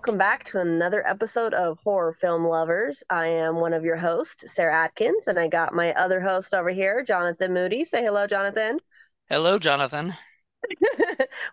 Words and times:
welcome 0.00 0.16
back 0.16 0.42
to 0.44 0.58
another 0.58 1.06
episode 1.06 1.52
of 1.52 1.78
Horror 1.84 2.14
Film 2.14 2.46
Lovers. 2.46 3.04
I 3.10 3.26
am 3.26 3.56
one 3.56 3.74
of 3.74 3.84
your 3.84 3.98
hosts, 3.98 4.50
Sarah 4.50 4.74
Atkins, 4.74 5.28
and 5.28 5.38
I 5.38 5.46
got 5.46 5.74
my 5.74 5.92
other 5.92 6.22
host 6.22 6.54
over 6.54 6.70
here, 6.70 7.04
Jonathan 7.04 7.52
Moody. 7.52 7.84
Say 7.84 8.02
hello, 8.02 8.26
Jonathan. 8.26 8.80
Hello, 9.28 9.58
Jonathan. 9.58 10.14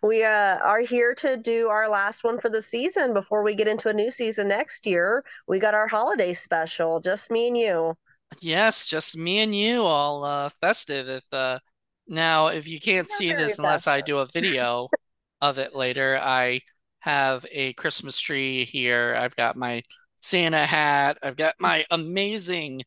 we 0.02 0.24
uh, 0.24 0.60
are 0.60 0.80
here 0.80 1.14
to 1.16 1.36
do 1.36 1.68
our 1.68 1.90
last 1.90 2.24
one 2.24 2.40
for 2.40 2.50
the 2.50 2.62
season 2.62 3.14
before 3.14 3.44
we 3.44 3.54
get 3.54 3.68
into 3.68 3.90
a 3.90 3.94
new 3.94 4.10
season 4.10 4.48
next 4.48 4.88
year. 4.88 5.26
We 5.46 5.60
got 5.60 5.74
our 5.74 5.90
holiday 5.90 6.34
special, 6.34 7.02
just 7.02 7.30
me 7.30 7.50
and 7.50 7.58
you. 7.58 7.98
Yes, 8.40 8.86
just 8.86 9.18
me 9.18 9.40
and 9.40 9.54
you, 9.54 9.84
all 9.84 10.24
uh, 10.24 10.48
festive. 10.48 11.10
If 11.10 11.26
uh, 11.34 11.60
now, 12.08 12.48
if 12.48 12.66
you 12.66 12.80
can't 12.80 13.10
see 13.10 13.34
this 13.34 13.60
unless 13.60 13.88
I 13.88 14.00
do 14.00 14.20
a 14.20 14.26
video 14.26 14.88
of 15.42 15.58
it 15.58 15.76
later, 15.76 16.18
I 16.18 16.62
have 17.08 17.46
a 17.52 17.74
Christmas 17.74 18.20
tree 18.20 18.66
here. 18.66 19.16
I've 19.18 19.36
got 19.36 19.56
my 19.56 19.84
Santa 20.22 20.66
hat. 20.66 21.18
I've 21.24 21.38
got 21.38 21.56
my 21.60 21.86
amazing 21.90 22.84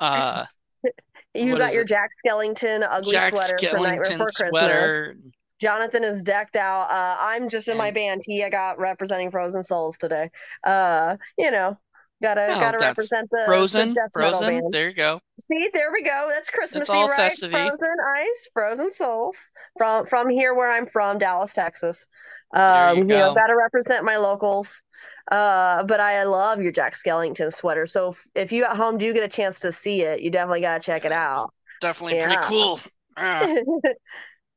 uh 0.00 0.44
You 1.34 1.56
got 1.58 1.72
your 1.72 1.82
it? 1.82 1.88
Jack 1.88 2.08
Skellington 2.24 2.86
ugly 2.88 3.12
Jack 3.12 3.34
sweater 3.36 3.58
Skellington 3.58 4.18
for 4.18 4.24
Before 4.24 4.48
sweater. 4.50 4.86
Christmas. 4.86 5.32
Jonathan 5.58 6.04
is 6.04 6.22
decked 6.22 6.56
out. 6.56 6.90
Uh, 6.90 7.16
I'm 7.18 7.48
just 7.48 7.68
in 7.68 7.78
my 7.78 7.90
band. 7.90 8.20
He 8.26 8.44
I 8.44 8.50
got 8.50 8.78
representing 8.78 9.30
Frozen 9.30 9.62
Souls 9.62 9.96
today. 9.96 10.30
Uh, 10.64 11.16
you 11.38 11.50
know, 11.50 11.78
Gotta 12.22 12.56
oh, 12.56 12.60
gotta 12.60 12.78
represent 12.78 13.28
the 13.30 13.42
Frozen. 13.44 13.92
The 13.92 14.08
Frozen. 14.10 14.70
There 14.70 14.88
you 14.88 14.94
go. 14.94 15.20
See, 15.38 15.68
there 15.74 15.92
we 15.92 16.02
go. 16.02 16.26
That's 16.30 16.48
Christmassy, 16.48 16.92
all 16.92 17.08
right? 17.08 17.16
Festive-y. 17.16 17.68
Frozen 17.68 17.96
ice, 18.16 18.48
frozen 18.54 18.90
souls 18.90 19.50
from 19.76 20.06
from 20.06 20.30
here 20.30 20.54
where 20.54 20.72
I'm 20.72 20.86
from, 20.86 21.18
Dallas, 21.18 21.52
Texas. 21.52 22.06
Um, 22.54 22.96
you, 22.96 23.02
you, 23.02 23.08
know, 23.08 23.34
gotta 23.34 23.54
represent 23.54 24.04
my 24.04 24.16
locals. 24.16 24.82
Uh, 25.30 25.82
but 25.84 26.00
I 26.00 26.22
love 26.24 26.62
your 26.62 26.72
Jack 26.72 26.94
Skellington 26.94 27.52
sweater. 27.52 27.86
So 27.86 28.08
if, 28.08 28.26
if 28.34 28.52
you 28.52 28.64
at 28.64 28.76
home 28.76 28.96
do 28.96 29.12
get 29.12 29.24
a 29.24 29.28
chance 29.28 29.60
to 29.60 29.72
see 29.72 30.02
it, 30.02 30.20
you 30.20 30.30
definitely 30.30 30.62
gotta 30.62 30.80
check 30.80 31.04
it 31.04 31.12
out. 31.12 31.52
definitely 31.82 32.16
yeah. 32.16 32.26
pretty 32.26 32.42
cool. 32.44 32.80
Ah. 33.18 33.46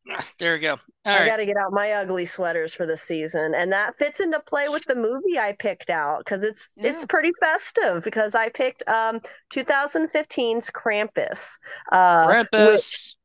There 0.37 0.53
we 0.53 0.59
go. 0.59 0.73
All 0.73 0.79
I 1.05 1.19
right. 1.19 1.25
got 1.27 1.37
to 1.37 1.45
get 1.45 1.57
out 1.57 1.71
my 1.71 1.91
ugly 1.91 2.25
sweaters 2.25 2.73
for 2.73 2.85
the 2.85 2.97
season, 2.97 3.53
and 3.53 3.71
that 3.71 3.97
fits 3.97 4.19
into 4.19 4.39
play 4.39 4.69
with 4.69 4.85
the 4.85 4.95
movie 4.95 5.39
I 5.39 5.53
picked 5.53 5.89
out 5.89 6.19
because 6.19 6.43
it's 6.43 6.69
yeah. 6.75 6.89
it's 6.89 7.05
pretty 7.05 7.31
festive. 7.39 8.03
Because 8.03 8.35
I 8.35 8.49
picked 8.49 8.83
um 8.87 9.19
2015's 9.53 10.69
Krampus. 10.71 11.57
Uh, 11.91 12.27
Krampus. 12.27 13.15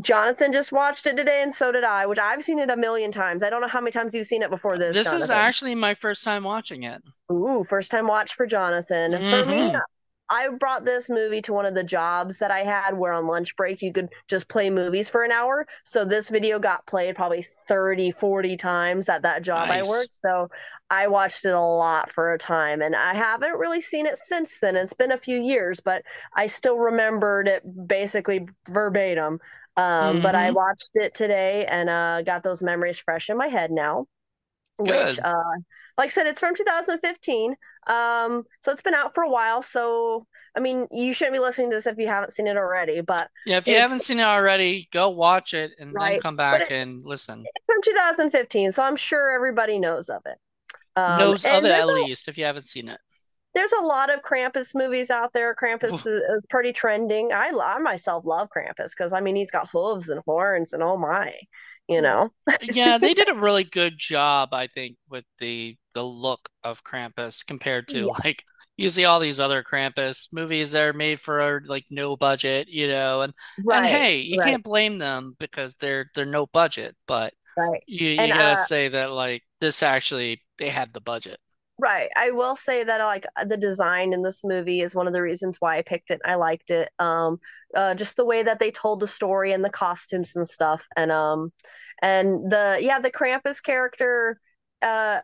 Jonathan 0.00 0.52
just 0.52 0.72
watched 0.72 1.06
it 1.06 1.16
today, 1.16 1.42
and 1.42 1.52
so 1.52 1.70
did 1.70 1.84
I. 1.84 2.06
Which 2.06 2.18
I've 2.18 2.42
seen 2.42 2.58
it 2.58 2.70
a 2.70 2.76
million 2.76 3.12
times. 3.12 3.42
I 3.42 3.50
don't 3.50 3.60
know 3.60 3.68
how 3.68 3.80
many 3.80 3.90
times 3.90 4.14
you've 4.14 4.26
seen 4.26 4.42
it 4.42 4.50
before 4.50 4.78
this. 4.78 4.94
This 4.94 5.04
Jonathan. 5.04 5.22
is 5.22 5.30
actually 5.30 5.74
my 5.74 5.94
first 5.94 6.24
time 6.24 6.44
watching 6.44 6.84
it. 6.84 7.02
Ooh, 7.30 7.62
first 7.68 7.90
time 7.90 8.06
watch 8.06 8.34
for 8.34 8.46
Jonathan. 8.46 9.12
Mm-hmm. 9.12 9.42
For 9.42 9.50
me, 9.50 9.78
I 10.32 10.48
brought 10.48 10.86
this 10.86 11.10
movie 11.10 11.42
to 11.42 11.52
one 11.52 11.66
of 11.66 11.74
the 11.74 11.84
jobs 11.84 12.38
that 12.38 12.50
I 12.50 12.60
had 12.60 12.96
where 12.96 13.12
on 13.12 13.26
lunch 13.26 13.54
break 13.54 13.82
you 13.82 13.92
could 13.92 14.08
just 14.28 14.48
play 14.48 14.70
movies 14.70 15.10
for 15.10 15.24
an 15.24 15.30
hour. 15.30 15.66
So 15.84 16.06
this 16.06 16.30
video 16.30 16.58
got 16.58 16.86
played 16.86 17.16
probably 17.16 17.42
30, 17.42 18.12
40 18.12 18.56
times 18.56 19.10
at 19.10 19.22
that 19.22 19.42
job 19.42 19.68
nice. 19.68 19.84
I 19.84 19.88
worked. 19.88 20.12
So 20.12 20.48
I 20.88 21.08
watched 21.08 21.44
it 21.44 21.52
a 21.52 21.60
lot 21.60 22.10
for 22.10 22.32
a 22.32 22.38
time 22.38 22.80
and 22.80 22.96
I 22.96 23.12
haven't 23.12 23.58
really 23.58 23.82
seen 23.82 24.06
it 24.06 24.16
since 24.16 24.58
then. 24.58 24.74
It's 24.74 24.94
been 24.94 25.12
a 25.12 25.18
few 25.18 25.38
years, 25.38 25.80
but 25.80 26.02
I 26.34 26.46
still 26.46 26.78
remembered 26.78 27.46
it 27.46 27.62
basically 27.86 28.48
verbatim. 28.70 29.38
Um, 29.76 29.84
mm-hmm. 29.84 30.22
But 30.22 30.34
I 30.34 30.50
watched 30.52 30.92
it 30.94 31.14
today 31.14 31.66
and 31.66 31.90
uh, 31.90 32.22
got 32.22 32.42
those 32.42 32.62
memories 32.62 32.98
fresh 32.98 33.28
in 33.28 33.36
my 33.36 33.48
head 33.48 33.70
now. 33.70 34.06
Good. 34.78 35.06
Which, 35.06 35.18
uh, 35.20 35.34
like 35.98 36.06
I 36.06 36.08
said, 36.08 36.26
it's 36.26 36.40
from 36.40 36.54
2015. 36.54 37.54
Um, 37.86 38.44
so 38.60 38.72
it's 38.72 38.82
been 38.82 38.94
out 38.94 39.14
for 39.14 39.22
a 39.22 39.30
while. 39.30 39.62
So, 39.62 40.26
I 40.56 40.60
mean, 40.60 40.86
you 40.90 41.12
shouldn't 41.14 41.34
be 41.34 41.40
listening 41.40 41.70
to 41.70 41.76
this 41.76 41.86
if 41.86 41.98
you 41.98 42.08
haven't 42.08 42.32
seen 42.32 42.46
it 42.46 42.56
already. 42.56 43.00
But 43.00 43.28
yeah, 43.46 43.58
if 43.58 43.66
you 43.66 43.78
haven't 43.78 44.00
seen 44.00 44.18
it 44.18 44.24
already, 44.24 44.88
go 44.92 45.10
watch 45.10 45.54
it 45.54 45.72
and 45.78 45.94
right, 45.94 46.12
then 46.12 46.20
come 46.20 46.36
back 46.36 46.62
it, 46.62 46.72
and 46.72 47.02
listen. 47.04 47.44
It's 47.54 47.66
from 47.66 47.82
2015, 47.82 48.72
so 48.72 48.82
I'm 48.82 48.96
sure 48.96 49.30
everybody 49.30 49.78
knows 49.78 50.08
of 50.08 50.22
it. 50.26 50.38
Um, 50.96 51.18
knows 51.18 51.44
of 51.44 51.64
it 51.64 51.70
at 51.70 51.84
a, 51.84 51.86
least 51.86 52.28
if 52.28 52.38
you 52.38 52.44
haven't 52.44 52.62
seen 52.62 52.88
it. 52.88 52.98
There's 53.54 53.72
a 53.72 53.82
lot 53.82 54.12
of 54.12 54.22
Krampus 54.22 54.74
movies 54.74 55.10
out 55.10 55.34
there. 55.34 55.54
Krampus 55.54 55.92
is, 55.92 56.06
is, 56.06 56.46
pretty 56.48 56.72
trending. 56.72 57.32
I, 57.32 57.52
I 57.62 57.78
myself 57.78 58.24
love 58.24 58.48
Krampus 58.54 58.92
because 58.96 59.12
I 59.12 59.20
mean 59.20 59.36
he's 59.36 59.50
got 59.50 59.68
hooves 59.70 60.08
and 60.08 60.22
horns 60.24 60.72
and 60.72 60.82
oh 60.82 60.96
my 60.96 61.34
you 61.88 62.00
know 62.00 62.30
yeah 62.62 62.98
they 62.98 63.14
did 63.14 63.28
a 63.28 63.34
really 63.38 63.64
good 63.64 63.94
job 63.96 64.50
i 64.52 64.66
think 64.66 64.96
with 65.08 65.24
the 65.38 65.76
the 65.94 66.02
look 66.02 66.48
of 66.64 66.84
krampus 66.84 67.44
compared 67.44 67.88
to 67.88 68.06
yes. 68.06 68.20
like 68.24 68.44
see 68.88 69.04
all 69.04 69.20
these 69.20 69.38
other 69.38 69.62
krampus 69.62 70.28
movies 70.32 70.72
that 70.72 70.82
are 70.82 70.92
made 70.92 71.20
for 71.20 71.62
like 71.66 71.84
no 71.90 72.16
budget 72.16 72.68
you 72.68 72.88
know 72.88 73.20
and 73.20 73.32
right, 73.64 73.78
and 73.78 73.86
hey 73.86 74.18
you 74.18 74.38
right. 74.38 74.50
can't 74.50 74.64
blame 74.64 74.98
them 74.98 75.36
because 75.38 75.76
they're 75.76 76.10
they're 76.14 76.24
no 76.24 76.46
budget 76.46 76.96
but 77.06 77.32
right 77.56 77.82
you, 77.86 78.08
you 78.08 78.20
and, 78.20 78.32
gotta 78.32 78.60
uh, 78.60 78.64
say 78.64 78.88
that 78.88 79.12
like 79.12 79.42
this 79.60 79.82
actually 79.82 80.42
they 80.58 80.68
had 80.68 80.92
the 80.92 81.00
budget 81.00 81.38
Right. 81.78 82.10
I 82.16 82.30
will 82.30 82.54
say 82.54 82.84
that 82.84 82.98
like 83.04 83.26
the 83.46 83.56
design 83.56 84.12
in 84.12 84.22
this 84.22 84.44
movie 84.44 84.82
is 84.82 84.94
one 84.94 85.06
of 85.08 85.12
the 85.12 85.22
reasons 85.22 85.56
why 85.60 85.78
I 85.78 85.82
picked 85.82 86.10
it. 86.10 86.20
I 86.24 86.36
liked 86.36 86.70
it. 86.70 86.90
Um 86.98 87.40
uh 87.74 87.94
just 87.94 88.16
the 88.16 88.24
way 88.24 88.42
that 88.42 88.60
they 88.60 88.70
told 88.70 89.00
the 89.00 89.06
story 89.08 89.52
and 89.52 89.64
the 89.64 89.70
costumes 89.70 90.36
and 90.36 90.48
stuff. 90.48 90.86
And 90.96 91.10
um 91.10 91.52
and 92.00 92.50
the 92.50 92.78
yeah, 92.80 93.00
the 93.00 93.10
Krampus 93.10 93.60
character 93.62 94.38
uh 94.82 95.20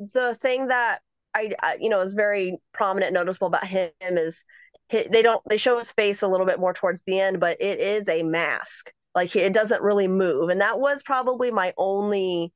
the 0.00 0.34
thing 0.36 0.68
that 0.68 1.00
I, 1.34 1.52
I 1.62 1.78
you 1.80 1.90
know 1.90 2.00
is 2.02 2.14
very 2.14 2.58
prominent 2.72 3.12
noticeable 3.14 3.48
about 3.48 3.66
him 3.66 3.92
is 4.02 4.44
he, 4.88 5.04
they 5.10 5.22
don't 5.22 5.42
they 5.48 5.58
show 5.58 5.78
his 5.78 5.92
face 5.92 6.22
a 6.22 6.28
little 6.28 6.46
bit 6.46 6.60
more 6.60 6.74
towards 6.74 7.02
the 7.06 7.20
end, 7.20 7.40
but 7.40 7.58
it 7.60 7.80
is 7.80 8.08
a 8.08 8.22
mask. 8.24 8.92
Like 9.14 9.36
it 9.36 9.52
doesn't 9.54 9.82
really 9.82 10.08
move. 10.08 10.50
And 10.50 10.60
that 10.62 10.80
was 10.80 11.02
probably 11.02 11.50
my 11.52 11.74
only 11.78 12.52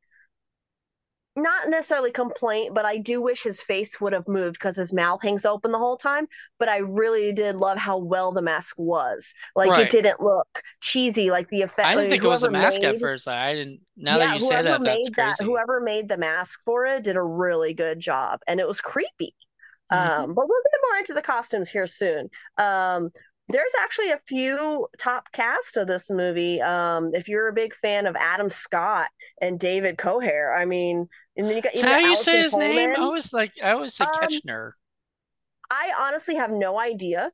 not 1.36 1.68
necessarily 1.68 2.12
complaint, 2.12 2.74
but 2.74 2.84
I 2.84 2.98
do 2.98 3.20
wish 3.20 3.42
his 3.42 3.62
face 3.62 4.00
would 4.00 4.12
have 4.12 4.28
moved 4.28 4.54
because 4.54 4.76
his 4.76 4.92
mouth 4.92 5.20
hangs 5.22 5.44
open 5.44 5.72
the 5.72 5.78
whole 5.78 5.96
time. 5.96 6.28
But 6.58 6.68
I 6.68 6.78
really 6.78 7.32
did 7.32 7.56
love 7.56 7.76
how 7.76 7.98
well 7.98 8.32
the 8.32 8.42
mask 8.42 8.76
was. 8.78 9.34
Like 9.56 9.70
right. 9.70 9.86
it 9.86 9.90
didn't 9.90 10.20
look 10.20 10.62
cheesy, 10.80 11.30
like 11.30 11.48
the 11.48 11.62
effect. 11.62 11.88
I 11.88 11.92
didn't 11.92 12.04
like, 12.04 12.10
think 12.10 12.24
it 12.24 12.28
was 12.28 12.44
a 12.44 12.50
mask 12.50 12.82
made, 12.82 12.94
at 12.94 13.00
first. 13.00 13.26
I 13.26 13.54
didn't. 13.54 13.80
Now 13.96 14.18
yeah, 14.18 14.26
that 14.26 14.40
you 14.40 14.46
say 14.46 14.62
that, 14.62 14.84
that's 14.84 15.10
crazy. 15.10 15.34
That, 15.38 15.44
whoever 15.44 15.80
made 15.80 16.08
the 16.08 16.18
mask 16.18 16.60
for 16.64 16.86
it 16.86 17.02
did 17.04 17.16
a 17.16 17.22
really 17.22 17.74
good 17.74 17.98
job, 17.98 18.40
and 18.46 18.60
it 18.60 18.68
was 18.68 18.80
creepy. 18.80 19.34
Mm-hmm. 19.92 20.22
Um, 20.22 20.34
but 20.34 20.48
we'll 20.48 20.62
get 20.72 20.80
more 20.90 20.98
into 20.98 21.14
the 21.14 21.22
costumes 21.22 21.68
here 21.68 21.86
soon. 21.86 22.30
Um, 22.58 23.10
there's 23.48 23.72
actually 23.80 24.10
a 24.10 24.20
few 24.26 24.86
top 24.98 25.30
cast 25.32 25.76
of 25.76 25.86
this 25.86 26.10
movie. 26.10 26.62
Um, 26.62 27.10
if 27.14 27.28
you're 27.28 27.48
a 27.48 27.52
big 27.52 27.74
fan 27.74 28.06
of 28.06 28.16
Adam 28.16 28.48
Scott 28.48 29.08
and 29.40 29.60
David 29.60 29.98
Koechner, 29.98 30.56
I 30.56 30.64
mean, 30.64 31.08
and 31.36 31.46
then 31.46 31.56
you 31.56 31.62
got 31.62 31.74
Is 31.74 31.82
how 31.82 31.98
you 31.98 32.08
Allison 32.08 32.24
say 32.24 32.40
his 32.40 32.50
Tolman. 32.50 32.76
name? 32.76 32.90
I 32.96 33.00
always 33.00 33.32
like 33.32 33.52
I 33.62 33.72
always 33.72 33.94
say 33.94 34.04
Um, 34.04 34.10
Ketchner. 34.22 34.72
I 35.70 35.92
honestly 36.00 36.36
have 36.36 36.50
no 36.50 36.78
idea, 36.78 37.32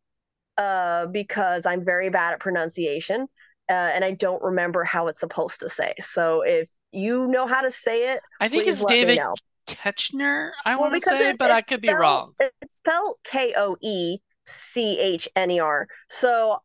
uh, 0.56 1.06
because 1.06 1.66
I'm 1.66 1.84
very 1.84 2.10
bad 2.10 2.32
at 2.32 2.40
pronunciation, 2.40 3.22
uh, 3.68 3.72
and 3.72 4.04
I 4.04 4.12
don't 4.12 4.42
remember 4.42 4.84
how 4.84 5.08
it's 5.08 5.20
supposed 5.20 5.60
to 5.60 5.68
say. 5.68 5.94
So 6.00 6.42
if 6.42 6.70
you 6.92 7.28
know 7.28 7.46
how 7.46 7.60
to 7.60 7.70
say 7.70 8.12
it, 8.12 8.20
I 8.40 8.48
think 8.48 8.66
it's 8.66 8.84
David. 8.84 9.18
Ketchner. 9.66 10.50
I 10.64 10.74
Well, 10.74 10.90
want 10.90 11.02
to 11.02 11.08
say, 11.08 11.30
it, 11.30 11.38
but 11.38 11.50
I 11.52 11.60
could 11.60 11.80
be 11.80 11.92
wrong. 11.92 12.32
It's 12.62 12.76
spelled 12.78 13.16
K 13.24 13.54
O 13.56 13.76
E 13.80 14.18
C 14.46 14.98
H 14.98 15.28
N 15.36 15.50
E 15.50 15.60
R. 15.60 15.88
So 16.08 16.60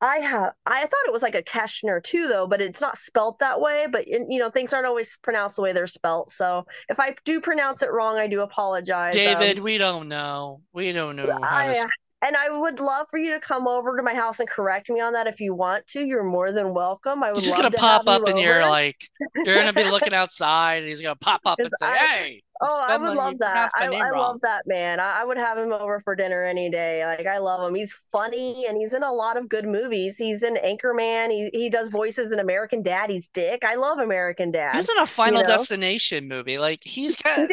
I 0.00 0.18
have 0.18 0.52
I 0.64 0.80
thought 0.82 1.06
it 1.06 1.12
was 1.12 1.22
like 1.22 1.34
a 1.34 1.42
Keshner 1.42 2.02
too 2.02 2.28
though, 2.28 2.46
but 2.46 2.60
it's 2.60 2.80
not 2.80 2.98
spelt 2.98 3.40
that 3.40 3.60
way. 3.60 3.86
But 3.90 4.06
you 4.06 4.38
know 4.38 4.50
things 4.50 4.72
aren't 4.72 4.86
always 4.86 5.18
pronounced 5.18 5.56
the 5.56 5.62
way 5.62 5.72
they're 5.72 5.86
spelt. 5.86 6.30
So 6.30 6.66
if 6.88 7.00
I 7.00 7.16
do 7.24 7.40
pronounce 7.40 7.82
it 7.82 7.90
wrong, 7.90 8.16
I 8.16 8.28
do 8.28 8.42
apologize. 8.42 9.14
David, 9.14 9.58
Um, 9.58 9.64
we 9.64 9.78
don't 9.78 10.08
know. 10.08 10.62
We 10.72 10.92
don't 10.92 11.16
know 11.16 11.38
how 11.42 11.56
I 11.56 11.72
to. 11.72 11.88
And 12.26 12.36
I 12.36 12.50
would 12.56 12.80
love 12.80 13.06
for 13.10 13.18
you 13.18 13.32
to 13.32 13.40
come 13.40 13.68
over 13.68 13.96
to 13.96 14.02
my 14.02 14.14
house 14.14 14.40
and 14.40 14.48
correct 14.48 14.90
me 14.90 15.00
on 15.00 15.12
that 15.12 15.26
if 15.26 15.40
you 15.40 15.54
want 15.54 15.86
to. 15.88 16.04
You're 16.04 16.24
more 16.24 16.52
than 16.52 16.74
welcome. 16.74 17.22
I 17.22 17.28
He's 17.28 17.34
would 17.34 17.44
just 17.44 17.50
love 17.50 17.58
gonna 17.62 17.70
to 17.70 17.78
pop 17.78 18.02
up 18.08 18.22
you 18.22 18.26
and 18.26 18.38
you're 18.40 18.62
like, 18.62 18.96
you're 19.36 19.54
gonna 19.54 19.72
be 19.72 19.84
looking 19.84 20.14
outside, 20.14 20.78
and 20.78 20.88
he's 20.88 21.00
gonna 21.00 21.16
pop 21.16 21.42
up 21.44 21.58
and 21.58 21.70
say, 21.80 21.86
I- 21.86 21.96
"Hey, 21.96 22.42
Oh, 22.60 22.80
I 22.82 22.96
would 22.96 23.14
love 23.14 23.38
that. 23.38 23.70
I, 23.76 23.86
I 23.86 24.10
love 24.10 24.40
that 24.42 24.62
man. 24.66 24.98
I, 24.98 25.20
I 25.20 25.24
would 25.24 25.36
have 25.38 25.56
him 25.58 25.72
over 25.72 26.00
for 26.00 26.16
dinner 26.16 26.42
any 26.42 26.68
day. 26.70 27.04
Like 27.06 27.26
I 27.26 27.38
love 27.38 27.68
him. 27.68 27.74
He's 27.74 27.96
funny 28.10 28.66
and 28.66 28.76
he's 28.76 28.94
in 28.94 29.04
a 29.04 29.12
lot 29.12 29.36
of 29.36 29.48
good 29.48 29.64
movies. 29.64 30.18
He's 30.18 30.42
in 30.42 30.54
Anchorman. 30.56 31.30
He 31.30 31.50
he 31.52 31.70
does 31.70 31.88
voices 31.88 32.32
in 32.32 32.40
American 32.40 32.82
Dad. 32.82 33.10
He's 33.10 33.28
Dick. 33.28 33.64
I 33.64 33.76
love 33.76 33.98
American 33.98 34.50
Dad. 34.50 34.72
He 34.72 34.78
was 34.78 34.88
in 34.88 34.98
a 34.98 35.06
Final 35.06 35.42
know? 35.42 35.48
Destination 35.48 36.26
movie. 36.26 36.58
Like 36.58 36.80
he's 36.82 37.16
got 37.16 37.48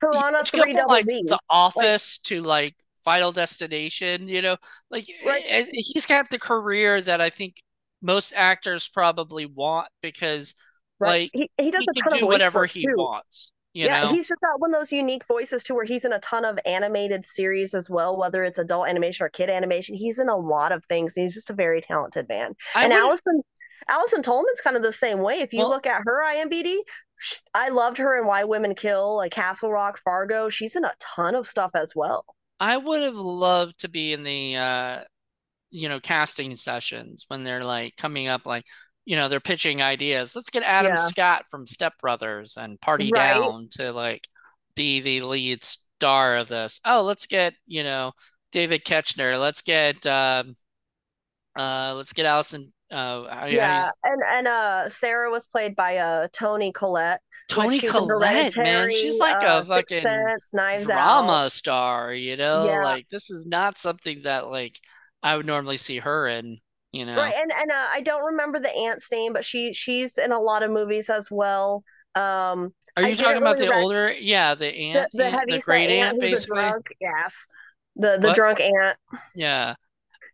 Piranha 0.00 0.42
Three 0.44 0.72
Double 0.72 0.88
like. 0.88 1.06
The 1.06 1.38
Office 1.48 2.18
to 2.24 2.42
like 2.42 2.74
Final 3.04 3.32
Destination. 3.32 4.28
You 4.28 4.42
know, 4.42 4.56
like 4.90 5.06
Right. 5.24 5.42
eh, 5.46 5.66
he's 5.72 6.06
got 6.06 6.30
the 6.30 6.38
career 6.38 7.00
that 7.02 7.20
I 7.20 7.30
think 7.30 7.62
most 8.02 8.32
actors 8.36 8.88
probably 8.88 9.46
want 9.46 9.88
because 10.02 10.54
Right. 10.98 11.20
like 11.20 11.32
He 11.32 11.50
he 11.58 11.70
does 11.70 11.80
he 11.80 11.88
a 11.88 11.94
ton 11.94 12.14
of 12.14 12.20
do 12.20 12.26
voice 12.26 12.30
whatever 12.30 12.66
he 12.66 12.86
too. 12.86 12.94
wants. 12.94 13.52
You 13.74 13.88
yeah, 13.88 13.90
know? 13.90 14.06
he's 14.06 14.28
just 14.28 14.40
got 14.40 14.60
one 14.60 14.72
of 14.74 14.80
those 14.80 14.92
unique 14.92 15.26
voices 15.26 15.64
too, 15.64 15.74
where 15.74 15.84
he's 15.84 16.04
in 16.04 16.12
a 16.12 16.20
ton 16.20 16.44
of 16.44 16.58
animated 16.66 17.24
series 17.26 17.74
as 17.74 17.90
well, 17.90 18.16
whether 18.16 18.44
it's 18.44 18.58
adult 18.58 18.88
animation 18.88 19.24
or 19.26 19.28
kid 19.30 19.50
animation. 19.50 19.96
He's 19.96 20.18
in 20.20 20.28
a 20.28 20.36
lot 20.36 20.72
of 20.72 20.84
things. 20.86 21.14
He's 21.14 21.34
just 21.34 21.50
a 21.50 21.54
very 21.54 21.80
talented 21.80 22.28
man. 22.28 22.54
I 22.74 22.84
and 22.84 22.92
would, 22.92 22.98
Allison 23.00 23.42
Allison 23.88 24.22
Tolman's 24.22 24.60
kind 24.60 24.76
of 24.76 24.82
the 24.82 24.92
same 24.92 25.18
way. 25.20 25.40
If 25.40 25.52
you 25.52 25.60
well, 25.60 25.70
look 25.70 25.86
at 25.86 26.02
her 26.04 26.22
IMDb, 26.24 26.76
I 27.54 27.70
loved 27.70 27.98
her 27.98 28.18
in 28.18 28.26
Why 28.26 28.44
Women 28.44 28.74
Kill, 28.74 29.16
like 29.16 29.32
Castle 29.32 29.70
Rock, 29.72 29.98
Fargo. 29.98 30.48
She's 30.48 30.76
in 30.76 30.84
a 30.84 30.94
ton 31.00 31.34
of 31.34 31.46
stuff 31.46 31.72
as 31.74 31.94
well. 31.96 32.24
I 32.62 32.76
would 32.76 33.02
have 33.02 33.16
loved 33.16 33.80
to 33.80 33.88
be 33.88 34.12
in 34.12 34.22
the 34.22 34.56
uh, 34.56 35.00
you 35.70 35.88
know, 35.88 36.00
casting 36.00 36.54
sessions 36.54 37.24
when 37.28 37.44
they're 37.44 37.64
like 37.64 37.96
coming 37.96 38.28
up 38.28 38.46
like, 38.46 38.64
you 39.04 39.16
know, 39.16 39.28
they're 39.28 39.40
pitching 39.40 39.82
ideas. 39.82 40.36
Let's 40.36 40.50
get 40.50 40.62
Adam 40.62 40.92
Yeah, 40.92 40.96
Scott 40.96 41.46
from 41.50 41.66
Step 41.66 41.94
Brothers 41.98 42.56
and 42.56 42.80
Party 42.80 43.10
right. 43.12 43.42
Down 43.42 43.68
to 43.72 43.92
like 43.92 44.28
be 44.76 45.00
the 45.00 45.22
lead 45.22 45.64
star 45.64 46.36
of 46.36 46.48
this. 46.48 46.80
Oh, 46.84 47.02
let's 47.02 47.26
get, 47.26 47.54
you 47.66 47.82
know, 47.82 48.12
David 48.52 48.84
Koechner. 48.84 49.40
Let's 49.40 49.62
get 49.62 50.06
um 50.06 50.56
uh 51.58 51.94
let's 51.96 52.12
get 52.12 52.26
Allison 52.26 52.72
uh 52.90 53.24
how, 53.28 53.46
do 53.48 53.56
how 53.56 53.56
Yeah, 53.56 53.90
and 54.04 54.22
and 54.24 54.46
uh 54.46 54.88
Sarah 54.88 55.30
was 55.30 55.48
played 55.48 55.74
by 55.74 55.96
uh 55.96 56.28
Toni 56.32 56.72
Collette, 56.72 57.22
Toni 57.48 57.80
Collette, 57.80 58.56
man. 58.56 58.90
She's 58.90 59.18
like 59.18 59.42
uh 59.42 59.62
a 59.62 59.62
fucking 59.62 60.00
Sense, 60.00 60.52
Knives 60.54 60.88
Out. 60.90 61.26
drama 61.26 61.50
star, 61.50 62.12
you 62.14 62.36
know? 62.36 62.66
Yeah, 62.66 62.82
Like 62.82 63.08
this 63.08 63.30
is 63.30 63.46
not 63.46 63.78
something 63.78 64.22
that 64.24 64.48
like 64.48 64.78
I 65.22 65.36
would 65.36 65.46
normally 65.46 65.76
see 65.76 65.98
her 65.98 66.26
in, 66.28 66.58
you 66.92 67.04
know. 67.06 67.16
right. 67.16 67.34
And 67.34 67.52
and 67.52 67.70
uh, 67.70 67.86
I 67.92 68.00
don't 68.02 68.24
remember 68.24 68.58
the 68.58 68.70
aunt's 68.74 69.10
name, 69.12 69.32
but 69.32 69.44
she 69.44 69.72
she's 69.72 70.18
in 70.18 70.32
a 70.32 70.40
lot 70.40 70.62
of 70.62 70.70
movies 70.70 71.10
as 71.10 71.30
well. 71.30 71.84
Um, 72.14 72.74
Are 72.96 73.04
I 73.04 73.08
you 73.08 73.16
talking 73.16 73.38
about 73.38 73.58
really 73.58 73.66
the 73.66 73.68
rec 73.70 73.84
older? 73.84 74.12
Yeah, 74.12 74.54
the 74.54 74.70
the 74.92 75.06
aunt, 75.06 75.10
the 75.12 75.26
aunt, 75.26 75.50
the 75.50 75.58
great 75.60 75.90
aunt 75.90 76.14
aunt, 76.14 76.20
basically. 76.20 76.70
drunk. 76.70 76.86
Yes, 77.00 77.46
the 77.96 78.18
the 78.20 78.28
What? 78.28 78.34
drunk 78.34 78.60
aunt. 78.60 78.98
Yeah. 79.34 79.74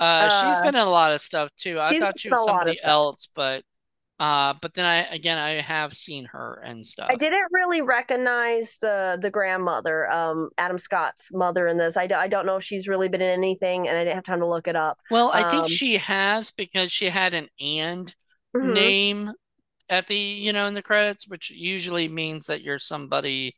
Uh, 0.00 0.28
she's 0.28 0.58
Uh, 0.58 0.62
been 0.62 0.75
in 0.76 0.81
a 0.81 0.84
lot 0.90 1.12
of 1.12 1.20
stuff 1.20 1.50
too. 1.56 1.81
I 1.81 1.94
thought 1.94 2.19
she 2.19 2.31
was 2.31 2.40
a 2.40 2.43
lot 2.44 2.69
of 2.69 2.76
somebody 2.76 2.81
else, 2.84 3.28
but 3.34 3.64
uh, 4.19 4.55
but 4.61 4.75
then 4.75 4.85
I 4.85 5.05
again 5.06 5.38
I 5.38 5.61
have 5.61 5.94
seen 5.94 6.26
her 6.26 6.62
and 6.65 6.85
stuff. 6.87 7.11
I 7.11 7.17
didn't 7.17 7.49
really 7.53 7.81
recognize 7.82 8.76
the 8.81 9.19
the 9.20 9.31
grandmother, 9.31 10.11
um, 10.11 10.50
Adam 10.59 10.76
Scott's 10.79 11.31
mother 11.32 11.67
in 11.67 11.79
this. 11.79 11.97
I, 11.97 12.06
d- 12.06 12.15
I 12.15 12.29
don't 12.29 12.44
know 12.47 12.56
if 12.56 12.65
she's 12.65 12.87
really 12.87 13.09
been 13.09 13.23
in 13.23 13.31
anything, 13.31 13.88
and 13.88 13.97
I 13.97 14.05
didn't 14.05 14.17
have 14.17 14.25
time 14.25 14.41
to 14.41 14.47
look 14.47 14.69
it 14.69 14.76
up. 14.76 14.99
Well, 15.11 15.31
I 15.32 15.43
think 15.43 15.67
Um, 15.67 15.69
she 15.69 15.97
has 15.99 16.50
because 16.50 16.93
she 16.93 17.06
had 17.09 17.35
an 17.35 17.49
and 17.61 18.15
mhm. 18.55 18.75
name 18.75 19.32
at 19.91 20.09
the 20.09 20.17
you 20.17 20.53
know 20.53 20.67
in 20.67 20.75
the 20.75 20.82
credits, 20.82 21.29
which 21.29 21.50
usually 21.50 22.09
means 22.09 22.47
that 22.47 22.62
you're 22.62 22.79
somebody 22.81 23.56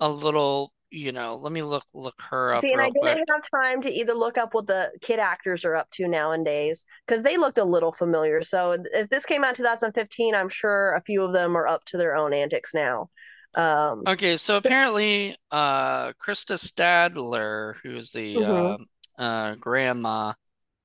a 0.00 0.10
little 0.10 0.72
you 0.90 1.12
know. 1.12 1.36
Let 1.36 1.52
me 1.52 1.62
look 1.62 1.84
look 1.94 2.20
her 2.30 2.54
up 2.54 2.60
See, 2.60 2.72
and 2.72 2.80
I 2.80 2.86
didn't 2.86 3.00
quick. 3.00 3.18
have 3.28 3.62
time 3.62 3.82
to 3.82 3.90
either 3.90 4.14
look 4.14 4.38
up 4.38 4.54
what 4.54 4.66
the 4.66 4.92
kid 5.00 5.18
actors 5.18 5.64
are 5.64 5.74
up 5.74 5.90
to 5.90 6.08
nowadays 6.08 6.84
because 7.06 7.22
they 7.22 7.36
looked 7.36 7.58
a 7.58 7.64
little 7.64 7.92
familiar. 7.92 8.42
So 8.42 8.76
if 8.92 9.08
this 9.08 9.26
came 9.26 9.44
out 9.44 9.50
in 9.50 9.56
2015, 9.56 10.34
I'm 10.34 10.48
sure 10.48 10.94
a 10.94 11.02
few 11.02 11.22
of 11.22 11.32
them 11.32 11.56
are 11.56 11.66
up 11.66 11.84
to 11.86 11.96
their 11.96 12.14
own 12.14 12.32
antics 12.32 12.74
now. 12.74 13.10
Um, 13.54 14.02
Okay, 14.06 14.36
so 14.36 14.56
apparently, 14.56 15.36
uh, 15.50 16.12
Krista 16.14 16.58
Stadler, 16.58 17.74
who's 17.82 18.10
the 18.10 18.34
mhm. 18.36 18.78
uh, 19.18 19.22
uh, 19.22 19.54
grandma, 19.56 20.32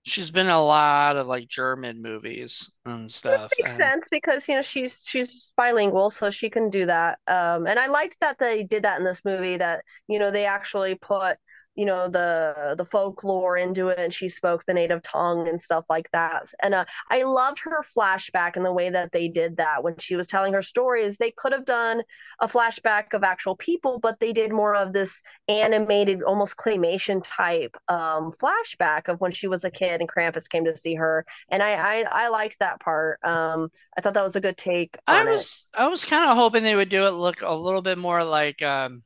she's 0.04 0.32
been 0.32 0.48
in 0.48 0.52
a 0.52 0.64
lot 0.64 1.18
of 1.18 1.28
like 1.28 1.48
German 1.48 2.02
movies 2.02 2.72
and 2.86 3.10
stuff. 3.10 3.52
Makes 3.58 3.78
And 3.78 3.86
sense 3.86 4.10
because 4.10 4.48
you 4.48 4.56
know 4.56 4.62
she's 4.62 5.06
she's 5.08 5.54
bilingual, 5.58 6.10
so 6.10 6.30
she 6.30 6.50
can 6.50 6.70
do 6.70 6.86
that. 6.86 7.20
Um, 7.28 7.68
and 7.68 7.80
I 7.80 7.88
liked 7.88 8.18
that 8.22 8.40
they 8.40 8.64
did 8.64 8.84
that 8.84 9.00
in 9.00 9.06
this 9.06 9.24
movie. 9.26 9.58
That 9.58 9.84
you 10.08 10.20
know 10.20 10.32
they 10.32 10.46
actually 10.46 10.96
put 10.96 11.38
you 11.80 11.86
know 11.86 12.10
the 12.10 12.76
the 12.78 12.86
folklore 12.86 13.58
into 13.58 13.88
it, 13.88 14.00
and 14.00 14.14
she 14.14 14.28
spoke 14.28 14.66
the 14.66 14.74
native 14.74 15.02
tongue 15.02 15.48
and 15.48 15.62
stuff 15.62 15.86
like 15.90 16.10
that. 16.12 16.52
And 16.62 16.74
uh, 16.74 16.86
I 17.10 17.24
loved 17.24 17.60
her 17.60 17.82
flashback 17.98 18.58
and 18.58 18.66
the 18.66 18.74
way 18.74 18.90
that 18.90 19.12
they 19.14 19.30
did 19.30 19.58
that 19.58 19.84
when 19.84 19.98
she 19.98 20.16
was 20.18 20.28
telling 20.28 20.54
her 20.54 20.62
stories. 20.62 21.18
They 21.18 21.32
could 21.32 21.54
have 21.54 21.66
done 21.66 22.04
a 22.42 22.48
flashback 22.48 23.14
of 23.14 23.24
actual 23.24 23.56
people, 23.56 24.00
but 24.00 24.20
they 24.20 24.34
did 24.34 24.52
more 24.52 24.76
of 24.76 24.92
this 24.94 25.22
animated, 25.48 26.22
almost 26.24 26.58
claymation 26.58 27.22
type 27.24 27.78
um, 27.88 28.32
flashback 28.32 29.08
of 29.08 29.22
when 29.22 29.32
she 29.32 29.48
was 29.48 29.64
a 29.64 29.72
kid 29.72 30.02
and 30.02 30.10
Krampus 30.10 30.50
came 30.50 30.66
to 30.66 30.76
see 30.76 30.96
her 30.96 31.26
and 31.50 31.64
I 31.64 32.02
I, 32.02 32.26
I 32.26 32.30
liked 32.30 32.60
that 32.60 32.80
part. 32.82 33.20
Um, 33.24 33.70
I 33.98 34.02
thought 34.02 34.14
that 34.16 34.24
was 34.24 34.36
a 34.36 34.42
good 34.42 34.58
take 34.58 34.98
I 35.08 35.22
on 35.22 35.28
it. 35.28 35.32
was 35.32 35.66
I 35.74 35.88
was 35.88 36.06
kind 36.06 36.30
of 36.30 36.38
hoping 36.38 36.64
they 36.64 36.76
would 36.76 36.90
do 36.90 37.06
it 37.08 37.12
look 37.12 37.42
a 37.42 37.54
little 37.54 37.82
bit 37.82 37.98
more 37.98 38.24
like 38.24 38.62
um, 38.62 39.04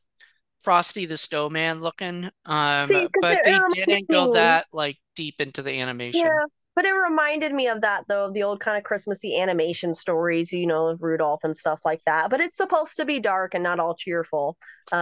Frosty 0.63 1.05
the 1.05 1.17
Snowman 1.17 1.81
looking, 1.81 2.29
um, 2.45 2.87
See, 2.87 3.07
but 3.21 3.43
they 3.43 3.59
didn't 3.73 4.09
go 4.09 4.27
that 4.29 4.67
like 4.73 4.97
deep 5.15 5.41
into 5.41 5.61
the 5.61 5.71
animation. 5.81 6.31
yeah, 6.31 6.45
but 6.75 6.85
it 6.85 6.91
reminded 6.93 7.53
me 7.53 7.67
of 7.67 7.81
that 7.81 8.05
though, 8.07 8.25
of 8.25 8.33
the 8.33 8.43
old 8.43 8.59
kind 8.59 8.77
of 8.77 8.83
Christmassy 8.83 9.39
animation 9.39 9.93
stories, 9.93 10.51
you 10.51 10.65
know, 10.67 10.87
of 10.87 11.03
Rudolph 11.03 11.41
and 11.43 11.55
stuff 11.55 11.81
like 11.85 12.01
that. 12.05 12.29
But 12.29 12.41
it's 12.41 12.57
supposed 12.57 12.97
to 12.97 13.05
be 13.05 13.19
dark 13.19 13.53
and 13.53 13.63
not 13.63 13.79
all 13.79 13.95
cheerful. 13.95 14.57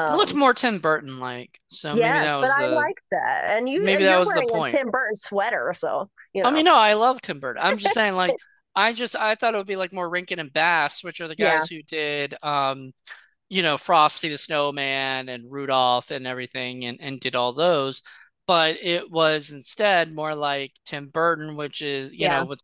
It 0.08 0.16
looked 0.16 0.34
Um, 0.34 0.40
more 0.40 0.54
Tim 0.54 0.80
Burton 0.80 1.20
like, 1.20 1.60
so 1.68 2.00
that 2.02 2.34
but 2.34 2.42
was 2.42 2.52
I 2.52 2.66
like 2.68 2.98
that. 3.12 3.58
And 3.58 3.70
you 3.70 3.82
maybe 3.84 4.04
that 4.04 4.20
was 4.20 4.34
the 4.34 4.44
point. 4.44 4.76
Tim 4.76 4.90
Burton 4.92 5.16
sweater, 5.16 5.74
so 5.76 6.10
you 6.34 6.44
know. 6.44 6.50
I 6.50 6.52
mean, 6.52 6.66
no, 6.66 6.76
I 6.76 6.94
love 6.94 7.22
Tim 7.22 7.40
Burton. 7.40 7.62
I'm 7.64 7.78
just 7.78 7.94
saying, 7.94 8.16
like, 8.16 8.36
I 8.76 8.94
just 8.94 9.16
I 9.16 9.36
thought 9.36 9.54
it 9.54 9.58
would 9.58 9.68
be 9.68 9.76
like 9.76 9.94
more 9.94 10.10
Rankin 10.10 10.40
and 10.40 10.52
Bass, 10.54 11.04
which 11.04 11.22
are 11.22 11.28
the 11.28 11.36
yeah, 11.38 11.60
guys 11.60 11.70
who 11.70 11.82
did, 11.84 12.36
um, 12.44 12.92
you 13.52 13.64
know, 13.64 13.78
Frosty 13.78 14.30
the 14.30 14.38
Snowman 14.40 15.30
and 15.30 15.52
Rudolph 15.52 16.12
and 16.12 16.28
everything, 16.28 16.86
and 16.86 17.00
and 17.02 17.20
did 17.22 17.36
all 17.36 17.54
those. 17.54 18.04
But 18.48 18.78
it 18.82 19.12
was 19.12 19.52
instead 19.52 20.14
more 20.16 20.36
like 20.36 20.74
Tim 20.86 21.10
Burton, 21.10 21.56
which 21.58 21.82
is, 21.84 22.14
you 22.14 22.28
yeah, 22.28 22.30
know, 22.30 22.46
with 22.46 22.62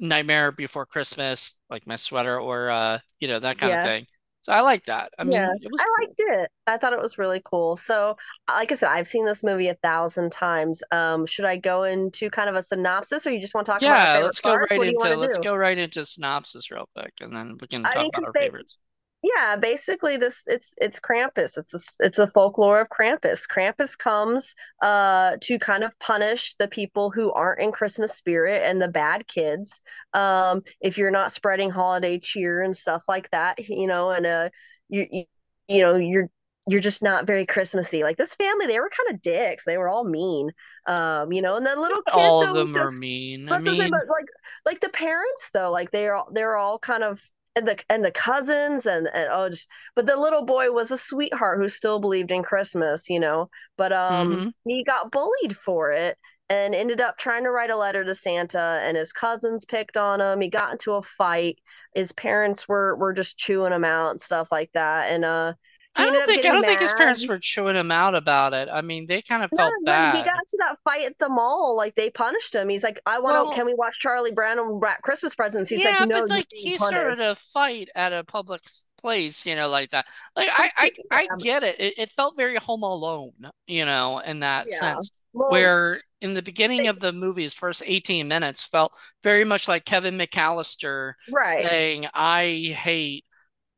Nightmare 0.00 0.52
Before 0.52 0.86
Christmas, 0.86 1.54
like 1.70 1.86
my 1.86 1.96
sweater, 1.96 2.40
or 2.40 2.70
uh, 2.70 3.00
you 3.20 3.28
know, 3.28 3.40
that 3.40 3.58
kind 3.58 3.74
of 3.74 3.80
thing. 3.82 4.06
So 4.42 4.52
I 4.52 4.62
like 4.62 4.86
that. 4.86 5.12
I 5.18 5.24
Yeah, 5.24 5.46
mean, 5.46 5.60
it 5.62 5.70
was 5.72 5.82
I 5.82 5.86
cool. 5.96 6.16
liked 6.16 6.20
it. 6.20 6.50
I 6.66 6.78
thought 6.78 6.94
it 6.94 6.98
was 7.00 7.18
really 7.18 7.42
cool. 7.44 7.76
So, 7.76 8.16
like 8.48 8.72
I 8.72 8.74
said, 8.74 8.88
I've 8.88 9.06
seen 9.06 9.26
this 9.26 9.42
movie 9.44 9.68
a 9.68 9.74
thousand 9.74 10.32
times. 10.32 10.82
Um, 10.90 11.26
should 11.26 11.44
I 11.44 11.58
go 11.58 11.84
into 11.84 12.30
kind 12.30 12.48
of 12.48 12.54
a 12.56 12.62
synopsis, 12.62 13.26
or 13.26 13.30
you 13.30 13.40
just 13.40 13.54
want 13.54 13.66
to 13.66 13.72
talk 13.72 13.84
about 13.84 14.00
Yeah, 14.00 14.16
favorite 14.16 14.20
let's 14.22 14.40
go 14.40 14.54
parts? 14.54 14.70
right 14.70 14.70
What 14.76 14.84
do 14.86 14.90
you 14.90 14.98
want 14.98 15.12
into 15.12 15.16
let's 15.16 15.38
do? 15.38 15.38
go 15.38 15.54
right 15.56 15.78
into 15.78 16.04
synopsis 16.04 16.70
real 16.70 16.88
quick, 16.94 17.14
and 17.20 17.34
then 17.34 17.56
we 17.60 17.66
can 17.66 17.88
I 17.88 17.88
talk 17.88 17.98
mean, 17.98 18.10
about 18.10 18.24
our 18.24 18.34
they, 18.34 18.48
favorites. 18.48 18.78
Yeah, 19.22 19.56
basically 19.56 20.16
this 20.16 20.42
it's 20.46 20.72
it's 20.78 20.98
Krampus. 20.98 21.58
It's 21.58 21.74
a, 21.74 22.06
it's 22.06 22.18
a 22.18 22.26
folklore 22.28 22.80
of 22.80 22.88
Krampus. 22.88 23.46
Krampus 23.46 23.96
comes 23.96 24.54
uh 24.82 25.36
to 25.42 25.58
kind 25.58 25.84
of 25.84 25.98
punish 25.98 26.54
the 26.54 26.68
people 26.68 27.10
who 27.10 27.30
aren't 27.32 27.60
in 27.60 27.72
Christmas 27.72 28.14
spirit 28.14 28.62
and 28.64 28.80
the 28.80 28.88
bad 28.88 29.26
kids. 29.26 29.80
Um, 30.14 30.62
if 30.80 30.96
you're 30.96 31.10
not 31.10 31.32
spreading 31.32 31.70
holiday 31.70 32.18
cheer 32.18 32.62
and 32.62 32.74
stuff 32.74 33.04
like 33.08 33.28
that, 33.30 33.58
you 33.68 33.86
know, 33.86 34.10
and 34.10 34.24
uh 34.26 34.48
you 34.88 35.06
you, 35.10 35.24
you 35.68 35.82
know, 35.82 35.96
you're 35.96 36.30
you're 36.68 36.80
just 36.80 37.02
not 37.02 37.26
very 37.26 37.46
Christmassy. 37.46 38.02
Like 38.02 38.16
this 38.16 38.34
family, 38.34 38.66
they 38.66 38.78
were 38.78 38.90
kind 38.90 39.14
of 39.14 39.22
dicks. 39.22 39.64
They 39.64 39.78
were 39.78 39.88
all 39.88 40.04
mean. 40.04 40.50
Um, 40.86 41.32
you 41.32 41.42
know, 41.42 41.56
and 41.56 41.66
then 41.66 41.80
little 41.80 42.02
kid 42.02 42.20
All 42.20 42.42
of 42.42 42.48
though 42.48 42.64
them 42.64 42.76
are 42.76 42.86
just 42.86 43.00
mean. 43.00 43.48
I 43.50 43.60
saying, 43.62 43.90
but 43.90 44.08
like 44.08 44.26
like 44.64 44.80
the 44.80 44.88
parents 44.90 45.50
though, 45.52 45.70
like 45.70 45.90
they're 45.90 46.14
all 46.14 46.28
they're 46.32 46.56
all 46.56 46.78
kind 46.78 47.02
of 47.02 47.20
and 47.60 47.68
the 47.68 47.84
and 47.88 48.04
the 48.04 48.12
cousins 48.12 48.86
and 48.86 49.08
and 49.14 49.28
oh 49.32 49.48
just 49.50 49.68
but 49.96 50.06
the 50.06 50.16
little 50.16 50.44
boy 50.44 50.70
was 50.72 50.90
a 50.90 50.98
sweetheart 50.98 51.60
who 51.60 51.68
still 51.68 52.00
believed 52.00 52.30
in 52.32 52.42
Christmas, 52.42 53.08
you 53.10 53.20
know. 53.20 53.50
But 53.76 53.92
um 53.92 54.40
hmm 54.40 54.50
he 54.64 54.84
got 54.84 55.10
bullied 55.12 55.56
for 55.56 55.92
it 55.92 56.18
and 56.48 56.74
ended 56.74 57.00
up 57.00 57.16
trying 57.18 57.44
to 57.44 57.50
write 57.50 57.70
a 57.70 57.76
letter 57.76 58.04
to 58.04 58.14
Santa 58.14 58.80
and 58.82 58.96
his 58.96 59.12
cousins 59.12 59.64
picked 59.64 59.96
on 59.96 60.20
him. 60.20 60.40
He 60.40 60.48
got 60.50 60.72
into 60.72 60.92
a 60.94 61.02
fight. 61.02 61.58
His 61.94 62.12
parents 62.12 62.68
were 62.68 62.96
were 62.96 63.12
just 63.12 63.38
chewing 63.38 63.72
him 63.72 63.84
out 63.84 64.10
and 64.12 64.20
stuff 64.20 64.50
like 64.52 64.70
that. 64.74 65.10
And 65.12 65.24
uh 65.24 65.54
I 66.00 66.10
don't 66.10 66.26
think 66.26 66.44
I 66.44 66.52
don't 66.52 66.64
think 66.64 66.80
his 66.80 66.92
parents 66.92 67.26
were 67.26 67.38
chewing 67.38 67.76
him 67.76 67.90
out 67.90 68.14
about 68.14 68.54
it. 68.54 68.68
I 68.72 68.82
mean, 68.82 69.06
they 69.06 69.22
kind 69.22 69.44
of 69.44 69.50
no, 69.52 69.70
bad. 69.84 70.14
when 70.14 70.22
he 70.22 70.28
got 70.28 70.34
bad. 70.34 70.40
into 70.40 70.56
that 70.58 70.78
fight 70.84 71.06
at 71.06 71.18
the 71.18 71.28
mall, 71.28 71.76
like 71.76 71.94
they 71.94 72.10
punished 72.10 72.54
him. 72.54 72.68
He's 72.68 72.84
like, 72.84 73.00
I 73.06 73.20
want 73.20 73.36
to, 73.36 73.44
Well, 73.44 73.52
can 73.52 73.66
we 73.66 73.74
watch 73.74 73.98
Charlie 74.00 74.32
Brown 74.32 74.58
and 74.58 74.80
wrap 74.82 75.02
Christmas 75.02 75.34
presents? 75.34 75.70
He's 75.70 75.84
like, 75.84 75.98
yeah, 75.98 76.04
no, 76.04 76.20
but 76.20 76.30
like 76.30 76.46
he 76.50 76.76
punished. 76.76 77.00
started 77.00 77.20
a 77.20 77.34
fight 77.34 77.88
at 77.94 78.12
a 78.12 78.24
public 78.24 78.62
place, 79.00 79.46
you 79.46 79.56
know, 79.56 79.68
like 79.68 79.90
that. 79.90 80.06
Like 80.36 80.48
I 80.52 80.70
I 80.76 80.90
I 81.10 81.28
get 81.38 81.62
it. 81.62 81.80
It, 81.80 81.94
it 81.96 82.10
felt 82.10 82.36
very 82.36 82.56
Home 82.56 82.82
Alone, 82.82 83.32
you 83.66 83.84
know, 83.84 84.18
in 84.20 84.40
that 84.40 84.66
yeah. 84.70 84.78
sense. 84.78 85.12
Well, 85.32 85.50
Where 85.50 86.02
in 86.20 86.34
the 86.34 86.42
beginning 86.42 86.88
of 86.88 87.00
the 87.00 87.12
movie's 87.12 87.54
first 87.54 87.82
18 87.86 88.26
minutes 88.28 88.62
felt 88.62 88.96
very 89.22 89.44
much 89.44 89.68
like 89.68 89.84
Kevin 89.84 90.18
McAllister 90.18 91.14
right. 91.30 91.62
saying, 91.62 92.06
I 92.12 92.74
hate 92.76 93.24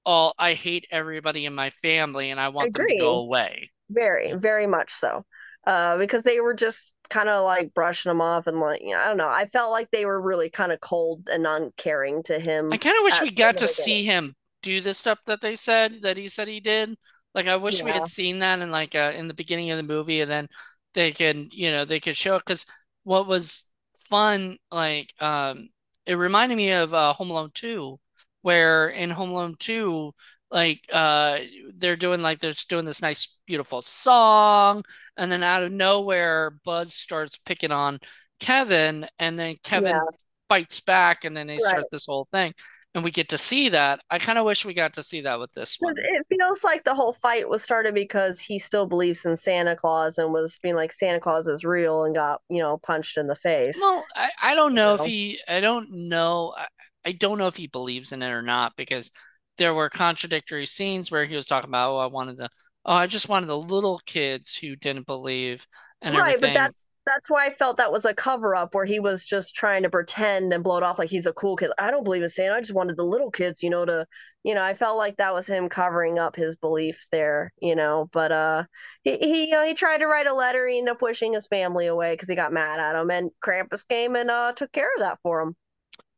all 0.04 0.34
I 0.38 0.54
hate 0.54 0.86
everybody 0.90 1.46
in 1.46 1.54
my 1.54 1.70
family 1.70 2.30
and 2.30 2.40
I 2.40 2.48
want 2.48 2.72
them 2.74 2.86
to 2.86 2.98
go 2.98 3.16
away. 3.16 3.70
Very, 3.90 4.32
very 4.34 4.66
much 4.66 4.92
so. 4.92 5.24
Uh, 5.64 5.96
because 5.96 6.24
they 6.24 6.40
were 6.40 6.54
just 6.54 6.96
kind 7.08 7.28
of 7.28 7.44
like 7.44 7.72
brushing 7.72 8.10
him 8.10 8.20
off 8.20 8.48
and 8.48 8.58
like, 8.58 8.82
I 8.82 9.06
don't 9.06 9.16
know. 9.16 9.28
I 9.28 9.46
felt 9.46 9.70
like 9.70 9.88
they 9.92 10.04
were 10.04 10.20
really 10.20 10.50
kind 10.50 10.72
of 10.72 10.80
cold 10.80 11.28
and 11.30 11.46
uncaring 11.46 12.24
to 12.24 12.40
him. 12.40 12.72
I 12.72 12.78
kind 12.78 12.96
of 12.96 13.04
wish 13.04 13.20
we 13.20 13.30
got 13.30 13.58
to 13.58 13.68
see 13.68 14.02
him 14.02 14.34
do 14.62 14.80
the 14.80 14.94
stuff 14.94 15.20
that 15.26 15.40
they 15.40 15.54
said 15.54 16.02
that 16.02 16.16
he 16.16 16.26
said 16.26 16.48
he 16.48 16.58
did. 16.58 16.96
Like 17.34 17.46
I 17.46 17.56
wish 17.56 17.78
yeah. 17.78 17.84
we 17.84 17.90
had 17.92 18.08
seen 18.08 18.40
that 18.40 18.58
in 18.58 18.70
like 18.70 18.94
uh, 18.94 19.12
in 19.16 19.28
the 19.28 19.34
beginning 19.34 19.70
of 19.70 19.76
the 19.76 19.82
movie, 19.82 20.20
and 20.20 20.30
then 20.30 20.48
they 20.94 21.12
can 21.12 21.48
you 21.50 21.70
know 21.70 21.84
they 21.84 22.00
could 22.00 22.16
show 22.16 22.36
it 22.36 22.40
because 22.40 22.66
what 23.04 23.26
was 23.26 23.66
fun 24.08 24.58
like 24.70 25.12
um 25.20 25.70
it 26.04 26.14
reminded 26.14 26.56
me 26.56 26.70
of 26.70 26.92
uh, 26.92 27.12
Home 27.14 27.30
Alone 27.30 27.50
2 27.54 27.98
where 28.42 28.88
in 28.88 29.10
Home 29.10 29.30
Alone 29.30 29.54
2 29.58 30.12
like 30.50 30.86
uh 30.92 31.38
they're 31.76 31.96
doing 31.96 32.20
like 32.20 32.38
they're 32.38 32.52
doing 32.68 32.84
this 32.84 33.00
nice 33.00 33.38
beautiful 33.46 33.80
song 33.80 34.84
and 35.16 35.32
then 35.32 35.42
out 35.42 35.62
of 35.62 35.72
nowhere 35.72 36.50
Buzz 36.64 36.92
starts 36.92 37.38
picking 37.38 37.72
on 37.72 37.98
Kevin 38.38 39.06
and 39.18 39.38
then 39.38 39.56
Kevin 39.64 39.92
yeah. 39.92 40.00
fights 40.48 40.80
back 40.80 41.24
and 41.24 41.36
then 41.36 41.46
they 41.46 41.54
right. 41.54 41.62
start 41.62 41.86
this 41.90 42.06
whole 42.06 42.28
thing 42.32 42.52
and 42.94 43.02
we 43.02 43.10
get 43.10 43.30
to 43.30 43.38
see 43.38 43.70
that. 43.70 44.00
I 44.10 44.18
kind 44.18 44.38
of 44.38 44.44
wish 44.44 44.64
we 44.64 44.74
got 44.74 44.94
to 44.94 45.02
see 45.02 45.22
that 45.22 45.40
with 45.40 45.52
this 45.54 45.76
one. 45.80 45.94
It 45.96 46.26
feels 46.28 46.62
like 46.62 46.84
the 46.84 46.94
whole 46.94 47.12
fight 47.12 47.48
was 47.48 47.62
started 47.62 47.94
because 47.94 48.40
he 48.40 48.58
still 48.58 48.86
believes 48.86 49.24
in 49.24 49.36
Santa 49.36 49.74
Claus 49.74 50.18
and 50.18 50.32
was 50.32 50.58
being 50.62 50.74
like 50.74 50.92
Santa 50.92 51.20
Claus 51.20 51.48
is 51.48 51.64
real 51.64 52.04
and 52.04 52.14
got 52.14 52.42
you 52.50 52.60
know 52.60 52.78
punched 52.78 53.16
in 53.16 53.26
the 53.26 53.36
face. 53.36 53.78
Well, 53.80 54.04
I, 54.14 54.30
I 54.42 54.54
don't 54.54 54.74
know, 54.74 54.96
know 54.96 55.02
if 55.02 55.08
he 55.08 55.40
I 55.48 55.60
don't 55.60 55.90
know 55.90 56.54
I, 56.56 56.66
I 57.04 57.12
don't 57.12 57.38
know 57.38 57.46
if 57.46 57.56
he 57.56 57.66
believes 57.66 58.12
in 58.12 58.22
it 58.22 58.30
or 58.30 58.42
not 58.42 58.72
because 58.76 59.10
there 59.58 59.74
were 59.74 59.90
contradictory 59.90 60.66
scenes 60.66 61.10
where 61.10 61.24
he 61.24 61.36
was 61.36 61.46
talking 61.46 61.70
about 61.70 61.92
oh 61.92 61.98
I 61.98 62.06
wanted 62.06 62.36
the 62.36 62.48
oh 62.84 62.94
I 62.94 63.06
just 63.06 63.28
wanted 63.28 63.46
the 63.46 63.58
little 63.58 64.00
kids 64.06 64.54
who 64.54 64.76
didn't 64.76 65.06
believe 65.06 65.66
and 66.00 66.16
right, 66.16 66.34
everything. 66.34 66.54
but 66.54 66.60
that's 66.60 66.88
that's 67.06 67.30
why 67.30 67.46
I 67.46 67.50
felt 67.50 67.78
that 67.78 67.92
was 67.92 68.04
a 68.04 68.14
cover 68.14 68.54
up 68.54 68.74
where 68.74 68.84
he 68.84 69.00
was 69.00 69.26
just 69.26 69.54
trying 69.54 69.82
to 69.82 69.90
pretend 69.90 70.52
and 70.52 70.62
blow 70.62 70.76
it 70.76 70.82
off 70.84 70.98
like 70.98 71.10
he's 71.10 71.26
a 71.26 71.32
cool 71.32 71.56
kid. 71.56 71.72
I 71.78 71.90
don't 71.90 72.04
believe 72.04 72.22
in 72.22 72.28
Santa. 72.28 72.54
I 72.54 72.60
just 72.60 72.74
wanted 72.74 72.96
the 72.96 73.04
little 73.04 73.30
kids, 73.30 73.62
you 73.62 73.70
know, 73.70 73.84
to, 73.84 74.06
you 74.44 74.54
know, 74.54 74.62
I 74.62 74.74
felt 74.74 74.98
like 74.98 75.16
that 75.16 75.34
was 75.34 75.48
him 75.48 75.68
covering 75.68 76.18
up 76.18 76.36
his 76.36 76.56
beliefs 76.56 77.08
there, 77.10 77.52
you 77.60 77.74
know. 77.74 78.08
But 78.12 78.30
uh, 78.32 78.64
he 79.02 79.18
he 79.18 79.44
you 79.46 79.50
know, 79.52 79.64
he 79.64 79.74
tried 79.74 79.98
to 79.98 80.06
write 80.06 80.26
a 80.26 80.34
letter. 80.34 80.66
He 80.66 80.78
ended 80.78 80.92
up 80.92 81.00
pushing 81.00 81.32
his 81.32 81.48
family 81.48 81.86
away 81.86 82.14
because 82.14 82.28
he 82.28 82.36
got 82.36 82.52
mad 82.52 82.78
at 82.78 82.96
him, 82.96 83.10
and 83.10 83.30
Krampus 83.44 83.86
came 83.86 84.14
and 84.16 84.30
uh 84.30 84.52
took 84.52 84.72
care 84.72 84.90
of 84.96 85.00
that 85.00 85.18
for 85.22 85.40
him. 85.40 85.56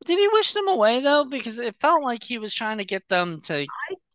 Did 0.05 0.19
he 0.19 0.29
wish 0.29 0.53
them 0.53 0.69
away 0.69 1.01
though? 1.01 1.25
Because 1.25 1.59
it 1.59 1.77
felt 1.81 2.03
like 2.03 2.23
he 2.23 2.39
was 2.39 2.55
trying 2.55 2.79
to 2.79 2.85
get 2.85 3.09
them 3.09 3.41
to 3.43 3.67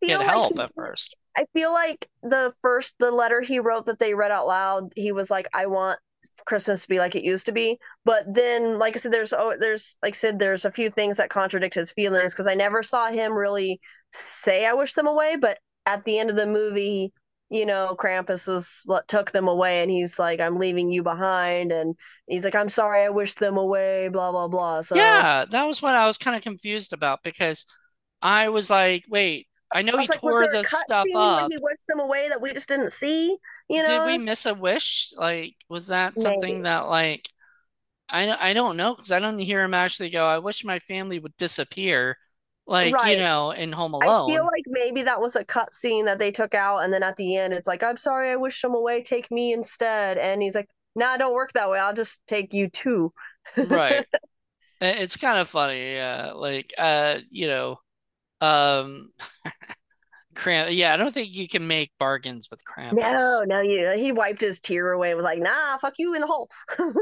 get 0.03 0.19
like 0.19 0.27
help 0.27 0.53
he, 0.55 0.61
at 0.61 0.73
first. 0.75 1.15
I 1.37 1.45
feel 1.53 1.71
like 1.71 2.07
the 2.21 2.53
first 2.61 2.95
the 2.99 3.11
letter 3.11 3.41
he 3.41 3.59
wrote 3.59 3.85
that 3.87 3.99
they 3.99 4.13
read 4.13 4.31
out 4.31 4.47
loud, 4.47 4.91
he 4.95 5.11
was 5.11 5.31
like, 5.31 5.47
"I 5.53 5.65
want 5.65 5.99
Christmas 6.45 6.83
to 6.83 6.89
be 6.89 6.99
like 6.99 7.15
it 7.15 7.23
used 7.23 7.45
to 7.47 7.51
be. 7.51 7.79
But 8.05 8.23
then, 8.33 8.77
like 8.77 8.95
I 8.95 8.99
said, 8.99 9.11
there's 9.11 9.33
oh, 9.33 9.55
there's 9.59 9.97
like 10.03 10.13
I 10.13 10.15
said, 10.15 10.39
there's 10.39 10.65
a 10.65 10.71
few 10.71 10.89
things 10.89 11.17
that 11.17 11.29
contradict 11.29 11.75
his 11.75 11.91
feelings 11.91 12.33
because 12.33 12.47
I 12.47 12.55
never 12.55 12.83
saw 12.83 13.09
him 13.09 13.33
really 13.33 13.79
say 14.13 14.65
I 14.65 14.73
wish 14.73 14.93
them 14.93 15.07
away. 15.07 15.37
But 15.37 15.59
at 15.85 16.05
the 16.05 16.19
end 16.19 16.29
of 16.29 16.35
the 16.35 16.45
movie, 16.45 17.13
you 17.49 17.65
know, 17.65 17.95
Krampus 17.97 18.47
was 18.47 18.85
took 19.07 19.31
them 19.31 19.47
away, 19.47 19.81
and 19.81 19.89
he's 19.89 20.19
like, 20.19 20.39
"I'm 20.39 20.57
leaving 20.57 20.91
you 20.91 21.03
behind," 21.03 21.71
and 21.71 21.95
he's 22.27 22.43
like, 22.43 22.55
"I'm 22.55 22.69
sorry, 22.69 23.03
I 23.03 23.09
wish 23.09 23.33
them 23.35 23.57
away." 23.57 24.07
Blah 24.09 24.31
blah 24.31 24.47
blah. 24.47 24.81
So 24.81 24.95
yeah, 24.95 25.45
that 25.49 25.63
was 25.65 25.81
what 25.81 25.95
I 25.95 26.05
was 26.07 26.17
kind 26.17 26.35
of 26.35 26.43
confused 26.43 26.93
about 26.93 27.23
because 27.23 27.65
I 28.21 28.49
was 28.49 28.69
like, 28.69 29.05
"Wait, 29.09 29.47
I 29.73 29.81
know 29.81 29.97
I 29.97 30.03
he 30.03 30.07
like, 30.07 30.21
tore 30.21 30.47
the 30.47 30.63
stuff 30.63 31.07
up. 31.15 31.49
He 31.51 31.57
wished 31.61 31.87
them 31.87 31.99
away 31.99 32.29
that 32.29 32.41
we 32.41 32.53
just 32.53 32.67
didn't 32.67 32.91
see." 32.91 33.37
You 33.69 33.83
know, 33.83 34.05
did 34.05 34.11
we 34.11 34.17
miss 34.17 34.45
a 34.45 34.53
wish? 34.53 35.13
Like, 35.15 35.55
was 35.69 35.87
that 35.87 36.15
something 36.15 36.41
Maybe. 36.41 36.63
that 36.63 36.87
like 36.87 37.29
I 38.09 38.49
I 38.49 38.53
don't 38.53 38.77
know 38.77 38.95
because 38.95 39.11
I 39.11 39.19
don't 39.19 39.39
hear 39.39 39.63
him 39.63 39.73
actually 39.73 40.09
go. 40.09 40.25
I 40.25 40.39
wish 40.39 40.63
my 40.63 40.79
family 40.79 41.19
would 41.19 41.37
disappear, 41.37 42.17
like 42.69 42.93
right. 42.93 43.17
you 43.17 43.23
know, 43.23 43.51
in 43.51 43.71
Home 43.71 43.93
Alone. 43.93 44.29
I 44.29 44.33
feel 44.33 44.45
like 44.45 44.63
maybe 44.67 45.03
that 45.03 45.19
was 45.19 45.35
a 45.35 45.43
cut 45.43 45.73
scene 45.73 46.05
that 46.05 46.19
they 46.19 46.31
took 46.31 46.53
out, 46.53 46.79
and 46.79 46.93
then 46.93 47.03
at 47.03 47.15
the 47.17 47.37
end, 47.37 47.53
it's 47.53 47.67
like, 47.67 47.83
I'm 47.83 47.97
sorry, 47.97 48.31
I 48.31 48.35
wish 48.35 48.63
him 48.63 48.75
away. 48.75 49.01
Take 49.01 49.29
me 49.31 49.53
instead. 49.53 50.17
And 50.17 50.41
he's 50.41 50.55
like, 50.55 50.69
Nah, 50.95 51.17
don't 51.17 51.33
work 51.33 51.53
that 51.53 51.69
way. 51.69 51.79
I'll 51.79 51.93
just 51.93 52.25
take 52.27 52.53
you 52.53 52.69
too. 52.69 53.13
right. 53.57 54.05
It's 54.81 55.17
kind 55.17 55.37
of 55.37 55.49
funny, 55.49 55.95
yeah. 55.95 56.31
Like, 56.33 56.73
uh, 56.77 57.17
you 57.29 57.47
know, 57.47 57.79
um. 58.39 59.11
Kramp. 60.35 60.71
Yeah, 60.71 60.93
I 60.93 60.97
don't 60.97 61.13
think 61.13 61.35
you 61.35 61.49
can 61.49 61.67
make 61.67 61.91
bargains 61.99 62.47
with 62.49 62.63
Krampus. 62.63 62.93
No, 62.93 63.43
no, 63.45 63.59
you. 63.59 63.91
He 63.97 64.13
wiped 64.13 64.39
his 64.39 64.61
tear 64.61 64.93
away. 64.93 65.09
and 65.09 65.17
Was 65.17 65.25
like, 65.25 65.39
nah, 65.39 65.77
fuck 65.79 65.95
you 65.97 66.13
in 66.13 66.21
the 66.21 66.27
hole. 66.27 66.49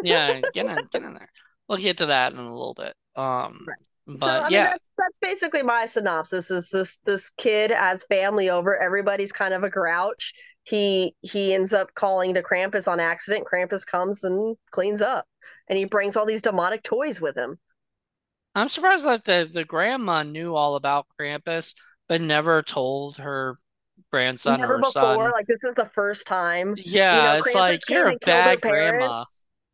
yeah, 0.04 0.42
get 0.54 0.66
in, 0.66 0.76
get 0.92 1.04
in 1.04 1.14
there. 1.14 1.30
We'll 1.70 1.78
get 1.78 1.98
to 1.98 2.08
that 2.08 2.32
in 2.32 2.40
a 2.40 2.52
little 2.52 2.74
bit. 2.74 2.96
Um, 3.16 3.66
right. 3.68 3.78
But 4.08 4.20
so, 4.20 4.26
I 4.26 4.50
yeah, 4.50 4.62
mean, 4.62 4.72
that's 4.72 4.90
that's 4.98 5.20
basically 5.20 5.64
my 5.64 5.86
synopsis. 5.86 6.50
Is 6.50 6.70
this 6.70 6.98
this 7.06 7.30
kid 7.38 7.72
has 7.72 8.06
family 8.06 8.50
over? 8.50 8.78
Everybody's 8.78 9.32
kind 9.32 9.54
of 9.54 9.64
a 9.64 9.70
grouch. 9.70 10.34
He 10.64 11.16
he 11.22 11.54
ends 11.54 11.74
up 11.74 11.94
calling 11.94 12.34
to 12.36 12.42
Krampus 12.42 12.88
on 12.88 13.00
accident. 13.00 13.46
Krampus 13.46 13.86
comes 13.86 14.24
and 14.24 14.56
cleans 14.72 15.02
up, 15.02 15.26
and 15.68 15.78
he 15.78 15.86
brings 15.86 16.16
all 16.16 16.26
these 16.26 16.42
demonic 16.42 16.84
toys 16.84 17.20
with 17.20 17.36
him. 17.36 17.60
I'm 18.56 18.70
surprised 18.70 19.06
that 19.06 19.26
the 19.26 19.50
the 19.52 19.66
grandma 19.66 20.24
knew 20.24 20.56
all 20.56 20.76
about 20.76 21.08
Krampus 21.20 21.74
but 22.08 22.22
never 22.22 22.62
told 22.62 23.18
her 23.18 23.58
grandson 24.12 24.62
never 24.62 24.76
or 24.76 24.80
before, 24.80 24.92
son. 24.92 25.32
Like 25.32 25.48
this 25.48 25.64
is 25.64 25.76
the 25.76 25.90
first 25.94 26.28
time. 26.28 26.76
Yeah, 26.78 27.16
you 27.16 27.24
know, 27.24 27.38
it's 27.40 27.56
like 27.56 27.80
you're 27.90 28.10
a 28.10 28.18
bad 28.26 28.62
grandma. 28.62 29.24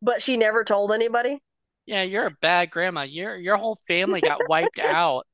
But 0.02 0.20
she 0.20 0.36
never 0.36 0.64
told 0.64 0.92
anybody. 0.92 1.40
Yeah, 1.86 2.02
you're 2.02 2.26
a 2.26 2.36
bad 2.40 2.70
grandma. 2.70 3.02
Your 3.02 3.36
your 3.36 3.56
whole 3.56 3.76
family 3.86 4.20
got 4.20 4.48
wiped 4.48 4.78
out, 4.78 5.26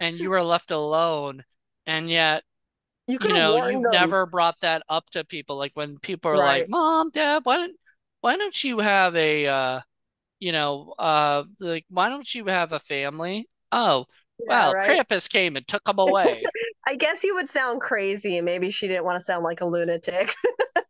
and 0.00 0.18
you 0.18 0.30
were 0.30 0.42
left 0.42 0.70
alone. 0.70 1.44
And 1.86 2.10
yet, 2.10 2.44
you, 3.06 3.18
you 3.22 3.32
know, 3.32 3.66
you've 3.68 3.82
them. 3.82 3.92
never 3.92 4.26
brought 4.26 4.60
that 4.60 4.82
up 4.88 5.08
to 5.10 5.24
people. 5.24 5.56
Like 5.56 5.72
when 5.74 5.98
people 5.98 6.30
are 6.30 6.34
right. 6.34 6.60
like, 6.62 6.68
"Mom, 6.68 7.10
Dad, 7.10 7.40
why 7.44 7.56
don't 7.58 7.76
why 8.20 8.36
don't 8.36 8.64
you 8.64 8.78
have 8.78 9.14
a, 9.16 9.46
uh, 9.46 9.80
you 10.40 10.52
know, 10.52 10.94
uh, 10.98 11.44
like 11.60 11.84
why 11.90 12.08
don't 12.08 12.34
you 12.34 12.46
have 12.46 12.72
a 12.72 12.78
family?" 12.78 13.48
Oh, 13.70 14.06
yeah, 14.38 14.46
well, 14.48 14.74
right? 14.74 15.06
Krampus 15.06 15.28
came 15.28 15.56
and 15.56 15.66
took 15.66 15.84
them 15.84 15.98
away. 15.98 16.42
I 16.86 16.96
guess 16.96 17.24
you 17.24 17.34
would 17.34 17.48
sound 17.48 17.80
crazy, 17.80 18.38
and 18.38 18.44
maybe 18.44 18.70
she 18.70 18.88
didn't 18.88 19.04
want 19.04 19.18
to 19.18 19.24
sound 19.24 19.44
like 19.44 19.60
a 19.60 19.66
lunatic. 19.66 20.34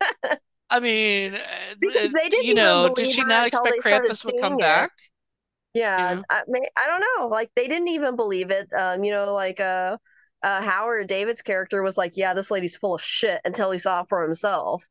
I 0.79 0.81
mean, 0.81 1.39
because 1.81 2.13
they 2.13 2.29
didn't 2.29 2.47
you 2.47 2.55
know, 2.55 2.93
did 2.95 3.13
she 3.13 3.25
not 3.25 3.49
expect 3.49 3.83
Krampus 3.83 4.25
would 4.25 4.41
come 4.41 4.55
it. 4.55 4.61
back? 4.61 4.93
Yeah, 5.75 6.13
yeah. 6.13 6.23
I, 6.31 6.43
mean, 6.47 6.63
I 6.77 6.87
don't 6.87 7.05
know. 7.19 7.29
Like 7.29 7.51
they 7.57 7.67
didn't 7.67 7.89
even 7.89 8.17
believe 8.17 8.51
it. 8.51 8.69
Um, 8.73 9.03
you 9.03 9.11
know, 9.13 9.35
like 9.35 9.61
uh, 9.61 9.97
uh, 10.43 10.63
Howard 10.63 11.09
David's 11.09 11.43
character 11.43 11.83
was 11.83 11.99
like, 11.99 12.17
"Yeah, 12.17 12.35
this 12.35 12.51
lady's 12.51 12.77
full 12.77 12.95
of 12.95 13.03
shit," 13.03 13.41
until 13.45 13.71
he 13.71 13.79
saw 13.79 14.03
it 14.03 14.09
for 14.09 14.23
himself. 14.23 14.87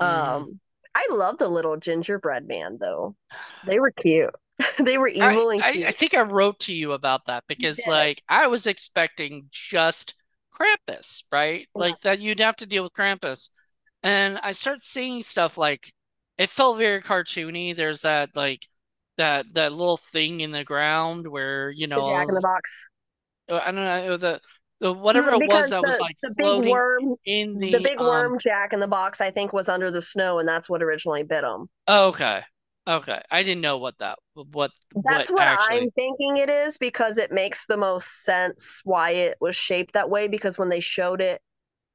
Mm. 0.00 0.06
Um, 0.06 0.60
I 0.94 1.08
love 1.10 1.38
the 1.38 1.48
little 1.48 1.76
gingerbread 1.76 2.46
man 2.46 2.78
though. 2.80 3.16
They 3.66 3.80
were 3.80 3.90
cute. 3.90 4.30
they 4.78 4.98
were 4.98 5.08
evil 5.08 5.50
I, 5.50 5.56
I, 5.56 5.84
I, 5.88 5.90
think 5.90 6.14
I 6.14 6.20
wrote 6.20 6.60
to 6.60 6.72
you 6.72 6.92
about 6.92 7.26
that 7.26 7.42
because 7.48 7.80
like 7.88 8.22
I 8.28 8.46
was 8.46 8.68
expecting 8.68 9.48
just 9.50 10.14
Krampus, 10.54 11.24
right? 11.32 11.66
Yeah. 11.74 11.80
Like 11.80 12.00
that 12.02 12.20
you'd 12.20 12.38
have 12.38 12.56
to 12.56 12.66
deal 12.66 12.84
with 12.84 12.92
Krampus. 12.92 13.50
And 14.04 14.38
I 14.42 14.52
start 14.52 14.82
seeing 14.82 15.22
stuff 15.22 15.58
like 15.58 15.92
it 16.38 16.50
felt 16.50 16.78
very 16.78 17.02
cartoony. 17.02 17.74
There's 17.74 18.02
that 18.02 18.36
like 18.36 18.68
that 19.16 19.46
that 19.54 19.72
little 19.72 19.96
thing 19.96 20.40
in 20.40 20.52
the 20.52 20.62
ground 20.62 21.26
where, 21.26 21.70
you 21.70 21.86
know, 21.86 22.02
the 22.02 22.10
Jack 22.10 22.28
in 22.28 22.34
the 22.34 22.40
box. 22.40 22.86
Uh, 23.50 23.60
I 23.64 23.72
don't 23.72 23.76
know 23.76 24.16
the 24.18 24.40
the 24.80 24.92
whatever 24.92 25.30
it 25.30 25.38
was 25.38 25.70
that 25.70 25.80
the, 25.80 25.80
was 25.80 25.98
like 26.00 26.16
the 26.22 26.34
big 26.36 26.70
worm 26.70 27.14
in 27.24 27.56
the 27.56 27.72
the 27.72 27.80
big 27.80 27.98
worm 27.98 28.34
um, 28.34 28.38
Jack 28.38 28.74
in 28.74 28.80
the 28.80 28.86
box 28.86 29.22
I 29.22 29.30
think 29.30 29.54
was 29.54 29.70
under 29.70 29.90
the 29.90 30.02
snow 30.02 30.38
and 30.38 30.46
that's 30.46 30.68
what 30.68 30.82
originally 30.82 31.22
bit 31.22 31.42
him. 31.42 31.68
Oh, 31.88 32.08
okay. 32.08 32.42
Okay, 32.86 33.22
I 33.30 33.42
didn't 33.42 33.62
know 33.62 33.78
what 33.78 33.96
that 34.00 34.18
what. 34.34 34.70
That's 35.04 35.30
what, 35.30 35.38
what 35.38 35.48
actually... 35.48 35.78
I'm 35.78 35.90
thinking 35.92 36.36
it 36.36 36.50
is 36.50 36.76
because 36.76 37.16
it 37.16 37.32
makes 37.32 37.64
the 37.64 37.78
most 37.78 38.24
sense 38.24 38.82
why 38.84 39.12
it 39.12 39.38
was 39.40 39.56
shaped 39.56 39.94
that 39.94 40.10
way. 40.10 40.28
Because 40.28 40.58
when 40.58 40.68
they 40.68 40.80
showed 40.80 41.22
it 41.22 41.40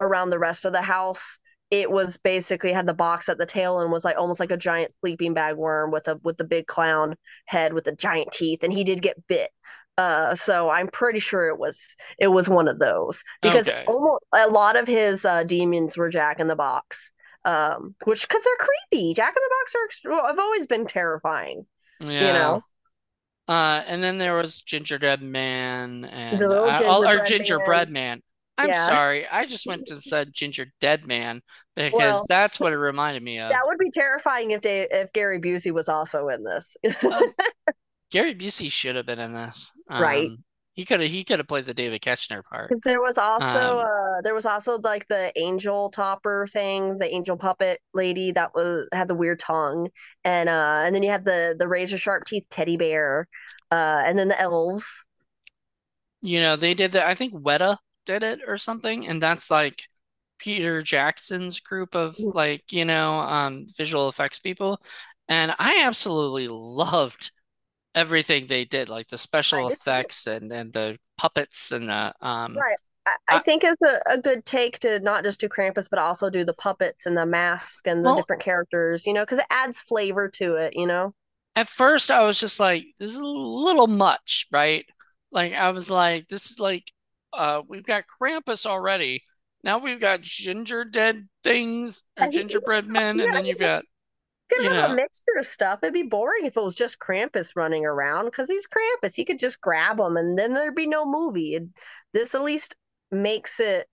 around 0.01 0.31
the 0.31 0.39
rest 0.39 0.65
of 0.65 0.73
the 0.73 0.81
house, 0.81 1.37
it 1.71 1.89
was 1.91 2.17
basically 2.17 2.71
had 2.71 2.87
the 2.87 2.93
box 2.93 3.29
at 3.29 3.37
the 3.37 3.45
tail 3.45 3.79
and 3.79 3.91
was 3.91 4.03
like 4.03 4.17
almost 4.17 4.39
like 4.39 4.51
a 4.51 4.57
giant 4.57 4.93
sleeping 4.93 5.33
bag 5.33 5.55
worm 5.55 5.91
with 5.91 6.07
a 6.07 6.19
with 6.23 6.37
the 6.37 6.43
big 6.43 6.67
clown 6.67 7.15
head 7.45 7.73
with 7.73 7.83
the 7.83 7.95
giant 7.95 8.31
teeth, 8.31 8.63
and 8.63 8.73
he 8.73 8.83
did 8.83 9.01
get 9.01 9.27
bit. 9.27 9.51
Uh, 9.97 10.33
so 10.33 10.69
I'm 10.69 10.87
pretty 10.87 11.19
sure 11.19 11.47
it 11.49 11.59
was 11.59 11.95
it 12.17 12.27
was 12.27 12.47
one 12.47 12.67
of 12.67 12.79
those 12.79 13.23
because 13.41 13.67
okay. 13.67 13.83
almost 13.87 14.23
a 14.33 14.47
lot 14.47 14.77
of 14.77 14.87
his 14.87 15.25
uh, 15.25 15.43
demons 15.43 15.97
were 15.97 16.09
Jack 16.09 16.39
in 16.39 16.47
the 16.47 16.55
Box 16.55 17.11
um, 17.45 17.95
which 18.05 18.27
because 18.27 18.43
they're 18.43 18.67
creepy. 18.91 19.13
Jack 19.13 19.33
in 19.35 19.43
the 19.43 19.55
Box 19.61 20.11
are 20.11 20.27
have 20.27 20.39
always 20.39 20.67
been 20.67 20.85
terrifying. 20.85 21.65
Yeah. 21.99 22.27
You 22.27 22.33
know. 22.33 22.61
Uh, 23.47 23.83
and 23.87 24.03
then 24.03 24.19
there 24.19 24.35
was 24.35 24.61
Gingerbread 24.61 25.23
Man 25.23 26.05
and 26.05 26.41
uh, 26.41 26.77
gingerbread 26.77 27.21
or 27.21 27.25
Gingerbread 27.25 27.89
Man. 27.89 27.93
man. 27.93 28.21
I'm 28.59 28.67
yeah. 28.67 28.87
sorry, 28.87 29.25
I 29.27 29.45
just 29.45 29.65
went 29.65 29.85
to 29.87 30.01
said 30.01 30.33
Ginger 30.33 30.67
Dead 30.81 31.07
Man 31.07 31.41
because 31.75 31.93
well, 31.93 32.25
that's 32.27 32.59
what 32.59 32.73
it 32.73 32.77
reminded 32.77 33.23
me 33.23 33.39
of. 33.39 33.51
That 33.51 33.61
would 33.65 33.77
be 33.77 33.89
terrifying 33.89 34.51
if 34.51 34.61
they 34.61 34.85
if 34.91 35.13
Gary 35.13 35.39
Busey 35.39 35.71
was 35.71 35.87
also 35.87 36.27
in 36.27 36.43
this. 36.43 36.75
uh, 37.09 37.21
Gary 38.11 38.35
Busey 38.35 38.69
should 38.71 38.97
have 38.97 39.05
been 39.05 39.19
in 39.19 39.33
this, 39.33 39.71
um, 39.89 40.01
right? 40.03 40.29
He 40.73 40.85
could 40.85 40.99
have 40.99 41.09
he 41.09 41.23
could 41.23 41.39
have 41.39 41.47
played 41.47 41.65
the 41.65 41.73
David 41.73 42.01
Ketchner 42.01 42.43
part. 42.43 42.73
There 42.83 43.01
was 43.01 43.17
also 43.17 43.79
Um, 43.79 43.85
uh 43.85 44.21
there 44.23 44.33
was 44.33 44.45
also 44.45 44.77
like 44.79 45.07
the 45.07 45.31
angel 45.37 45.89
topper 45.91 46.47
thing, 46.47 46.97
the 46.97 47.07
angel 47.13 47.37
puppet 47.37 47.79
lady 47.93 48.31
that 48.33 48.53
was 48.53 48.87
had 48.93 49.07
the 49.07 49.15
weird 49.15 49.39
tongue. 49.39 49.89
And 50.23 50.49
uh 50.49 50.81
and 50.85 50.95
then 50.95 51.03
you 51.03 51.09
had 51.09 51.25
the 51.25 51.55
the 51.57 51.67
razor 51.67 51.97
sharp 51.97 52.25
teeth 52.25 52.45
teddy 52.49 52.77
bear. 52.77 53.27
Uh 53.71 54.01
and 54.05 54.17
then 54.17 54.27
the 54.29 54.39
elves. 54.39 55.05
you 56.21 56.41
know, 56.41 56.55
they 56.55 56.73
did 56.73 56.93
that. 56.93 57.07
I 57.07 57.15
think 57.15 57.33
Weta 57.33 57.77
did 58.05 58.23
it 58.23 58.41
or 58.47 58.57
something, 58.57 59.07
and 59.07 59.21
that's 59.21 59.51
like 59.51 59.87
Peter 60.37 60.81
Jackson's 60.81 61.59
group 61.59 61.95
of 61.95 62.17
like, 62.19 62.71
you 62.71 62.85
know, 62.85 63.13
um, 63.19 63.67
visual 63.77 64.09
effects 64.09 64.39
people. 64.39 64.81
And 65.27 65.53
I 65.59 65.83
absolutely 65.83 66.47
loved 66.47 67.31
everything 67.95 68.47
they 68.47 68.65
did, 68.65 68.89
like 68.89 69.07
the 69.09 69.17
special 69.17 69.67
effects 69.67 70.27
and 70.27 70.51
and 70.51 70.73
the 70.73 70.97
puppets 71.17 71.71
and 71.71 71.89
the 71.89 72.13
um 72.21 72.55
Right. 72.55 72.77
I, 73.05 73.15
I 73.27 73.35
I, 73.37 73.39
think 73.39 73.63
it's 73.63 73.81
a, 73.81 74.13
a 74.13 74.17
good 74.21 74.45
take 74.45 74.79
to 74.79 74.99
not 74.99 75.23
just 75.23 75.39
do 75.39 75.49
Krampus, 75.49 75.89
but 75.89 75.99
also 75.99 76.29
do 76.29 76.43
the 76.45 76.53
puppets 76.53 77.05
and 77.05 77.17
the 77.17 77.25
mask 77.25 77.87
and 77.87 78.05
the 78.05 78.09
well, 78.09 78.17
different 78.17 78.41
characters, 78.41 79.05
you 79.07 79.13
know, 79.13 79.23
because 79.23 79.39
it 79.39 79.45
adds 79.49 79.81
flavor 79.81 80.29
to 80.35 80.55
it, 80.55 80.75
you 80.75 80.87
know? 80.87 81.13
at 81.55 81.67
first 81.67 82.09
I 82.11 82.23
was 82.23 82.39
just 82.39 82.59
like, 82.59 82.85
this 82.99 83.11
is 83.11 83.17
a 83.17 83.25
little 83.25 83.87
much, 83.87 84.47
right? 84.51 84.85
Like 85.31 85.53
I 85.53 85.71
was 85.71 85.89
like, 85.89 86.27
this 86.29 86.51
is 86.51 86.59
like 86.59 86.91
uh 87.33 87.61
we've 87.67 87.85
got 87.85 88.05
Krampus 88.21 88.65
already. 88.65 89.23
Now 89.63 89.79
we've 89.79 89.99
got 89.99 90.21
ginger 90.21 90.85
dead 90.85 91.27
things 91.43 92.03
or 92.17 92.25
And 92.25 92.33
gingerbread 92.33 92.87
men, 92.87 93.19
and 93.19 93.33
then 93.33 93.45
you've 93.45 93.59
got, 93.59 93.83
could 94.49 94.63
you 94.63 94.69
have 94.69 94.91
a 94.91 94.95
mixture 94.95 95.37
of 95.37 95.45
stuff. 95.45 95.79
It'd 95.83 95.93
be 95.93 96.03
boring 96.03 96.45
if 96.45 96.57
it 96.57 96.63
was 96.63 96.75
just 96.75 96.99
Krampus 96.99 97.55
running 97.55 97.85
around 97.85 98.25
because 98.25 98.49
he's 98.49 98.67
Krampus. 98.67 99.15
He 99.15 99.25
could 99.25 99.39
just 99.39 99.61
grab 99.61 99.99
him 99.99 100.17
and 100.17 100.37
then 100.37 100.53
there'd 100.53 100.75
be 100.75 100.87
no 100.87 101.05
movie. 101.05 101.55
It, 101.55 101.63
this 102.13 102.33
at 102.35 102.41
least 102.41 102.75
makes 103.11 103.59
it 103.59 103.87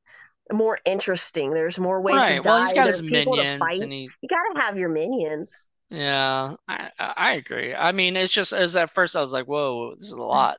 more 0.52 0.78
interesting. 0.84 1.52
There's 1.52 1.78
more 1.78 2.00
ways 2.00 2.26
to 2.28 2.34
right. 2.34 2.44
Well, 2.44 2.58
he's 2.58 2.70
die. 2.70 2.74
got 2.74 2.86
his 2.88 3.00
There's 3.00 3.10
people 3.10 3.36
to 3.36 3.42
minions 3.42 3.58
fight. 3.58 3.80
and 3.80 3.92
he 3.92 4.14
You 4.20 4.28
gotta 4.28 4.60
have 4.66 4.78
your 4.78 4.88
minions. 4.88 5.68
Yeah, 5.90 6.56
I 6.68 6.90
I 6.98 7.32
agree. 7.34 7.74
I 7.74 7.92
mean, 7.92 8.16
it's 8.16 8.32
just 8.32 8.52
as 8.52 8.74
at 8.76 8.90
first 8.90 9.14
I 9.16 9.20
was 9.20 9.32
like, 9.32 9.46
"Whoa, 9.46 9.94
this 9.96 10.08
is 10.08 10.12
a 10.12 10.22
lot." 10.22 10.58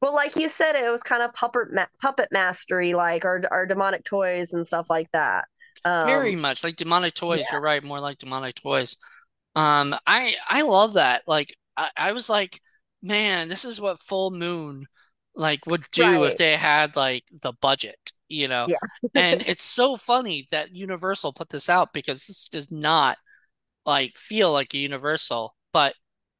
Well, 0.00 0.14
like 0.14 0.36
you 0.36 0.48
said, 0.48 0.76
it 0.76 0.90
was 0.90 1.02
kind 1.02 1.22
of 1.22 1.32
puppet 1.32 1.72
ma 1.72 1.86
puppet 2.00 2.28
mastery, 2.32 2.94
like 2.94 3.24
our 3.24 3.40
our 3.50 3.66
demonic 3.66 4.04
toys 4.04 4.52
and 4.52 4.66
stuff 4.66 4.90
like 4.90 5.10
that. 5.12 5.46
Very 6.04 6.36
Um, 6.36 6.36
much 6.36 6.62
like 6.62 6.76
demonic 6.76 7.14
toys. 7.14 7.50
yeah, 7.50 7.50
You're 7.50 7.60
right, 7.60 7.82
more 7.82 8.00
like 8.00 8.18
demonic 8.18 8.54
toys. 8.56 8.96
Um, 9.56 9.94
I 10.06 10.36
I 10.48 10.62
love 10.62 10.94
that. 10.94 11.22
Like 11.26 11.56
I, 11.76 11.90
I 11.96 12.12
was 12.12 12.28
like, 12.28 12.60
man, 13.02 13.48
this 13.48 13.64
is 13.64 13.80
what 13.80 14.02
Full 14.02 14.30
Moon 14.30 14.86
like 15.34 15.66
would 15.66 15.84
do 15.92 16.24
if 16.24 16.36
they 16.36 16.56
had 16.56 16.96
like 16.96 17.24
the 17.42 17.52
budget, 17.60 17.98
you 18.28 18.48
know. 18.48 18.68
Yeah, 18.68 18.78
And 19.14 19.42
it's 19.46 19.62
so 19.62 19.96
funny 19.96 20.48
that 20.52 20.72
Universal 20.74 21.32
put 21.34 21.50
this 21.50 21.68
out 21.68 21.92
because 21.92 22.26
this 22.26 22.48
does 22.48 22.70
not 22.70 23.18
like 23.86 24.16
feel 24.16 24.52
like 24.52 24.74
a 24.74 24.78
Universal. 24.78 25.54
But 25.72 25.94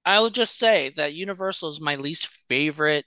I 0.04 0.20
will 0.20 0.30
just 0.30 0.58
say 0.58 0.92
that 0.96 1.14
Universal 1.14 1.70
is 1.70 1.80
my 1.80 1.96
least 1.96 2.26
favorite 2.28 3.06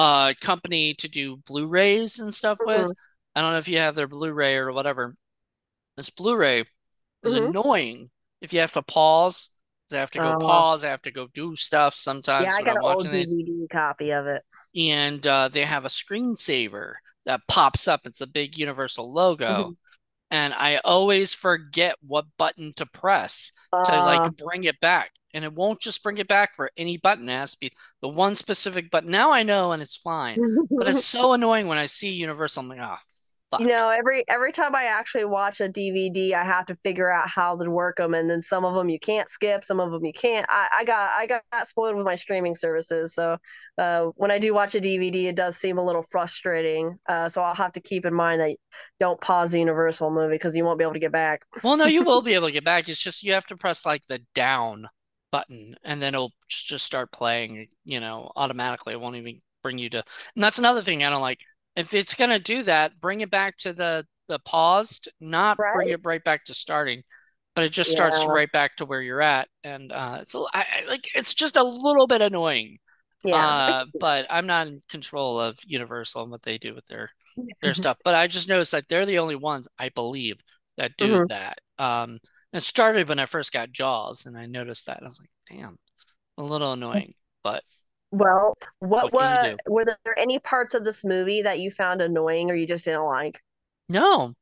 uh 0.00 0.34
company 0.40 0.94
to 0.94 1.08
do 1.08 1.38
Blu-rays 1.38 2.18
and 2.20 2.34
stuff 2.34 2.60
with. 2.64 2.88
hmm 2.88 2.96
I 3.34 3.40
don't 3.42 3.52
know 3.52 3.58
if 3.58 3.68
you 3.68 3.78
have 3.78 3.94
their 3.96 4.08
Blu-ray 4.08 4.56
or 4.56 4.72
whatever. 4.72 5.16
This 5.96 6.10
Blu-ray 6.10 6.64
is 7.24 7.32
hmm 7.32 7.50
annoying 7.52 8.10
if 8.42 8.52
you 8.52 8.60
have 8.60 8.72
to 8.74 8.82
pause. 8.82 9.50
I 9.92 9.96
have 9.96 10.12
to 10.12 10.20
go 10.20 10.34
Uh, 10.34 10.36
pause. 10.36 10.84
I 10.84 10.90
have 10.90 11.02
to 11.02 11.12
go 11.12 11.28
do 11.34 11.56
stuff 11.56 11.96
sometimes. 11.96 12.38
yeah, 12.38 12.54
I 12.54 12.62
got 12.62 12.76
I'm 12.76 12.80
an 12.80 12.82
old 12.88 13.10
watching 13.10 13.12
these. 13.12 13.36
DVD 13.36 13.68
copy 13.70 14.10
of 14.12 14.26
it. 14.26 14.44
And 14.74 15.26
uh, 15.26 15.48
they 15.48 15.64
have 15.64 15.84
a 15.84 15.88
screensaver 15.88 16.94
that 17.26 17.40
pops 17.48 17.88
up. 17.88 18.02
It's 18.06 18.20
a 18.20 18.26
big 18.26 18.56
Universal 18.58 19.12
logo. 19.12 19.72
hmm 19.72 19.74
And 20.30 20.54
I 20.54 20.78
always 20.78 21.32
forget 21.34 21.96
what 22.02 22.26
button 22.38 22.74
to 22.76 22.86
press 22.86 23.52
to 23.84 24.00
like 24.00 24.22
Uh, 24.22 24.30
bring 24.36 24.64
it 24.64 24.80
back. 24.80 25.12
And 25.34 25.44
it 25.44 25.52
won't 25.54 25.80
just 25.80 26.02
bring 26.02 26.18
it 26.18 26.28
back 26.28 26.54
for 26.56 26.70
any 26.76 26.96
button. 26.96 27.28
It 27.28 27.32
has 27.32 27.52
to 27.52 27.58
be 27.60 27.72
the 28.02 28.08
one 28.08 28.34
specific 28.34 28.90
button. 28.90 29.10
Now 29.10 29.30
I 29.32 29.42
know 29.42 29.72
and 29.72 29.82
it's 29.82 29.96
fine. 29.96 30.42
But 30.78 30.88
it's 30.88 31.00
so 31.02 31.32
annoying 31.32 31.66
when 31.68 31.78
I 31.78 31.86
see 31.86 32.10
Universal. 32.12 32.62
I'm 32.62 32.68
like, 32.68 32.80
oh, 32.80 32.96
You 33.58 33.66
fuck. 33.66 33.68
know, 33.68 33.90
every 33.90 34.24
every 34.26 34.52
time 34.52 34.74
I 34.74 34.84
actually 34.84 35.26
watch 35.26 35.60
a 35.60 35.68
DVD, 35.68 36.32
I 36.32 36.44
have 36.44 36.64
to 36.66 36.74
figure 36.76 37.10
out 37.10 37.28
how 37.28 37.56
to 37.58 37.70
work 37.70 37.98
them, 37.98 38.14
and 38.14 38.30
then 38.30 38.40
some 38.40 38.64
of 38.64 38.74
them 38.74 38.88
you 38.88 38.98
can't 38.98 39.28
skip, 39.28 39.64
some 39.64 39.80
of 39.80 39.90
them 39.90 40.02
you 40.02 40.14
can't. 40.14 40.46
I, 40.48 40.68
I 40.78 40.84
got 40.84 41.10
I 41.12 41.26
got 41.26 41.68
spoiled 41.68 41.94
with 41.96 42.06
my 42.06 42.14
streaming 42.14 42.54
services, 42.54 43.12
so 43.14 43.36
uh, 43.76 44.06
when 44.16 44.30
I 44.30 44.38
do 44.38 44.54
watch 44.54 44.74
a 44.76 44.80
DVD, 44.80 45.26
it 45.26 45.36
does 45.36 45.58
seem 45.58 45.76
a 45.76 45.84
little 45.84 46.02
frustrating. 46.10 46.98
Uh, 47.06 47.28
so 47.28 47.42
I'll 47.42 47.54
have 47.54 47.72
to 47.72 47.80
keep 47.82 48.06
in 48.06 48.14
mind 48.14 48.40
that 48.40 48.56
don't 48.98 49.20
pause 49.20 49.52
the 49.52 49.58
Universal 49.58 50.10
movie 50.10 50.36
because 50.36 50.56
you 50.56 50.64
won't 50.64 50.78
be 50.78 50.84
able 50.84 50.94
to 50.94 50.98
get 51.00 51.12
back. 51.12 51.42
Well, 51.62 51.76
no, 51.76 51.86
you 51.86 52.02
will 52.02 52.22
be 52.22 52.34
able 52.34 52.48
to 52.48 52.52
get 52.52 52.64
back. 52.64 52.88
It's 52.88 53.00
just 53.00 53.22
you 53.22 53.32
have 53.34 53.46
to 53.46 53.56
press 53.56 53.84
like 53.84 54.02
the 54.08 54.20
down 54.34 54.88
button 55.30 55.76
and 55.84 56.00
then 56.02 56.14
it'll 56.14 56.32
just 56.48 56.84
start 56.86 57.12
playing, 57.12 57.68
you 57.84 58.00
know, 58.00 58.30
automatically. 58.36 58.92
It 58.94 59.00
won't 59.00 59.16
even 59.16 59.38
bring 59.62 59.78
you 59.78 59.90
to. 59.90 60.04
And 60.34 60.42
that's 60.44 60.58
another 60.58 60.82
thing 60.82 61.02
I 61.04 61.10
don't 61.10 61.22
like. 61.22 61.40
If 61.76 61.94
it's 61.94 62.14
gonna 62.14 62.38
do 62.38 62.62
that, 62.64 63.00
bring 63.00 63.20
it 63.20 63.30
back 63.30 63.56
to 63.58 63.72
the 63.72 64.06
the 64.28 64.38
paused, 64.40 65.08
not 65.20 65.58
bring 65.72 65.88
it 65.90 66.00
right 66.04 66.22
back 66.22 66.44
to 66.46 66.54
starting, 66.54 67.02
but 67.54 67.64
it 67.64 67.70
just 67.72 67.90
starts 67.90 68.26
right 68.26 68.50
back 68.52 68.76
to 68.76 68.86
where 68.86 69.02
you're 69.02 69.20
at. 69.22 69.48
And 69.64 69.92
uh 69.92 70.18
it's 70.22 70.34
a, 70.34 70.38
I, 70.54 70.66
I- 70.84 70.84
like 70.88 71.08
it's 71.14 71.34
just 71.34 71.56
a 71.56 71.62
little 71.64 72.06
bit 72.06 72.22
annoying. 72.22 72.78
yeah. 73.24 73.54
Uh, 73.56 73.84
but 74.00 74.26
I'm 74.30 74.46
not 74.46 74.66
in 74.66 74.82
control 74.88 75.38
of 75.40 75.58
Universal 75.64 76.22
and 76.22 76.30
what 76.30 76.42
they 76.42 76.58
do 76.58 76.74
with 76.74 76.86
their 76.86 77.10
their 77.62 77.74
stuff. 77.74 77.98
But 78.04 78.14
I 78.14 78.26
just 78.26 78.48
noticed 78.48 78.72
that 78.72 78.88
they're 78.88 79.06
the 79.06 79.18
only 79.18 79.36
ones, 79.36 79.68
I 79.78 79.90
believe, 79.90 80.36
that 80.76 80.96
do 80.96 81.20
hmm 81.20 81.26
that. 81.28 81.58
Um, 81.78 82.18
it 82.52 82.62
started 82.62 83.08
when 83.08 83.18
I 83.18 83.26
first 83.26 83.52
got 83.52 83.72
Jaws, 83.72 84.26
and 84.26 84.36
I 84.36 84.46
noticed 84.46 84.86
that. 84.86 85.02
I 85.02 85.06
was 85.06 85.20
like, 85.20 85.30
damn, 85.50 85.78
a 86.38 86.42
little 86.44 86.72
annoying. 86.74 87.14
But 87.44 87.64
Well, 88.12 88.56
what 88.78 89.10
what 89.10 89.12
can 89.14 89.28
you 89.28 89.38
what 89.38 89.40
do? 89.40 89.60
were 89.66 89.84
there 89.84 90.16
any 90.16 90.38
parts 90.38 90.74
of 90.74 90.84
this 90.84 91.02
movie 91.04 91.42
that 91.42 91.58
you 91.58 91.72
found 91.72 92.00
annoying 92.00 92.48
or 92.48 92.54
you 92.54 92.64
just 92.66 92.84
didn't 92.84 93.04
like? 93.04 93.42
No, 93.88 94.34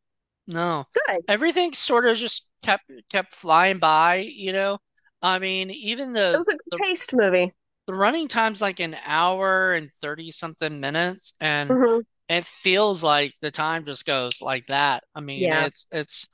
no. 0.46 0.86
Good. 0.92 1.24
Everything 1.28 1.72
sort 1.74 2.06
of 2.06 2.18
just 2.18 2.48
kept 2.64 2.90
kept 3.10 3.34
flying 3.34 3.78
by, 3.80 4.16
you 4.18 4.52
know. 4.52 4.78
I 5.22 5.38
mean, 5.38 5.70
even 5.70 6.12
the 6.14 6.20
It 6.32 6.38
was 6.38 6.48
a 6.48 6.52
good 6.52 6.72
the, 6.72 6.80
paced 6.82 7.12
movie. 7.12 7.52
the 7.86 7.94
running 7.94 8.28
time's 8.28 8.60
like 8.60 8.80
an 8.80 8.96
hour 9.04 9.74
and 9.74 9.92
30 9.92 10.30
something 10.30 10.80
minutes, 10.80 11.34
and 11.40 11.76
hmm 11.76 12.00
it 12.28 12.44
feels 12.46 13.02
like 13.02 13.34
the 13.40 13.50
time 13.50 13.84
just 13.84 14.06
goes 14.06 14.40
like 14.42 14.66
that. 14.66 15.04
I 15.14 15.20
mean, 15.20 15.52
Yeah. 15.52 15.66
it's 15.66 15.86
it's 15.92 16.26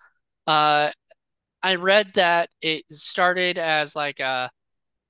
uh 0.47 0.91
I 1.65 1.77
read 1.77 2.15
that 2.17 2.51
it 2.63 2.87
started 2.93 3.59
as 3.59 3.97
like 3.97 4.21
a 4.21 4.53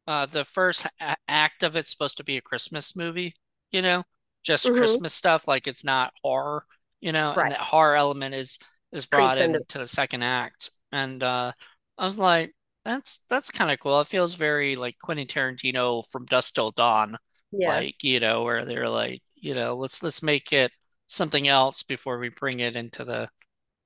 uh 0.06 0.26
the 0.26 0.44
first 0.44 0.86
a 1.00 1.16
act 1.28 1.62
of 1.62 1.76
it's 1.76 1.90
supposed 1.90 2.18
to 2.18 2.24
be 2.24 2.36
a 2.36 2.42
Christmas 2.42 2.96
movie, 2.96 3.34
you 3.72 3.82
know, 3.82 4.04
just 4.44 4.72
hmm 4.72 4.74
Christmas 4.74 5.14
stuff, 5.14 5.48
like 5.48 5.66
it's 5.66 5.84
not 5.84 6.12
horror, 6.22 6.66
you 7.00 7.12
know, 7.12 7.34
right. 7.34 7.42
and 7.42 7.52
that 7.52 7.60
horror 7.60 7.96
element 7.96 8.34
is 8.34 8.58
is 8.92 9.06
brought 9.06 9.38
Creeps 9.38 9.40
into 9.40 9.60
into 9.60 9.78
the 9.78 9.86
second 9.86 10.22
act. 10.22 10.72
And 10.92 11.22
uh 11.22 11.52
I 11.98 12.04
was 12.04 12.18
like, 12.18 12.54
that's 12.84 13.20
that's 13.30 13.50
kind 13.50 13.70
of 13.70 13.80
cool. 13.80 14.00
It 14.00 14.08
feels 14.08 14.34
very 14.34 14.76
like 14.76 14.98
Quentin 15.00 15.26
Tarantino 15.28 16.04
from 16.10 16.26
Dusk 16.26 16.54
Till 16.54 16.72
Dawn, 16.72 17.16
Yeah. 17.52 17.84
like, 17.84 17.96
you 18.02 18.20
know, 18.20 18.42
where 18.44 18.64
they're 18.64 18.88
like, 18.88 19.22
you 19.36 19.54
know, 19.54 19.76
let's 19.76 20.02
let's 20.02 20.22
make 20.22 20.52
it 20.52 20.72
something 21.06 21.48
else 21.48 21.82
before 21.82 22.18
we 22.18 22.28
bring 22.30 22.60
it 22.60 22.76
into 22.76 23.04
the 23.04 23.28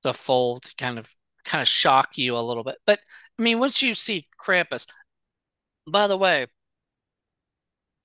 the 0.03 0.13
fold 0.13 0.65
kind 0.77 0.99
of 0.99 1.13
kind 1.43 1.61
of 1.61 1.67
shock 1.67 2.17
you 2.17 2.37
a 2.37 2.39
little 2.39 2.63
bit. 2.63 2.77
But 2.85 2.99
I 3.37 3.41
mean, 3.41 3.59
once 3.59 3.81
you 3.81 3.95
see 3.95 4.27
Krampus, 4.39 4.87
by 5.87 6.07
the 6.07 6.17
way, 6.17 6.47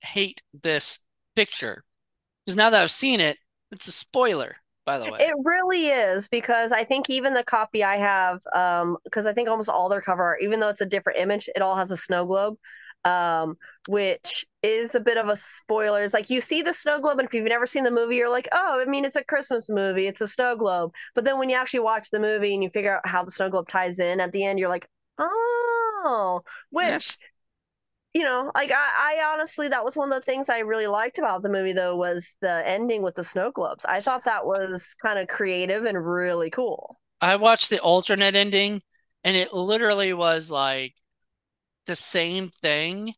hate 0.01 0.41
this 0.63 0.99
picture 1.35 1.83
because 2.45 2.57
now 2.57 2.69
that 2.69 2.81
I've 2.81 2.91
seen 2.91 3.19
it, 3.19 3.37
it's 3.71 3.87
a 3.87 3.91
spoiler, 3.91 4.55
by 4.85 4.99
the 4.99 5.11
way. 5.11 5.19
It 5.19 5.33
really 5.43 5.87
is 5.87 6.27
because 6.27 6.71
I 6.71 6.83
think 6.83 7.09
even 7.09 7.33
the 7.33 7.43
copy 7.43 7.83
I 7.83 7.97
have, 7.97 8.41
um, 8.53 8.97
because 9.03 9.25
I 9.25 9.33
think 9.33 9.49
almost 9.49 9.69
all 9.69 9.89
their 9.89 10.01
cover 10.01 10.23
art, 10.23 10.41
even 10.41 10.59
though 10.59 10.69
it's 10.69 10.81
a 10.81 10.85
different 10.85 11.19
image, 11.19 11.49
it 11.55 11.61
all 11.61 11.75
has 11.75 11.91
a 11.91 11.97
snow 11.97 12.25
globe, 12.25 12.57
um, 13.05 13.57
which 13.87 14.45
is 14.63 14.95
a 14.95 14.99
bit 14.99 15.17
of 15.17 15.29
a 15.29 15.35
spoiler. 15.35 16.03
It's 16.03 16.13
like 16.13 16.29
you 16.29 16.41
see 16.41 16.61
the 16.61 16.73
snow 16.73 16.99
globe, 16.99 17.19
and 17.19 17.27
if 17.27 17.33
you've 17.33 17.45
never 17.45 17.65
seen 17.65 17.83
the 17.83 17.91
movie, 17.91 18.17
you're 18.17 18.29
like, 18.29 18.49
oh, 18.51 18.81
I 18.81 18.85
mean, 18.85 19.05
it's 19.05 19.15
a 19.15 19.23
Christmas 19.23 19.69
movie, 19.69 20.07
it's 20.07 20.21
a 20.21 20.27
snow 20.27 20.55
globe. 20.55 20.93
But 21.13 21.25
then 21.25 21.39
when 21.39 21.49
you 21.49 21.55
actually 21.55 21.81
watch 21.81 22.09
the 22.09 22.19
movie 22.19 22.53
and 22.53 22.63
you 22.63 22.69
figure 22.69 22.97
out 22.97 23.07
how 23.07 23.23
the 23.23 23.31
snow 23.31 23.49
globe 23.49 23.69
ties 23.69 23.99
in 23.99 24.19
at 24.19 24.31
the 24.31 24.43
end, 24.43 24.59
you're 24.59 24.69
like, 24.69 24.87
oh, 25.19 26.41
which 26.71 27.17
That's 27.17 27.17
you 28.13 28.23
know, 28.23 28.51
like 28.55 28.71
I, 28.71 29.19
I 29.19 29.33
honestly, 29.33 29.67
that 29.69 29.83
was 29.83 29.97
one 29.97 30.09
of 30.09 30.15
the 30.15 30.21
things 30.21 30.49
I 30.49 30.59
really 30.59 30.87
liked 30.87 31.19
about 31.19 31.43
the 31.43 31.49
movie, 31.49 31.73
though, 31.73 31.95
was 31.97 32.35
the 32.41 32.67
ending 32.67 33.01
with 33.03 33.15
the 33.15 33.23
snow 33.23 33.51
globes. 33.51 33.85
I 33.85 34.01
thought 34.01 34.23
that 34.25 34.45
was 34.45 34.95
kind 35.01 35.19
of 35.19 35.27
creative 35.27 35.83
and 35.85 36.05
really 36.05 36.49
cool. 36.49 36.97
I 37.21 37.35
watched 37.37 37.69
the 37.69 37.79
alternate 37.79 38.35
ending 38.35 38.81
and 39.23 39.35
it 39.35 39.53
literally 39.53 40.13
was 40.13 40.49
like 40.51 40.93
the 41.85 41.95
same 41.95 42.49
thing 42.49 43.13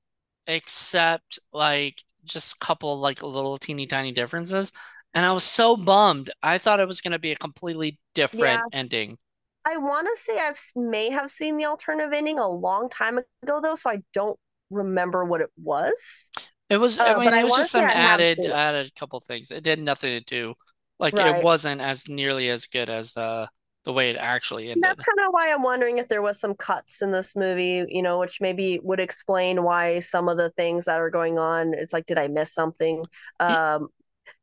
except 0.47 1.39
like 1.51 2.03
just 2.23 2.53
a 2.53 2.65
couple 2.65 2.99
like 2.99 3.23
little 3.23 3.57
teeny 3.57 3.87
tiny 3.87 4.11
differences. 4.11 4.71
And 5.13 5.25
I 5.25 5.31
was 5.31 5.43
so 5.43 5.75
bummed. 5.75 6.29
I 6.43 6.57
thought 6.57 6.79
it 6.79 6.87
was 6.87 7.01
going 7.01 7.13
to 7.13 7.19
be 7.19 7.31
a 7.31 7.37
completely 7.37 7.99
different 8.13 8.61
yeah. 8.71 8.79
ending. 8.79 9.17
I 9.65 9.77
want 9.77 10.07
to 10.07 10.21
say 10.21 10.37
I 10.37 10.53
may 10.75 11.09
have 11.09 11.29
seen 11.29 11.57
the 11.57 11.65
alternative 11.65 12.13
ending 12.13 12.39
a 12.39 12.47
long 12.47 12.89
time 12.89 13.17
ago, 13.17 13.59
though, 13.61 13.75
so 13.75 13.89
I 13.89 13.97
don't 14.13 14.39
remember 14.71 15.25
what 15.25 15.41
it 15.41 15.49
was. 15.61 16.29
It 16.69 16.77
was. 16.77 16.99
I 16.99 17.13
uh, 17.13 17.19
mean, 17.19 17.29
it 17.29 17.33
I 17.33 17.43
was 17.43 17.57
just 17.57 17.71
some 17.71 17.83
added 17.83 18.39
added 18.45 18.93
couple 18.95 19.19
things. 19.19 19.51
It 19.51 19.63
did 19.63 19.79
nothing 19.79 20.11
to 20.11 20.21
do. 20.21 20.53
Like 20.99 21.17
right. 21.17 21.37
it 21.37 21.43
wasn't 21.43 21.81
as 21.81 22.07
nearly 22.07 22.49
as 22.49 22.65
good 22.65 22.89
as 22.89 23.13
the 23.13 23.49
the 23.87 23.93
way 23.93 24.09
it 24.09 24.17
actually 24.19 24.69
ended. 24.69 24.83
That's 24.83 24.99
kind 24.99 25.25
of 25.25 25.31
why 25.31 25.53
I'm 25.53 25.63
wondering 25.63 25.97
if 25.97 26.09
there 26.09 26.21
was 26.21 26.41
some 26.41 26.55
cuts 26.55 27.01
in 27.01 27.09
this 27.09 27.37
movie, 27.37 27.85
you 27.87 28.01
know, 28.01 28.19
which 28.19 28.41
maybe 28.41 28.81
would 28.83 28.99
explain 28.99 29.63
why 29.63 29.99
some 29.99 30.27
of 30.27 30.35
the 30.35 30.49
things 30.51 30.83
that 30.85 30.99
are 30.99 31.09
going 31.09 31.39
on. 31.39 31.73
It's 31.73 31.93
like, 31.93 32.05
did 32.05 32.17
I 32.17 32.27
miss 32.27 32.53
something? 32.53 33.05
Um, 33.39 33.87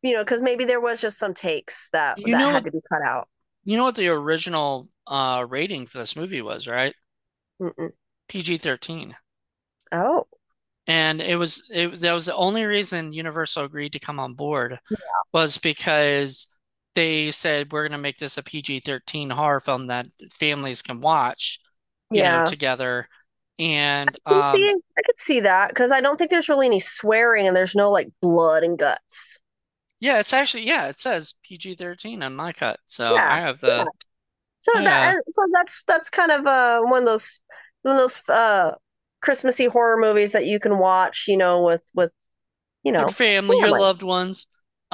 you 0.01 0.15
know, 0.15 0.25
because 0.25 0.41
maybe 0.41 0.65
there 0.65 0.81
was 0.81 0.99
just 0.99 1.19
some 1.19 1.35
takes 1.35 1.91
that 1.91 2.17
you 2.19 2.33
that 2.33 2.55
had 2.55 2.65
to 2.65 2.73
be 2.73 2.81
cut 2.91 3.03
out. 3.03 3.29
You 3.65 3.77
know 3.77 3.85
what 3.85 3.97
the 3.97 4.09
original 4.09 4.87
uh 5.07 5.45
rating 5.47 5.85
for 5.85 5.99
this 5.99 6.17
movie 6.17 6.41
was, 6.41 6.67
right? 6.67 6.95
PG 8.29 8.59
thirteen. 8.59 9.15
Oh. 9.93 10.27
And 10.87 11.21
it 11.21 11.37
was 11.37 11.65
it 11.71 12.01
that 12.01 12.13
was 12.15 12.25
the 12.25 12.35
only 12.35 12.65
reason 12.65 13.13
Universal 13.13 13.65
agreed 13.65 13.93
to 13.93 13.99
come 13.99 14.19
on 14.19 14.33
board 14.33 14.79
yeah. 14.91 14.97
was 15.35 15.59
because 15.59 16.47
they 16.95 17.31
said 17.31 17.73
we're 17.73 17.83
going 17.83 17.93
to 17.93 17.99
make 17.99 18.19
this 18.19 18.39
a 18.39 18.43
PG-13 18.43 19.33
horror 19.33 19.61
film 19.61 19.89
that 19.89 20.07
families 20.31 20.83
can 20.83 21.01
watch, 21.01 21.59
yeah. 22.11 22.45
know, 22.45 22.51
together. 22.51 23.09
And 23.59 24.11
I 24.27 24.31
can 24.31 24.43
um, 24.43 24.57
see, 24.57 24.69
I 24.69 25.03
could 25.07 25.19
see 25.19 25.41
that 25.41 25.69
because 25.69 25.93
I 25.93 26.01
don't 26.01 26.19
think 26.19 26.31
there's 26.31 26.49
really 26.49 26.67
any 26.67 26.81
swearing 26.81 27.47
and 27.47 27.57
there's 27.57 27.77
no 27.77 27.91
like 27.91 28.09
blood 28.21 28.65
and 28.65 28.79
guts. 28.79 29.39
Yeah, 30.01 30.19
it's 30.19 30.33
actually 30.33 30.67
yeah, 30.67 30.89
it 30.89 30.99
says 30.99 31.35
PG-13 31.45 32.25
on 32.25 32.35
my 32.35 32.53
cut, 32.53 32.81
so 32.85 33.15
yeah, 33.15 33.33
I 33.33 33.39
have 33.41 33.61
the. 33.61 33.69
Yeah. 33.69 33.85
So 34.59 34.73
yeah. 34.75 34.85
that 34.85 35.23
so 35.31 35.43
that's 35.53 35.83
that's 35.87 36.11
kind 36.11 36.33
of 36.33 36.47
uh 36.47 36.81
one 36.83 37.03
of 37.03 37.07
those 37.07 37.39
one 37.83 37.95
of 37.95 38.01
those 38.01 38.29
uh 38.29 38.73
Christmassy 39.23 39.67
horror 39.67 39.99
movies 39.99 40.33
that 40.33 40.47
you 40.47 40.59
can 40.59 40.79
watch, 40.79 41.27
you 41.29 41.37
know, 41.37 41.63
with 41.63 41.83
with 41.95 42.11
you 42.83 42.93
know 42.93 43.01
your 43.01 43.09
family, 43.09 43.57
family. 43.57 43.71
your 43.71 43.81
loved 43.81 44.03
ones. 44.03 44.47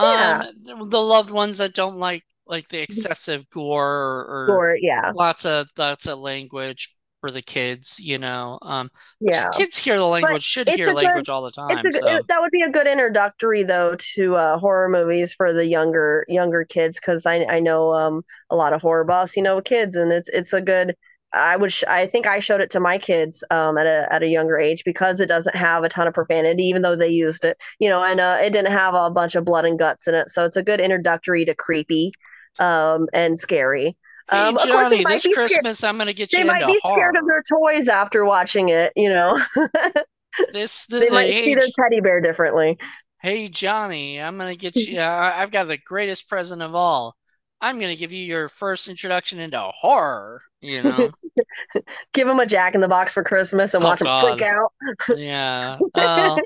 Yeah. 0.03 0.51
Um, 0.73 0.89
the 0.89 1.01
loved 1.01 1.31
ones 1.31 1.59
that 1.59 1.75
don't 1.75 1.97
like 1.97 2.25
like 2.47 2.69
the 2.69 2.83
excessive 2.83 3.49
gore 3.51 3.87
or, 3.87 4.27
or 4.27 4.47
gore, 4.47 4.77
yeah, 4.81 5.13
lots 5.15 5.45
of 5.47 5.69
lots 5.77 6.07
of 6.07 6.19
language 6.19 6.95
for 7.21 7.31
the 7.31 7.43
kids, 7.43 7.99
you 8.01 8.19
know. 8.19 8.59
Um, 8.63 8.91
yeah, 9.21 9.51
kids 9.51 9.77
hear 9.77 9.99
the 9.99 10.07
language, 10.07 10.33
but 10.33 10.43
should 10.43 10.69
hear 10.69 10.93
language 10.93 11.27
good, 11.27 11.33
all 11.33 11.43
the 11.43 11.51
time. 11.51 11.71
It's 11.71 11.85
a, 11.87 11.93
so. 11.93 12.17
it, 12.17 12.29
that 12.29 12.41
would 12.41 12.51
be 12.51 12.63
a 12.63 12.71
good 12.71 12.87
introductory 12.87 13.63
though 13.63 13.95
to 14.15 14.35
uh, 14.35 14.59
horror 14.59 14.89
movies 14.89 15.35
for 15.35 15.53
the 15.53 15.67
younger 15.67 16.25
younger 16.29 16.65
kids 16.65 16.99
because 16.99 17.27
I 17.27 17.45
I 17.45 17.61
know 17.61 17.93
um 17.93 18.23
a 18.51 18.57
lot 18.57 18.73
of 18.73 18.83
horror 18.83 19.05
buffs, 19.05 19.37
you 19.37 19.43
know, 19.43 19.61
kids, 19.61 19.97
and 19.97 20.13
it's 20.13 20.29
it's 20.31 20.53
a 20.53 20.61
good 20.61 20.97
I 21.33 21.57
would 21.57 21.73
sh- 21.73 21.85
I 21.87 22.07
think 22.07 22.27
I 22.27 22.39
showed 22.41 22.61
it 22.61 22.71
to 22.71 22.81
my 22.81 22.99
kids 22.99 23.45
um, 23.51 23.79
at 23.79 23.87
a 23.87 24.13
at 24.13 24.23
a 24.23 24.27
younger 24.27 24.59
age 24.59 24.83
because 24.85 25.21
it 25.21 25.27
doesn't 25.27 25.55
have 25.55 25.85
a 25.85 25.89
ton 25.89 26.09
of 26.09 26.15
profanity, 26.15 26.65
even 26.65 26.83
though 26.83 26.97
they 26.97 27.09
used 27.09 27.45
it, 27.45 27.57
you 27.79 27.89
know, 27.89 28.03
and 28.03 28.21
uh, 28.21 28.39
it 28.41 28.53
didn't 28.53 28.73
have 28.73 28.95
a 28.95 29.11
bunch 29.11 29.37
of 29.37 29.45
blood 29.45 29.65
and 29.65 29.79
guts 29.79 30.09
in 30.09 30.15
it. 30.15 30.31
So 30.31 30.45
it's 30.45 30.57
a 30.57 30.63
good 30.63 30.81
introductory 30.81 31.45
to 31.45 31.55
creepy 31.55 32.13
um, 32.59 33.07
and 33.13 33.39
scary. 33.39 33.97
Um, 34.29 34.57
hey, 34.57 34.65
Johnny, 34.67 34.71
of 34.71 34.71
course, 34.71 34.89
they 34.91 35.03
might 35.03 35.23
be 35.23 35.35
Christmas 35.35 35.79
scared. 35.79 35.91
I'm 35.91 35.97
going 35.97 36.07
to 36.07 36.15
get 36.15 36.33
you. 36.33 36.39
They 36.39 36.45
might 36.45 36.67
be 36.67 36.79
horror. 36.83 36.95
scared 36.95 37.17
of 37.17 37.27
their 37.27 37.43
toys 37.49 37.89
after 37.89 38.25
watching 38.25 38.69
it. 38.69 38.93
You 38.97 39.11
know, 39.11 39.41
this 40.53 40.87
the, 40.87 41.01
they 41.01 41.07
the 41.07 41.13
might 41.13 41.31
age. 41.31 41.45
see 41.45 41.55
their 41.55 41.63
teddy 41.63 42.01
bear 42.01 42.21
differently. 42.21 42.79
Hey 43.23 43.49
Johnny, 43.49 44.21
I'm 44.21 44.39
going 44.39 44.57
to 44.57 44.61
get 44.61 44.75
you. 44.89 44.99
Uh, 44.99 45.33
I've 45.37 45.51
got 45.51 45.69
the 45.69 45.79
greatest 45.79 46.29
present 46.29 46.63
of 46.63 46.75
all. 46.75 47.17
I'm 47.61 47.79
going 47.79 47.95
to 47.95 47.99
give 47.99 48.13
you 48.13 48.25
your 48.25 48.49
first 48.49 48.89
introduction 48.89 49.39
into 49.39 49.59
horror, 49.59 50.43
you 50.61 50.83
know. 50.83 51.11
give 52.13 52.27
him 52.27 52.41
a 52.41 52.47
jack 52.47 52.75
in 52.75 52.81
the 52.81 52.89
box 52.89 53.13
for 53.13 53.23
Christmas 53.23 53.75
and 53.75 53.85
oh, 53.85 53.89
watch 53.89 54.01
God. 54.01 54.25
him 54.25 54.39
freak 54.39 54.51
out. 54.51 54.73
yeah. 55.19 55.79
Uh, 55.95 56.39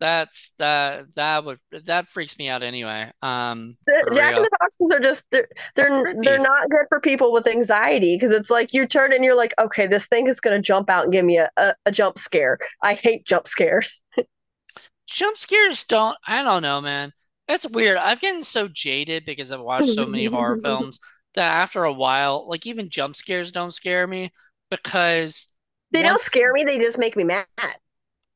that's 0.00 0.52
that 0.58 1.14
that 1.14 1.44
would 1.44 1.58
that 1.84 2.08
freaks 2.08 2.38
me 2.38 2.48
out 2.48 2.62
anyway. 2.62 3.10
Um 3.22 3.76
Jack 4.12 4.30
real. 4.32 4.38
in 4.38 4.42
the 4.42 4.50
boxes 4.60 4.92
are 4.92 5.00
just 5.00 5.24
they're 5.30 5.48
they're 5.76 6.14
they're 6.18 6.38
not 6.38 6.68
good 6.68 6.86
for 6.88 7.00
people 7.00 7.32
with 7.32 7.46
anxiety 7.46 8.16
because 8.16 8.30
it's 8.30 8.50
like 8.50 8.74
you 8.74 8.86
turn 8.86 9.12
and 9.12 9.24
you're 9.24 9.36
like, 9.36 9.54
okay, 9.58 9.86
this 9.86 10.06
thing 10.06 10.26
is 10.26 10.40
gonna 10.40 10.60
jump 10.60 10.90
out 10.90 11.04
and 11.04 11.12
give 11.12 11.24
me 11.24 11.38
a, 11.38 11.48
a, 11.56 11.74
a 11.86 11.92
jump 11.92 12.18
scare. 12.18 12.58
I 12.82 12.94
hate 12.94 13.24
jump 13.24 13.46
scares. 13.46 14.02
jump 15.06 15.38
scares 15.38 15.84
don't 15.84 16.18
I 16.26 16.42
don't 16.42 16.62
know, 16.62 16.80
man. 16.80 17.12
It's 17.48 17.68
weird. 17.68 17.98
I've 17.98 18.20
gotten 18.20 18.42
so 18.42 18.68
jaded 18.68 19.24
because 19.24 19.52
I've 19.52 19.60
watched 19.60 19.94
so 19.94 20.06
many 20.06 20.26
horror 20.26 20.56
films 20.62 20.98
that 21.34 21.50
after 21.50 21.84
a 21.84 21.92
while, 21.92 22.48
like 22.48 22.66
even 22.66 22.88
jump 22.88 23.16
scares 23.16 23.52
don't 23.52 23.72
scare 23.74 24.06
me 24.06 24.32
because 24.70 25.46
they 25.90 26.02
once, 26.02 26.10
don't 26.10 26.20
scare 26.22 26.52
me. 26.52 26.64
They 26.64 26.78
just 26.78 26.98
make 26.98 27.16
me 27.16 27.24
mad. 27.24 27.46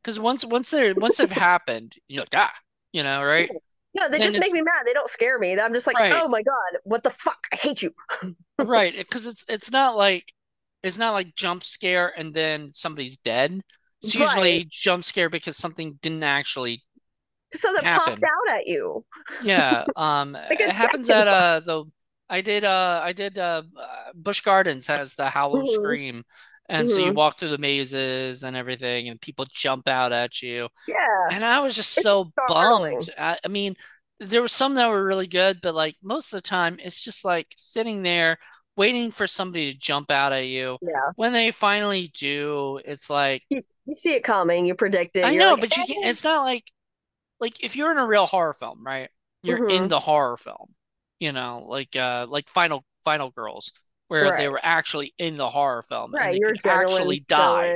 Because 0.03 0.21
once 0.21 0.45
once 0.45 0.71
they're 0.71 0.95
once 0.95 1.17
they've 1.17 1.31
happened, 1.31 1.95
you're 2.07 2.23
like 2.23 2.35
ah, 2.35 2.53
you 2.93 3.03
know, 3.03 3.23
right? 3.23 3.51
Yeah, 3.95 4.09
they 4.09 4.19
just 4.19 4.39
make 4.39 4.53
me 4.53 4.61
mad. 4.61 4.83
They 4.87 4.93
don't 4.93 5.09
scare 5.09 5.39
me. 5.39 5.59
I'm 5.59 5.73
just 5.73 5.87
like, 5.87 5.99
right. 5.99 6.13
oh 6.13 6.29
my 6.29 6.43
god, 6.43 6.81
what 6.85 7.03
the 7.03 7.11
fuck? 7.11 7.39
I 7.53 7.57
hate 7.57 7.83
you. 7.83 7.93
right, 8.59 8.95
because 8.97 9.27
it's 9.27 9.45
it's 9.49 9.71
not 9.71 9.97
like 9.97 10.33
it's 10.83 10.99
not 10.99 11.13
like 11.13 11.35
jump 11.35 11.65
scare 11.65 12.13
and 12.17 12.35
then 12.35 12.71
somebody's 12.73 13.17
dead. 13.17 13.61
It's 14.03 14.15
usually 14.15 14.59
right. 14.59 14.69
jump 14.71 15.05
scare 15.05 15.29
because 15.29 15.57
something 15.57 15.99
didn't 16.03 16.23
actually 16.23 16.85
so 17.55 17.73
that 17.75 17.85
happen. 17.85 18.15
popped 18.15 18.23
out 18.23 18.57
at 18.57 18.67
you. 18.67 19.05
yeah, 19.43 19.85
um, 19.97 20.33
like 20.33 20.61
it 20.61 20.71
happens 20.73 21.09
at 21.11 21.27
uh 21.27 21.61
the 21.61 21.85
I 22.29 22.41
did 22.41 22.65
uh 22.65 23.01
I 23.03 23.13
did 23.13 23.39
uh 23.39 23.63
Busch 24.15 24.43
Gardens 24.43 24.87
has 24.87 25.15
the 25.15 25.29
Hollow 25.29 25.63
mm-hmm. 25.63 25.75
Scream, 25.75 26.25
and 26.69 26.87
mm-hmm. 26.87 26.95
so 26.95 26.99
you 27.01 27.07
mm-hmm. 27.07 27.17
walk 27.17 27.39
through 27.39 27.51
the 27.51 27.59
mazes 27.59 28.43
and 28.43 28.57
everything, 28.57 29.09
and 29.09 29.21
people 29.21 29.47
jump 29.53 29.89
out 29.89 30.13
at 30.13 30.43
you. 30.43 30.69
Yeah, 30.87 31.29
and 31.31 31.45
I 31.45 31.61
was 31.61 31.75
just 31.75 31.97
it's 31.97 32.05
so 32.05 32.31
bummed. 32.49 33.11
I, 33.19 33.39
I 33.45 33.49
mean, 33.49 33.77
there 34.21 34.43
were 34.43 34.49
some 34.49 34.75
that 34.75 34.89
were 34.89 35.05
really 35.05 35.27
good, 35.27 35.61
but 35.63 35.75
like 35.75 35.97
most 36.03 36.33
of 36.33 36.39
the 36.39 36.49
time, 36.49 36.79
it's 36.83 37.03
just 37.03 37.25
like 37.25 37.47
sitting 37.57 38.03
there 38.03 38.39
waiting 38.77 39.11
for 39.11 39.27
somebody 39.27 39.73
to 39.73 39.79
jump 39.79 40.11
out 40.11 40.33
at 40.33 40.47
you. 40.47 40.79
Yeah. 40.81 41.11
When 41.17 41.33
they 41.33 41.51
finally 41.51 42.11
do, 42.15 42.81
it's 42.85 43.11
like 43.11 43.43
you, 43.49 43.63
you 43.87 43.95
see 43.95 44.15
it 44.15 44.23
coming, 44.23 44.67
you 44.67 44.75
predict 44.75 45.17
it. 45.17 45.25
I 45.25 45.35
know, 45.35 45.53
like, 45.53 45.61
but 45.61 45.77
you 45.77 45.85
can, 45.85 46.05
it's 46.05 46.25
not 46.25 46.45
like 46.45 46.71
like 47.41 47.63
if 47.63 47.77
you're 47.77 47.91
in 47.91 47.99
a 47.99 48.07
real 48.07 48.27
horror 48.27 48.53
film, 48.53 48.85
right? 48.85 49.11
You're 49.43 49.61
mm-hmm. 49.61 49.85
in 49.85 49.89
the 49.89 50.01
horror 50.01 50.37
film, 50.37 50.75
you 51.21 51.33
know, 51.33 51.65
like 51.67 51.95
uh 51.97 52.27
like 52.29 52.49
Final 52.49 52.85
Final 53.05 53.31
Girls, 53.31 53.73
where 54.09 54.25
right. 54.25 54.39
they 54.39 54.49
were 54.49 54.61
actually 54.63 55.15
in 55.19 55.37
the 55.37 55.49
horror 55.49 55.83
film 55.83 56.13
right, 56.13 56.35
and 56.35 56.35
they 56.35 56.41
could 56.41 56.67
actually 56.67 57.21
die 57.29 57.75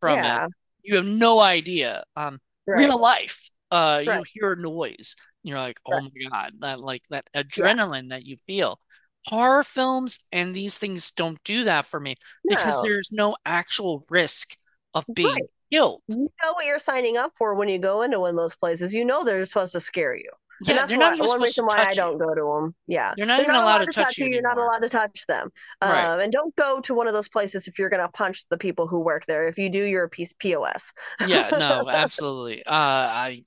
from 0.00 0.16
yeah. 0.16 0.44
it. 0.44 0.50
You 0.82 0.96
have 0.96 1.06
no 1.06 1.40
idea. 1.40 2.04
Um, 2.16 2.38
right. 2.66 2.78
real 2.78 2.98
life, 2.98 3.50
uh, 3.70 4.02
you 4.04 4.22
hear 4.32 4.52
a 4.52 4.56
noise, 4.56 5.16
you're 5.42 5.58
like, 5.58 5.80
oh 5.86 6.00
my 6.00 6.28
god, 6.30 6.52
that 6.60 6.80
like 6.80 7.02
that 7.10 7.28
adrenaline 7.34 8.10
yeah. 8.10 8.16
that 8.16 8.26
you 8.26 8.36
feel. 8.46 8.80
Horror 9.26 9.64
films 9.64 10.20
and 10.32 10.54
these 10.54 10.78
things 10.78 11.10
don't 11.10 11.42
do 11.44 11.64
that 11.64 11.86
for 11.86 11.98
me 11.98 12.16
no. 12.44 12.56
because 12.56 12.80
there's 12.82 13.10
no 13.12 13.36
actual 13.44 14.06
risk 14.08 14.56
of 14.94 15.04
being 15.12 15.48
killed. 15.70 16.02
You 16.08 16.30
know 16.42 16.52
what 16.52 16.66
you're 16.66 16.78
signing 16.78 17.16
up 17.16 17.32
for 17.36 17.54
when 17.54 17.68
you 17.68 17.78
go 17.78 18.02
into 18.02 18.20
one 18.20 18.30
of 18.30 18.36
those 18.36 18.56
places. 18.56 18.94
You 18.94 19.04
know 19.04 19.24
they're 19.24 19.44
supposed 19.46 19.72
to 19.72 19.80
scare 19.80 20.16
you. 20.16 20.30
Yeah, 20.62 20.72
and 20.72 20.78
that's 20.78 20.90
they're 20.90 20.98
not 20.98 21.18
why, 21.18 21.26
one 21.26 21.40
reason 21.40 21.66
why 21.66 21.86
I 21.88 21.94
don't 21.94 22.18
go 22.18 22.34
to 22.34 22.60
them. 22.60 22.74
Yeah, 22.86 23.14
you're 23.16 23.26
not 23.26 23.36
they're 23.36 23.44
even 23.44 23.54
not 23.54 23.64
allowed, 23.64 23.76
allowed, 23.76 23.86
to 23.86 23.92
touch, 23.92 24.04
touch 24.06 24.18
you. 24.18 24.26
You're 24.26 24.42
not 24.42 24.58
allowed 24.58 24.80
to 24.80 24.88
touch 24.88 25.24
them. 25.26 25.50
Right. 25.80 26.04
Um, 26.04 26.20
and 26.20 26.32
don't 26.32 26.54
go 26.56 26.80
to 26.80 26.94
one 26.94 27.06
of 27.06 27.12
those 27.12 27.28
places 27.28 27.68
if 27.68 27.78
you're 27.78 27.90
gonna 27.90 28.08
punch 28.08 28.44
the 28.48 28.58
people 28.58 28.88
who 28.88 28.98
work 28.98 29.24
there. 29.26 29.46
If 29.46 29.56
you 29.58 29.70
do, 29.70 29.84
you're 29.84 30.04
a 30.04 30.08
piece 30.08 30.32
POS. 30.32 30.92
yeah, 31.26 31.50
no, 31.52 31.88
absolutely. 31.90 32.64
Uh, 32.64 32.72
I 32.72 33.44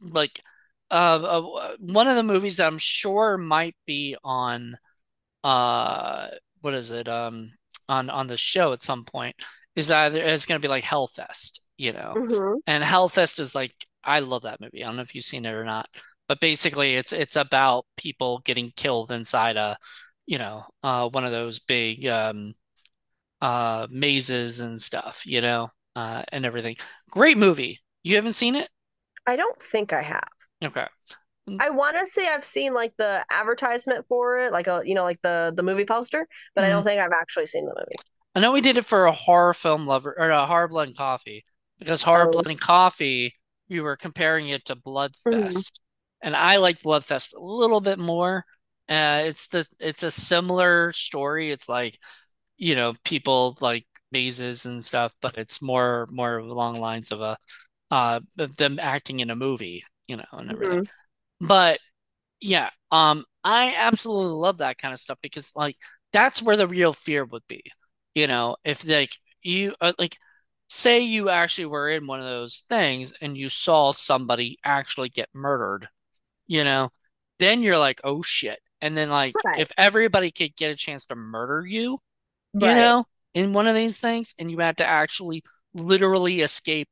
like 0.00 0.42
uh, 0.90 0.94
uh, 0.94 1.76
one 1.78 2.06
of 2.08 2.16
the 2.16 2.22
movies 2.22 2.60
I'm 2.60 2.78
sure 2.78 3.38
might 3.38 3.76
be 3.86 4.16
on 4.22 4.76
uh 5.44 6.28
what 6.60 6.74
is 6.74 6.92
it 6.92 7.08
um 7.08 7.50
on 7.88 8.08
on 8.08 8.28
the 8.28 8.36
show 8.36 8.72
at 8.72 8.82
some 8.82 9.04
point 9.04 9.34
is 9.76 9.90
either 9.90 10.20
it's 10.20 10.46
going 10.46 10.60
to 10.60 10.64
be 10.64 10.70
like 10.70 10.84
Hellfest 10.84 11.60
you 11.82 11.92
know. 11.92 12.14
Mm-hmm. 12.16 12.58
And 12.66 12.84
Hellfest 12.84 13.40
is 13.40 13.54
like 13.54 13.74
I 14.04 14.20
love 14.20 14.42
that 14.42 14.60
movie. 14.60 14.82
I 14.82 14.86
don't 14.86 14.96
know 14.96 15.02
if 15.02 15.14
you've 15.14 15.24
seen 15.24 15.44
it 15.44 15.52
or 15.52 15.64
not, 15.64 15.88
but 16.28 16.40
basically 16.40 16.94
it's 16.94 17.12
it's 17.12 17.36
about 17.36 17.86
people 17.96 18.40
getting 18.44 18.72
killed 18.76 19.10
inside 19.10 19.56
a, 19.56 19.76
you 20.24 20.38
know, 20.38 20.64
uh, 20.82 21.08
one 21.08 21.24
of 21.24 21.32
those 21.32 21.58
big 21.58 22.06
um, 22.06 22.54
uh, 23.40 23.88
mazes 23.90 24.60
and 24.60 24.80
stuff, 24.80 25.26
you 25.26 25.40
know, 25.40 25.68
uh, 25.96 26.22
and 26.28 26.46
everything. 26.46 26.76
Great 27.10 27.36
movie. 27.36 27.80
You 28.04 28.14
haven't 28.14 28.32
seen 28.32 28.54
it? 28.54 28.68
I 29.26 29.36
don't 29.36 29.60
think 29.60 29.92
I 29.92 30.02
have. 30.02 30.28
Okay. 30.62 30.86
I 31.58 31.70
want 31.70 31.96
to 31.96 32.06
say 32.06 32.28
I've 32.28 32.44
seen 32.44 32.72
like 32.72 32.92
the 32.96 33.24
advertisement 33.28 34.06
for 34.06 34.38
it, 34.38 34.52
like 34.52 34.68
a 34.68 34.82
you 34.84 34.94
know 34.94 35.02
like 35.02 35.20
the 35.22 35.52
the 35.56 35.64
movie 35.64 35.84
poster, 35.84 36.28
but 36.54 36.60
mm-hmm. 36.60 36.66
I 36.66 36.70
don't 36.70 36.78
mm-hmm. 36.80 36.88
think 36.88 37.00
I've 37.00 37.20
actually 37.20 37.46
seen 37.46 37.64
the 37.64 37.74
movie. 37.74 38.11
I 38.34 38.40
know 38.40 38.52
we 38.52 38.60
did 38.60 38.78
it 38.78 38.86
for 38.86 39.06
a 39.06 39.12
horror 39.12 39.54
film 39.54 39.86
lover 39.86 40.14
or 40.18 40.30
a 40.30 40.46
horror 40.46 40.68
blood 40.68 40.88
and 40.88 40.96
coffee, 40.96 41.44
because 41.78 42.02
horror 42.02 42.28
oh. 42.28 42.30
blood 42.30 42.46
and 42.46 42.60
coffee 42.60 43.34
we 43.68 43.80
were 43.80 43.96
comparing 43.96 44.48
it 44.48 44.66
to 44.66 44.76
Bloodfest, 44.76 45.16
mm-hmm. 45.26 46.26
and 46.26 46.36
I 46.36 46.56
like 46.56 46.82
Bloodfest 46.82 47.34
a 47.34 47.40
little 47.40 47.80
bit 47.80 47.98
more. 47.98 48.44
Uh, 48.88 49.22
it's 49.26 49.48
the 49.48 49.66
it's 49.80 50.02
a 50.02 50.10
similar 50.10 50.92
story. 50.92 51.50
It's 51.50 51.68
like 51.68 51.98
you 52.56 52.74
know 52.74 52.94
people 53.04 53.56
like 53.60 53.86
mazes 54.12 54.66
and 54.66 54.84
stuff, 54.84 55.12
but 55.22 55.38
it's 55.38 55.62
more 55.62 56.06
more 56.10 56.38
along 56.38 56.76
lines 56.76 57.10
of 57.10 57.20
a 57.20 57.38
uh 57.90 58.20
them 58.36 58.78
acting 58.80 59.20
in 59.20 59.30
a 59.30 59.36
movie, 59.36 59.84
you 60.06 60.16
know, 60.16 60.24
and 60.32 60.50
everything. 60.50 60.80
Mm-hmm. 60.80 61.46
But 61.46 61.80
yeah, 62.40 62.70
um, 62.90 63.24
I 63.42 63.74
absolutely 63.76 64.34
love 64.34 64.58
that 64.58 64.78
kind 64.78 64.92
of 64.92 65.00
stuff 65.00 65.18
because 65.22 65.52
like 65.56 65.76
that's 66.12 66.42
where 66.42 66.56
the 66.56 66.68
real 66.68 66.92
fear 66.92 67.24
would 67.24 67.46
be, 67.48 67.62
you 68.14 68.26
know, 68.26 68.56
if 68.64 68.86
like 68.86 69.16
you 69.42 69.74
uh, 69.80 69.92
like 69.98 70.18
say 70.68 71.00
you 71.00 71.28
actually 71.28 71.66
were 71.66 71.90
in 71.90 72.06
one 72.06 72.18
of 72.18 72.24
those 72.24 72.64
things 72.68 73.12
and 73.20 73.36
you 73.36 73.48
saw 73.48 73.92
somebody 73.92 74.58
actually 74.64 75.08
get 75.08 75.28
murdered, 75.34 75.88
you 76.46 76.64
know, 76.64 76.90
then 77.38 77.62
you're 77.62 77.78
like, 77.78 78.00
oh 78.04 78.22
shit. 78.22 78.58
And 78.80 78.96
then 78.96 79.10
like 79.10 79.34
right. 79.44 79.60
if 79.60 79.70
everybody 79.76 80.30
could 80.30 80.56
get 80.56 80.70
a 80.70 80.76
chance 80.76 81.06
to 81.06 81.14
murder 81.14 81.64
you, 81.66 81.98
right. 82.54 82.70
you 82.70 82.74
know, 82.74 83.04
in 83.34 83.52
one 83.52 83.66
of 83.66 83.74
these 83.74 83.98
things, 83.98 84.34
and 84.38 84.50
you 84.50 84.58
had 84.58 84.78
to 84.78 84.86
actually 84.86 85.42
literally 85.74 86.40
escape, 86.40 86.88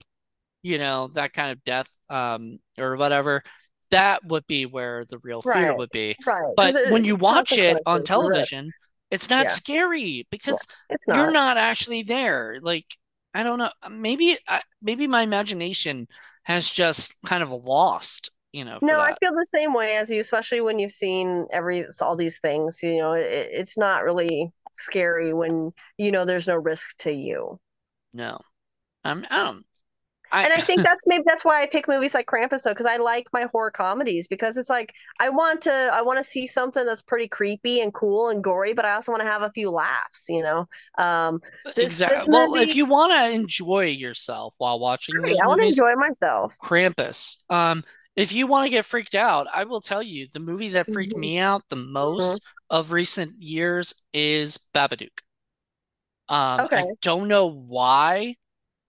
you 0.62 0.78
know, 0.78 1.08
that 1.14 1.32
kind 1.32 1.50
of 1.50 1.64
death, 1.64 1.90
um, 2.08 2.58
or 2.78 2.96
whatever, 2.96 3.42
that 3.90 4.24
would 4.24 4.46
be 4.46 4.66
where 4.66 5.04
the 5.04 5.18
real 5.18 5.42
fear 5.42 5.70
right. 5.70 5.76
would 5.76 5.90
be. 5.90 6.16
But 6.56 6.76
when 6.90 7.04
you 7.04 7.16
watch 7.16 7.52
it 7.52 7.78
on 7.86 8.04
television, 8.04 8.72
it's 9.10 9.30
not 9.30 9.46
yeah. 9.46 9.50
scary 9.50 10.26
because 10.30 10.64
yeah, 10.88 10.96
not. 11.08 11.16
you're 11.16 11.30
not 11.32 11.56
actually 11.56 12.02
there. 12.02 12.58
Like 12.62 12.86
I 13.34 13.42
don't 13.42 13.58
know. 13.58 13.70
Uh, 13.82 13.88
maybe 13.88 14.38
uh, 14.48 14.60
maybe 14.82 15.06
my 15.06 15.22
imagination 15.22 16.08
has 16.44 16.68
just 16.68 17.14
kind 17.24 17.42
of 17.42 17.50
lost. 17.50 18.30
You 18.52 18.64
know. 18.64 18.78
No, 18.82 19.00
I 19.00 19.14
feel 19.20 19.32
the 19.32 19.46
same 19.46 19.74
way 19.74 19.96
as 19.96 20.10
you, 20.10 20.20
especially 20.20 20.60
when 20.60 20.78
you've 20.78 20.90
seen 20.90 21.46
every 21.52 21.84
all 22.00 22.16
these 22.16 22.40
things. 22.40 22.82
You 22.82 22.98
know, 22.98 23.12
it, 23.12 23.48
it's 23.52 23.78
not 23.78 24.04
really 24.04 24.50
scary 24.74 25.32
when 25.32 25.72
you 25.98 26.10
know 26.10 26.24
there's 26.24 26.48
no 26.48 26.56
risk 26.56 26.96
to 26.98 27.12
you. 27.12 27.58
No, 28.12 28.38
I'm. 29.04 29.24
I 29.30 29.44
don't. 29.44 29.64
I, 30.32 30.44
and 30.44 30.52
I 30.52 30.60
think 30.60 30.82
that's 30.84 31.06
maybe 31.06 31.24
that's 31.26 31.44
why 31.44 31.62
I 31.62 31.66
pick 31.66 31.88
movies 31.88 32.14
like 32.14 32.26
Krampus 32.26 32.62
though, 32.62 32.70
because 32.70 32.86
I 32.86 32.96
like 32.96 33.28
my 33.32 33.46
horror 33.50 33.70
comedies 33.70 34.28
because 34.28 34.56
it's 34.56 34.70
like 34.70 34.94
I 35.18 35.28
want 35.30 35.62
to 35.62 35.90
I 35.92 36.02
want 36.02 36.18
to 36.18 36.24
see 36.24 36.46
something 36.46 36.84
that's 36.84 37.02
pretty 37.02 37.28
creepy 37.28 37.80
and 37.80 37.92
cool 37.92 38.28
and 38.28 38.42
gory, 38.42 38.72
but 38.72 38.84
I 38.84 38.94
also 38.94 39.12
want 39.12 39.22
to 39.22 39.28
have 39.28 39.42
a 39.42 39.50
few 39.50 39.70
laughs, 39.70 40.26
you 40.28 40.42
know. 40.42 40.66
Um, 40.98 41.40
this, 41.76 41.86
exactly. 41.86 42.18
This 42.18 42.28
movie, 42.28 42.50
well, 42.52 42.62
if 42.62 42.74
you 42.76 42.86
want 42.86 43.12
to 43.12 43.30
enjoy 43.30 43.86
yourself 43.86 44.54
while 44.58 44.78
watching 44.78 45.16
right, 45.16 45.36
I 45.42 45.46
want 45.46 45.60
to 45.60 45.66
enjoy 45.66 45.94
myself. 45.94 46.56
Krampus. 46.62 47.36
Um, 47.50 47.84
if 48.16 48.32
you 48.32 48.46
want 48.46 48.66
to 48.66 48.70
get 48.70 48.84
freaked 48.84 49.14
out, 49.14 49.46
I 49.52 49.64
will 49.64 49.80
tell 49.80 50.02
you 50.02 50.26
the 50.32 50.40
movie 50.40 50.70
that 50.70 50.90
freaked 50.92 51.12
mm-hmm. 51.12 51.20
me 51.20 51.38
out 51.38 51.62
the 51.68 51.76
most 51.76 52.36
mm-hmm. 52.36 52.76
of 52.76 52.92
recent 52.92 53.40
years 53.40 53.94
is 54.12 54.58
Babadook. 54.74 55.20
Um, 56.28 56.60
okay. 56.60 56.80
I 56.80 56.86
don't 57.02 57.28
know 57.28 57.46
why, 57.46 58.36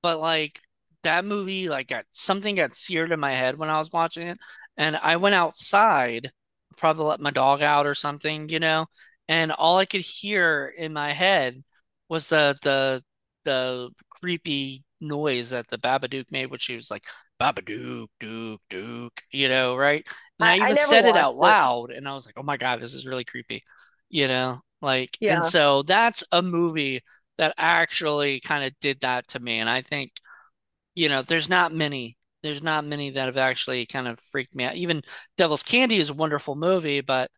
but 0.03 0.19
like 0.19 0.61
that 1.03 1.25
movie 1.25 1.69
like 1.69 1.87
got 1.87 2.05
something 2.11 2.55
got 2.55 2.75
seared 2.75 3.11
in 3.11 3.19
my 3.19 3.33
head 3.33 3.57
when 3.57 3.69
I 3.69 3.79
was 3.79 3.91
watching 3.91 4.27
it. 4.27 4.39
And 4.77 4.95
I 4.95 5.17
went 5.17 5.35
outside, 5.35 6.31
probably 6.77 7.05
let 7.05 7.19
my 7.19 7.31
dog 7.31 7.61
out 7.61 7.85
or 7.85 7.93
something, 7.95 8.49
you 8.49 8.59
know, 8.59 8.87
and 9.27 9.51
all 9.51 9.77
I 9.77 9.85
could 9.85 10.01
hear 10.01 10.73
in 10.77 10.93
my 10.93 11.13
head 11.13 11.63
was 12.09 12.27
the 12.27 12.55
the 12.63 13.03
the 13.43 13.89
creepy 14.09 14.83
noise 14.99 15.49
that 15.51 15.67
the 15.67 15.77
Babadook 15.77 16.31
made, 16.31 16.51
which 16.51 16.63
she 16.63 16.75
was 16.75 16.91
like 16.91 17.05
Babadook, 17.41 18.07
Duke, 18.19 18.61
Duke, 18.69 19.21
you 19.31 19.49
know, 19.49 19.75
right? 19.75 20.05
And 20.39 20.49
I, 20.49 20.53
I 20.53 20.55
even 20.57 20.71
I 20.71 20.75
said 20.75 21.05
it 21.05 21.17
out 21.17 21.35
loud, 21.35 21.91
and 21.91 22.07
I 22.07 22.13
was 22.13 22.25
like, 22.25 22.35
"Oh 22.37 22.43
my 22.43 22.57
god, 22.57 22.81
this 22.81 22.93
is 22.93 23.05
really 23.05 23.23
creepy," 23.23 23.63
you 24.09 24.27
know, 24.27 24.61
like. 24.81 25.17
Yeah. 25.19 25.35
And 25.35 25.45
so 25.45 25.83
that's 25.83 26.23
a 26.31 26.41
movie 26.41 27.01
that 27.37 27.53
actually 27.57 28.39
kind 28.41 28.63
of 28.63 28.73
did 28.79 29.01
that 29.01 29.27
to 29.29 29.39
me, 29.39 29.59
and 29.59 29.69
I 29.69 29.81
think 29.81 30.11
you 30.95 31.09
know, 31.09 31.21
there's 31.21 31.49
not 31.49 31.73
many. 31.73 32.17
There's 32.43 32.63
not 32.63 32.85
many 32.85 33.11
that 33.11 33.27
have 33.27 33.37
actually 33.37 33.85
kind 33.85 34.07
of 34.07 34.19
freaked 34.31 34.55
me 34.55 34.63
out. 34.63 34.75
Even 34.75 35.03
Devil's 35.37 35.63
Candy 35.63 35.97
is 35.97 36.09
a 36.09 36.13
wonderful 36.15 36.55
movie, 36.55 37.01
but 37.01 37.29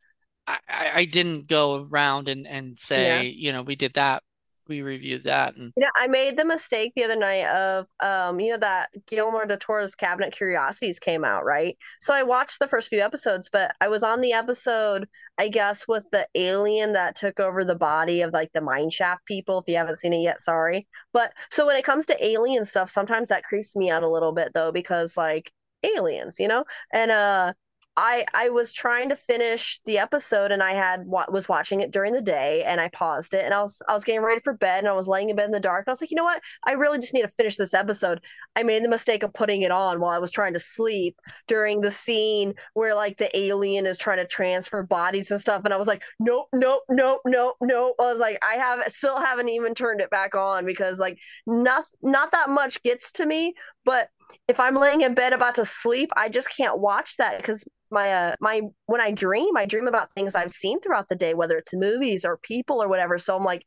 I, 0.47 0.57
I 0.69 1.05
didn't 1.05 1.47
go 1.47 1.85
around 1.89 2.29
and, 2.29 2.47
and 2.47 2.77
say, 2.77 3.05
yeah. 3.05 3.21
you 3.21 3.51
know, 3.51 3.63
we 3.63 3.75
did 3.75 3.93
that 3.93 4.23
we 4.67 4.81
reviewed 4.81 5.23
that 5.25 5.55
and 5.55 5.73
you 5.75 5.81
know 5.81 5.89
i 5.95 6.07
made 6.07 6.37
the 6.37 6.45
mistake 6.45 6.93
the 6.95 7.03
other 7.03 7.15
night 7.15 7.45
of 7.47 7.85
um 7.99 8.39
you 8.39 8.51
know 8.51 8.57
that 8.57 8.89
guillermo 9.07 9.45
del 9.45 9.57
toro's 9.57 9.95
cabinet 9.95 10.33
curiosities 10.33 10.99
came 10.99 11.23
out 11.23 11.45
right? 11.45 11.77
So 11.99 12.13
i 12.13 12.23
watched 12.23 12.59
the 12.59 12.67
first 12.67 12.89
few 12.89 12.99
episodes 13.01 13.49
but 13.51 13.75
i 13.81 13.87
was 13.87 14.03
on 14.03 14.21
the 14.21 14.33
episode 14.33 15.07
i 15.37 15.47
guess 15.47 15.87
with 15.87 16.07
the 16.11 16.27
alien 16.35 16.93
that 16.93 17.15
took 17.15 17.39
over 17.39 17.63
the 17.65 17.75
body 17.75 18.21
of 18.21 18.33
like 18.33 18.51
the 18.53 18.61
mine 18.61 18.89
shaft 18.89 19.25
people 19.25 19.59
if 19.59 19.67
you 19.67 19.77
haven't 19.77 19.97
seen 19.97 20.13
it 20.13 20.17
yet 20.21 20.41
sorry. 20.41 20.87
But 21.13 21.33
so 21.49 21.65
when 21.65 21.75
it 21.77 21.85
comes 21.85 22.05
to 22.07 22.25
alien 22.25 22.65
stuff 22.65 22.89
sometimes 22.89 23.29
that 23.29 23.43
creeps 23.43 23.75
me 23.75 23.89
out 23.89 24.03
a 24.03 24.07
little 24.09 24.31
bit 24.33 24.51
though 24.53 24.71
because 24.71 25.17
like 25.17 25.51
aliens 25.83 26.39
you 26.39 26.47
know? 26.47 26.63
And 26.93 27.11
uh 27.11 27.53
I 27.95 28.25
I 28.33 28.49
was 28.49 28.73
trying 28.73 29.09
to 29.09 29.15
finish 29.15 29.79
the 29.85 29.99
episode 29.99 30.51
and 30.51 30.63
I 30.63 30.73
had 30.73 31.05
was 31.05 31.47
watching 31.47 31.81
it 31.81 31.91
during 31.91 32.13
the 32.13 32.21
day 32.21 32.63
and 32.63 32.81
I 32.81 32.89
paused 32.89 33.35
it 33.35 33.45
and 33.45 33.53
I 33.53 33.61
was 33.61 33.81
I 33.87 33.93
was 33.93 34.03
getting 34.03 34.21
ready 34.21 34.39
for 34.39 34.53
bed 34.53 34.79
and 34.79 34.87
I 34.87 34.93
was 34.93 35.07
laying 35.07 35.29
in 35.29 35.35
bed 35.35 35.45
in 35.45 35.51
the 35.51 35.59
dark 35.59 35.83
and 35.85 35.91
I 35.91 35.93
was 35.93 36.01
like, 36.01 36.09
you 36.09 36.17
know 36.17 36.23
what? 36.23 36.41
I 36.63 36.71
really 36.71 36.97
just 36.97 37.13
need 37.13 37.21
to 37.21 37.27
finish 37.27 37.55
this 37.55 37.75
episode. 37.75 38.21
I 38.55 38.63
made 38.63 38.83
the 38.83 38.89
mistake 38.89 39.21
of 39.21 39.33
putting 39.33 39.61
it 39.61 39.69
on 39.71 39.99
while 39.99 40.11
I 40.11 40.17
was 40.17 40.31
trying 40.31 40.53
to 40.53 40.59
sleep 40.59 41.19
during 41.47 41.81
the 41.81 41.91
scene 41.91 42.55
where 42.73 42.95
like 42.95 43.17
the 43.17 43.35
alien 43.37 43.85
is 43.85 43.99
trying 43.99 44.17
to 44.17 44.27
transfer 44.27 44.81
bodies 44.81 45.29
and 45.29 45.39
stuff 45.39 45.61
and 45.63 45.73
I 45.73 45.77
was 45.77 45.87
like, 45.87 46.03
nope, 46.19 46.47
nope, 46.51 46.83
nope, 46.89 47.21
nope, 47.25 47.57
nope. 47.61 47.95
I 47.99 48.11
was 48.11 48.19
like, 48.19 48.43
I 48.43 48.55
have 48.55 48.81
still 48.91 49.19
haven't 49.19 49.49
even 49.49 49.75
turned 49.75 50.01
it 50.01 50.09
back 50.09 50.33
on 50.33 50.65
because 50.65 50.99
like 50.99 51.19
not 51.45 51.83
not 52.01 52.31
that 52.31 52.49
much 52.49 52.81
gets 52.81 53.11
to 53.13 53.25
me, 53.25 53.53
but 53.85 54.09
if 54.47 54.59
I'm 54.59 54.75
laying 54.75 55.01
in 55.01 55.13
bed 55.13 55.33
about 55.33 55.55
to 55.55 55.65
sleep, 55.65 56.09
I 56.15 56.29
just 56.29 56.49
can't 56.55 56.79
watch 56.79 57.17
that 57.17 57.37
because 57.37 57.63
my 57.93 58.11
uh, 58.11 58.35
my 58.41 58.61
when 58.87 58.99
I 59.01 59.11
dream, 59.11 59.55
I 59.55 59.65
dream 59.65 59.87
about 59.87 60.11
things 60.13 60.35
I've 60.35 60.53
seen 60.53 60.81
throughout 60.81 61.07
the 61.07 61.15
day, 61.15 61.33
whether 61.33 61.57
it's 61.57 61.73
movies 61.73 62.25
or 62.25 62.37
people 62.37 62.81
or 62.81 62.89
whatever. 62.89 63.17
So 63.17 63.35
I'm 63.35 63.43
like, 63.43 63.63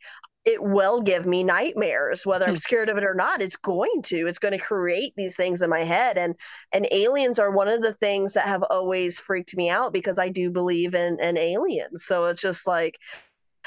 it 0.47 0.62
will 0.62 1.03
give 1.03 1.27
me 1.27 1.43
nightmares 1.43 2.25
whether 2.25 2.45
i'm 2.45 2.53
hmm. 2.53 2.57
scared 2.57 2.89
of 2.89 2.97
it 2.97 3.05
or 3.05 3.15
not. 3.15 3.43
It's 3.43 3.57
going 3.57 4.03
to. 4.05 4.27
It's 4.29 4.39
going 4.39 4.57
to 4.57 4.65
create 4.65 5.12
these 5.17 5.35
things 5.35 5.61
in 5.61 5.69
my 5.69 5.85
head. 5.85 6.17
And 6.17 6.35
and 6.73 6.87
aliens 6.91 7.39
are 7.39 7.51
one 7.51 7.69
of 7.69 7.83
the 7.83 7.93
things 7.95 8.35
that 8.35 8.47
have 8.47 8.62
always 8.62 9.19
freaked 9.19 9.57
me 9.57 9.69
out 9.69 9.93
because 9.93 10.19
i 10.19 10.29
do 10.29 10.51
believe 10.51 10.95
in 10.95 11.19
in 11.21 11.37
aliens. 11.37 12.05
So 12.05 12.27
it's 12.27 12.41
just 12.41 12.67
like 12.67 12.97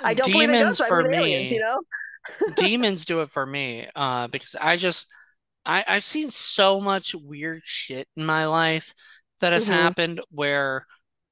i 0.01 0.13
don't 0.13 0.27
demons 0.27 0.47
believe 0.47 0.61
in 0.61 0.67
ghosts, 0.67 0.87
for 0.87 1.01
me 1.03 1.17
aliens, 1.17 1.51
you 1.51 1.59
know? 1.59 1.79
Demons 2.55 3.05
do 3.05 3.21
it 3.21 3.31
for 3.31 3.45
me 3.45 3.87
uh 3.95 4.27
because 4.27 4.55
i 4.59 4.77
just 4.77 5.07
I, 5.65 5.83
I've 5.87 6.05
seen 6.05 6.29
so 6.29 6.79
much 6.79 7.13
weird 7.13 7.61
shit 7.65 8.07
in 8.15 8.25
my 8.25 8.45
life 8.47 8.93
that 9.41 9.53
has 9.53 9.65
mm-hmm. 9.65 9.73
happened 9.73 10.21
where 10.31 10.85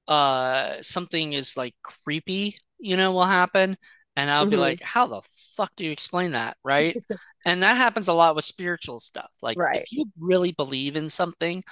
uh 0.08 0.82
something 0.82 1.34
is 1.34 1.58
like 1.58 1.76
creepy, 1.84 2.58
you 2.80 2.98
know, 2.98 3.12
will 3.12 3.26
happen. 3.26 3.78
And 4.16 4.32
I'll 4.32 4.46
mm-hmm. 4.46 4.52
be 4.52 4.58
like, 4.58 4.82
how 4.82 5.06
the 5.08 5.22
fuck 5.56 5.72
do 5.76 5.86
you 5.86 5.92
explain 5.92 6.32
that? 6.32 6.58
Right. 6.64 6.98
and 7.46 7.64
that 7.64 7.78
happens 7.78 8.08
a 8.08 8.14
lot 8.14 8.36
with 8.36 8.46
spiritual 8.46 9.00
stuff. 9.00 9.32
Like 9.42 9.58
right. 9.58 9.82
if 9.82 9.92
you 9.92 10.06
really 10.20 10.52
believe 10.52 10.96
in 10.96 11.10
something, 11.10 11.64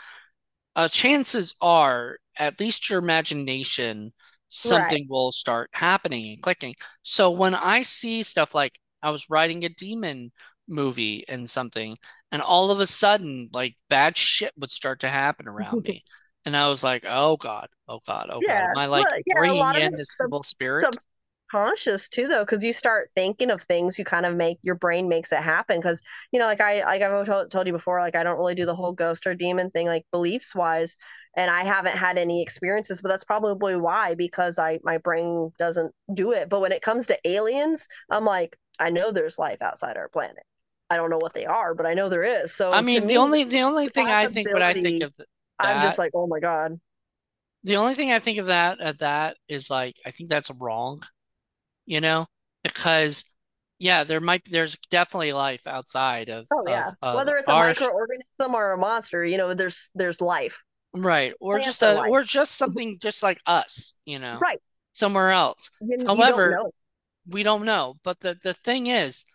uh 0.76 0.88
chances 0.88 1.56
are 1.62 2.18
at 2.38 2.60
least 2.60 2.90
your 2.90 3.00
imagination 3.00 4.14
something 4.50 5.04
right. 5.04 5.10
will 5.10 5.32
start 5.32 5.70
happening 5.74 6.30
and 6.30 6.42
clicking. 6.42 6.76
So 7.02 7.32
when 7.32 7.56
I 7.56 7.82
see 7.82 8.24
stuff 8.24 8.56
like 8.56 8.80
I 9.02 9.10
was 9.10 9.30
writing 9.30 9.64
a 9.64 9.70
demon 9.70 10.32
movie 10.68 11.26
and 11.28 11.50
something 11.50 11.98
and 12.32 12.42
all 12.42 12.72
of 12.72 12.80
a 12.80 12.88
sudden 12.88 13.50
like 13.54 13.76
bad 13.90 14.18
shit 14.18 14.52
would 14.58 14.72
start 14.72 15.02
to 15.02 15.10
happen 15.10 15.48
around 15.48 15.84
me 15.84 16.04
and 16.46 16.56
I 16.56 16.68
was 16.70 16.84
like, 16.84 17.04
"Oh 17.08 17.38
God, 17.38 17.70
oh 17.88 18.00
God, 18.06 18.30
oh 18.32 18.40
yeah. 18.42 18.62
God." 18.62 18.72
Am 18.72 18.78
I 18.78 18.86
like 18.86 19.06
well, 19.06 19.22
yeah, 19.26 19.34
bringing 19.36 19.76
in 19.82 19.98
this 19.98 20.16
evil 20.24 20.44
spirit? 20.44 20.96
Conscious 21.52 22.10
too, 22.10 22.28
though, 22.28 22.44
because 22.44 22.64
you 22.64 22.74
start 22.74 23.12
thinking 23.16 23.52
of 23.52 23.62
things, 23.62 24.00
you 24.00 24.04
kind 24.04 24.26
of 24.26 24.36
make 24.36 24.58
your 24.64 24.76
brain 24.76 25.08
makes 25.08 25.32
it 25.32 25.40
happen. 25.40 25.80
Because 25.80 26.02
you 26.32 26.40
know, 26.40 26.48
like 26.48 26.60
I 26.60 26.84
like 26.84 27.02
I've 27.02 27.26
told, 27.26 27.52
told 27.52 27.68
you 27.68 27.74
before, 27.74 28.00
like 28.00 28.16
I 28.16 28.24
don't 28.24 28.38
really 28.38 28.56
do 28.56 28.66
the 28.66 28.76
whole 28.76 28.92
ghost 28.92 29.28
or 29.28 29.36
demon 29.36 29.70
thing, 29.70 29.88
like 29.88 30.06
beliefs 30.12 30.56
wise, 30.56 30.98
and 31.38 31.52
I 31.52 31.64
haven't 31.64 31.98
had 31.98 32.18
any 32.18 32.42
experiences. 32.42 33.02
But 33.02 33.10
that's 33.10 33.24
probably 33.24 33.76
why, 33.76 34.16
because 34.16 34.58
I 34.58 34.80
my 34.84 34.98
brain 34.98 35.52
doesn't 35.60 35.94
do 36.14 36.32
it. 36.32 36.50
But 36.50 36.62
when 36.62 36.72
it 36.72 36.82
comes 36.82 37.08
to 37.08 37.28
aliens, 37.28 37.88
I'm 38.10 38.26
like, 38.26 38.58
I 38.80 38.90
know 38.90 39.12
there's 39.12 39.40
life 39.40 39.62
outside 39.62 39.98
our 39.98 40.10
planet. 40.10 40.44
I 40.90 40.98
don't 40.98 41.10
know 41.10 41.18
what 41.18 41.34
they 41.34 41.46
are, 41.46 41.74
but 41.74 41.86
I 41.86 41.94
know 41.94 42.10
there 42.10 42.24
is. 42.24 42.54
So 42.54 42.72
I 42.74 42.82
mean, 42.82 43.08
the 43.08 43.18
only 43.18 43.44
the 43.44 43.62
only 43.62 43.90
thing 43.90 44.08
I 44.08 44.28
think 44.28 44.52
what 44.52 44.62
I 44.62 44.74
think 44.74 45.04
of 45.04 45.14
I'm 45.60 45.82
just 45.82 45.98
like, 45.98 46.12
oh 46.14 46.28
my 46.28 46.40
god. 46.40 46.80
The 47.64 47.78
only 47.78 47.96
thing 47.96 48.12
I 48.12 48.20
think 48.20 48.38
of 48.38 48.46
that 48.48 48.80
at 48.80 49.00
that 49.00 49.38
is 49.48 49.70
like 49.70 50.00
I 50.06 50.12
think 50.12 50.30
that's 50.30 50.52
wrong, 50.52 51.02
you 51.86 52.02
know, 52.02 52.28
because 52.64 53.24
yeah, 53.80 54.04
there 54.04 54.22
might 54.22 54.44
there's 54.46 54.78
definitely 54.90 55.34
life 55.34 55.68
outside 55.68 56.30
of 56.30 56.46
Oh 56.52 56.64
yeah. 56.68 56.92
of 57.02 57.16
Whether 57.16 57.36
it's 57.38 57.50
a 57.50 57.54
microorganism 57.54 58.54
or 58.54 58.74
a 58.74 58.78
monster, 58.78 59.26
you 59.26 59.38
know, 59.38 59.54
there's 59.54 59.90
there's 59.96 60.22
life. 60.22 60.62
right, 60.94 61.34
or 61.40 61.60
just 61.60 61.80
Plants 61.80 61.98
a 61.98 62.02
life. 62.02 62.12
or 62.12 62.24
just 62.24 62.56
something 62.58 62.98
just 63.02 63.24
like 63.24 63.40
us, 63.46 63.94
you 64.06 64.20
know, 64.20 64.38
Right. 64.42 64.60
somewhere 64.94 65.32
else. 65.32 65.70
You, 65.82 65.88
you 65.92 65.98
don't 65.98 66.18
However, 66.18 66.58
we 67.28 67.44
don't 67.44 67.66
know. 67.66 67.96
But 68.04 68.20
the 68.20 68.38
the 68.44 68.54
thing 68.54 68.88
is, 68.88 69.26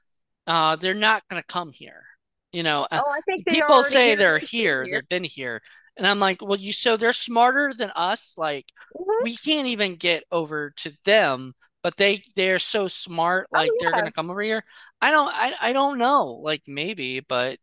uh, 0.47 0.77
they're 0.77 0.95
not 0.95 1.25
gonna 1.29 1.43
come 1.43 1.73
here. 1.73 2.05
You 2.53 2.63
know, 2.63 2.87
Oh, 2.91 3.03
I 3.11 3.21
think 3.27 3.47
people 3.47 3.83
say 3.83 4.09
here. 4.09 4.17
they're 4.17 4.39
here. 4.39 4.89
they've 4.91 5.09
been 5.09 5.25
here, 5.25 5.63
and 6.01 6.09
I'm 6.09 6.21
like, 6.21 6.43
well, 6.43 6.59
you 6.61 6.75
so 6.75 6.99
they're 6.99 7.15
smarter 7.15 7.75
than 7.77 7.93
us. 7.93 8.37
Like 8.39 8.67
Mhm. 8.95 9.21
we 9.21 9.37
can't 9.37 9.69
even 9.69 9.97
get 9.97 10.25
over 10.33 10.73
to 10.79 10.93
them, 11.05 11.55
but 11.85 11.97
they 11.99 12.25
they're 12.37 12.59
so 12.61 12.89
smart. 12.89 13.49
Like 13.53 13.75
Oh 13.75 13.79
they're 13.79 13.95
gonna 13.95 14.13
come 14.13 14.31
over 14.31 14.43
here. 14.43 14.65
I 15.03 15.13
don't 15.13 15.29
I 15.35 15.55
I 15.61 15.73
don't 15.75 15.99
know. 15.99 16.41
Like 16.43 16.63
maybe, 16.69 17.21
but 17.21 17.59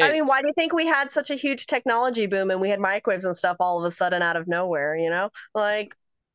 I 0.00 0.12
mean, 0.12 0.26
why 0.26 0.40
do 0.42 0.48
you 0.48 0.52
think 0.54 0.72
we 0.72 0.86
had 0.86 1.10
such 1.12 1.30
a 1.30 1.34
huge 1.34 1.66
technology 1.66 2.26
boom 2.26 2.50
and 2.50 2.60
we 2.60 2.68
had 2.68 2.80
microwaves 2.80 3.24
and 3.24 3.34
stuff 3.36 3.56
all 3.60 3.78
of 3.78 3.84
a 3.86 3.90
sudden 3.90 4.22
out 4.22 4.36
of 4.36 4.46
nowhere, 4.48 4.96
you 4.96 5.08
know? 5.08 5.30
Like 5.54 5.94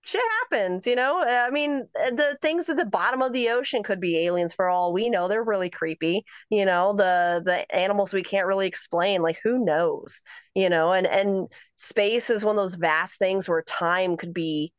shit 0.09 0.21
happens, 0.41 0.87
you 0.87 0.95
know? 0.95 1.21
I 1.23 1.49
mean, 1.49 1.87
uh, 1.99 2.11
the 2.11 2.37
things 2.41 2.69
at 2.69 2.77
the 2.77 2.85
bottom 2.85 3.21
of 3.21 3.33
the 3.33 3.49
ocean 3.49 3.83
could 3.83 3.99
be 4.01 4.25
aliens 4.25 4.53
for 4.53 4.67
all 4.69 4.93
we 4.93 5.09
know. 5.09 5.27
They're 5.27 5.43
really 5.43 5.69
creepy, 5.69 6.25
you 6.49 6.65
know, 6.65 6.93
the 6.93 7.41
the 7.45 7.73
animals 7.75 8.13
we 8.13 8.23
can't 8.23 8.47
really 8.47 8.67
explain, 8.67 9.21
like 9.21 9.39
who 9.43 9.63
knows, 9.63 10.21
you 10.55 10.69
know? 10.69 10.91
And 10.93 11.07
and 11.07 11.47
space 11.75 12.29
is 12.29 12.45
one 12.45 12.55
of 12.55 12.61
those 12.61 12.75
vast 12.75 13.19
things 13.19 13.47
where 13.49 13.61
time 13.63 14.17
could 14.17 14.33
be 14.33 14.73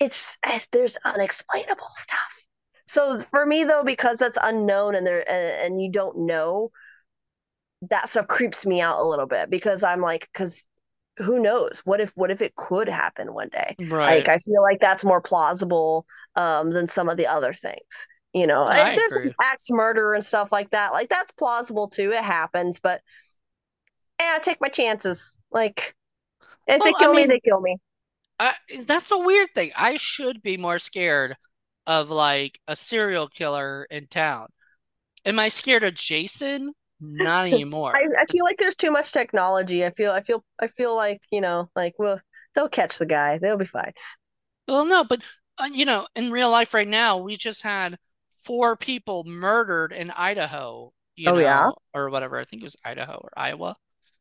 it's 0.00 0.36
it's- 0.44 0.68
there's 0.72 0.96
unexplainable 1.04 1.88
stuff. 1.94 2.44
So 2.88 3.20
for 3.20 3.44
me 3.44 3.64
though, 3.64 3.82
because 3.84 4.18
that's 4.18 4.38
unknown 4.40 4.94
and 4.94 5.06
there 5.06 5.28
and, 5.28 5.74
and 5.74 5.82
you 5.82 5.90
don't 5.90 6.18
know, 6.26 6.70
that 7.90 8.08
stuff 8.08 8.26
creeps 8.28 8.66
me 8.66 8.80
out 8.80 9.00
a 9.00 9.06
little 9.06 9.26
bit 9.26 9.50
because 9.50 9.84
I'm 9.84 10.00
like, 10.00 10.28
because 10.32 10.64
who 11.18 11.40
knows? 11.40 11.80
What 11.84 12.00
if 12.00 12.12
what 12.16 12.30
if 12.30 12.42
it 12.42 12.54
could 12.56 12.88
happen 12.88 13.32
one 13.32 13.48
day? 13.48 13.76
right 13.90 14.18
Like. 14.18 14.28
I 14.28 14.38
feel 14.38 14.62
like 14.62 14.80
that's 14.80 15.04
more 15.04 15.20
plausible 15.20 16.06
um, 16.34 16.70
than 16.70 16.88
some 16.88 17.08
of 17.08 17.16
the 17.16 17.26
other 17.26 17.52
things. 17.52 18.06
You 18.32 18.46
know, 18.46 18.64
I 18.64 18.90
if 18.90 18.96
there's 18.96 19.34
axe 19.42 19.68
murder 19.70 20.12
and 20.12 20.24
stuff 20.24 20.52
like 20.52 20.70
that, 20.70 20.92
like 20.92 21.08
that's 21.08 21.32
plausible 21.32 21.88
too. 21.88 22.12
It 22.12 22.22
happens, 22.22 22.80
but 22.80 23.00
yeah, 24.20 24.34
I 24.36 24.38
take 24.40 24.60
my 24.60 24.68
chances. 24.68 25.38
Like 25.50 25.94
if 26.66 26.82
they 26.82 26.90
Well, 26.90 26.96
I 26.96 27.02
kill 27.02 27.14
me, 27.14 27.26
they 27.26 27.40
kill 27.40 27.60
me. 27.60 27.78
I, 28.38 28.52
that's 28.86 29.08
the 29.08 29.18
weird 29.18 29.54
thing. 29.54 29.72
I 29.74 29.96
should 29.96 30.42
be 30.42 30.58
more 30.58 30.78
scared 30.78 31.36
of 31.86 32.10
like 32.10 32.60
a 32.68 32.76
serial 32.76 33.28
killer 33.28 33.86
in 33.90 34.08
town. 34.08 34.48
Am 35.24 35.38
I 35.38 35.48
scared 35.48 35.84
of 35.84 35.94
Jason? 35.94 36.74
Not 37.00 37.46
anymore. 37.46 38.00
I 38.00 38.00
I, 38.18 38.24
feel 38.30 38.44
like 38.44 38.58
there's 38.58 38.76
too 38.76 38.90
much 38.90 39.12
technology. 39.12 39.84
I 39.84 39.90
feel 39.90 40.12
I 40.12 40.20
feel 40.20 40.44
I 40.60 40.66
feel 40.66 40.94
like, 40.94 41.22
you 41.30 41.40
know, 41.40 41.70
like 41.76 41.94
well, 41.98 42.20
they'll 42.54 42.68
catch 42.68 42.98
the 42.98 43.06
guy. 43.06 43.38
They'll 43.38 43.56
be 43.56 43.64
fine. 43.66 43.92
Well, 44.68 44.84
no, 44.84 45.04
but 45.04 45.22
uh, 45.58 45.68
you 45.72 45.84
know, 45.84 46.06
in 46.14 46.30
real 46.30 46.50
life 46.50 46.74
right 46.74 46.88
now, 46.88 47.18
we 47.18 47.36
just 47.36 47.62
had 47.62 47.98
four 48.42 48.76
people 48.76 49.24
murdered 49.24 49.92
in 49.92 50.10
Idaho, 50.10 50.92
you 51.16 51.32
Oh 51.32 51.38
yeah. 51.38 51.70
know, 51.70 51.76
or 51.94 52.10
whatever. 52.10 52.38
I 52.38 52.44
think 52.44 52.62
it 52.62 52.66
was 52.66 52.76
Idaho 52.84 53.14
or 53.22 53.30
Iowa, 53.36 53.76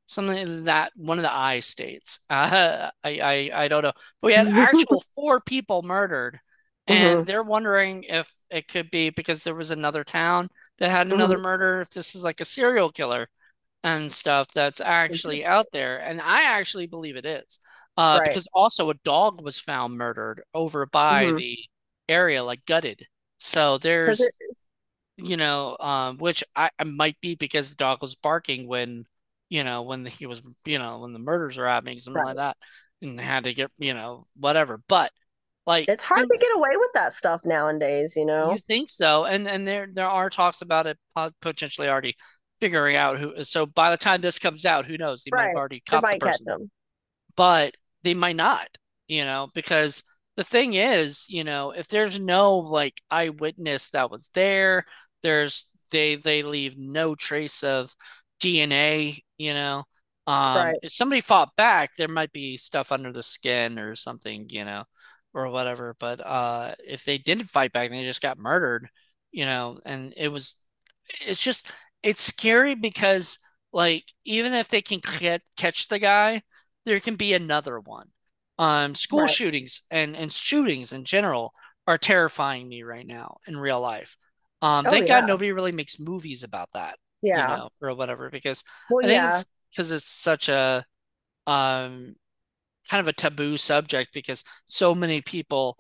something 0.05 0.65
that 0.65 0.93
one 0.95 1.17
of 1.19 1.23
the 1.23 1.33
I 1.33 1.59
states. 1.61 2.19
Uh, 2.29 2.91
I, 3.03 3.19
I 3.53 3.63
I 3.65 3.67
don't 3.67 3.83
know, 3.83 3.93
but 4.21 4.27
we 4.27 4.33
had 4.33 4.47
actual 4.53 5.01
four 5.15 5.41
people 5.41 5.81
murdered, 5.83 6.39
and 6.87 7.25
hmm 7.25 7.25
they're 7.25 7.43
wondering 7.43 8.03
if 8.03 8.31
it 8.49 8.67
could 8.67 8.91
be 8.91 9.09
because 9.09 9.43
there 9.43 9.55
was 9.55 9.71
another 9.71 10.03
town 10.03 10.49
that 10.79 10.91
had 10.91 11.07
another 11.07 11.37
hmm 11.37 11.39
murder, 11.39 11.81
if 11.81 11.89
this 11.89 12.15
is 12.15 12.23
like 12.23 12.41
a 12.41 12.45
serial 12.45 12.91
killer 12.91 13.29
and 13.83 14.11
stuff 14.11 14.47
that's 14.53 14.81
actually 14.81 15.45
out 15.45 15.67
there. 15.73 15.99
And 15.99 16.21
I 16.21 16.43
actually 16.43 16.87
believe 16.87 17.15
it 17.17 17.25
is. 17.25 17.59
Uh, 17.97 18.19
Right. 18.19 18.21
because 18.21 18.47
also 18.53 18.89
a 18.89 18.95
dog 19.05 19.41
was 19.41 19.59
found 19.59 19.97
murdered 19.97 20.43
over 20.53 20.85
by 20.85 21.31
hmm 21.31 21.37
the 21.37 21.57
area, 22.09 22.43
like 22.43 22.65
gutted. 22.65 23.07
So 23.39 23.77
there's, 23.77 24.29
you 25.17 25.37
know, 25.37 25.77
um, 25.79 26.17
which 26.17 26.43
I, 26.55 26.69
I 26.79 26.83
might 26.83 27.19
be 27.21 27.35
because 27.35 27.69
the 27.69 27.75
dog 27.75 28.01
was 28.01 28.15
barking 28.15 28.67
when, 28.67 29.05
you 29.49 29.63
know, 29.63 29.83
when 29.83 30.05
he 30.05 30.25
was, 30.25 30.41
you 30.65 30.79
know, 30.79 30.99
when 30.99 31.13
the 31.13 31.19
murders 31.19 31.57
were 31.57 31.67
happening, 31.67 31.99
something 31.99 32.21
like 32.21 32.35
that, 32.37 32.57
and 33.01 33.19
had 33.19 33.45
to 33.45 33.53
get, 33.53 33.71
you 33.77 33.93
know, 33.93 34.25
whatever. 34.35 34.81
But 34.87 35.11
like, 35.65 35.89
It's 35.89 36.03
hard 36.03 36.27
to 36.29 36.37
get 36.39 36.55
away 36.55 36.77
with 36.77 36.91
that 36.93 37.11
stuff 37.11 37.43
nowadays, 37.43 38.15
you 38.15 38.23
know. 38.25 38.57
you 38.57 38.59
think 38.59 38.89
so? 38.89 39.25
And 39.25 39.47
and 39.47 39.67
there 39.67 39.87
there 39.91 40.09
are 40.09 40.29
talks 40.29 40.61
about 40.61 40.87
it 40.87 40.97
potentially 41.41 41.87
already 41.87 42.15
figuring 42.59 42.95
out 42.95 43.19
who. 43.19 43.43
So 43.43 43.65
by 43.65 43.89
the 43.91 43.97
time 43.97 44.21
this 44.21 44.39
comes 44.39 44.65
out, 44.65 44.85
who 44.85 44.97
knows? 44.97 45.23
They 45.23 45.31
might 45.31 45.45
have 45.45 45.53
Right. 45.53 45.55
already 45.55 45.81
caught 45.81 46.05
the 46.09 46.17
person, 46.17 46.45
them. 46.45 46.71
but 47.37 47.75
they 48.03 48.13
might 48.15 48.35
not, 48.37 48.69
you 49.07 49.25
know, 49.25 49.49
because 49.55 50.03
the 50.37 50.43
thing 50.43 50.73
is, 50.75 51.25
you 51.29 51.43
know, 51.43 51.71
if 51.71 51.87
there's 51.89 52.19
no 52.19 52.57
like 52.59 53.01
eyewitness 53.11 53.89
that 53.91 54.11
was 54.11 54.29
there, 54.33 54.85
there's 55.23 55.69
they 55.91 56.15
they 56.15 56.43
leave 56.43 56.77
no 56.77 57.15
trace 57.15 57.63
of 57.63 57.93
DNA, 58.41 59.23
you 59.37 59.53
know. 59.53 59.85
Um, 60.27 60.73
Right. 60.73 60.79
if 60.81 60.93
somebody 60.93 61.21
fought 61.21 61.55
back, 61.57 61.91
there 61.97 62.07
might 62.09 62.33
be 62.33 62.57
stuff 62.57 62.91
under 62.91 63.13
the 63.13 63.23
skin 63.23 63.79
or 63.79 63.95
something, 63.95 64.47
you 64.49 64.65
know, 64.65 64.85
or 65.35 65.49
whatever. 65.49 65.95
But 65.99 66.25
uh, 66.25 66.75
if 66.87 67.05
they 67.05 67.19
didn't 67.19 67.45
fight 67.51 67.73
back 67.73 67.91
and 67.91 67.99
they 67.99 68.05
just 68.05 68.23
got 68.23 68.39
murdered, 68.39 68.89
you 69.33 69.45
know, 69.45 69.81
and 69.85 70.13
it 70.17 70.29
was, 70.29 70.59
it's 71.21 71.41
just, 71.41 71.67
it's 72.03 72.23
scary 72.23 72.75
because 72.75 73.39
like 73.73 74.05
even 74.25 74.53
if 74.53 74.69
they 74.69 74.81
can 74.81 75.01
get, 75.19 75.43
catch 75.57 75.89
the 75.89 75.99
guy, 75.99 76.43
there 76.85 76.99
can 77.01 77.15
be 77.17 77.33
another 77.33 77.79
one. 77.79 78.09
Um, 78.57 78.95
school 78.95 79.27
Right. 79.27 79.29
shootings 79.29 79.81
and 79.91 80.15
and 80.15 80.31
shootings 80.31 80.93
in 80.93 81.03
general 81.03 81.53
are 81.87 81.97
terrifying 81.97 82.69
me 82.69 82.83
right 82.83 83.05
now 83.05 83.37
in 83.47 83.57
real 83.57 83.81
life. 83.81 84.17
Um, 84.61 84.87
Oh 84.87 84.89
thank 84.89 85.07
God 85.07 85.25
nobody 85.25 85.51
really 85.51 85.73
makes 85.73 85.99
movies 85.99 86.43
about 86.43 86.69
that, 86.73 86.97
you 87.33 87.43
Yeah. 87.43 87.45
know, 87.45 87.69
or 87.81 87.93
whatever, 87.95 88.29
because 88.29 88.63
Well, 88.89 89.03
I 89.03 89.07
think 89.07 89.23
yeah. 89.23 89.25
it's 89.25 89.47
because 89.71 89.91
it's 89.91 90.05
such 90.05 90.49
a 90.49 90.85
um 91.47 92.15
kind 92.89 93.01
of 93.01 93.07
a 93.07 93.13
taboo 93.13 93.57
subject 93.57 94.13
because 94.13 94.43
so 94.67 94.95
many 94.95 95.21
people 95.21 95.77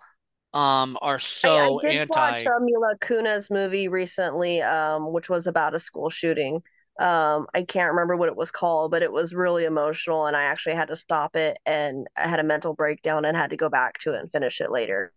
um 0.53 0.97
are 1.01 1.19
I, 1.43 1.47
I 1.47 1.69
so 1.69 1.79
did 1.81 2.09
watch 2.09 2.45
uh, 2.45 2.59
Mila 2.59 2.95
Kunis 2.99 3.51
movie 3.51 3.87
recently, 3.87 4.61
um, 4.61 5.11
which 5.11 5.29
was 5.29 5.47
about 5.47 5.75
a 5.75 5.79
school 5.79 6.09
shooting. 6.09 6.61
Um, 6.99 7.47
I 7.53 7.63
can't 7.63 7.91
remember 7.91 8.15
what 8.15 8.29
it 8.29 8.37
was 8.37 8.51
called, 8.51 8.91
but 8.91 9.03
it 9.03 9.11
was 9.11 9.35
really 9.35 9.65
emotional, 9.65 10.27
and 10.27 10.35
I 10.35 10.43
actually 10.43 10.75
had 10.75 10.87
to 10.87 10.95
stop 10.95 11.35
it, 11.35 11.59
and 11.65 12.07
I 12.15 12.27
had 12.27 12.39
a 12.39 12.43
mental 12.43 12.73
breakdown 12.73 13.25
and 13.25 13.35
had 13.35 13.49
to 13.49 13.57
go 13.57 13.69
back 13.69 13.97
to 13.99 14.13
it 14.13 14.19
and 14.21 14.31
finish 14.31 14.61
it 14.61 14.71
later. 14.71 15.11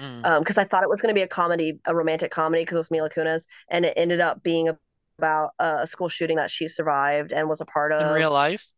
Mm. 0.00 0.24
Um, 0.24 0.42
because 0.42 0.58
I 0.58 0.64
thought 0.64 0.84
it 0.84 0.88
was 0.88 1.02
going 1.02 1.10
to 1.12 1.18
be 1.18 1.22
a 1.22 1.28
comedy, 1.28 1.80
a 1.86 1.94
romantic 1.94 2.30
comedy, 2.30 2.62
because 2.62 2.76
it 2.76 2.78
was 2.78 2.90
Mila 2.90 3.10
Kunis, 3.10 3.46
and 3.68 3.84
it 3.84 3.94
ended 3.96 4.20
up 4.20 4.42
being 4.42 4.70
about 5.18 5.50
uh, 5.58 5.78
a 5.80 5.86
school 5.86 6.08
shooting 6.08 6.36
that 6.36 6.50
she 6.50 6.68
survived 6.68 7.32
and 7.32 7.48
was 7.48 7.60
a 7.60 7.66
part 7.66 7.92
In 7.98 7.98
of. 8.06 8.14
real 8.14 8.30
life? 8.32 8.70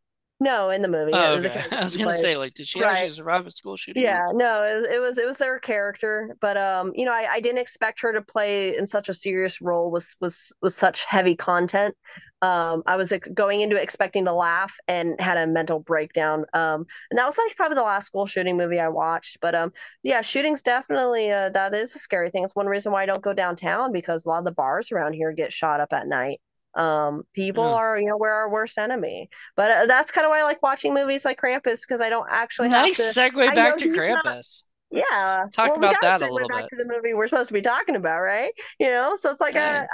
No, 0.43 0.71
in 0.71 0.81
the 0.81 0.89
movie, 0.89 1.13
Oh, 1.13 1.35
okay. 1.35 1.63
I 1.71 1.85
was 1.85 1.97
gonna 1.97 2.15
say, 2.15 2.35
like, 2.37 2.55
did 2.55 2.67
she 2.67 2.81
Right. 2.81 2.93
actually 2.93 3.11
survive 3.11 3.47
a 3.47 3.51
school 3.51 3.77
shooting 3.77 4.03
Yeah, 4.03 4.25
no, 4.33 4.63
it, 4.65 4.77
was- 4.77 4.87
it 4.87 4.99
was 4.99 5.19
it 5.19 5.27
was 5.27 5.37
their 5.37 5.59
character, 5.59 6.35
but 6.41 6.57
um, 6.57 6.93
you 6.95 7.05
know, 7.05 7.13
I, 7.13 7.27
I 7.33 7.41
didn't 7.41 7.59
expect 7.59 8.01
her 8.01 8.13
to 8.15 8.23
play 8.23 8.75
in 8.77 8.87
such 8.87 9.11
a 9.11 9.15
serious 9.15 9.61
role 9.61 9.91
with 9.91 10.15
with 10.19 10.37
with 10.63 10.73
such 10.73 11.05
heavy 11.05 11.37
content. 11.37 11.95
Um, 12.41 12.83
I 12.87 12.97
was 12.97 13.13
ex- 13.13 13.29
going 13.35 13.61
into 13.61 13.77
it 13.79 13.83
expecting 13.83 14.25
to 14.25 14.33
laugh 14.33 14.75
and 14.89 15.21
had 15.21 15.37
a 15.37 15.47
mental 15.47 15.79
breakdown. 15.79 16.47
Um, 16.55 16.87
and 17.11 17.19
that 17.19 17.27
was 17.27 17.37
like 17.37 17.55
probably 17.55 17.75
the 17.75 17.83
last 17.83 18.07
school 18.07 18.25
shooting 18.25 18.57
movie 18.57 18.81
I 18.81 18.89
watched. 18.89 19.41
But 19.43 19.55
um, 19.55 19.73
yeah, 20.03 20.23
shootings 20.23 20.63
definitely 20.63 21.31
uh, 21.31 21.51
that 21.51 21.75
is 21.75 21.95
a 21.95 21.99
scary 21.99 22.31
thing. 22.31 22.45
It's 22.45 22.57
one 22.57 22.67
reason 22.67 22.93
why 22.93 23.03
I 23.03 23.07
don't 23.07 23.21
go 23.21 23.35
downtown 23.35 23.93
because 23.93 24.25
a 24.25 24.31
lot 24.31 24.39
of 24.39 24.47
the 24.47 24.53
bars 24.53 24.91
around 24.91 25.13
here 25.13 25.33
get 25.33 25.53
shot 25.53 25.81
up 25.81 25.93
at 25.93 26.07
night. 26.09 26.41
Um, 26.75 27.25
people 27.35 27.65
Mm. 27.65 27.75
are, 27.75 27.99
you 27.99 28.07
know, 28.07 28.17
we're 28.17 28.31
our 28.33 28.51
worst 28.51 28.79
enemy. 28.79 29.29
But 29.57 29.71
uh, 29.71 29.87
that's 29.87 30.13
kind 30.13 30.25
of 30.25 30.31
why 30.31 30.41
I 30.41 30.45
like 30.45 30.63
watching 30.63 30.95
movies 30.95 31.25
like 31.25 31.41
Krampus 31.41 31.83
because 31.87 32.01
I 32.01 32.11
don't 32.11 32.29
actually 32.31 32.71
have 32.71 32.93
Nice 32.93 32.97
to. 32.97 33.15
segue 33.15 33.53
back 33.55 33.77
to 33.79 33.89
not 34.07 34.25
Krampus. 34.29 34.65
Let's 34.93 35.31
yeah. 35.31 35.47
talk 35.53 35.73
Well, 35.73 35.79
we 35.79 35.89
about 35.89 36.01
that 36.01 36.23
a 36.23 36.29
little 36.33 36.49
back 36.49 36.67
bit. 36.67 36.71
to 36.71 36.77
the 36.77 36.85
movie 36.87 37.15
we're 37.15 37.29
supposed 37.29 37.49
to 37.49 37.55
be 37.55 37.63
talking 37.63 37.97
about, 37.97 38.21
right? 38.21 38.53
You 38.79 38.89
know, 38.91 39.17
so 39.17 39.31
it's 39.31 39.41
like 39.41 39.57
a, 39.57 39.61
Hey, 39.61 39.89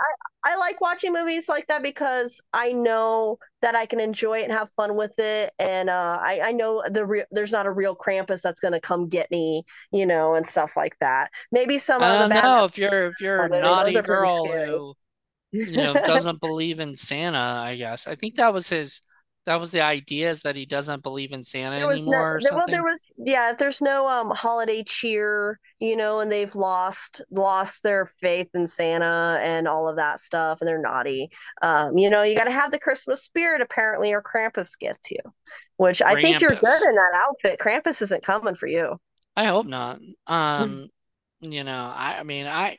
I, 0.47 0.53
I 0.53 0.57
like 0.57 0.81
watching 0.81 1.13
movies 1.13 1.49
like 1.49 1.67
that 1.67 1.83
because 1.83 2.41
I 2.53 2.73
know 2.73 3.39
that 3.63 3.75
I 3.75 3.85
can 3.87 4.01
enjoy 4.01 4.39
it 4.41 4.45
and 4.45 4.53
have 4.53 4.71
fun 4.71 4.97
with 4.97 5.15
it, 5.19 5.53
and 5.59 5.91
uh, 5.91 6.19
I, 6.23 6.41
I 6.45 6.53
know 6.53 6.83
the 6.91 7.05
re- 7.05 7.25
there's 7.33 7.53
not 7.53 7.67
a 7.67 7.73
real 7.73 7.97
Krampus 7.97 8.43
that's 8.43 8.61
gonna 8.61 8.81
come 8.81 9.09
get 9.09 9.31
me, 9.31 9.65
you 9.93 10.07
know, 10.07 10.35
and 10.35 10.47
stuff 10.47 10.77
like 10.77 10.97
that. 11.01 11.31
Maybe 11.53 11.79
some 11.79 12.03
I 12.03 12.07
of 12.07 12.19
the 12.19 12.25
don't 12.25 12.33
bad 12.33 12.43
know 12.43 12.65
if 12.65 12.77
you're 12.79 13.07
if 13.09 13.21
you're 13.21 13.45
a 13.47 13.51
naughty 13.51 14.01
girl 14.01 14.53
who, 14.53 14.95
you 15.53 15.77
know, 15.77 15.95
doesn't 16.05 16.41
believe 16.41 16.81
in 16.81 16.97
Santa, 16.97 17.39
I 17.39 17.77
guess. 17.77 18.07
I 18.07 18.15
think 18.15 18.37
that 18.37 18.53
was 18.53 18.69
his 18.69 19.01
that 19.47 19.61
was 19.61 19.71
the 19.71 19.81
idea 19.81 20.29
is 20.29 20.43
that 20.43 20.57
he 20.57 20.67
doesn't 20.67 21.05
believe 21.05 21.33
in 21.33 21.43
Santa 21.43 21.77
anymore 21.77 21.97
no, 22.05 22.19
or 22.19 22.41
something. 22.41 22.59
Well, 22.59 22.67
there 22.67 22.83
was 22.83 23.07
yeah. 23.17 23.53
If 23.53 23.59
there's 23.59 23.81
no 23.81 24.09
um 24.09 24.31
holiday 24.31 24.83
cheer, 24.83 25.61
you 25.79 25.97
know, 25.97 26.19
and 26.19 26.31
they've 26.31 26.55
lost 26.57 27.23
lost 27.31 27.85
their 27.85 28.07
faith 28.07 28.49
in 28.55 28.67
Santa 28.67 29.39
and 29.41 29.69
all 29.69 29.89
of 29.89 29.97
that 29.97 30.19
stuff, 30.19 30.61
and 30.61 30.69
they're 30.69 30.83
naughty. 30.83 31.29
Um, 31.63 31.97
you 31.97 32.11
know, 32.11 32.25
you 32.25 32.37
got 32.37 32.45
to 32.45 32.51
have 32.51 32.73
the 32.73 32.79
Christmas 32.79 33.23
spirit 33.23 33.63
apparently, 33.63 34.13
or 34.13 34.21
Krampus 34.21 34.77
gets 34.77 35.13
you. 35.13 35.21
Which 35.77 36.01
Krampus. 36.01 36.17
I 36.17 36.21
think 36.21 36.41
you're 36.41 36.51
good 36.51 36.83
in 36.83 36.95
that 36.97 37.23
outfit. 37.29 37.61
Krampus 37.61 38.03
isn't 38.03 38.25
coming 38.25 38.57
for 38.57 38.67
you. 38.67 38.97
I 39.37 39.45
hope 39.45 39.67
not. 39.67 40.01
Um, 40.27 40.89
you 41.41 41.63
know, 41.63 41.93
I, 41.95 42.17
I 42.19 42.23
mean, 42.25 42.47
I 42.47 42.79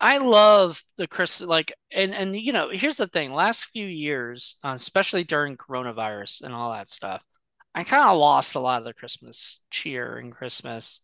I 0.00 0.18
love 0.18 0.82
the 0.96 1.06
Chris 1.06 1.40
like 1.40 1.72
and 1.92 2.14
and 2.14 2.36
you 2.36 2.52
know 2.52 2.70
here's 2.70 2.96
the 2.96 3.06
thing 3.06 3.32
last 3.32 3.64
few 3.66 3.86
years 3.86 4.56
uh, 4.62 4.74
especially 4.74 5.24
during 5.24 5.56
coronavirus 5.56 6.42
and 6.42 6.54
all 6.54 6.72
that 6.72 6.88
stuff 6.88 7.22
I 7.74 7.84
kind 7.84 8.08
of 8.08 8.18
lost 8.18 8.54
a 8.54 8.60
lot 8.60 8.80
of 8.80 8.84
the 8.84 8.92
Christmas 8.92 9.60
cheer 9.70 10.18
and 10.18 10.32
Christmas 10.32 11.00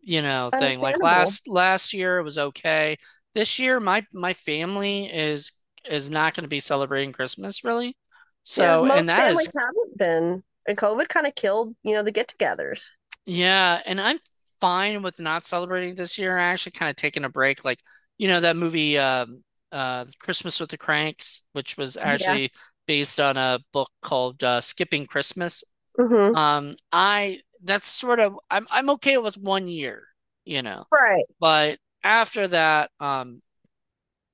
you 0.00 0.22
know 0.22 0.50
thing 0.56 0.80
like 0.80 1.02
last 1.02 1.48
last 1.48 1.92
year 1.92 2.18
it 2.18 2.24
was 2.24 2.38
okay 2.38 2.96
this 3.34 3.58
year 3.58 3.80
my 3.80 4.04
my 4.12 4.32
family 4.32 5.06
is 5.06 5.52
is 5.88 6.10
not 6.10 6.34
going 6.34 6.44
to 6.44 6.48
be 6.48 6.60
celebrating 6.60 7.12
Christmas 7.12 7.64
really 7.64 7.96
so 8.42 8.84
yeah, 8.84 8.94
and 8.94 9.08
that 9.08 9.26
families 9.26 9.48
is, 9.48 9.54
haven't 9.58 9.98
been 9.98 10.42
and 10.68 10.78
COVID 10.78 11.08
kind 11.08 11.26
of 11.26 11.34
killed 11.34 11.74
you 11.82 11.94
know 11.94 12.02
the 12.02 12.12
get-togethers 12.12 12.90
yeah 13.24 13.80
and 13.84 14.00
I'm 14.00 14.18
fine 14.60 15.02
with 15.02 15.20
not 15.20 15.44
celebrating 15.44 15.94
this 15.94 16.18
year. 16.18 16.38
I 16.38 16.48
actually 16.48 16.72
kind 16.72 16.90
of 16.90 16.96
taking 16.96 17.24
a 17.24 17.28
break. 17.28 17.64
Like, 17.64 17.80
you 18.18 18.28
know, 18.28 18.40
that 18.40 18.56
movie, 18.56 18.98
uh, 18.98 19.26
uh, 19.72 20.04
Christmas 20.20 20.60
with 20.60 20.70
the 20.70 20.78
Cranks, 20.78 21.42
which 21.52 21.76
was 21.76 21.96
actually 21.96 22.42
yeah. 22.42 22.48
based 22.86 23.20
on 23.20 23.36
a 23.36 23.58
book 23.72 23.90
called 24.02 24.42
uh, 24.42 24.60
Skipping 24.60 25.06
Christmas. 25.06 25.64
Mm-hmm. 25.98 26.36
Um, 26.36 26.76
I 26.92 27.40
that's 27.62 27.86
sort 27.86 28.20
of 28.20 28.38
I'm 28.50 28.66
I'm 28.70 28.90
okay 28.90 29.18
with 29.18 29.36
one 29.36 29.68
year, 29.68 30.04
you 30.44 30.62
know, 30.62 30.84
right? 30.92 31.24
But 31.40 31.78
after 32.02 32.48
that, 32.48 32.90
um, 33.00 33.42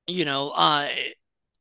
you 0.07 0.25
know, 0.25 0.51
uh, 0.51 0.89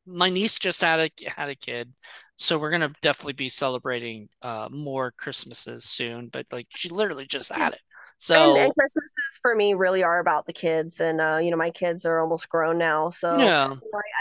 my 0.05 0.29
niece 0.29 0.59
just 0.59 0.81
had 0.81 0.99
a 0.99 1.09
had 1.29 1.49
a 1.49 1.55
kid, 1.55 1.93
so 2.35 2.57
we're 2.57 2.71
gonna 2.71 2.91
definitely 3.01 3.33
be 3.33 3.49
celebrating 3.49 4.29
uh 4.41 4.67
more 4.71 5.11
Christmases 5.11 5.85
soon. 5.85 6.27
But 6.27 6.47
like 6.51 6.67
she 6.71 6.89
literally 6.89 7.25
just 7.25 7.51
had 7.51 7.73
it, 7.73 7.81
so 8.21 8.51
and, 8.51 8.65
and, 8.65 8.75
Christmases 8.75 9.39
for 9.41 9.55
me 9.55 9.73
really 9.73 10.03
are 10.03 10.19
about 10.19 10.45
the 10.45 10.53
kids, 10.53 11.01
and 11.01 11.19
uh, 11.19 11.39
you 11.41 11.49
know 11.49 11.57
my 11.57 11.71
kids 11.71 12.05
are 12.05 12.19
almost 12.19 12.47
grown 12.49 12.77
now, 12.77 13.09
so 13.09 13.35
yeah. 13.39 13.73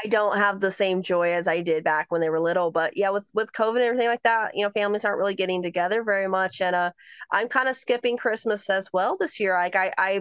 I 0.02 0.08
don't 0.08 0.38
have 0.38 0.58
the 0.58 0.70
same 0.70 1.02
joy 1.02 1.34
as 1.34 1.46
I 1.46 1.60
did 1.60 1.84
back 1.84 2.10
when 2.10 2.22
they 2.22 2.30
were 2.30 2.40
little. 2.40 2.70
But 2.70 2.96
yeah, 2.96 3.10
with 3.10 3.30
with 3.34 3.52
COVID 3.52 3.76
and 3.76 3.84
everything 3.84 4.08
like 4.08 4.22
that, 4.22 4.56
you 4.56 4.64
know, 4.64 4.70
families 4.70 5.04
aren't 5.04 5.18
really 5.18 5.34
getting 5.34 5.62
together 5.62 6.02
very 6.02 6.28
much, 6.28 6.62
and 6.62 6.74
uh, 6.74 6.92
I'm 7.30 7.48
kind 7.48 7.68
of 7.68 7.76
skipping 7.76 8.16
Christmas 8.16 8.70
as 8.70 8.88
well 8.90 9.18
this 9.20 9.38
year. 9.38 9.52
Like 9.52 9.76
I 9.76 9.92
I 9.98 10.20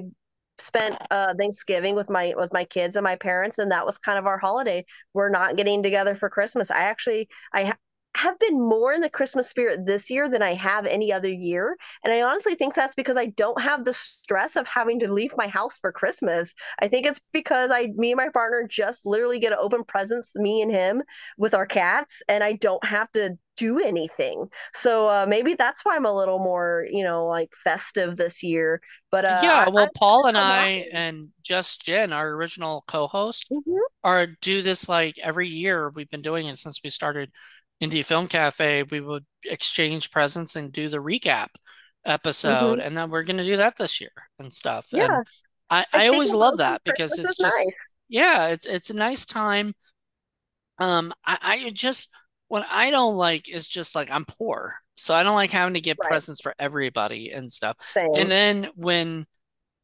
spent 0.57 0.97
uh, 1.09 1.33
Thanksgiving 1.39 1.95
with 1.95 2.09
my 2.09 2.33
with 2.35 2.51
my 2.51 2.65
kids 2.65 2.97
and 2.97 3.03
my 3.05 3.15
parents, 3.15 3.59
and 3.59 3.71
that 3.71 3.85
was 3.85 3.97
kind 3.97 4.19
of 4.19 4.25
our 4.25 4.37
holiday. 4.37 4.83
We're 5.13 5.29
not 5.29 5.55
getting 5.55 5.83
together 5.83 6.15
for 6.15 6.29
Christmas. 6.29 6.69
I 6.69 6.81
actually 6.81 7.29
I 7.53 7.73
have 8.15 8.39
been 8.39 8.59
more 8.59 8.91
in 8.91 9.01
the 9.01 9.09
Christmas 9.09 9.49
spirit 9.49 9.85
this 9.85 10.09
year 10.09 10.27
than 10.29 10.41
I 10.41 10.53
have 10.55 10.85
any 10.85 11.13
other 11.13 11.29
year. 11.29 11.77
And 12.03 12.11
I 12.11 12.21
honestly 12.21 12.55
think 12.55 12.73
that's 12.73 12.95
because 12.95 13.17
I 13.17 13.27
don't 13.27 13.61
have 13.61 13.85
the 13.85 13.93
stress 13.93 14.55
of 14.55 14.67
having 14.67 14.99
to 14.99 15.11
leave 15.11 15.33
my 15.37 15.47
house 15.47 15.79
for 15.79 15.91
Christmas. 15.91 16.53
I 16.79 16.87
think 16.87 17.05
it's 17.05 17.21
because 17.31 17.71
I, 17.71 17.89
me 17.95 18.11
and 18.11 18.17
my 18.17 18.29
partner 18.29 18.65
just 18.67 19.05
literally 19.05 19.39
get 19.39 19.51
to 19.51 19.57
open 19.57 19.83
presents, 19.83 20.35
me 20.35 20.61
and 20.61 20.71
him, 20.71 21.03
with 21.37 21.53
our 21.53 21.65
cats, 21.65 22.21
and 22.27 22.43
I 22.43 22.53
don't 22.53 22.83
have 22.83 23.11
to 23.13 23.37
do 23.57 23.77
anything. 23.77 24.47
So 24.73 25.07
uh, 25.07 25.25
maybe 25.27 25.53
that's 25.53 25.83
why 25.83 25.95
I'm 25.95 26.05
a 26.05 26.13
little 26.13 26.39
more, 26.39 26.85
you 26.89 27.03
know, 27.03 27.25
like 27.25 27.53
festive 27.63 28.15
this 28.15 28.41
year. 28.41 28.81
But 29.11 29.25
uh, 29.25 29.39
yeah, 29.43 29.67
well, 29.69 29.85
I, 29.85 29.89
Paul 29.95 30.25
and 30.25 30.37
I 30.37 30.87
and 30.93 31.29
Just 31.43 31.85
Jen, 31.85 32.13
our 32.13 32.29
original 32.29 32.85
co-host, 32.87 33.47
mm-hmm. 33.51 33.75
are 34.03 34.27
do 34.41 34.61
this 34.61 34.87
like 34.87 35.17
every 35.21 35.49
year. 35.49 35.89
We've 35.89 36.09
been 36.09 36.21
doing 36.21 36.47
it 36.47 36.57
since 36.57 36.79
we 36.83 36.89
started 36.89 37.31
Indie 37.81 38.05
Film 38.05 38.27
Cafe, 38.27 38.83
we 38.83 39.01
would 39.01 39.25
exchange 39.45 40.11
presents 40.11 40.55
and 40.55 40.71
do 40.71 40.89
the 40.89 40.97
recap 40.97 41.47
episode, 42.05 42.79
mm-hmm. 42.79 42.87
and 42.87 42.97
then 42.97 43.09
we're 43.09 43.23
gonna 43.23 43.43
do 43.43 43.57
that 43.57 43.77
this 43.77 44.01
year 44.01 44.11
and 44.37 44.51
stuff. 44.53 44.87
Yeah. 44.91 45.05
And 45.05 45.27
I, 45.69 45.85
I, 45.93 46.05
I 46.05 46.07
always 46.07 46.33
love 46.33 46.57
that 46.57 46.81
because 46.83 47.11
it's 47.13 47.37
just 47.37 47.41
nice. 47.41 47.95
yeah, 48.07 48.47
it's 48.47 48.65
it's 48.65 48.89
a 48.89 48.95
nice 48.95 49.25
time. 49.25 49.73
Um, 50.79 51.13
I, 51.25 51.37
I 51.41 51.69
just 51.69 52.09
what 52.47 52.65
I 52.69 52.89
don't 52.89 53.15
like 53.15 53.47
is 53.49 53.67
just 53.67 53.95
like 53.95 54.09
I'm 54.09 54.25
poor, 54.25 54.75
so 54.95 55.13
I 55.13 55.23
don't 55.23 55.35
like 55.35 55.51
having 55.51 55.75
to 55.75 55.81
get 55.81 55.97
right. 56.01 56.09
presents 56.09 56.41
for 56.41 56.55
everybody 56.59 57.31
and 57.31 57.51
stuff. 57.51 57.77
Same. 57.79 58.09
And 58.15 58.31
then 58.31 58.69
when 58.75 59.25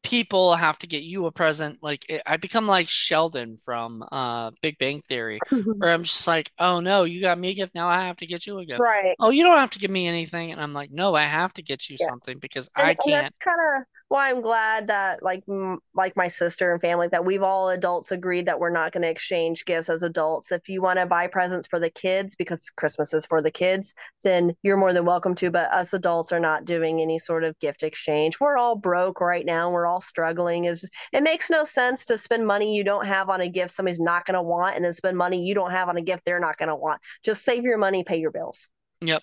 people 0.06 0.54
have 0.54 0.78
to 0.78 0.86
get 0.86 1.02
you 1.02 1.26
a 1.26 1.32
present. 1.32 1.78
Like 1.82 2.06
it, 2.08 2.22
I 2.24 2.36
become 2.36 2.66
like 2.66 2.88
Sheldon 2.88 3.56
from 3.56 4.04
uh 4.10 4.52
Big 4.62 4.78
Bang 4.78 5.02
Theory, 5.08 5.40
where 5.50 5.92
I'm 5.92 6.02
just 6.02 6.26
like, 6.26 6.50
oh 6.58 6.80
no, 6.80 7.04
you 7.04 7.20
got 7.20 7.38
me 7.38 7.50
a 7.50 7.54
gift, 7.54 7.74
now 7.74 7.88
I 7.88 8.06
have 8.06 8.16
to 8.18 8.26
get 8.26 8.46
you 8.46 8.58
a 8.58 8.64
gift. 8.64 8.80
Right. 8.80 9.14
Oh, 9.18 9.30
you 9.30 9.44
don't 9.44 9.58
have 9.58 9.70
to 9.72 9.78
give 9.78 9.90
me 9.90 10.06
anything, 10.06 10.52
and 10.52 10.60
I'm 10.60 10.72
like, 10.72 10.90
no, 10.90 11.14
I 11.14 11.22
have 11.22 11.52
to 11.54 11.62
get 11.62 11.88
you 11.90 11.96
yeah. 11.98 12.06
something 12.08 12.38
because 12.38 12.68
and, 12.76 12.86
I 12.86 12.94
can't. 12.94 13.24
That's 13.24 13.34
kind 13.34 13.58
of 13.76 13.84
why 14.08 14.30
I'm 14.30 14.40
glad 14.40 14.86
that 14.86 15.22
like 15.22 15.42
m- 15.48 15.80
like 15.94 16.16
my 16.16 16.28
sister 16.28 16.72
and 16.72 16.80
family 16.80 17.08
that 17.08 17.24
we've 17.24 17.42
all 17.42 17.70
adults 17.70 18.12
agreed 18.12 18.46
that 18.46 18.60
we're 18.60 18.70
not 18.70 18.92
going 18.92 19.02
to 19.02 19.10
exchange 19.10 19.64
gifts 19.64 19.90
as 19.90 20.02
adults. 20.04 20.52
If 20.52 20.68
you 20.68 20.80
want 20.80 20.98
to 20.98 21.06
buy 21.06 21.26
presents 21.26 21.66
for 21.66 21.80
the 21.80 21.90
kids 21.90 22.36
because 22.36 22.70
Christmas 22.70 23.12
is 23.12 23.26
for 23.26 23.42
the 23.42 23.50
kids, 23.50 23.94
then 24.22 24.54
you're 24.62 24.76
more 24.76 24.92
than 24.92 25.04
welcome 25.04 25.34
to. 25.36 25.50
But 25.50 25.72
us 25.72 25.92
adults 25.92 26.32
are 26.32 26.40
not 26.40 26.64
doing 26.64 27.00
any 27.00 27.18
sort 27.18 27.42
of 27.42 27.58
gift 27.58 27.82
exchange. 27.82 28.38
We're 28.38 28.56
all 28.56 28.76
broke 28.76 29.20
right 29.20 29.44
now. 29.44 29.70
We're 29.70 29.86
all 29.86 30.00
struggling. 30.00 30.66
Is 30.66 30.88
it 31.12 31.24
makes 31.24 31.50
no 31.50 31.64
sense 31.64 32.04
to 32.06 32.18
spend 32.18 32.46
money 32.46 32.76
you 32.76 32.84
don't 32.84 33.06
have 33.06 33.28
on 33.28 33.40
a 33.40 33.48
gift 33.48 33.72
somebody's 33.72 34.00
not 34.00 34.24
going 34.24 34.34
to 34.34 34.42
want, 34.42 34.76
and 34.76 34.84
then 34.84 34.92
spend 34.92 35.16
money 35.16 35.44
you 35.44 35.54
don't 35.54 35.72
have 35.72 35.88
on 35.88 35.96
a 35.96 36.02
gift 36.02 36.24
they're 36.24 36.40
not 36.40 36.58
going 36.58 36.68
to 36.68 36.76
want. 36.76 37.00
Just 37.24 37.44
save 37.44 37.64
your 37.64 37.78
money, 37.78 38.04
pay 38.04 38.18
your 38.18 38.30
bills. 38.30 38.68
Yep. 39.00 39.22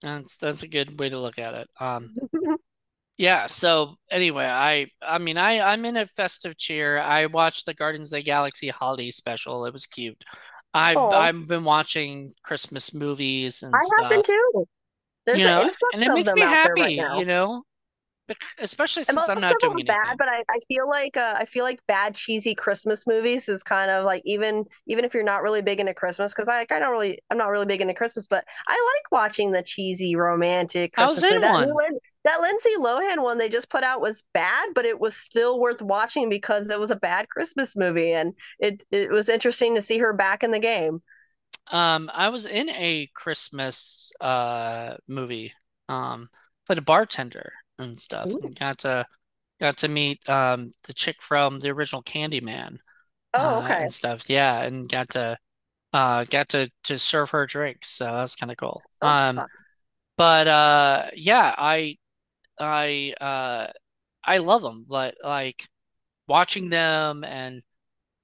That's 0.00 0.36
that's 0.38 0.62
a 0.62 0.68
good 0.68 0.98
way 0.98 1.08
to 1.08 1.18
look 1.18 1.38
at 1.38 1.54
it. 1.54 1.68
Um 1.78 2.14
Yeah, 3.16 3.46
so 3.46 3.94
anyway, 4.10 4.46
I 4.46 4.88
I 5.00 5.18
mean 5.18 5.38
I 5.38 5.60
I'm 5.60 5.84
in 5.84 5.96
a 5.96 6.06
festive 6.06 6.56
cheer. 6.56 6.98
I 6.98 7.26
watched 7.26 7.66
the 7.66 7.74
Guardians 7.74 8.12
of 8.12 8.18
the 8.18 8.22
Galaxy 8.22 8.68
holiday 8.68 9.10
special. 9.10 9.66
It 9.66 9.72
was 9.72 9.86
cute. 9.86 10.22
I've 10.72 10.96
oh. 10.96 11.10
I've 11.10 11.46
been 11.46 11.64
watching 11.64 12.32
Christmas 12.42 12.92
movies 12.92 13.62
and 13.62 13.72
I 13.74 13.78
stuff. 13.82 14.02
have 14.02 14.10
been 14.10 14.22
too. 14.22 14.66
There's 15.26 15.40
you 15.40 15.46
know, 15.46 15.70
and 15.92 16.02
it 16.02 16.12
makes 16.12 16.32
me 16.32 16.40
happy, 16.40 17.00
right 17.00 17.18
you 17.18 17.24
know 17.24 17.62
especially 18.58 19.04
since 19.04 19.28
I'm 19.28 19.40
not 19.40 19.58
doing 19.58 19.84
bad, 19.84 19.96
anything. 19.96 20.16
but 20.18 20.28
I, 20.28 20.42
I 20.50 20.58
feel 20.68 20.88
like 20.88 21.16
uh, 21.16 21.34
I 21.36 21.44
feel 21.44 21.64
like 21.64 21.80
bad 21.86 22.14
cheesy 22.14 22.54
Christmas 22.54 23.06
movies 23.06 23.48
is 23.48 23.62
kind 23.62 23.90
of 23.90 24.04
like 24.04 24.22
even 24.24 24.64
even 24.86 25.04
if 25.04 25.14
you're 25.14 25.22
not 25.22 25.42
really 25.42 25.62
big 25.62 25.80
into 25.80 25.94
Christmas 25.94 26.32
because 26.32 26.48
I 26.48 26.60
I 26.60 26.78
don't 26.78 26.92
really 26.92 27.18
I'm 27.30 27.38
not 27.38 27.50
really 27.50 27.66
big 27.66 27.80
into 27.80 27.94
Christmas, 27.94 28.26
but 28.26 28.44
I 28.66 28.72
like 28.72 29.12
watching 29.12 29.50
the 29.50 29.62
cheesy 29.62 30.16
romantic. 30.16 30.94
Christmas 30.94 31.22
I 31.22 31.26
was 31.26 31.32
in 31.34 31.40
that, 31.42 31.68
one. 31.68 31.92
That 32.24 32.40
Lindsay 32.40 32.76
Lohan 32.78 33.22
one 33.22 33.38
they 33.38 33.48
just 33.48 33.70
put 33.70 33.84
out 33.84 34.00
was 34.00 34.24
bad, 34.32 34.70
but 34.74 34.84
it 34.84 34.98
was 34.98 35.16
still 35.16 35.60
worth 35.60 35.82
watching 35.82 36.28
because 36.28 36.70
it 36.70 36.80
was 36.80 36.90
a 36.90 36.96
bad 36.96 37.28
Christmas 37.28 37.76
movie, 37.76 38.12
and 38.12 38.34
it 38.58 38.82
it 38.90 39.10
was 39.10 39.28
interesting 39.28 39.74
to 39.74 39.82
see 39.82 39.98
her 39.98 40.12
back 40.12 40.42
in 40.42 40.50
the 40.50 40.58
game. 40.58 41.02
Um, 41.70 42.10
I 42.12 42.28
was 42.28 42.44
in 42.46 42.68
a 42.70 43.10
Christmas 43.14 44.12
uh 44.20 44.96
movie. 45.08 45.52
Um, 45.88 46.30
played 46.66 46.78
a 46.78 46.82
bartender 46.82 47.52
and 47.78 47.98
stuff. 47.98 48.26
And 48.26 48.58
got 48.58 48.78
to 48.78 49.06
got 49.60 49.76
to 49.78 49.88
meet 49.88 50.28
um 50.28 50.72
the 50.84 50.92
chick 50.92 51.16
from 51.20 51.60
the 51.60 51.70
original 51.70 52.02
Candyman. 52.02 52.78
Oh, 53.34 53.62
okay. 53.62 53.74
Uh, 53.74 53.80
and 53.82 53.92
stuff. 53.92 54.28
Yeah, 54.28 54.62
and 54.62 54.88
got 54.88 55.10
to 55.10 55.38
uh 55.92 56.24
got 56.24 56.48
to 56.50 56.70
to 56.84 56.98
serve 56.98 57.30
her 57.30 57.46
drinks. 57.46 57.90
So 57.90 58.04
that's 58.04 58.36
kind 58.36 58.50
of 58.50 58.58
cool. 58.58 58.82
Um 59.02 59.36
fun. 59.36 59.46
but 60.16 60.48
uh 60.48 61.06
yeah, 61.14 61.54
I 61.56 61.96
I 62.58 63.14
uh 63.20 63.72
I 64.24 64.38
love 64.38 64.62
them, 64.62 64.86
but 64.88 65.16
like 65.22 65.66
watching 66.26 66.70
them 66.70 67.24
and 67.24 67.62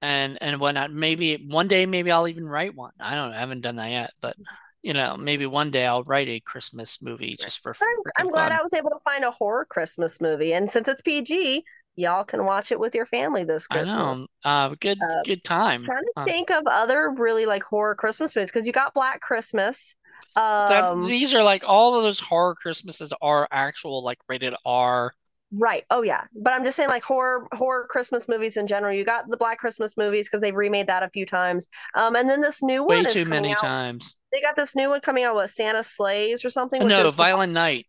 and 0.01 0.37
and 0.41 0.59
whatnot. 0.59 0.91
Maybe 0.91 1.35
one 1.47 1.67
day, 1.67 1.85
maybe 1.85 2.11
I'll 2.11 2.27
even 2.27 2.47
write 2.47 2.75
one. 2.75 2.93
I 2.99 3.15
don't 3.15 3.31
know. 3.31 3.37
I 3.37 3.39
haven't 3.39 3.61
done 3.61 3.77
that 3.77 3.89
yet, 3.91 4.11
but 4.21 4.35
you 4.83 4.93
know, 4.93 5.15
maybe 5.17 5.45
one 5.45 5.71
day 5.71 5.85
I'll 5.85 6.03
write 6.03 6.27
a 6.27 6.39
Christmas 6.39 7.01
movie 7.01 7.37
just 7.39 7.61
for. 7.61 7.75
I'm, 7.79 8.11
I'm 8.17 8.31
glad 8.31 8.51
I 8.51 8.61
was 8.61 8.73
able 8.73 8.89
to 8.89 8.99
find 9.03 9.23
a 9.23 9.31
horror 9.31 9.65
Christmas 9.65 10.19
movie, 10.19 10.53
and 10.53 10.69
since 10.69 10.87
it's 10.87 11.01
PG, 11.01 11.63
y'all 11.95 12.23
can 12.23 12.45
watch 12.45 12.71
it 12.71 12.79
with 12.79 12.95
your 12.95 13.05
family 13.05 13.43
this 13.43 13.67
Christmas. 13.67 13.95
I 13.95 14.15
know. 14.15 14.27
Uh, 14.43 14.75
good, 14.79 14.97
uh, 15.01 15.21
good 15.23 15.43
time. 15.43 15.85
Trying 15.85 16.03
to 16.03 16.21
um, 16.21 16.25
think 16.25 16.49
of 16.49 16.63
other 16.71 17.13
really 17.17 17.45
like 17.45 17.63
horror 17.63 17.95
Christmas 17.95 18.35
movies 18.35 18.51
because 18.51 18.65
you 18.65 18.73
got 18.73 18.93
Black 18.93 19.21
Christmas. 19.21 19.95
Um, 20.35 20.69
that, 20.69 21.07
these 21.07 21.33
are 21.35 21.43
like 21.43 21.63
all 21.65 21.95
of 21.95 22.03
those 22.03 22.19
horror 22.19 22.55
Christmases 22.55 23.13
are 23.21 23.47
actual 23.51 24.03
like 24.03 24.19
rated 24.27 24.55
R 24.65 25.13
Right. 25.53 25.83
Oh 25.89 26.01
yeah. 26.01 26.23
But 26.33 26.53
I'm 26.53 26.63
just 26.63 26.77
saying 26.77 26.89
like 26.89 27.03
horror 27.03 27.47
horror 27.51 27.85
Christmas 27.89 28.29
movies 28.29 28.55
in 28.55 28.67
general. 28.67 28.93
You 28.93 29.03
got 29.03 29.29
the 29.29 29.37
Black 29.37 29.57
Christmas 29.57 29.97
movies 29.97 30.27
because 30.27 30.41
they've 30.41 30.55
remade 30.55 30.87
that 30.87 31.03
a 31.03 31.09
few 31.09 31.25
times. 31.25 31.67
Um 31.95 32.15
and 32.15 32.29
then 32.29 32.39
this 32.39 32.63
new 32.63 32.85
Way 32.85 33.03
one 33.03 33.05
too 33.05 33.25
many 33.25 33.51
out. 33.51 33.59
times. 33.59 34.15
they 34.31 34.41
got 34.41 34.55
this 34.55 34.75
new 34.75 34.89
one 34.89 35.01
coming 35.01 35.25
out 35.25 35.35
with 35.35 35.49
Santa 35.49 35.83
Slays 35.83 36.45
or 36.45 36.49
something. 36.49 36.81
Which 36.83 36.91
no, 36.91 37.05
is 37.05 37.15
Violent 37.15 37.51
Night. 37.51 37.85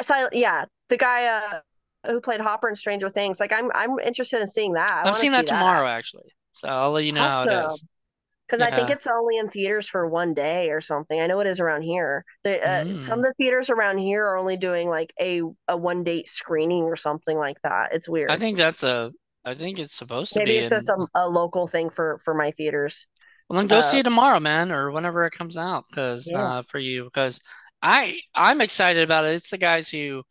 Silent, 0.00 0.32
yeah, 0.32 0.64
the 0.88 0.96
guy 0.96 1.26
uh, 1.26 1.60
who 2.10 2.20
played 2.20 2.40
Hopper 2.40 2.68
in 2.68 2.76
Stranger 2.76 3.10
Things. 3.10 3.38
Like 3.40 3.52
I'm, 3.52 3.70
I'm 3.74 3.98
interested 3.98 4.40
in 4.40 4.48
seeing 4.48 4.72
that. 4.74 5.02
I 5.04 5.08
am 5.08 5.14
seeing 5.14 5.32
that 5.32 5.46
tomorrow, 5.46 5.86
that. 5.86 5.98
actually. 5.98 6.30
So 6.52 6.68
I'll 6.68 6.92
let 6.92 7.04
you 7.04 7.12
know 7.12 7.24
awesome. 7.24 7.48
how 7.48 7.66
it 7.66 7.72
is. 7.72 7.84
Because 8.46 8.60
yeah. 8.60 8.74
I 8.74 8.76
think 8.76 8.90
it's 8.90 9.06
only 9.06 9.38
in 9.38 9.48
theaters 9.48 9.88
for 9.88 10.06
one 10.06 10.34
day 10.34 10.70
or 10.70 10.80
something. 10.80 11.18
I 11.18 11.26
know 11.26 11.40
it 11.40 11.46
is 11.46 11.60
around 11.60 11.82
here. 11.82 12.24
The, 12.42 12.62
uh, 12.62 12.84
mm. 12.84 12.98
Some 12.98 13.20
of 13.20 13.24
the 13.24 13.32
theaters 13.40 13.70
around 13.70 13.98
here 13.98 14.24
are 14.26 14.36
only 14.36 14.56
doing 14.56 14.88
like 14.88 15.14
a 15.18 15.40
a 15.66 15.76
one 15.76 16.04
date 16.04 16.28
screening 16.28 16.84
or 16.84 16.96
something 16.96 17.38
like 17.38 17.60
that. 17.62 17.94
It's 17.94 18.08
weird. 18.08 18.30
I 18.30 18.36
think 18.36 18.58
that's 18.58 18.82
a. 18.82 19.12
I 19.46 19.54
think 19.54 19.78
it's 19.78 19.94
supposed 19.94 20.32
to 20.34 20.40
be. 20.40 20.44
Maybe 20.44 20.58
it's 20.58 20.72
in... 20.72 20.76
just 20.76 20.90
a, 20.90 21.06
a 21.14 21.28
local 21.28 21.66
thing 21.66 21.90
for 21.90 22.18
for 22.24 22.34
my 22.34 22.50
theaters. 22.50 23.06
Well, 23.48 23.58
then 23.58 23.66
go 23.66 23.78
uh, 23.78 23.82
see 23.82 23.98
it 23.98 24.04
tomorrow, 24.04 24.40
man, 24.40 24.72
or 24.72 24.90
whenever 24.90 25.24
it 25.24 25.32
comes 25.32 25.56
out, 25.56 25.84
because 25.90 26.28
yeah. 26.30 26.42
uh, 26.42 26.62
for 26.62 26.78
you, 26.78 27.04
because 27.04 27.40
I 27.82 28.20
I'm 28.34 28.60
excited 28.60 29.02
about 29.02 29.26
it. 29.26 29.34
It's 29.34 29.50
the 29.50 29.58
guys 29.58 29.88
who 29.88 30.22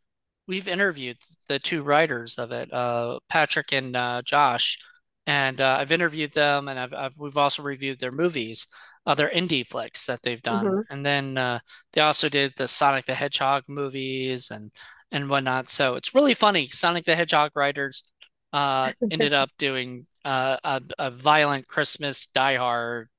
we've 0.48 0.68
interviewed 0.68 1.18
the 1.48 1.60
two 1.60 1.84
writers 1.84 2.38
of 2.38 2.52
it, 2.52 2.72
uh, 2.74 3.20
Patrick 3.30 3.72
and 3.72 3.96
uh, 3.96 4.22
Josh, 4.26 4.78
and 5.26 5.62
uh, 5.62 5.78
I've 5.80 5.92
interviewed 5.92 6.34
them, 6.34 6.68
and 6.68 6.80
I've, 6.80 6.94
I've, 6.94 7.18
we've 7.18 7.38
also 7.38 7.64
reviewed 7.64 8.00
their 8.00 8.12
movies, 8.12 8.68
other 9.06 9.32
indie 9.34 9.66
flicks 9.66 10.06
that 10.08 10.22
they've 10.22 10.42
done, 10.42 10.66
mm-hmm. 10.66 10.94
and 10.94 11.06
then 11.06 11.38
uh, 11.38 11.60
they 11.94 12.02
also 12.02 12.30
did 12.30 12.54
the 12.58 12.68
Sonic 12.68 13.06
the 13.06 13.16
Hedgehog 13.16 13.64
movies 13.68 14.52
and 14.52 14.72
and 15.12 15.30
whatnot. 15.30 15.70
So 15.70 15.96
it's 15.96 16.14
really 16.14 16.34
funny. 16.34 16.68
Sonic 16.68 17.06
the 17.06 17.16
Hedgehog 17.16 17.52
writers 17.56 18.04
uh, 18.52 18.92
ended 19.12 19.34
up 19.34 19.50
doing 19.58 20.06
uh, 20.26 20.58
a, 20.64 20.82
a 21.00 21.12
violent 21.12 21.68
Christmas 21.68 22.26
Die 22.28 22.58
Hard. 22.58 23.10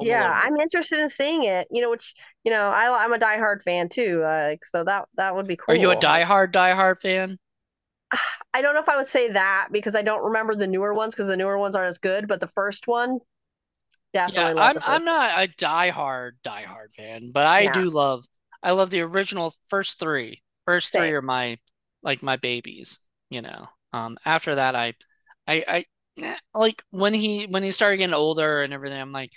Yeah, 0.00 0.42
I'm 0.44 0.56
interested 0.56 0.98
in 0.98 1.08
seeing 1.08 1.44
it. 1.44 1.68
You 1.70 1.80
know, 1.80 1.90
which 1.90 2.14
you 2.42 2.50
know, 2.50 2.66
I, 2.66 3.04
I'm 3.04 3.12
a 3.12 3.18
Die 3.18 3.36
Hard 3.36 3.62
fan 3.62 3.88
too. 3.88 4.22
Uh, 4.22 4.56
so 4.62 4.84
that 4.84 5.06
that 5.16 5.34
would 5.34 5.46
be 5.46 5.56
cool. 5.56 5.74
Are 5.74 5.78
you 5.78 5.90
a 5.90 5.96
Die 5.96 6.22
Hard 6.22 6.52
Die 6.52 6.74
Hard 6.74 7.00
fan? 7.00 7.38
I 8.54 8.62
don't 8.62 8.74
know 8.74 8.80
if 8.80 8.88
I 8.88 8.96
would 8.96 9.06
say 9.06 9.30
that 9.30 9.68
because 9.72 9.94
I 9.94 10.02
don't 10.02 10.24
remember 10.24 10.54
the 10.54 10.66
newer 10.66 10.94
ones 10.94 11.14
because 11.14 11.26
the 11.26 11.36
newer 11.36 11.58
ones 11.58 11.74
aren't 11.74 11.88
as 11.88 11.98
good. 11.98 12.28
But 12.28 12.40
the 12.40 12.48
first 12.48 12.86
one, 12.86 13.18
definitely. 14.12 14.60
Yeah, 14.60 14.68
I'm 14.68 14.78
I'm 14.82 15.04
not 15.04 15.42
a 15.42 15.48
Die 15.48 15.90
Hard 15.90 16.38
Die 16.42 16.62
Hard 16.62 16.92
fan, 16.94 17.30
but 17.32 17.46
I 17.46 17.60
yeah. 17.62 17.72
do 17.72 17.90
love. 17.90 18.24
I 18.62 18.72
love 18.72 18.90
the 18.90 19.00
original 19.00 19.54
first 19.68 19.98
three. 19.98 20.42
First 20.64 20.92
Same. 20.92 21.02
three 21.02 21.12
are 21.12 21.22
my 21.22 21.58
like 22.02 22.22
my 22.22 22.36
babies. 22.36 22.98
You 23.30 23.42
know. 23.42 23.68
Um. 23.92 24.16
After 24.24 24.56
that, 24.56 24.74
I, 24.74 24.94
I, 25.46 25.64
I 25.66 25.84
eh, 26.18 26.36
like 26.54 26.82
when 26.90 27.14
he 27.14 27.46
when 27.46 27.62
he 27.62 27.70
started 27.70 27.98
getting 27.98 28.14
older 28.14 28.62
and 28.62 28.72
everything. 28.72 29.00
I'm 29.00 29.12
like, 29.12 29.30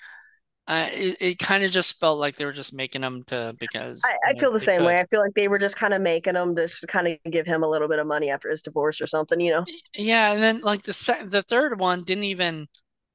uh, 0.67 0.89
it, 0.91 1.17
it 1.21 1.39
kind 1.39 1.63
of 1.63 1.71
just 1.71 1.97
felt 1.99 2.19
like 2.19 2.35
they 2.35 2.43
were 2.43 2.51
just 2.51 2.73
making 2.73 3.01
them 3.01 3.23
to 3.27 3.55
because 3.57 4.01
I, 4.05 4.31
I 4.31 4.39
feel 4.39 4.51
the 4.51 4.59
same 4.59 4.79
could. 4.79 4.87
way. 4.87 4.99
I 4.99 5.05
feel 5.05 5.21
like 5.21 5.33
they 5.33 5.47
were 5.47 5.59
just 5.59 5.77
kind 5.77 5.93
of 5.93 6.01
making 6.01 6.33
them 6.33 6.55
to 6.55 6.69
kind 6.87 7.07
of 7.07 7.31
give 7.31 7.45
him 7.45 7.63
a 7.63 7.69
little 7.69 7.87
bit 7.87 7.99
of 7.99 8.07
money 8.07 8.29
after 8.29 8.49
his 8.49 8.61
divorce 8.61 8.99
or 8.99 9.07
something, 9.07 9.39
you 9.39 9.51
know? 9.51 9.65
Yeah, 9.95 10.33
and 10.33 10.43
then 10.43 10.59
like 10.61 10.83
the 10.83 10.91
se- 10.91 11.27
the 11.27 11.41
third 11.41 11.79
one 11.79 12.03
didn't 12.03 12.25
even, 12.25 12.67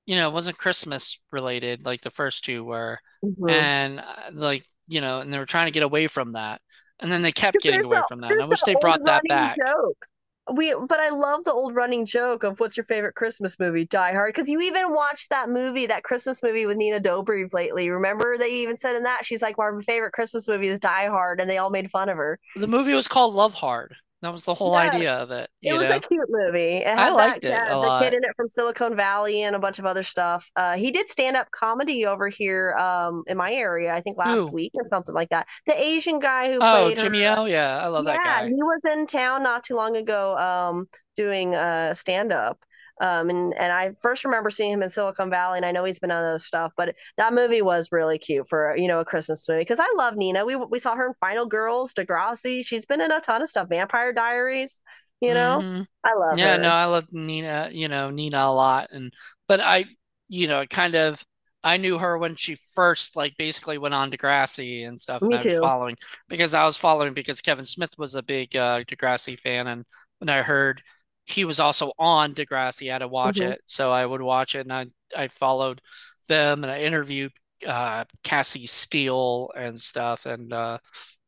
you 0.07 0.17
know, 0.17 0.31
wasn't 0.31 0.57
Christmas 0.57 1.21
related 1.31 1.85
like 1.85 2.01
the 2.01 2.11
first 2.11 2.45
two 2.45 2.65
were, 2.65 2.99
mm-hmm. 3.23 3.49
and 3.51 4.01
uh, 4.01 4.31
like 4.33 4.65
you 4.89 5.03
know, 5.03 5.21
and 5.21 5.33
they 5.33 5.39
were 5.39 5.47
trying 5.47 5.67
to 5.67 5.73
get 5.73 5.83
away 5.83 6.07
from 6.07 6.33
that, 6.33 6.63
and 7.01 7.13
then 7.13 7.21
they 7.21 7.33
kept 7.33 7.59
getting 7.61 7.85
away 7.85 8.01
from 8.09 8.23
that. 8.23 8.33
I 8.33 8.47
wish 8.47 8.63
they 8.63 8.77
brought 8.81 9.05
that 9.05 9.23
back. 9.29 9.59
Joke 9.59 10.07
we 10.53 10.75
but 10.89 11.01
I 11.01 11.11
love 11.11 11.45
the 11.45 11.53
old 11.53 11.75
running 11.75 12.07
joke 12.07 12.45
of 12.45 12.61
what's 12.61 12.77
your 12.77 12.85
favorite 12.85 13.15
Christmas 13.15 13.59
movie? 13.59 13.85
Die 13.87 14.13
Hard. 14.13 14.33
Because 14.33 14.49
you 14.49 14.61
even 14.61 14.93
watched 14.95 15.31
that 15.31 15.49
movie, 15.49 15.87
that 15.87 16.05
Christmas 16.05 16.43
movie 16.43 16.67
with 16.67 16.77
Nina 16.77 17.01
Dobrev 17.01 17.53
lately. 17.53 17.91
Remember 17.91 18.37
they 18.39 18.51
even 18.51 18.77
said 18.77 18.97
in 18.97 19.03
that 19.05 19.25
she's 19.25 19.43
like, 19.43 19.59
"My 19.59 19.71
favorite 19.85 20.13
Christmas 20.13 20.49
movie 20.49 20.69
is 20.69 20.79
Die 20.79 21.07
Hard," 21.09 21.41
and 21.41 21.49
they 21.49 21.59
all 21.59 21.71
made 21.71 21.91
fun 21.91 22.09
of 22.09 22.17
her. 22.17 22.39
The 22.57 22.67
movie 22.67 22.95
was 22.95 23.09
called 23.09 23.35
Love 23.35 23.55
Hard. 23.55 23.97
That 24.23 24.33
was 24.33 24.45
the 24.45 24.55
whole 24.55 24.73
yes. 24.73 24.95
idea 24.95 25.15
of 25.15 25.33
it. 25.33 25.51
it 25.63 25.75
was 25.77 25.91
know? 25.91 25.97
a 25.97 26.01
cute 26.01 26.29
movie. 26.29 26.77
It 26.77 26.87
I 26.87 27.11
liked 27.11 27.43
that, 27.43 27.49
it. 27.49 27.51
Yeah, 27.51 27.71
the 27.71 27.79
lot. 27.79 28.03
kid 28.05 28.15
in 28.15 28.23
it 28.23 28.31
from 28.37 28.47
Silicon 28.47 28.95
Valley 28.95 29.43
and 29.43 29.57
a 29.57 29.59
bunch 29.59 29.81
of 29.81 29.85
other 29.85 30.05
stuff. 30.05 30.49
Uh, 30.55 30.77
he 30.77 30.93
did 30.93 31.09
stand 31.09 31.37
up 31.37 31.51
comedy 31.51 32.07
over 32.07 32.29
here 32.29 32.77
um, 32.79 33.25
in 33.27 33.37
my 33.37 33.53
area, 33.53 33.93
I 33.93 34.01
think 34.01 34.17
last 34.19 34.43
Ooh. 34.43 34.53
week 34.53 34.71
or 34.75 34.85
something 34.85 35.13
like 35.13 35.31
that. 35.31 35.49
The 35.67 35.79
Asian 35.79 36.21
guy 36.21 36.53
who 36.53 36.59
oh, 36.61 36.85
played 36.85 36.99
Jimmy 36.99 37.23
her, 37.23 37.35
O, 37.37 37.45
yeah, 37.47 37.79
I 37.79 37.89
love 37.89 38.07
yeah, 38.07 38.13
that 38.13 38.25
guy. 38.25 38.47
He 38.47 38.55
was 38.55 38.81
in 38.93 39.09
town 39.09 39.43
not 39.43 39.65
too 39.65 39.75
long 39.75 39.97
ago 39.97 40.39
um, 40.39 40.87
doing 41.17 41.57
uh, 41.57 41.93
stand 41.95 42.33
up. 42.33 42.61
Um, 43.01 43.31
and 43.31 43.55
and 43.55 43.73
I 43.73 43.93
first 44.01 44.25
remember 44.25 44.51
seeing 44.51 44.73
him 44.73 44.83
in 44.83 44.89
Silicon 44.89 45.31
Valley, 45.31 45.57
and 45.57 45.67
I 45.67 45.73
know 45.73 45.85
he's 45.85 45.99
been 45.99 46.11
on 46.11 46.23
other 46.23 46.39
stuff, 46.39 46.73
but 46.77 46.95
that 47.17 47.33
movie 47.33 47.63
was 47.63 47.89
really 47.91 48.19
cute 48.19 48.47
for 48.49 48.77
you 48.77 48.87
know 48.87 49.01
a 49.01 49.05
Christmas 49.05 49.49
movie 49.49 49.63
because 49.63 49.81
I 49.81 49.93
love 49.97 50.17
Nina. 50.17 50.45
We 50.45 50.57
we 50.57 50.79
saw 50.79 50.95
her 50.95 51.09
in 51.09 51.15
Final 51.21 51.47
Girls, 51.47 51.95
Degrassi. 51.95 52.65
She's 52.65 52.85
been 52.85 53.01
in 53.01 53.11
a 53.11 53.21
ton 53.21 53.43
of 53.43 53.49
stuff, 53.49 53.69
Vampire 53.69 54.13
Diaries. 54.13 54.83
You 55.21 55.35
know, 55.35 55.61
mm-hmm. 55.63 55.83
I 56.05 56.15
love. 56.19 56.39
Yeah, 56.39 56.57
her. 56.57 56.63
no, 56.63 56.69
I 56.69 56.85
love 56.87 57.13
Nina. 57.13 57.71
You 57.73 57.89
know 57.89 58.11
Nina 58.11 58.39
a 58.39 58.53
lot, 58.53 58.91
and 58.93 59.13
but 59.49 59.61
I, 59.61 59.87
you 60.29 60.47
know, 60.47 60.67
kind 60.67 60.95
of. 60.95 61.25
I 61.65 61.77
knew 61.77 61.97
her 61.97 62.19
when 62.19 62.35
she 62.35 62.57
first 62.75 63.15
like 63.15 63.37
basically 63.39 63.79
went 63.79 63.95
on 63.95 64.11
Degrassi 64.11 64.85
and 64.85 65.01
stuff. 65.01 65.23
Me 65.23 65.37
and 65.37 65.43
I 65.43 65.45
was 65.45 65.55
too. 65.55 65.61
following 65.61 65.97
because 66.29 66.55
I 66.55 66.65
was 66.67 66.77
following 66.77 67.15
because 67.15 67.41
Kevin 67.41 67.65
Smith 67.65 67.93
was 67.97 68.17
a 68.17 68.23
big 68.23 68.57
uh, 68.57 68.83
Degrassi 68.83 69.39
fan, 69.39 69.69
and 69.69 69.85
when 70.19 70.29
I 70.29 70.43
heard 70.43 70.83
he 71.25 71.45
was 71.45 71.61
also 71.61 71.93
on 71.99 72.35
Degrassi. 72.35 72.89
I 72.89 72.95
had 72.95 72.99
to 72.99 73.09
watch 73.09 73.37
mm-hmm. 73.37 73.53
it, 73.53 73.63
so 73.67 73.93
I 73.93 74.05
would 74.05 74.23
watch 74.23 74.55
it, 74.55 74.61
and 74.61 74.73
I 74.73 74.87
I 75.17 75.29
followed 75.29 75.81
them, 76.29 76.65
and 76.65 76.71
I 76.71 76.81
interviewed 76.81 77.33
uh, 77.67 78.05
Cassie 78.23 78.67
Steele 78.67 79.51
and 79.57 79.81
stuff, 79.81 80.27
and 80.27 80.53
uh, 80.53 80.79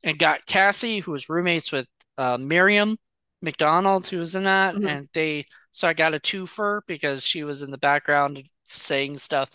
and 0.02 0.18
got 0.18 0.46
Cassie, 0.46 1.00
who 1.00 1.12
was 1.12 1.28
roommates 1.28 1.70
with 1.70 1.86
uh, 2.18 2.38
Miriam 2.38 2.96
McDonald, 3.42 4.06
who 4.08 4.18
was 4.18 4.34
in 4.34 4.44
that, 4.44 4.74
mm-hmm. 4.74 4.86
and 4.86 5.08
they 5.14 5.46
so 5.70 5.88
I 5.88 5.92
got 5.92 6.14
a 6.14 6.20
twofer 6.20 6.80
because 6.86 7.24
she 7.24 7.44
was 7.44 7.62
in 7.62 7.70
the 7.70 7.78
background 7.78 8.42
saying 8.68 9.18
stuff, 9.18 9.50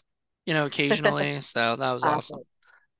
you 0.45 0.53
know, 0.53 0.65
occasionally. 0.65 1.41
so 1.41 1.75
that 1.75 1.91
was 1.91 2.03
awesome. 2.03 2.41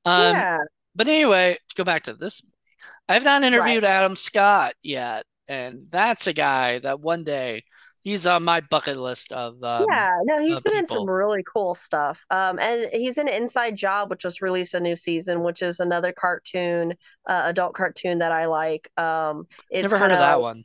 Um, 0.05 0.35
yeah. 0.35 0.57
But 0.95 1.07
anyway, 1.07 1.57
to 1.69 1.75
go 1.75 1.83
back 1.83 2.03
to 2.03 2.13
this, 2.13 2.41
I've 3.07 3.23
not 3.23 3.43
interviewed 3.43 3.83
right. 3.83 3.93
Adam 3.95 4.15
Scott 4.15 4.73
yet 4.81 5.25
and 5.49 5.85
that's 5.91 6.27
a 6.27 6.33
guy 6.33 6.79
that 6.79 7.01
one 7.01 7.23
day 7.23 7.63
he's 8.03 8.25
on 8.25 8.43
my 8.43 8.61
bucket 8.61 8.97
list 8.97 9.31
of 9.31 9.61
um, 9.63 9.85
yeah 9.89 10.17
no 10.23 10.39
he's 10.39 10.61
been 10.61 10.73
people. 10.73 10.79
in 10.79 10.87
some 10.87 11.09
really 11.09 11.43
cool 11.51 11.73
stuff. 11.73 12.23
Um 12.29 12.59
and 12.59 12.89
he's 12.93 13.17
in 13.17 13.27
inside 13.27 13.75
job 13.75 14.09
which 14.09 14.21
just 14.21 14.41
released 14.41 14.73
a 14.73 14.79
new 14.79 14.95
season 14.95 15.41
which 15.43 15.61
is 15.61 15.79
another 15.79 16.13
cartoon 16.13 16.93
uh, 17.27 17.41
adult 17.45 17.73
cartoon 17.73 18.19
that 18.19 18.31
i 18.31 18.45
like. 18.45 18.89
Um 18.97 19.47
it's 19.69 19.83
never 19.83 19.97
heard 19.97 20.11
of 20.11 20.19
that 20.19 20.41
one. 20.41 20.63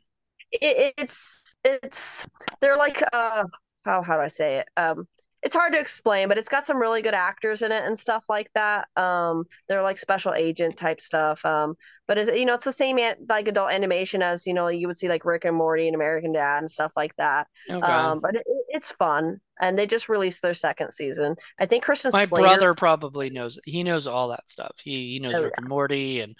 It, 0.51 0.93
it's 0.97 1.55
it's 1.65 2.27
they're 2.61 2.77
like 2.77 3.01
uh 3.11 3.43
how 3.83 4.01
how 4.01 4.15
do 4.15 4.21
i 4.21 4.27
say 4.27 4.59
it? 4.59 4.69
Um 4.77 5.07
it's 5.45 5.55
hard 5.55 5.73
to 5.73 5.79
explain, 5.79 6.27
but 6.27 6.39
it's 6.39 6.49
got 6.49 6.65
some 6.65 6.77
really 6.77 7.03
good 7.03 7.13
actors 7.13 7.61
in 7.61 7.71
it 7.71 7.83
and 7.83 7.97
stuff 7.97 8.25
like 8.27 8.51
that. 8.55 8.87
Um, 8.95 9.45
they're 9.69 9.83
like 9.83 9.99
special 9.99 10.33
agent 10.33 10.75
type 10.75 10.99
stuff. 10.99 11.45
Um, 11.45 11.75
but 12.07 12.17
it's 12.17 12.31
you 12.31 12.45
know 12.47 12.55
it's 12.55 12.65
the 12.65 12.71
same 12.71 12.97
like 13.29 13.47
adult 13.47 13.71
animation 13.71 14.23
as 14.23 14.47
you 14.47 14.55
know 14.55 14.69
you 14.69 14.87
would 14.87 14.97
see 14.97 15.07
like 15.07 15.23
Rick 15.23 15.45
and 15.45 15.55
Morty 15.55 15.85
and 15.85 15.93
American 15.93 16.33
Dad 16.33 16.57
and 16.59 16.71
stuff 16.71 16.93
like 16.97 17.15
that. 17.17 17.45
Okay. 17.69 17.79
Um, 17.79 18.21
but 18.21 18.35
it, 18.35 18.43
it's 18.69 18.91
fun, 18.93 19.39
and 19.61 19.77
they 19.77 19.85
just 19.85 20.09
released 20.09 20.41
their 20.41 20.55
second 20.55 20.91
season. 20.93 21.35
I 21.59 21.67
think 21.67 21.83
Christian. 21.83 22.09
My 22.11 22.25
Slater... 22.25 22.47
brother 22.47 22.73
probably 22.73 23.29
knows. 23.29 23.59
He 23.65 23.83
knows 23.83 24.07
all 24.07 24.29
that 24.29 24.49
stuff. 24.49 24.75
He 24.83 25.11
he 25.11 25.19
knows 25.19 25.35
oh, 25.35 25.43
Rick 25.43 25.53
yeah. 25.55 25.61
and 25.61 25.69
Morty 25.69 26.19
and 26.21 26.35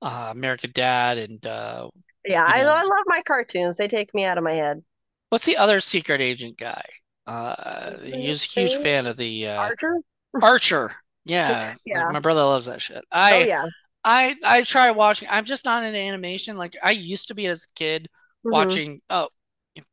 uh, 0.00 0.28
American 0.30 0.72
Dad 0.74 1.18
and. 1.18 1.44
Uh, 1.44 1.90
yeah, 2.24 2.44
I, 2.44 2.62
I 2.62 2.82
love 2.82 3.04
my 3.06 3.20
cartoons. 3.20 3.76
They 3.76 3.86
take 3.86 4.12
me 4.12 4.24
out 4.24 4.38
of 4.38 4.42
my 4.42 4.54
head. 4.54 4.82
What's 5.28 5.44
the 5.44 5.58
other 5.58 5.78
secret 5.78 6.20
agent 6.20 6.58
guy? 6.58 6.82
Uh, 7.26 7.98
he's 8.02 8.44
a 8.44 8.46
huge 8.46 8.74
fan 8.76 9.06
of 9.06 9.16
the 9.16 9.48
uh, 9.48 9.56
Archer. 9.56 9.98
Archer, 10.40 10.92
yeah, 11.24 11.74
yeah. 11.84 12.08
My 12.10 12.20
brother 12.20 12.42
loves 12.42 12.66
that 12.66 12.80
shit. 12.80 13.04
I, 13.10 13.34
oh 13.34 13.44
yeah. 13.44 13.66
I 14.04 14.36
I 14.44 14.62
try 14.62 14.92
watching. 14.92 15.28
I'm 15.30 15.44
just 15.44 15.64
not 15.64 15.82
into 15.82 15.98
animation. 15.98 16.56
Like 16.56 16.76
I 16.82 16.92
used 16.92 17.28
to 17.28 17.34
be 17.34 17.46
as 17.48 17.64
a 17.64 17.74
kid 17.74 18.04
mm-hmm. 18.04 18.52
watching. 18.52 19.00
Oh, 19.10 19.28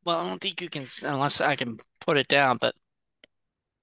well, 0.04 0.20
I 0.20 0.28
don't 0.28 0.40
think 0.40 0.60
you 0.60 0.68
can 0.68 0.86
unless 1.02 1.40
I 1.40 1.56
can 1.56 1.76
put 2.00 2.16
it 2.16 2.28
down. 2.28 2.58
But 2.60 2.74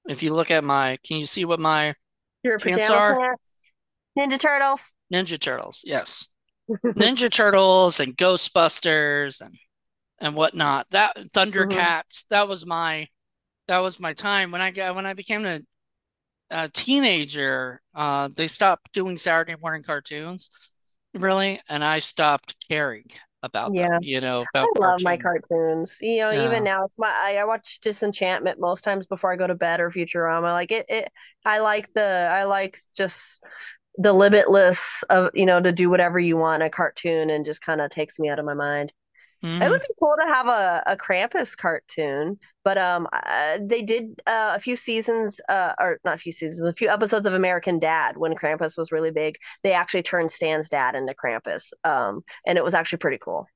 if 0.08 0.24
you 0.24 0.34
look 0.34 0.50
at 0.50 0.64
my, 0.64 0.98
can 1.06 1.20
you 1.20 1.26
see 1.26 1.44
what 1.44 1.60
my 1.60 1.96
your 2.44 2.60
pants 2.60 2.90
are? 2.90 3.20
Pants. 3.20 3.72
Ninja 4.18 4.40
Turtles. 4.40 4.94
Ninja 5.14 5.40
Turtles, 5.40 5.82
yes. 5.86 6.28
Ninja 6.86 7.30
Turtles 7.30 8.00
and 8.00 8.18
Ghostbusters 8.18 9.42
and 9.42 9.56
and 10.20 10.36
whatnot. 10.36 10.88
That 10.92 11.18
Thundercats. 11.34 11.76
Mm-hmm. 11.76 12.34
That 12.34 12.48
was 12.48 12.66
my 12.66 13.08
that 13.68 13.82
was 13.82 14.00
my 14.00 14.14
time 14.14 14.52
when 14.52 14.62
I 14.62 14.72
got 14.72 14.96
when 14.96 15.06
I 15.06 15.14
became 15.14 15.46
a, 15.46 15.62
a 16.50 16.70
teenager. 16.70 17.82
Uh, 17.96 18.30
they 18.36 18.48
stopped 18.48 18.94
doing 18.94 19.18
Saturday 19.18 19.56
morning 19.62 19.84
cartoons, 19.84 20.50
really, 21.14 21.62
and 21.70 21.84
I 21.84 22.00
stopped 22.00 22.56
caring 22.68 23.06
about 23.44 23.74
yeah. 23.74 23.88
them. 23.88 24.00
You 24.02 24.22
know, 24.22 24.46
about 24.54 24.68
I 24.78 24.80
love 24.80 25.04
my 25.04 25.18
cartoons. 25.18 25.98
You 26.02 26.22
know, 26.22 26.32
yeah. 26.32 26.46
even 26.46 26.64
now 26.64 26.86
it's 26.86 26.98
my 26.98 27.14
I, 27.14 27.38
I, 27.38 27.46
watch 27.46 27.80
Disenchantment 27.80 28.60
most 28.60 28.84
times 28.84 29.08
before 29.08 29.32
I 29.32 29.36
go 29.36 29.48
to 29.48 29.56
bed 29.56 29.80
or 29.80 29.90
Futurama. 29.90 30.52
Like 30.54 30.72
it, 30.72 30.86
it 30.90 31.12
I 31.46 31.60
like 31.60 31.94
the 31.94 32.30
I 32.32 32.44
like 32.44 32.78
just 32.96 33.42
the 33.98 34.14
limitless 34.14 35.04
of 35.10 35.32
you 35.34 35.46
know 35.46 35.62
to 35.62 35.72
do 35.72 35.90
whatever 35.90 36.20
you 36.20 36.38
want 36.38 36.64
a 36.64 36.70
cartoon 36.70 37.30
and 37.30 37.46
just 37.46 37.62
kind 37.62 37.82
of 37.82 37.90
takes 37.90 38.20
me 38.20 38.30
out 38.30 38.40
of 38.40 38.46
my 38.46 38.54
mind. 38.54 38.94
It 39.62 39.66
hmm 39.66 39.72
would 39.72 39.82
be 39.88 39.94
cool 40.00 40.16
to 40.20 40.34
have 40.34 40.48
a, 40.48 40.84
a 40.88 40.98
Krampus 40.98 41.56
cartoon, 41.56 42.40
but 42.64 42.78
um, 42.80 43.08
uh, 43.14 43.60
they 43.62 43.84
did 43.84 44.20
uh, 44.26 44.54
a 44.56 44.60
few 44.60 44.76
seasons, 44.76 45.40
uh, 45.50 45.74
or 45.80 46.00
not 46.04 46.16
a 46.16 46.18
few 46.18 46.32
seasons, 46.32 46.68
a 46.68 46.74
few 46.74 46.90
episodes 46.90 47.28
of 47.28 47.34
American 47.34 47.78
Dad 47.78 48.18
when 48.18 48.34
Krampus 48.36 48.78
was 48.78 48.92
really 48.92 49.12
big. 49.12 49.38
They 49.64 49.74
actually 49.74 50.04
turned 50.04 50.32
Stan's 50.32 50.68
dad 50.70 50.96
into 50.96 51.14
Krampus, 51.14 51.74
um, 51.84 52.24
and 52.48 52.58
it 52.58 52.64
was 52.64 52.74
actually 52.74 53.00
pretty 53.00 53.20
cool. 53.20 53.48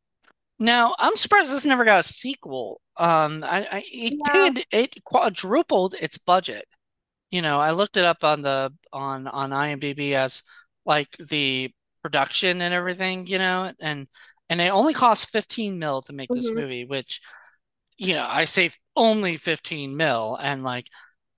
Now, 0.59 0.95
I'm 0.99 1.15
surprised 1.17 1.51
this 1.51 1.65
never 1.65 1.83
got 1.85 1.99
a 1.99 2.03
sequel. 2.03 2.81
Um, 2.97 3.43
I, 3.43 3.65
I 3.71 3.83
it 3.91 4.15
Yeah. 4.15 4.25
did 4.31 4.65
it 4.71 5.03
quadrupled 5.03 5.95
its 5.95 6.17
budget. 6.17 6.67
You 7.31 7.41
know, 7.41 7.59
I 7.59 7.71
looked 7.71 7.97
it 7.97 8.05
up 8.05 8.23
on 8.23 8.41
the 8.43 8.73
on 8.93 9.27
on 9.27 9.51
IMDb 9.51 10.13
as 10.13 10.43
like 10.85 11.11
the 11.17 11.73
production 12.03 12.61
and 12.61 12.73
everything, 12.73 13.27
you 13.27 13.39
know, 13.39 13.73
and 13.81 14.07
and 14.49 14.61
it 14.61 14.69
only 14.69 14.93
cost 14.93 15.29
15 15.29 15.79
mil 15.79 16.01
to 16.03 16.13
make 16.13 16.31
this 16.33 16.53
hmm 16.53 16.55
movie, 16.55 16.85
which, 16.85 17.21
you 17.97 18.13
know, 18.15 18.25
I 18.29 18.45
say 18.45 18.71
only 18.95 19.37
15 19.37 19.97
mil 19.97 20.37
and 20.41 20.63
like 20.63 20.87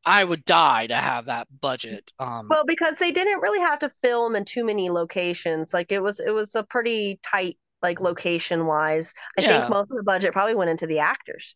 I 0.05 0.24
would 0.24 0.45
die 0.45 0.88
to 0.88 0.95
have 0.97 1.26
that 1.26 1.47
budget. 1.62 2.12
Um, 2.20 2.49
Well, 2.49 2.64
because 2.66 2.97
they 2.97 3.12
didn't 3.12 3.39
really 3.41 3.60
have 3.60 3.80
to 3.80 3.89
film 3.89 4.36
in 4.36 4.45
too 4.45 4.64
many 4.66 4.89
locations. 4.89 5.74
Like 5.74 5.91
it 5.91 5.99
was, 6.01 6.20
it 6.20 6.32
was 6.32 6.55
a 6.55 6.64
pretty 6.64 7.20
tight, 7.24 7.58
like 7.82 7.99
location 8.01 8.66
wise. 8.66 9.14
I 9.38 9.43
think 9.43 9.68
most 9.70 9.91
of 9.91 9.97
the 9.97 10.03
budget 10.03 10.34
probably 10.34 10.55
went 10.55 10.70
into 10.70 10.88
the 10.88 10.99
actors 10.99 11.55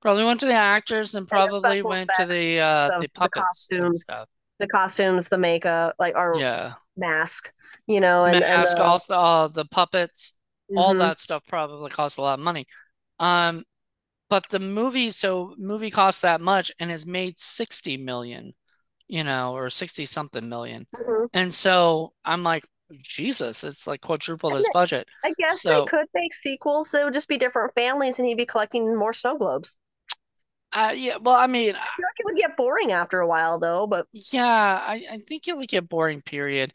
probably 0.00 0.24
went 0.24 0.40
to 0.40 0.46
the 0.46 0.52
actors 0.54 1.14
and 1.14 1.26
and 1.30 1.52
probably 1.52 1.52
special 1.52 1.92
went 1.92 2.12
to 2.14 2.24
the 2.26 2.58
uh 2.58 2.90
the 2.98 3.06
the 3.20 3.28
puppets 3.28 3.72
and 3.76 3.94
costumes, 3.94 3.96
stuff. 3.96 4.28
the 4.60 4.68
costumes, 4.68 5.28
the 5.28 5.38
makeup, 5.38 5.94
like 5.98 6.16
our 6.16 6.44
Yeah. 6.44 6.74
mask, 6.96 7.52
you 7.86 8.00
know, 8.00 8.24
and 8.24 8.42
and 8.44 8.64
Mask, 8.64 8.78
the 8.78 8.80
all 8.80 8.98
the 9.08 9.14
uh, 9.16 9.48
the 9.48 9.64
puppets, 9.64 10.34
all 10.74 10.94
hmm 10.94 10.96
that 10.96 11.18
stuff 11.18 11.42
probably 11.48 11.90
costs 11.90 12.18
a 12.18 12.22
lot 12.22 12.38
of 12.38 12.44
money. 12.44 12.66
Um, 13.20 13.64
but 14.30 14.48
the 14.50 14.58
movie, 14.60 15.10
so 15.10 15.54
movie 15.58 15.90
costs 15.90 16.20
that 16.22 16.40
much 16.40 16.72
and 16.80 16.90
has 16.90 17.06
made 17.06 17.38
60 17.40 17.96
million, 17.96 18.54
you 19.08 19.24
know, 19.24 19.54
or 19.56 19.70
60 19.70 20.06
something 20.06 20.48
million. 20.48 20.86
hmm 20.94 21.26
And 21.34 21.52
so 21.54 22.14
I'm 22.24 22.42
like, 22.44 22.66
Jesus, 23.02 23.64
it's 23.64 23.86
like 23.86 24.00
quadruple 24.02 24.54
his 24.56 24.68
budget. 24.68 25.08
I 25.24 25.32
guess 25.38 25.64
they 25.64 25.80
So, 25.80 25.86
could 25.86 26.08
make 26.12 26.34
sequels. 26.34 26.90
They 26.90 27.04
would 27.04 27.14
just 27.14 27.28
be 27.28 27.38
different 27.38 27.74
families, 27.76 28.18
and 28.18 28.26
he'd 28.26 28.34
be 28.36 28.46
collecting 28.46 28.96
more 28.96 29.12
snow 29.12 29.38
globes. 29.38 29.76
uh, 30.72 30.92
yeah, 30.94 31.16
well, 31.16 31.34
I 31.36 31.46
mean, 31.46 31.74
I 31.76 31.88
feel 31.96 32.06
like 32.06 32.20
it 32.20 32.24
would 32.24 32.36
get 32.36 32.56
boring 32.56 32.92
after 32.92 33.20
a 33.20 33.26
while, 33.26 33.58
though. 33.58 33.86
But 33.86 34.06
yeah, 34.12 34.44
I, 34.86 35.04
I 35.10 35.18
think 35.18 35.48
it 35.48 35.56
would 35.56 35.68
get 35.68 35.88
boring, 35.88 36.20
period. 36.22 36.72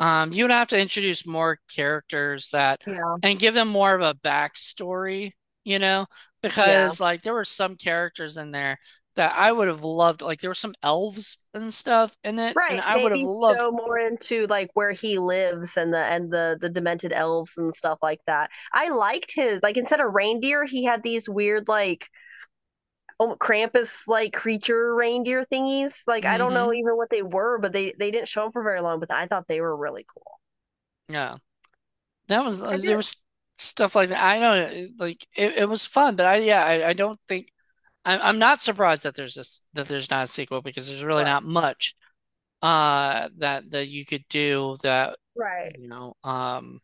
Um, 0.00 0.32
you 0.32 0.44
would 0.44 0.50
have 0.50 0.68
to 0.68 0.80
introduce 0.80 1.26
more 1.26 1.58
characters 1.74 2.48
that 2.52 2.80
yeah, 2.86 3.16
and 3.22 3.38
give 3.38 3.54
them 3.54 3.68
more 3.68 3.94
of 3.94 4.00
a 4.00 4.14
backstory, 4.14 5.32
you 5.64 5.78
know, 5.78 6.06
yeah. 6.56 6.88
because 6.88 7.00
like 7.00 7.22
there 7.22 7.34
were 7.34 7.44
some 7.44 7.76
characters 7.76 8.36
in 8.38 8.50
there 8.50 8.78
that 9.16 9.34
I 9.36 9.52
would 9.52 9.68
have 9.68 9.84
loved. 9.84 10.22
Like 10.22 10.40
there 10.40 10.50
were 10.50 10.54
some 10.54 10.74
elves 10.82 11.44
and 11.54 11.72
stuff 11.72 12.16
in 12.24 12.38
it, 12.38 12.56
and 12.70 12.80
Right, 12.80 12.80
I 12.82 12.96
would 12.96 13.12
have 13.12 13.20
maybe 13.20 13.26
loved. 13.26 13.58
show 13.58 13.70
more 13.70 13.98
into 13.98 14.46
like 14.48 14.70
where 14.74 14.92
he 14.92 15.18
lives 15.18 15.76
and 15.76 15.92
the 15.92 15.98
and 16.04 16.30
the 16.32 16.58
the 16.60 16.70
demented 16.70 17.12
elves 17.12 17.56
and 17.56 17.74
stuff 17.74 17.98
like 18.02 18.20
that. 18.26 18.50
I 18.72 18.88
liked 18.90 19.32
his 19.34 19.62
like 19.62 19.76
instead 19.76 20.00
of 20.00 20.12
reindeer, 20.14 20.64
he 20.64 20.84
had 20.84 21.02
these 21.02 21.28
weird 21.28 21.68
like 21.68 22.08
oh, 23.20 23.36
Krampus 23.40 24.08
like 24.08 24.34
creature 24.34 24.94
reindeer 24.96 25.44
thingies. 25.44 26.02
Like 26.08 26.26
I 26.26 26.38
don't 26.38 26.54
know 26.54 26.64
hmm 26.64 26.74
even 26.74 26.96
what 26.98 27.10
they 27.10 27.22
were, 27.22 27.58
but 27.60 27.74
they 27.74 27.94
they 27.98 28.12
didn't 28.12 28.28
show 28.28 28.44
them 28.44 28.52
for 28.52 28.64
very 28.64 28.82
long. 28.82 29.00
But 29.00 29.12
I 29.12 29.28
thought 29.28 29.48
they 29.48 29.62
were 29.62 29.76
really 29.76 30.06
cool. 30.14 30.40
Yeah, 31.08 31.36
that 32.28 32.44
was 32.44 32.62
uh, 32.62 32.78
there 32.78 32.96
was 32.96 33.16
stuff 33.58 33.94
like 33.96 34.10
that. 34.10 34.22
I 34.22 34.38
don't 34.40 34.98
like 35.00 35.26
it, 35.36 35.58
it 35.58 35.70
was 35.70 35.86
fun, 35.86 36.16
but 36.16 36.26
I 36.26 36.38
yeah, 36.38 36.64
I, 36.64 36.88
I 36.90 36.94
don't 36.94 37.20
think 37.28 37.52
I'm 38.04 38.20
I'm 38.22 38.40
not 38.40 38.62
surprised 38.62 39.04
that 39.04 39.16
there's 39.16 39.34
this 39.34 39.62
that 39.74 39.88
there's 39.88 40.10
not 40.10 40.24
a 40.24 40.28
sequel 40.28 40.62
because 40.62 40.88
there's 40.88 41.04
really 41.04 41.24
right, 41.24 41.26
not 41.26 41.44
much 41.44 41.96
uh 42.62 43.28
that 43.38 43.70
that 43.72 43.88
you 43.88 44.06
could 44.06 44.24
do 44.30 44.76
that 44.82 45.18
right, 45.34 45.78
you 45.78 45.88
know 45.88 46.14
um 46.24 46.80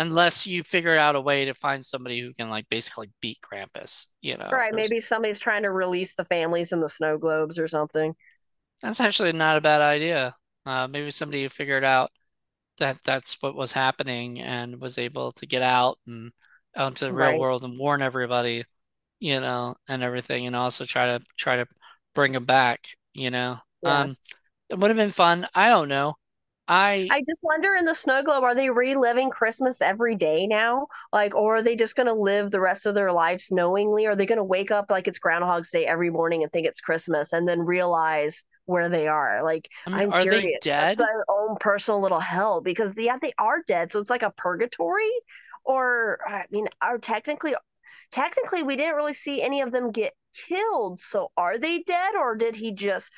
unless 0.00 0.46
you 0.46 0.64
figure 0.64 0.96
out 0.96 1.16
a 1.16 1.22
way 1.22 1.46
to 1.46 1.54
find 1.54 1.84
somebody 1.84 2.20
who 2.20 2.34
can 2.34 2.50
like 2.50 2.68
basically 2.70 3.10
beat 3.22 3.38
Krampus, 3.42 4.06
you 4.22 4.36
know. 4.38 4.58
right. 4.58 4.74
Maybe 4.74 5.00
somebody's 5.00 5.38
trying 5.38 5.62
to 5.62 5.70
release 5.70 6.14
the 6.14 6.24
families 6.24 6.72
in 6.72 6.80
the 6.80 6.88
snow 6.88 7.18
globes 7.18 7.58
or 7.58 7.68
something. 7.68 8.14
that's 8.82 9.00
actually 9.00 9.32
not 9.32 9.56
a 9.56 9.60
bad 9.60 9.80
idea. 9.80 10.34
Uh, 10.66 10.86
maybe 10.88 11.10
somebody 11.10 11.46
figured 11.48 11.84
out 11.84 12.10
that 12.78 12.98
that's 13.04 13.42
what 13.42 13.54
was 13.56 13.72
happening 13.72 14.40
and 14.40 14.80
was 14.80 14.98
able 14.98 15.32
to 15.32 15.46
get 15.46 15.62
out 15.62 15.98
and 16.06 16.32
out 16.76 16.90
into 16.92 17.06
the 17.06 17.14
real 17.14 17.36
Right. 17.36 17.38
world 17.38 17.64
and 17.64 17.78
warn 17.78 18.02
everybody, 18.02 18.64
you 19.20 19.40
know, 19.40 19.76
and 19.88 20.02
everything, 20.04 20.46
and 20.46 20.56
also 20.56 20.86
try 20.86 21.18
to 21.18 21.24
try 21.38 21.56
to 21.58 21.66
bring 22.14 22.32
them 22.32 22.46
back, 22.46 22.86
you 23.14 23.30
know. 23.30 23.58
Yeah. 23.82 24.06
Um, 24.06 24.16
it 24.70 24.78
would 24.78 24.90
have 24.90 24.98
been 24.98 25.10
fun. 25.10 25.48
I 25.54 25.70
don't 25.70 25.88
know. 25.90 26.16
I 26.70 27.08
I 27.10 27.20
just 27.26 27.40
wonder 27.42 27.74
in 27.74 27.84
the 27.84 27.94
snow 27.96 28.22
globe, 28.22 28.44
are 28.44 28.54
they 28.54 28.70
reliving 28.70 29.28
Christmas 29.28 29.82
every 29.82 30.14
day 30.14 30.46
now? 30.46 30.86
Like, 31.12 31.34
or 31.34 31.56
are 31.56 31.62
they 31.62 31.74
just 31.74 31.96
going 31.96 32.06
to 32.06 32.12
live 32.14 32.52
the 32.52 32.60
rest 32.60 32.86
of 32.86 32.94
their 32.94 33.10
lives 33.10 33.50
knowingly? 33.50 34.06
Are 34.06 34.14
they 34.14 34.24
going 34.24 34.38
to 34.38 34.44
wake 34.44 34.70
up 34.70 34.88
like 34.88 35.08
it's 35.08 35.18
Groundhog's 35.18 35.72
Day 35.72 35.84
every 35.84 36.10
morning 36.10 36.44
and 36.44 36.52
think 36.52 36.68
it's 36.68 36.80
Christmas 36.80 37.32
and 37.32 37.48
then 37.48 37.60
realize 37.60 38.44
where 38.66 38.88
they 38.88 39.08
are? 39.08 39.42
Like, 39.42 39.68
I 39.84 39.90
mean, 39.90 39.98
I'm 40.00 40.12
are 40.12 40.26
they 40.26 40.42
curious. 40.42 40.60
That's 40.64 40.96
dead? 40.96 40.98
their 40.98 41.24
own 41.28 41.56
personal 41.58 42.00
little 42.00 42.20
hell 42.20 42.60
because, 42.60 42.94
yeah, 42.96 43.18
they 43.20 43.32
are 43.36 43.64
dead. 43.66 43.90
So 43.90 43.98
it's 43.98 44.10
like 44.10 44.22
a 44.22 44.30
purgatory. 44.30 45.10
Or, 45.64 46.20
I 46.26 46.44
mean, 46.52 46.68
are 46.80 46.98
technically, 46.98 47.54
technically, 48.12 48.62
we 48.62 48.76
didn't 48.76 48.94
really 48.94 49.12
see 49.12 49.42
any 49.42 49.62
of 49.62 49.72
them 49.72 49.90
get 49.90 50.14
killed. 50.34 51.00
So 51.00 51.32
are 51.36 51.58
they 51.58 51.82
dead 51.82 52.14
or 52.14 52.36
did 52.36 52.54
he 52.54 52.72
just 52.72 53.10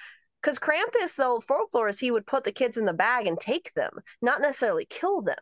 because 0.43 0.59
Krampus, 0.59 1.17
the 1.17 1.25
old 1.27 1.45
folklore, 1.45 1.89
is 1.89 1.99
he 1.99 2.11
would 2.11 2.27
put 2.27 2.45
the 2.45 2.53
kids 2.53 2.77
in 2.77 2.85
the 2.85 2.93
bag 2.93 3.27
and 3.27 3.39
take 3.41 3.73
them, 3.75 3.93
not 4.21 4.41
necessarily 4.41 4.85
kill 4.87 5.23
them. 5.23 5.37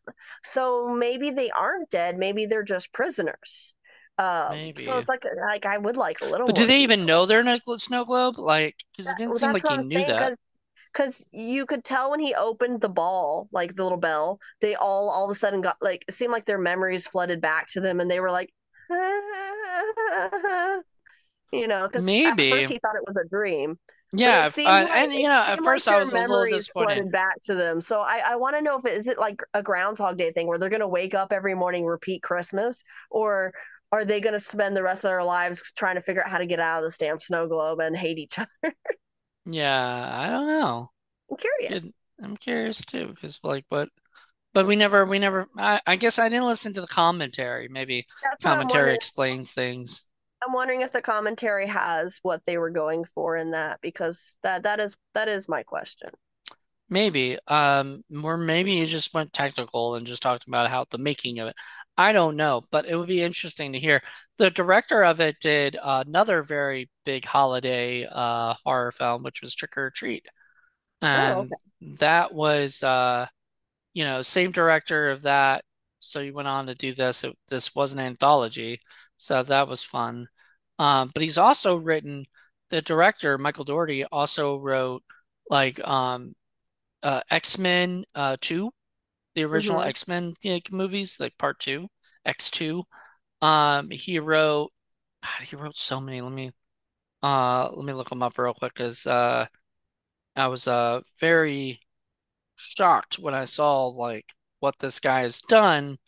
So 0.44 0.94
maybe 0.94 1.30
they 1.30 1.50
aren't 1.50 1.90
dead. 1.90 2.16
Maybe 2.18 2.46
they're 2.46 2.62
just 2.62 2.92
prisoners. 2.92 3.74
Um, 4.18 4.56
so 4.76 4.98
it's 4.98 5.08
like 5.08 5.24
like 5.48 5.64
I 5.64 5.78
would 5.78 5.96
like 5.96 6.20
a 6.20 6.26
little 6.26 6.46
But 6.46 6.56
do 6.56 6.66
they 6.66 6.82
even 6.82 7.06
know 7.06 7.24
they're 7.24 7.40
in 7.40 7.48
a 7.48 7.60
snow 7.78 8.04
globe? 8.04 8.38
Like, 8.38 8.76
because 8.92 9.10
it 9.10 9.16
didn't 9.16 9.30
Well, 9.30 9.38
seem 9.38 9.52
like 9.52 9.66
he 9.66 9.76
knew 9.78 10.04
saying 10.04 10.06
that. 10.08 10.36
because 10.92 11.24
you 11.32 11.66
could 11.66 11.84
tell 11.84 12.10
when 12.10 12.20
he 12.20 12.34
opened 12.34 12.80
the 12.80 12.88
ball, 12.88 13.48
like 13.52 13.74
the 13.76 13.82
little 13.82 13.98
bell, 13.98 14.40
they 14.60 14.74
all 14.74 15.08
all 15.10 15.24
of 15.24 15.30
a 15.30 15.34
sudden 15.34 15.60
got 15.60 15.76
like 15.80 16.04
it 16.08 16.14
seemed 16.14 16.32
like 16.32 16.44
their 16.44 16.58
memories 16.58 17.06
flooded 17.06 17.40
back 17.40 17.68
to 17.70 17.80
them, 17.80 18.00
and 18.00 18.10
they 18.10 18.20
were 18.20 18.30
like, 18.30 18.52
you 21.52 21.66
know, 21.68 21.86
because 21.86 22.18
at 22.24 22.38
first 22.48 22.68
he 22.68 22.78
thought 22.78 22.96
it 22.96 23.04
was 23.06 23.16
a 23.16 23.28
dream, 23.28 23.78
Yeah. 24.12 24.48
seemed 24.48 24.68
Uh, 24.68 24.82
like 24.82 24.90
and 24.90 25.12
you 25.12 25.28
know, 25.28 25.42
at 25.42 25.56
seemed 25.56 25.66
like 25.66 25.74
first 25.74 25.88
I 25.88 25.98
was 25.98 26.12
a 26.12 26.18
little 26.18 26.46
disappointed. 26.46 27.12
back 27.12 27.40
to 27.42 27.54
them. 27.54 27.80
So 27.80 28.00
I, 28.00 28.22
I 28.30 28.36
want 28.36 28.56
to 28.56 28.62
know 28.62 28.78
if 28.78 28.84
it 28.84 28.94
is 28.94 29.08
it 29.08 29.18
like 29.18 29.42
a 29.54 29.62
Groundhog 29.62 30.18
Day 30.18 30.32
thing 30.32 30.46
where 30.46 30.58
they're 30.58 30.68
going 30.68 30.80
to 30.80 30.88
wake 30.88 31.14
up 31.14 31.32
every 31.32 31.54
morning, 31.54 31.84
repeat 31.84 32.22
Christmas, 32.22 32.82
or 33.10 33.52
are 33.92 34.04
they 34.04 34.20
going 34.20 34.34
to 34.34 34.40
spend 34.40 34.76
the 34.76 34.82
rest 34.82 35.04
of 35.04 35.10
their 35.10 35.24
lives 35.24 35.72
trying 35.76 35.96
to 35.96 36.00
figure 36.00 36.22
out 36.24 36.30
how 36.30 36.38
to 36.38 36.46
get 36.46 36.60
out 36.60 36.78
of 36.78 36.84
this 36.84 36.98
damn 36.98 37.20
snow 37.20 37.46
globe 37.48 37.80
and 37.80 37.96
hate 37.96 38.18
each 38.18 38.38
other? 38.64 38.74
Yeah, 39.46 40.10
I 40.12 40.28
don't 40.28 40.46
know. 40.46 40.90
I'm 41.30 41.36
curious. 41.36 41.90
I'm 42.22 42.36
curious 42.36 42.84
too, 42.84 43.08
because 43.08 43.38
like, 43.42 43.64
but 43.70 43.88
but 44.52 44.66
we 44.66 44.76
never, 44.76 45.04
we 45.04 45.18
never. 45.18 45.46
I, 45.56 45.80
I 45.86 45.96
guess 45.96 46.18
I 46.18 46.28
didn't 46.28 46.46
listen 46.46 46.74
to 46.74 46.80
the 46.80 46.86
commentary. 46.86 47.68
Maybe 47.68 48.06
That's 48.22 48.42
commentary 48.42 48.94
explains 48.94 49.52
things. 49.52 50.04
I'm 50.44 50.52
wondering 50.52 50.82
if 50.82 50.92
the 50.92 51.02
commentary 51.02 51.66
has 51.66 52.18
what 52.22 52.44
they 52.44 52.58
were 52.58 52.70
going 52.70 53.04
for 53.04 53.36
in 53.36 53.52
that 53.52 53.80
because 53.80 54.36
that 54.42 54.62
that 54.64 54.80
is 54.80 54.96
that 55.14 55.28
is 55.28 55.48
my 55.48 55.62
question. 55.62 56.10
Maybe, 56.92 57.38
um, 57.46 58.02
or 58.24 58.36
maybe 58.36 58.72
you 58.72 58.86
just 58.86 59.14
went 59.14 59.32
technical 59.32 59.94
and 59.94 60.04
just 60.06 60.22
talked 60.22 60.48
about 60.48 60.68
how 60.70 60.86
the 60.90 60.98
making 60.98 61.38
of 61.38 61.46
it. 61.48 61.54
I 61.96 62.12
don't 62.12 62.36
know, 62.36 62.62
but 62.72 62.84
it 62.84 62.96
would 62.96 63.06
be 63.06 63.22
interesting 63.22 63.72
to 63.74 63.78
hear. 63.78 64.02
The 64.38 64.50
director 64.50 65.04
of 65.04 65.20
it 65.20 65.36
did 65.40 65.78
another 65.80 66.42
very 66.42 66.90
big 67.04 67.24
holiday 67.24 68.06
uh 68.10 68.54
horror 68.64 68.90
film, 68.90 69.22
which 69.22 69.40
was 69.40 69.54
Trick 69.54 69.76
'r 69.76 69.90
Treat, 69.90 70.26
Oh, 71.12 71.40
and 71.42 71.50
okay. 71.52 71.56
that 72.00 72.34
was 72.34 72.82
uh, 72.82 73.26
you 73.94 74.04
know, 74.04 74.22
same 74.22 74.52
director 74.52 75.10
of 75.10 75.22
that. 75.22 75.64
So 76.00 76.22
he 76.22 76.30
went 76.32 76.48
on 76.48 76.66
to 76.66 76.74
do 76.74 76.92
this. 76.94 77.24
It, 77.24 77.36
this 77.48 77.74
was 77.74 77.92
an 77.92 78.00
anthology, 78.00 78.80
so 79.16 79.42
that 79.44 79.68
was 79.68 79.82
fun. 79.82 80.28
Um, 80.78 81.10
but 81.14 81.22
he's 81.22 81.38
also 81.38 81.76
written. 81.76 82.26
The 82.70 82.82
director, 82.82 83.36
Michael 83.38 83.64
Dougherty, 83.64 84.04
also 84.04 84.56
wrote 84.58 85.02
like 85.50 85.80
um 85.86 86.34
uh 87.02 87.22
X-Men 87.30 88.04
uh 88.14 88.36
2, 88.40 88.70
the 89.34 89.44
original 89.44 89.80
hmm 89.80 89.82
X-Men 89.82 90.34
like, 90.44 90.72
movies, 90.72 91.18
like 91.20 91.36
part 91.38 91.58
2, 91.60 91.88
X2. 92.24 92.84
Um 93.42 93.90
he 93.90 94.18
wrote 94.20 94.72
God, 95.22 95.46
he 95.48 95.56
wrote 95.56 95.76
so 95.76 96.00
many. 96.00 96.20
Let 96.22 96.32
me 96.32 96.52
uh 97.22 97.70
let 97.72 97.84
me 97.86 97.92
look 97.94 98.10
them 98.10 98.22
up 98.22 98.38
real 98.38 98.54
quick 98.54 98.74
because 98.74 99.06
uh 99.06 99.46
I 100.36 100.48
was 100.48 100.66
uh 100.68 101.02
very 101.20 101.80
shocked 102.56 103.18
when 103.18 103.34
I 103.34 103.44
saw 103.46 103.86
like 103.88 104.32
what 104.60 104.78
this 104.80 105.00
guy 105.00 105.22
has 105.22 105.40
done 105.42 105.98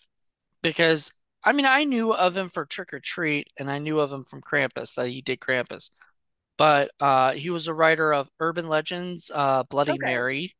because 0.63 1.13
I 1.45 1.53
mean 1.53 1.67
I 1.67 1.85
knew 1.85 2.13
of 2.15 2.37
him 2.37 2.49
for 2.49 2.67
Trick 2.67 2.91
'r 2.93 3.01
Treat 3.01 3.49
and 3.59 3.71
I 3.71 3.79
knew 3.79 4.01
of 4.01 4.13
him 4.13 4.25
from 4.25 4.43
Krampus 4.43 4.95
that 4.97 5.09
he 5.09 5.23
did 5.23 5.41
Krampus. 5.41 5.91
But 6.59 6.93
uh 7.01 7.33
he 7.35 7.51
was 7.51 7.69
a 7.69 7.75
writer 7.75 8.13
of 8.15 8.31
Urban 8.41 8.69
Legends, 8.69 9.31
uh 9.35 9.65
Bloody 9.65 9.99
Okay. 9.99 9.99
Mary. 9.99 10.55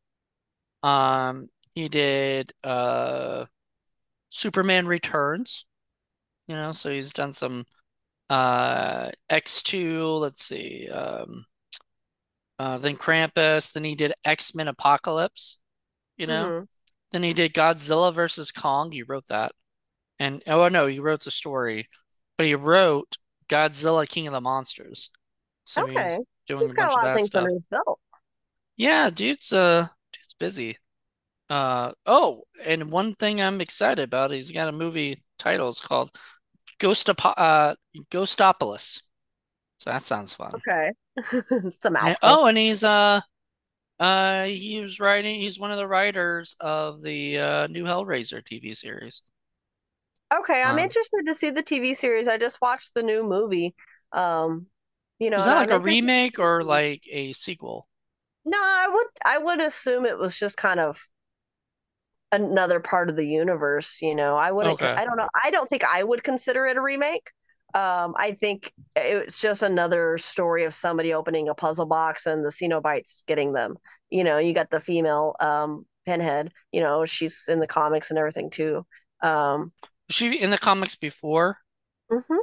Um 0.83 1.49
he 1.75 1.89
did 1.89 2.53
uh 2.65 3.47
Superman 4.31 4.87
Returns, 4.89 5.67
you 6.49 6.55
know, 6.57 6.73
so 6.73 6.91
he's 6.93 7.13
done 7.13 7.33
some 7.35 7.67
uh 8.31 9.11
X2, 9.31 10.17
let's 10.19 10.45
see. 10.45 10.89
Um 10.91 11.47
uh 12.59 12.79
then 12.79 12.97
Krampus, 12.97 13.73
then 13.73 13.85
he 13.85 13.95
did 13.95 14.15
X-Men 14.25 14.69
Apocalypse, 14.69 15.59
you 16.17 16.27
know. 16.27 16.53
hmm 16.53 16.67
Then 17.13 17.23
he 17.23 17.33
did 17.33 17.55
Godzilla 17.55 18.15
versus 18.15 18.53
Kong. 18.53 18.93
He 18.93 19.03
wrote 19.03 19.27
that. 19.29 19.53
And 20.19 20.43
oh 20.47 20.69
no, 20.69 20.87
he 20.87 21.01
wrote 21.01 21.25
the 21.25 21.31
story, 21.33 21.89
but 22.39 22.47
he 22.47 22.55
wrote 22.57 23.19
Godzilla 23.49 24.09
King 24.09 24.27
of 24.29 24.33
the 24.35 24.41
Monsters. 24.41 25.11
So 25.65 25.85
Okay. 25.85 25.89
he's 25.89 26.21
doing 26.49 26.69
He's 26.69 26.71
a 26.71 26.75
got 26.75 26.89
a 26.89 26.93
of 26.97 27.03
lot 27.03 27.07
of 27.07 27.13
that 27.13 27.23
stuff. 27.25 27.53
Yeah, 28.77 29.11
dude's 29.11 29.53
uh 29.53 29.89
dude's 30.13 30.35
busy. 30.39 30.79
Uh 31.51 31.93
oh, 32.07 32.45
and 32.65 32.91
one 32.91 33.15
thing 33.15 33.41
I'm 33.43 33.61
excited 33.61 34.03
about, 34.05 34.33
he's 34.33 34.53
got 34.53 34.69
a 34.69 34.73
movie 34.73 35.23
title. 35.39 35.71
It's 35.71 35.81
called 35.81 36.13
Ghost 36.79 37.11
uh 37.11 37.77
Ghostopolis. 38.11 39.03
So 39.79 39.91
that 39.91 40.03
sounds 40.03 40.33
fun. 40.33 40.55
Okay. 40.55 40.91
It's 41.51 41.85
a 41.85 41.91
And, 42.01 42.17
oh, 42.23 42.47
and 42.47 42.59
he's 42.59 42.85
uh 42.85 43.21
uh 44.03 44.45
he 44.47 44.81
was 44.81 45.01
writing 45.01 45.41
he's 45.41 45.59
one 45.59 45.71
of 45.71 45.77
the 45.79 45.87
writers 45.87 46.57
of 46.61 47.03
the 47.03 47.39
uh 47.39 47.67
new 47.69 47.85
Hellraiser 47.85 48.45
TV 48.45 48.75
series. 48.75 49.23
Okay, 50.35 50.63
I'm 50.63 50.79
Um 50.79 50.79
interested 50.79 51.25
to 51.27 51.35
see 51.35 51.51
the 51.51 51.63
TV 51.63 51.95
series. 51.95 52.27
I 52.29 52.39
just 52.39 52.61
watched 52.63 52.95
the 52.95 53.03
new 53.03 53.23
movie. 53.23 53.75
Um, 54.13 54.67
you 55.19 55.29
know, 55.31 55.39
is 55.39 55.45
that 55.45 55.57
I'm 55.57 55.59
like 55.59 55.71
a 55.71 55.79
remake 55.79 56.39
or 56.39 56.65
like 56.65 57.03
a 57.11 57.33
sequel? 57.35 57.87
No, 58.45 58.57
I 58.63 58.87
would 58.87 59.07
I 59.25 59.39
would 59.39 59.61
assume 59.61 60.07
it 60.07 60.17
was 60.17 60.39
just 60.39 60.57
kind 60.57 60.79
of 60.79 61.05
another 62.33 62.81
part 62.81 63.11
of 63.11 63.17
the 63.17 63.27
universe, 63.27 64.01
you 64.03 64.15
know. 64.15 64.37
I 64.37 64.51
wouldn't 64.53 64.79
Okay. 64.79 64.97
I 64.97 65.05
don't 65.05 65.17
know. 65.17 65.29
I 65.43 65.51
don't 65.51 65.69
think 65.69 65.85
I 65.85 66.03
would 66.03 66.23
consider 66.25 66.67
it 66.67 66.77
a 66.77 66.81
remake. 66.81 67.31
Um, 67.75 68.15
I 68.17 68.33
think 68.33 68.73
it's 68.97 69.41
just 69.41 69.63
another 69.63 70.19
story 70.19 70.65
of 70.65 70.75
somebody 70.75 71.15
opening 71.15 71.49
a 71.49 71.55
puzzle 71.55 71.87
box 71.87 72.27
and 72.27 72.45
the 72.45 72.51
Cenobites 72.51 73.25
getting 73.27 73.53
them. 73.53 73.77
You 74.11 74.25
know, 74.25 74.39
you 74.39 74.53
got 74.55 74.71
the 74.71 74.81
female 74.81 75.35
um 75.41 75.87
Pinhead, 76.05 76.53
you 76.73 76.81
know, 76.81 77.05
she's 77.05 77.45
in 77.49 77.61
the 77.61 77.67
comics 77.67 78.11
and 78.11 78.19
everything 78.19 78.51
too. 78.51 78.85
Um, 79.23 79.73
Was 80.09 80.17
she 80.17 80.39
in 80.39 80.51
the 80.51 80.59
comics 80.59 80.95
before? 80.95 81.59
Mm-hmm. 82.11 82.37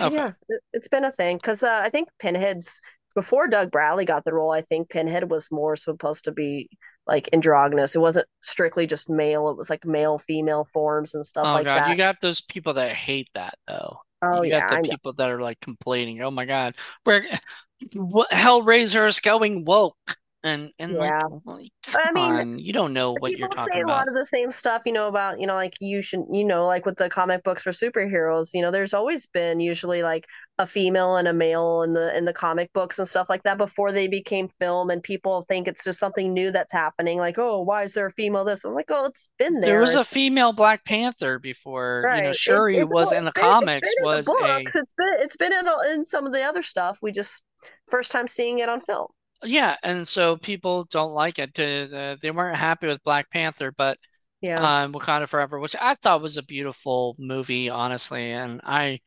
Okay. 0.00 0.16
Yeah, 0.16 0.32
it, 0.48 0.62
it's 0.72 0.88
been 0.88 1.04
a 1.04 1.12
thing 1.12 1.36
because 1.36 1.62
uh, 1.62 1.80
I 1.84 1.90
think 1.90 2.08
Pinhead's 2.18 2.80
before 3.14 3.48
Doug 3.48 3.70
Bradley 3.70 4.04
got 4.04 4.24
the 4.24 4.32
role. 4.34 4.50
I 4.52 4.62
think 4.62 4.88
Pinhead 4.90 5.30
was 5.30 5.50
more 5.52 5.76
supposed 5.76 6.24
to 6.24 6.32
be 6.32 6.68
like 7.06 7.28
androgynous. 7.32 7.94
It 7.94 8.00
wasn't 8.00 8.26
strictly 8.42 8.86
just 8.86 9.10
male. 9.10 9.48
It 9.50 9.56
was 9.56 9.70
like 9.70 9.84
male, 9.84 10.18
female 10.18 10.64
forms 10.72 11.14
and 11.14 11.24
stuff 11.26 11.50
Oh 11.50 11.54
like 11.54 11.64
God, 11.64 11.86
you 11.86 11.96
got 11.96 12.20
those 12.20 12.40
people 12.40 12.74
that 12.74 12.94
hate 12.94 13.28
that 13.34 13.58
though. 13.66 14.00
Oh 14.22 14.42
You 14.42 14.50
yeah, 14.50 14.60
got 14.60 14.68
the 14.68 14.76
I 14.76 14.82
know. 14.82 14.96
people 14.96 15.12
that 15.14 15.30
are 15.30 15.40
like 15.40 15.60
complaining, 15.60 16.22
"Oh 16.22 16.30
my 16.30 16.44
God, 16.44 16.76
where 17.04 17.24
what 17.94 18.30
Hellraiser 18.30 19.06
is 19.08 19.20
going 19.20 19.64
woke." 19.64 20.18
And 20.44 20.72
and 20.78 20.98
Yeah, 20.98 21.20
like, 21.44 21.72
I 21.94 22.12
mean, 22.12 22.40
on, 22.40 22.58
you 22.58 22.72
don't 22.72 22.92
know 22.92 23.12
what 23.12 23.38
you're 23.38 23.48
people 23.48 23.48
talking 23.48 23.72
say 23.72 23.80
a 23.82 23.86
lot 23.88 24.08
of 24.08 24.14
the 24.14 24.24
same 24.24 24.50
stuff, 24.50 24.82
you 24.86 24.92
know, 24.92 25.08
about, 25.08 25.40
you 25.40 25.46
know, 25.46 25.54
like 25.54 25.74
you 25.80 26.02
should, 26.02 26.24
you 26.32 26.44
know, 26.44 26.66
like 26.66 26.84
with 26.86 26.96
the 26.96 27.08
comic 27.08 27.42
books 27.44 27.62
for 27.62 27.70
superheroes, 27.70 28.50
you 28.54 28.62
know, 28.62 28.70
there's 28.70 28.94
always 28.94 29.26
been 29.26 29.60
usually 29.60 30.02
like 30.02 30.26
a 30.58 30.66
female 30.66 31.16
and 31.16 31.28
a 31.28 31.32
male 31.32 31.82
in 31.82 31.92
the 31.94 32.16
in 32.16 32.24
the 32.24 32.32
comic 32.32 32.72
books 32.72 32.98
and 32.98 33.08
stuff 33.08 33.28
like 33.30 33.42
that 33.44 33.58
before 33.58 33.92
they 33.92 34.08
became 34.08 34.48
film 34.60 34.90
and 34.90 35.02
people 35.02 35.42
think 35.42 35.68
it's 35.68 35.84
just 35.84 36.00
something 36.00 36.32
new 36.34 36.50
that's 36.50 36.72
happening 36.72 37.18
like, 37.18 37.38
"Oh, 37.38 37.62
why 37.62 37.84
is 37.84 37.92
there 37.94 38.06
a 38.06 38.12
female 38.12 38.44
this?" 38.44 38.64
I 38.64 38.68
was 38.68 38.76
like, 38.76 38.90
"Oh, 38.90 39.06
it's 39.06 39.30
been 39.38 39.60
There 39.60 39.78
there. 39.78 39.80
was 39.80 39.94
a 39.94 40.04
female 40.04 40.52
Black 40.52 40.84
Panther 40.84 41.38
before, 41.38 42.08
you 42.10 42.22
know, 42.22 42.32
right. 42.32 42.38
It's 42.46 42.62
Shuri 42.62 42.76
it's 42.76 42.92
was 42.92 43.12
in 43.12 43.24
the 43.24 43.32
been 43.34 43.56
it's 43.60 43.78
comics 43.80 43.88
in 43.98 44.10
the 44.10 44.22
was 44.22 44.26
a 44.40 44.62
It's 44.74 44.94
been 44.94 45.14
it's 45.20 45.36
been 45.36 45.52
in 45.52 45.66
in 45.92 46.04
some 46.04 46.26
of 46.26 46.32
the 46.32 46.42
other 46.42 46.62
stuff. 46.62 46.98
We 47.02 47.12
just 47.12 47.42
first 47.88 48.12
time 48.12 48.28
seeing 48.28 48.58
it 48.58 48.68
on 48.68 48.80
film. 48.80 49.08
Yeah, 49.44 49.76
and 49.82 50.06
so 50.06 50.36
people 50.36 50.84
don't 50.84 51.12
like 51.12 51.38
it. 51.38 51.58
Uh, 51.58 52.16
they 52.20 52.30
weren't 52.30 52.56
happy 52.56 52.86
with 52.86 53.02
Black 53.02 53.30
Panther, 53.30 53.72
but 53.76 53.98
Yeah. 54.40 54.72
um, 54.72 54.92
Wakanda 54.92 55.28
Forever, 55.28 55.58
which 55.60 55.76
I 55.80 55.96
thought 55.96 56.22
was 56.22 56.36
a 56.38 56.42
beautiful 56.42 57.16
movie, 57.18 57.70
honestly, 57.70 58.32
and 58.32 58.60
I 58.64 59.00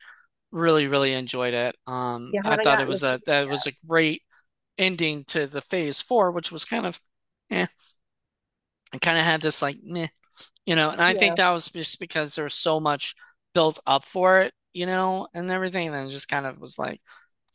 really, 0.52 0.88
really 0.88 1.12
enjoyed 1.14 1.54
it. 1.54 1.76
Um, 1.86 2.34
You 2.34 2.42
I 2.44 2.58
thought 2.58 2.80
it 2.80 2.88
was 2.88 3.02
a 3.04 3.20
it 3.20 3.22
that 3.26 3.48
was 3.48 3.66
a 3.66 3.72
great 3.88 4.22
ending 4.78 5.24
to 5.26 5.46
the 5.48 5.62
Phase 5.62 6.00
Four, 6.00 6.32
which 6.32 6.52
was 6.52 6.64
kind 6.66 6.86
of, 6.86 7.00
eh, 7.50 7.66
I 8.92 8.98
kind 8.98 9.18
of 9.18 9.24
had 9.24 9.40
this 9.42 9.62
like, 9.62 9.78
meh, 9.82 10.08
you 10.66 10.76
know. 10.76 10.90
And 10.90 11.02
I 11.02 11.14
think 11.14 11.36
Yeah. 11.36 11.38
that 11.38 11.50
was 11.50 11.68
just 11.68 12.00
because 12.00 12.34
there 12.36 12.44
was 12.44 12.54
so 12.54 12.80
much 12.80 13.14
built 13.54 13.78
up 13.86 14.04
for 14.04 14.40
it, 14.42 14.54
you 14.72 14.86
know, 14.86 15.28
and 15.34 15.50
everything. 15.50 15.94
And 15.94 16.10
just 16.10 16.28
kind 16.28 16.46
of 16.46 16.58
was 16.60 16.78
like, 16.78 17.00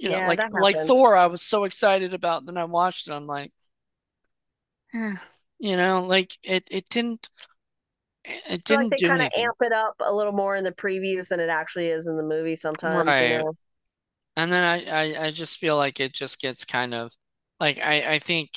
you 0.02 0.10
know, 0.12 0.22
Yeah, 0.22 0.26
like 0.26 0.42
like. 0.52 0.80
Thor, 0.80 1.16
I 1.18 1.28
was 1.28 1.42
so 1.44 1.66
excited 1.66 2.14
about. 2.14 2.46
Then 2.48 2.58
I 2.58 2.66
watched 2.66 3.08
it, 3.10 3.14
I'm 3.14 3.28
like, 3.28 3.54
eh, 4.94 5.16
you 5.60 5.78
know, 5.78 6.04
like 6.04 6.38
it 6.44 6.68
it 6.72 6.90
didn't 6.90 7.30
it 8.24 8.64
feel 8.68 8.78
like 8.78 8.90
didn't 8.90 8.92
they 8.92 9.02
kind 9.02 9.22
of 9.22 9.30
amp 9.36 9.58
it 9.62 9.72
up 9.74 9.96
a 10.02 10.14
little 10.14 10.34
more 10.34 10.56
in 10.56 10.64
the 10.64 10.72
previews 10.72 11.28
than 11.28 11.40
it 11.40 11.50
actually 11.50 11.88
is 11.88 12.08
in 12.08 12.18
the 12.18 12.24
movie 12.24 12.56
sometimes, 12.56 13.20
you 13.20 13.28
Right. 13.28 13.28
know. 13.28 13.56
And 14.38 14.52
then 14.52 14.64
I, 14.64 15.16
I, 15.16 15.28
I 15.28 15.32
just 15.32 15.58
feel 15.60 15.78
like 15.78 16.00
it 16.00 16.14
just 16.14 16.42
gets 16.42 16.66
kind 16.66 16.94
of 16.94 17.14
like 17.60 17.80
I, 17.80 18.16
I 18.16 18.20
think 18.20 18.52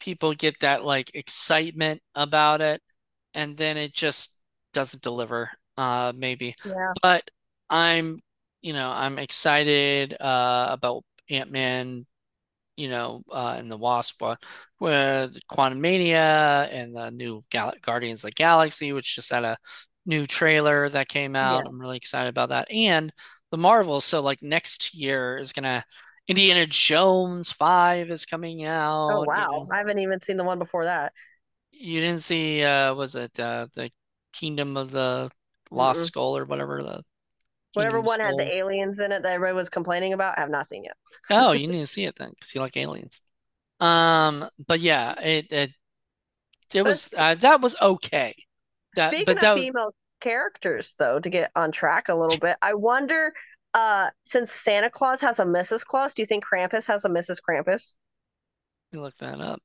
people 0.00 0.34
get 0.34 0.60
that 0.60 0.84
like 0.84 1.12
excitement 1.14 2.02
about 2.14 2.60
it 2.62 2.82
and 3.34 3.56
then 3.56 3.76
it 3.78 3.94
just 3.94 4.32
doesn't 4.74 5.02
deliver, 5.02 5.50
uh 5.78 6.12
maybe. 6.16 6.56
Yeah. 6.64 6.94
But 7.02 7.30
I'm, 7.70 8.20
you 8.64 8.74
know, 8.74 8.90
I'm 8.90 9.20
excited 9.20 10.14
uh 10.20 10.68
about 10.72 11.04
Ant-Man, 11.30 12.06
you 12.76 12.88
know, 12.88 13.22
uh 13.32 13.56
and 13.58 13.70
the 13.70 13.76
Wasp 13.78 14.22
uh, 14.22 14.36
with 14.80 15.38
Quantumania 15.50 16.68
and 16.72 16.96
the 16.96 17.10
new 17.10 17.44
Gal 17.50 17.74
Guardians 17.82 18.24
of 18.24 18.30
the 18.30 18.34
Galaxy, 18.34 18.92
which 18.92 19.14
just 19.16 19.30
had 19.32 19.44
a 19.44 19.58
new 20.06 20.26
trailer 20.26 20.88
that 20.90 21.08
came 21.08 21.36
out. 21.36 21.64
Yeah. 21.64 21.68
I'm 21.68 21.80
really 21.80 21.96
excited 21.98 22.30
about 22.30 22.50
that. 22.50 22.70
And 22.70 23.12
the 23.50 23.58
Marvel, 23.58 24.00
so 24.00 24.20
like 24.22 24.42
next 24.42 24.94
year 24.94 25.38
is 25.38 25.52
gonna 25.52 25.84
Indiana 26.28 26.66
Jones 26.66 27.52
5 27.52 28.10
is 28.10 28.26
coming 28.26 28.64
Oh 29.08 29.20
out, 29.20 29.30
you 29.34 29.46
wow. 29.46 29.48
know. 29.50 29.70
I 29.70 29.78
haven't 29.78 29.98
even 29.98 30.20
seen 30.20 30.36
the 30.36 30.44
one 30.44 30.58
before 30.58 30.84
that. 30.84 31.12
You 31.72 32.00
didn't 32.00 32.22
see 32.22 32.62
uh 32.62 32.94
was 32.94 33.14
it 33.16 33.38
uh 33.38 33.66
the 33.74 33.90
Kingdom 34.32 34.76
of 34.76 34.90
the 34.90 35.30
Lost 35.70 36.02
Mm-mm. 36.02 36.04
Skull 36.04 36.36
or 36.36 36.44
whatever 36.44 36.82
the 36.82 37.04
Whatever 37.74 38.00
one 38.00 38.20
had 38.20 38.38
the 38.38 38.54
aliens 38.54 38.98
in 38.98 39.12
it 39.12 39.22
that 39.22 39.32
everybody 39.32 39.56
was 39.56 39.68
complaining 39.68 40.12
about, 40.12 40.38
I 40.38 40.40
have 40.40 40.50
not 40.50 40.66
seen 40.66 40.84
yet. 40.84 40.96
Oh, 41.30 41.52
you 41.52 41.66
need 41.68 41.80
to 41.80 41.86
see 41.86 42.04
it 42.04 42.16
then 42.16 42.30
because 42.30 42.54
you 42.54 42.60
like 42.60 42.76
aliens. 42.76 43.20
Um, 43.80 44.48
but 44.66 44.80
yeah, 44.80 45.20
it 45.20 45.50
it 45.50 45.70
it 46.72 46.82
was 46.82 47.12
uh, 47.16 47.34
that 47.36 47.60
was 47.60 47.76
okay. 47.80 48.34
That 48.96 49.08
speaking 49.08 49.26
but 49.26 49.36
of 49.36 49.40
that 49.42 49.52
was 49.54 49.62
female 49.62 49.94
characters, 50.20 50.94
though, 50.98 51.20
to 51.20 51.30
get 51.30 51.50
on 51.54 51.70
track 51.70 52.08
a 52.08 52.14
little 52.14 52.38
bit, 52.38 52.56
I 52.62 52.74
wonder, 52.74 53.32
uh, 53.74 54.10
since 54.24 54.50
Santa 54.50 54.90
Claus 54.90 55.20
has 55.20 55.38
a 55.38 55.44
Mrs. 55.44 55.84
Claus, 55.84 56.14
do 56.14 56.22
you 56.22 56.26
think 56.26 56.44
Krampus 56.44 56.88
has 56.88 57.04
a 57.04 57.08
Mrs. 57.08 57.38
Krampus? 57.46 57.96
you 58.92 59.00
look 59.00 59.16
that 59.18 59.40
up. 59.40 59.60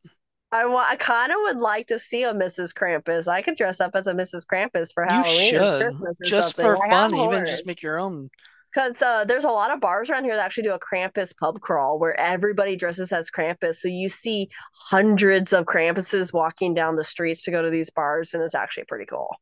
I 0.52 0.66
want, 0.66 0.90
I 0.90 0.96
kind 0.96 1.32
of 1.32 1.38
would 1.42 1.62
like 1.62 1.88
to 1.88 2.00
see 2.00 2.24
a 2.24 2.34
Mrs. 2.34 2.74
Krampus. 2.74 3.28
I 3.28 3.42
could 3.42 3.56
dress 3.58 3.80
up 3.80 3.96
as 3.96 4.08
a 4.08 4.14
Mrs. 4.14 4.46
Krampus 4.46 4.94
for 4.94 5.04
You 5.04 5.24
Halloween 5.24 5.56
or 5.58 5.68
should 5.68 5.74
Christmas 5.78 6.20
or 6.22 6.30
just 6.30 6.32
something. 6.32 6.60
for 6.60 6.78
fun, 6.78 7.18
even 7.18 7.46
just 7.46 7.66
make 7.66 7.82
your 7.82 8.00
own. 8.00 8.30
Because 8.74 9.02
uh, 9.02 9.26
there's 9.26 9.46
a 9.46 9.50
lot 9.50 9.72
of 9.72 9.80
bars 9.80 10.10
around 10.12 10.26
here 10.26 10.36
that 10.36 10.46
actually 10.46 10.64
do 10.64 10.74
a 10.74 10.80
Krampus 10.80 11.36
pub 11.36 11.60
crawl 11.60 11.98
where 11.98 12.18
everybody 12.20 12.76
dresses 12.76 13.12
as 13.12 13.32
Krampus. 13.32 13.76
So 13.78 13.88
you 13.88 14.10
see 14.10 14.48
hundreds 14.92 15.54
of 15.54 15.66
Krampuses 15.66 16.34
walking 16.34 16.76
down 16.76 16.96
the 16.96 17.04
streets 17.04 17.44
to 17.44 17.52
go 17.52 17.64
to 17.64 17.72
these 17.72 17.90
bars, 17.90 18.34
and 18.36 18.44
it's 18.44 18.54
actually 18.54 18.84
pretty 18.86 19.06
cool. 19.06 19.36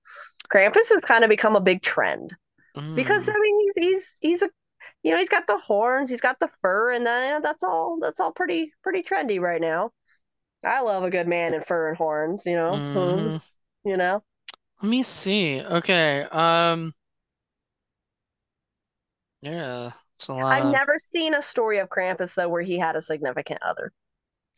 Krampus 0.53 0.91
has 0.93 1.05
kind 1.05 1.23
of 1.25 1.29
become 1.29 1.55
a 1.57 1.61
big 1.61 1.81
trend 1.81 2.35
because 2.95 3.29
I 3.29 3.33
Mm, 3.33 3.39
mean 3.39 3.59
he's 3.65 3.85
he's 3.85 4.15
he's 4.21 4.41
a 4.43 4.49
you 5.03 5.11
know 5.11 5.19
he's 5.19 5.29
got 5.29 5.47
the 5.47 5.57
horns, 5.59 6.09
he's 6.09 6.21
got 6.21 6.39
the 6.39 6.49
fur, 6.61 6.91
and 6.93 7.05
then 7.05 7.41
that's 7.41 7.63
all 7.63 7.99
that's 8.01 8.19
all 8.19 8.31
pretty 8.33 8.73
pretty 8.83 9.03
trendy 9.03 9.39
right 9.41 9.61
now. 9.61 9.91
I 10.63 10.81
love 10.81 11.03
a 11.03 11.09
good 11.09 11.27
man 11.27 11.53
in 11.53 11.61
fur 11.61 11.87
and 11.89 11.97
horns, 11.97 12.45
you 12.45 12.55
know, 12.55 12.83
hmm 12.85 12.87
hooves, 12.93 13.55
you 13.83 13.97
know. 13.97 14.23
Let 14.81 14.89
me 14.89 15.03
see. 15.03 15.61
Okay. 15.61 16.23
Um. 16.31 16.93
Yeah. 19.41 19.91
It's 20.19 20.27
a 20.29 20.33
lot 20.33 20.57
I've 20.57 20.65
of. 20.65 20.79
never 20.79 20.97
seen 20.97 21.33
a 21.33 21.41
story 21.41 21.77
of 21.77 21.87
Krampus 21.89 22.33
though 22.35 22.49
where 22.49 22.61
he 22.61 22.79
had 22.79 22.95
a 22.97 23.01
significant 23.01 23.61
other. 23.63 23.93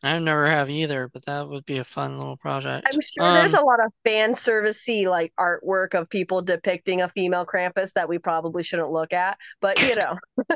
I 0.03 0.19
never 0.19 0.45
have 0.47 0.69
either, 0.69 1.07
but 1.07 1.23
that 1.23 1.47
would 1.47 1.65
be 1.65 1.77
a 1.77 1.85
fun 1.85 2.17
little 2.19 2.35
project. 2.35 2.91
I'm 2.91 2.99
sure 3.01 3.31
um, 3.31 3.31
there's 3.31 3.53
a 3.53 3.61
lot 3.61 3.83
of 3.83 3.91
fan 4.05 4.33
servicey 4.33 5.05
like 5.05 5.33
artwork 5.39 5.93
of 5.93 6.09
people 6.09 6.41
depicting 6.41 7.01
a 7.01 7.09
female 7.09 7.45
Krampus 7.45 7.93
that 7.93 8.07
we 8.09 8.17
probably 8.19 8.63
shouldn't 8.63 8.91
look 8.91 9.11
at, 9.13 9.37
but 9.61 9.79
you 9.79 9.95
know. 9.95 10.17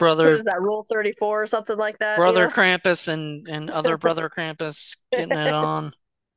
brother 0.00 0.34
is 0.34 0.42
that 0.42 0.60
rule 0.60 0.84
34 0.90 1.42
or 1.42 1.46
something 1.46 1.76
like 1.76 1.98
that? 1.98 2.16
Brother 2.16 2.42
you 2.42 2.46
know? 2.48 2.52
krampus 2.52 3.06
and 3.06 3.46
and 3.46 3.70
other 3.70 3.96
brother 3.98 4.28
krampus 4.28 4.96
getting 5.12 5.30
it 5.30 5.52
on. 5.52 5.92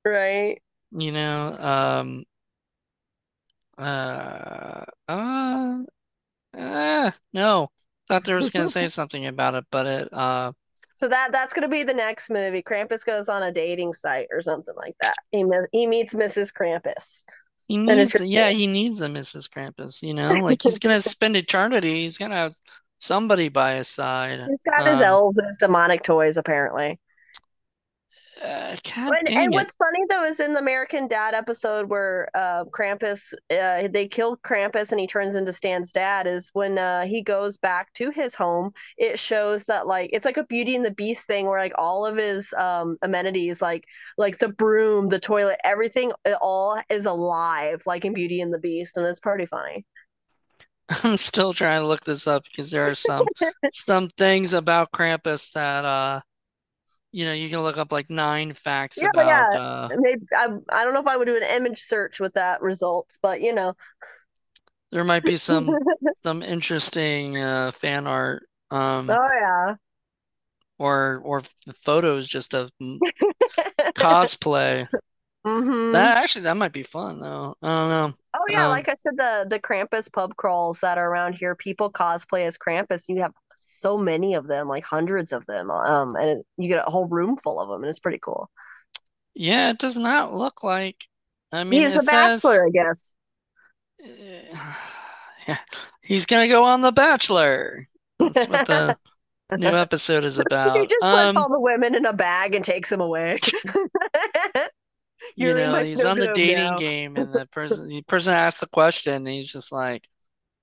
Right. 0.05 0.61
You 0.91 1.11
know 1.11 1.57
um 1.57 2.23
uh 3.75 4.85
uh, 5.07 5.77
uh 6.55 7.11
no. 7.33 7.71
Thought 8.07 8.25
there 8.25 8.35
was 8.35 8.51
gonna 8.51 8.67
say 8.67 8.87
something 8.89 9.25
about 9.25 9.55
it 9.55 9.65
but 9.71 9.87
it 9.87 10.13
uh 10.13 10.51
so 10.93 11.07
that 11.07 11.31
that's 11.31 11.53
gonna 11.53 11.67
be 11.67 11.83
the 11.83 11.93
next 11.93 12.29
movie. 12.29 12.61
Krampus 12.61 13.03
goes 13.03 13.29
on 13.29 13.41
a 13.41 13.51
dating 13.51 13.93
site 13.93 14.27
or 14.29 14.41
something 14.43 14.75
like 14.75 14.95
that. 15.01 15.15
He, 15.31 15.43
he 15.71 15.87
meets 15.87 16.13
mrs 16.13 16.53
krampus. 16.53 17.23
He 17.67 17.77
needs 17.77 18.29
yeah 18.29 18.51
he 18.51 18.67
needs 18.67 19.01
a 19.01 19.07
mrs 19.07 19.49
krampus 19.49 20.03
you 20.03 20.13
know? 20.13 20.33
Like 20.33 20.61
he's 20.61 20.79
gonna 20.79 21.01
spend 21.01 21.35
eternity. 21.35 22.03
He's 22.03 22.17
gonna 22.17 22.35
have 22.35 22.53
somebody 23.03 23.49
by 23.49 23.75
his 23.75 23.87
side. 23.87 24.39
He's 24.47 24.61
got 24.61 24.87
his 24.87 24.97
um, 24.97 25.03
elves 25.03 25.37
and 25.37 25.47
his 25.47 25.57
demonic 25.57 26.03
toys, 26.03 26.37
apparently. 26.37 26.99
Uh, 28.43 28.75
and, 28.95 29.29
and 29.29 29.53
what's 29.53 29.75
funny 29.75 29.99
though 30.09 30.25
is 30.25 30.41
in 30.41 30.51
the 30.51 30.59
American 30.59 31.07
Dad 31.07 31.33
episode 31.33 31.89
where 31.89 32.27
uh, 32.33 32.65
Krampus, 32.65 33.33
uh, 33.51 33.87
they 33.87 34.07
kill 34.07 34.35
Krampus 34.37 34.91
and 34.91 34.99
he 34.99 35.07
turns 35.07 35.35
into 35.35 35.53
Stan's 35.53 35.93
dad. 35.93 36.27
Is 36.27 36.49
when 36.51 36.77
uh, 36.77 37.05
he 37.05 37.21
goes 37.21 37.57
back 37.57 37.93
to 37.93 38.09
his 38.09 38.35
home. 38.35 38.71
It 38.97 39.17
shows 39.17 39.65
that 39.65 39.87
like 39.87 40.09
it's 40.11 40.25
like 40.25 40.37
a 40.37 40.45
Beauty 40.45 40.75
and 40.75 40.85
the 40.85 40.93
Beast 40.93 41.25
thing 41.25 41.45
where 41.45 41.59
like 41.59 41.73
all 41.77 42.05
of 42.05 42.17
his 42.17 42.53
um, 42.57 42.97
amenities, 43.01 43.61
like 43.61 43.85
like 44.17 44.39
the 44.39 44.49
broom, 44.49 45.07
the 45.07 45.19
toilet, 45.19 45.59
everything, 45.63 46.11
it 46.25 46.37
all 46.41 46.81
is 46.89 47.05
alive, 47.05 47.83
like 47.85 48.03
in 48.03 48.13
Beauty 48.13 48.41
and 48.41 48.53
the 48.53 48.59
Beast, 48.59 48.97
and 48.97 49.05
it's 49.05 49.21
pretty 49.21 49.45
funny. 49.45 49.85
I'm 51.03 51.17
still 51.17 51.53
trying 51.53 51.81
to 51.81 51.87
look 51.87 52.03
this 52.03 52.27
up 52.27 52.43
because 52.43 52.71
there 52.71 52.89
are 52.89 52.95
some 52.95 53.25
some 53.71 54.09
things 54.09 54.53
about 54.53 54.91
Krampus 54.91 55.51
that 55.53 55.85
uh 55.85 56.21
you 57.11 57.25
know 57.25 57.33
you 57.33 57.49
can 57.49 57.61
look 57.61 57.77
up 57.77 57.91
like 57.91 58.09
nine 58.09 58.53
facts 58.53 59.01
yeah, 59.01 59.09
about 59.13 59.53
yeah. 59.53 59.59
uh 59.59 59.89
Maybe, 59.95 60.25
I, 60.35 60.47
I 60.69 60.83
don't 60.83 60.93
know 60.93 60.99
if 60.99 61.07
I 61.07 61.17
would 61.17 61.25
do 61.25 61.37
an 61.37 61.43
image 61.43 61.79
search 61.79 62.19
with 62.19 62.33
that 62.33 62.61
results, 62.61 63.17
but 63.21 63.41
you 63.41 63.53
know. 63.53 63.73
There 64.91 65.03
might 65.03 65.23
be 65.23 65.37
some 65.37 65.69
some 66.23 66.43
interesting 66.43 67.37
uh 67.37 67.71
fan 67.71 68.05
art 68.07 68.47
um 68.69 69.09
oh 69.09 69.27
yeah. 69.41 69.75
or 70.77 71.21
or 71.23 71.41
photos 71.73 72.27
just 72.27 72.53
of 72.53 72.71
cosplay 73.95 74.87
mm-hmm. 75.45 75.91
that 75.91 76.17
actually 76.17 76.43
that 76.43 76.57
might 76.57 76.73
be 76.73 76.83
fun 76.83 77.19
though 77.19 77.55
I 77.61 77.67
don't 77.67 77.89
know 77.89 78.13
Oh 78.35 78.45
yeah, 78.49 78.65
um, 78.65 78.71
like 78.71 78.89
I 78.89 78.93
said, 78.93 79.13
the 79.15 79.45
the 79.47 79.59
Krampus 79.59 80.11
pub 80.11 80.35
crawls 80.35 80.79
that 80.79 80.97
are 80.97 81.07
around 81.07 81.33
here, 81.33 81.55
people 81.55 81.91
cosplay 81.91 82.47
as 82.47 82.57
Krampus. 82.57 83.07
You 83.07 83.21
have 83.21 83.33
so 83.57 83.97
many 83.97 84.33
of 84.33 84.47
them, 84.47 84.67
like 84.67 84.83
hundreds 84.83 85.33
of 85.33 85.45
them, 85.45 85.69
um, 85.69 86.15
and 86.15 86.29
it, 86.29 86.45
you 86.57 86.67
get 86.67 86.87
a 86.87 86.89
whole 86.89 87.05
room 87.05 87.37
full 87.37 87.59
of 87.59 87.69
them, 87.69 87.83
and 87.83 87.89
it's 87.89 87.99
pretty 87.99 88.17
cool. 88.17 88.49
Yeah, 89.35 89.69
it 89.69 89.77
does 89.77 89.97
not 89.97 90.33
look 90.33 90.63
like. 90.63 91.05
I 91.51 91.63
mean, 91.63 91.83
he's 91.83 91.95
a 91.95 92.01
bachelor, 92.01 92.65
I 92.65 92.69
guess. 92.71 93.13
yeah, 95.47 95.59
he's 96.01 96.25
gonna 96.25 96.47
go 96.47 96.63
on 96.63 96.81
The 96.81 96.91
Bachelor. 96.91 97.87
That's 98.17 98.47
what 98.47 98.65
the 98.65 98.97
new 99.57 99.67
episode 99.67 100.25
is 100.25 100.39
about. 100.45 100.79
he 100.79 100.87
just 100.87 101.03
um, 101.03 101.27
puts 101.27 101.35
all 101.35 101.49
the 101.49 101.59
women 101.59 101.93
in 101.93 102.05
a 102.05 102.13
bag 102.13 102.55
and 102.55 102.65
takes 102.65 102.89
them 102.89 103.01
away. 103.01 103.37
you 105.35 105.53
know, 105.53 105.79
he's 105.79 106.03
on 106.03 106.19
the 106.19 106.33
dating 106.33 106.57
now. 106.57 106.77
game, 106.77 107.15
and 107.17 107.33
the 107.33 107.45
person 107.51 107.87
the 107.87 108.01
person 108.03 108.33
asks 108.33 108.59
the 108.59 108.67
question, 108.67 109.13
and 109.13 109.27
he's 109.27 109.51
just 109.51 109.71
like 109.71 110.07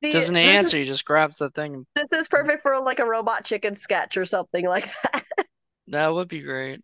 the, 0.03 0.13
doesn't 0.13 0.37
answer. 0.37 0.77
Is, 0.77 0.87
he 0.87 0.93
just 0.93 1.05
grabs 1.05 1.39
the 1.39 1.51
thing. 1.51 1.87
This 1.95 2.13
is 2.13 2.29
perfect 2.29 2.63
for 2.63 2.81
like 2.81 2.99
a 2.99 3.05
robot 3.05 3.45
chicken 3.45 3.75
sketch 3.75 4.17
or 4.17 4.25
something 4.25 4.67
like 4.67 4.87
that. 5.03 5.25
that 5.89 6.09
would 6.09 6.29
be 6.29 6.41
great. 6.41 6.83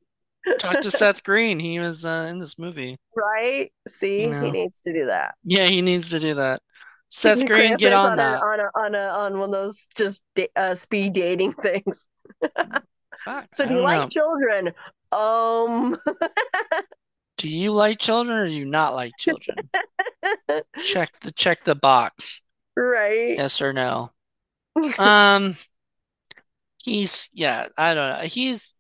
Talk 0.58 0.80
to 0.80 0.90
Seth 0.90 1.24
Green. 1.24 1.58
He 1.58 1.80
was 1.80 2.04
uh, 2.04 2.26
in 2.30 2.38
this 2.38 2.56
movie. 2.58 2.98
Right? 3.16 3.72
See, 3.88 4.22
you 4.22 4.30
know? 4.30 4.42
he 4.42 4.50
needs 4.52 4.80
to 4.82 4.92
do 4.92 5.06
that. 5.06 5.34
Yeah, 5.44 5.66
he 5.66 5.82
needs 5.82 6.10
to 6.10 6.20
do 6.20 6.34
that. 6.34 6.62
Seth 7.08 7.44
Green, 7.46 7.76
get 7.76 7.92
on, 7.92 8.10
on 8.10 8.16
that. 8.16 8.42
A, 8.42 8.44
on 8.44 8.60
a, 8.60 8.62
on 8.78 8.94
a, 8.94 8.98
on 8.98 9.38
one 9.38 9.48
of 9.48 9.52
those 9.52 9.88
just 9.96 10.22
uh, 10.54 10.74
speed 10.74 11.14
dating 11.14 11.52
things. 11.52 12.08
Fuck, 13.24 13.48
so, 13.54 13.66
do 13.66 13.74
you 13.74 13.80
like 13.80 14.02
know. 14.02 14.08
children? 14.08 14.72
Um. 15.10 15.96
Do 17.38 17.48
you 17.48 17.72
like 17.72 17.98
children 17.98 18.38
or 18.38 18.46
do 18.46 18.54
you 18.54 18.64
not 18.64 18.94
like 18.94 19.12
children? 19.18 19.56
check 20.82 21.18
the 21.20 21.32
check 21.32 21.64
the 21.64 21.74
box. 21.74 22.42
Right. 22.76 23.36
Yes 23.36 23.60
or 23.60 23.72
no. 23.72 24.10
um 24.98 25.56
he's 26.84 27.28
yeah, 27.32 27.68
I 27.76 27.94
don't 27.94 28.20
know. 28.20 28.26
He's 28.26 28.74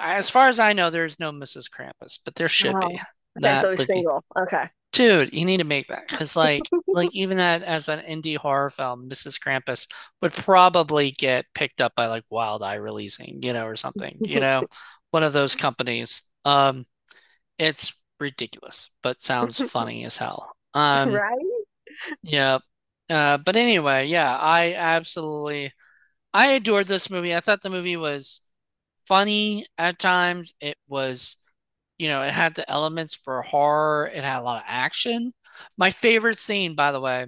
as 0.00 0.30
far 0.30 0.48
as 0.48 0.58
I 0.58 0.72
know, 0.72 0.90
there's 0.90 1.20
no 1.20 1.30
Mrs. 1.30 1.68
Krampus, 1.70 2.18
but 2.24 2.34
there 2.34 2.48
should 2.48 2.74
oh. 2.74 2.88
be. 2.88 3.00
Okay, 3.38 3.54
so 3.60 3.70
he's 3.70 3.84
single. 3.84 4.24
Be. 4.34 4.42
Okay. 4.42 4.68
Dude, 4.92 5.32
you 5.32 5.44
need 5.44 5.58
to 5.58 5.64
make 5.64 5.86
that 5.86 6.08
because, 6.08 6.34
like, 6.34 6.62
like 6.88 7.14
even 7.14 7.36
that 7.36 7.62
as 7.62 7.88
an 7.88 8.00
indie 8.00 8.36
horror 8.36 8.70
film, 8.70 9.08
Mrs. 9.08 9.38
Krampus 9.38 9.86
would 10.20 10.32
probably 10.32 11.12
get 11.12 11.46
picked 11.54 11.80
up 11.80 11.94
by 11.94 12.06
like 12.06 12.24
Wild 12.28 12.62
Eye 12.62 12.74
releasing, 12.76 13.42
you 13.42 13.52
know, 13.52 13.66
or 13.66 13.76
something, 13.76 14.18
you 14.20 14.40
know, 14.40 14.64
one 15.12 15.22
of 15.22 15.32
those 15.32 15.54
companies. 15.54 16.22
Um, 16.44 16.86
it's 17.60 17.94
ridiculous, 18.20 18.90
but 19.04 19.22
sounds 19.22 19.60
funny 19.60 20.04
as 20.04 20.18
hell. 20.18 20.56
Um, 20.74 21.10
right? 21.10 21.64
Yeah. 22.22 22.58
Uh, 23.08 23.38
but 23.38 23.56
anyway, 23.56 24.06
yeah, 24.08 24.36
I 24.36 24.74
absolutely, 24.74 25.72
I 26.34 26.52
adored 26.52 26.88
this 26.88 27.10
movie. 27.10 27.34
I 27.34 27.40
thought 27.40 27.62
the 27.62 27.70
movie 27.70 27.96
was 27.96 28.42
funny 29.06 29.66
at 29.78 29.98
times. 29.98 30.54
It 30.60 30.78
was, 30.88 31.36
you 31.98 32.08
know, 32.08 32.22
it 32.22 32.32
had 32.32 32.54
the 32.56 32.70
elements 32.70 33.14
for 33.14 33.42
horror. 33.42 34.08
It 34.08 34.24
had 34.24 34.40
a 34.40 34.44
lot 34.44 34.58
of 34.58 34.64
action. 34.68 35.34
My 35.78 35.90
favorite 35.90 36.38
scene, 36.38 36.76
by 36.76 36.92
the 36.92 37.00
way, 37.00 37.26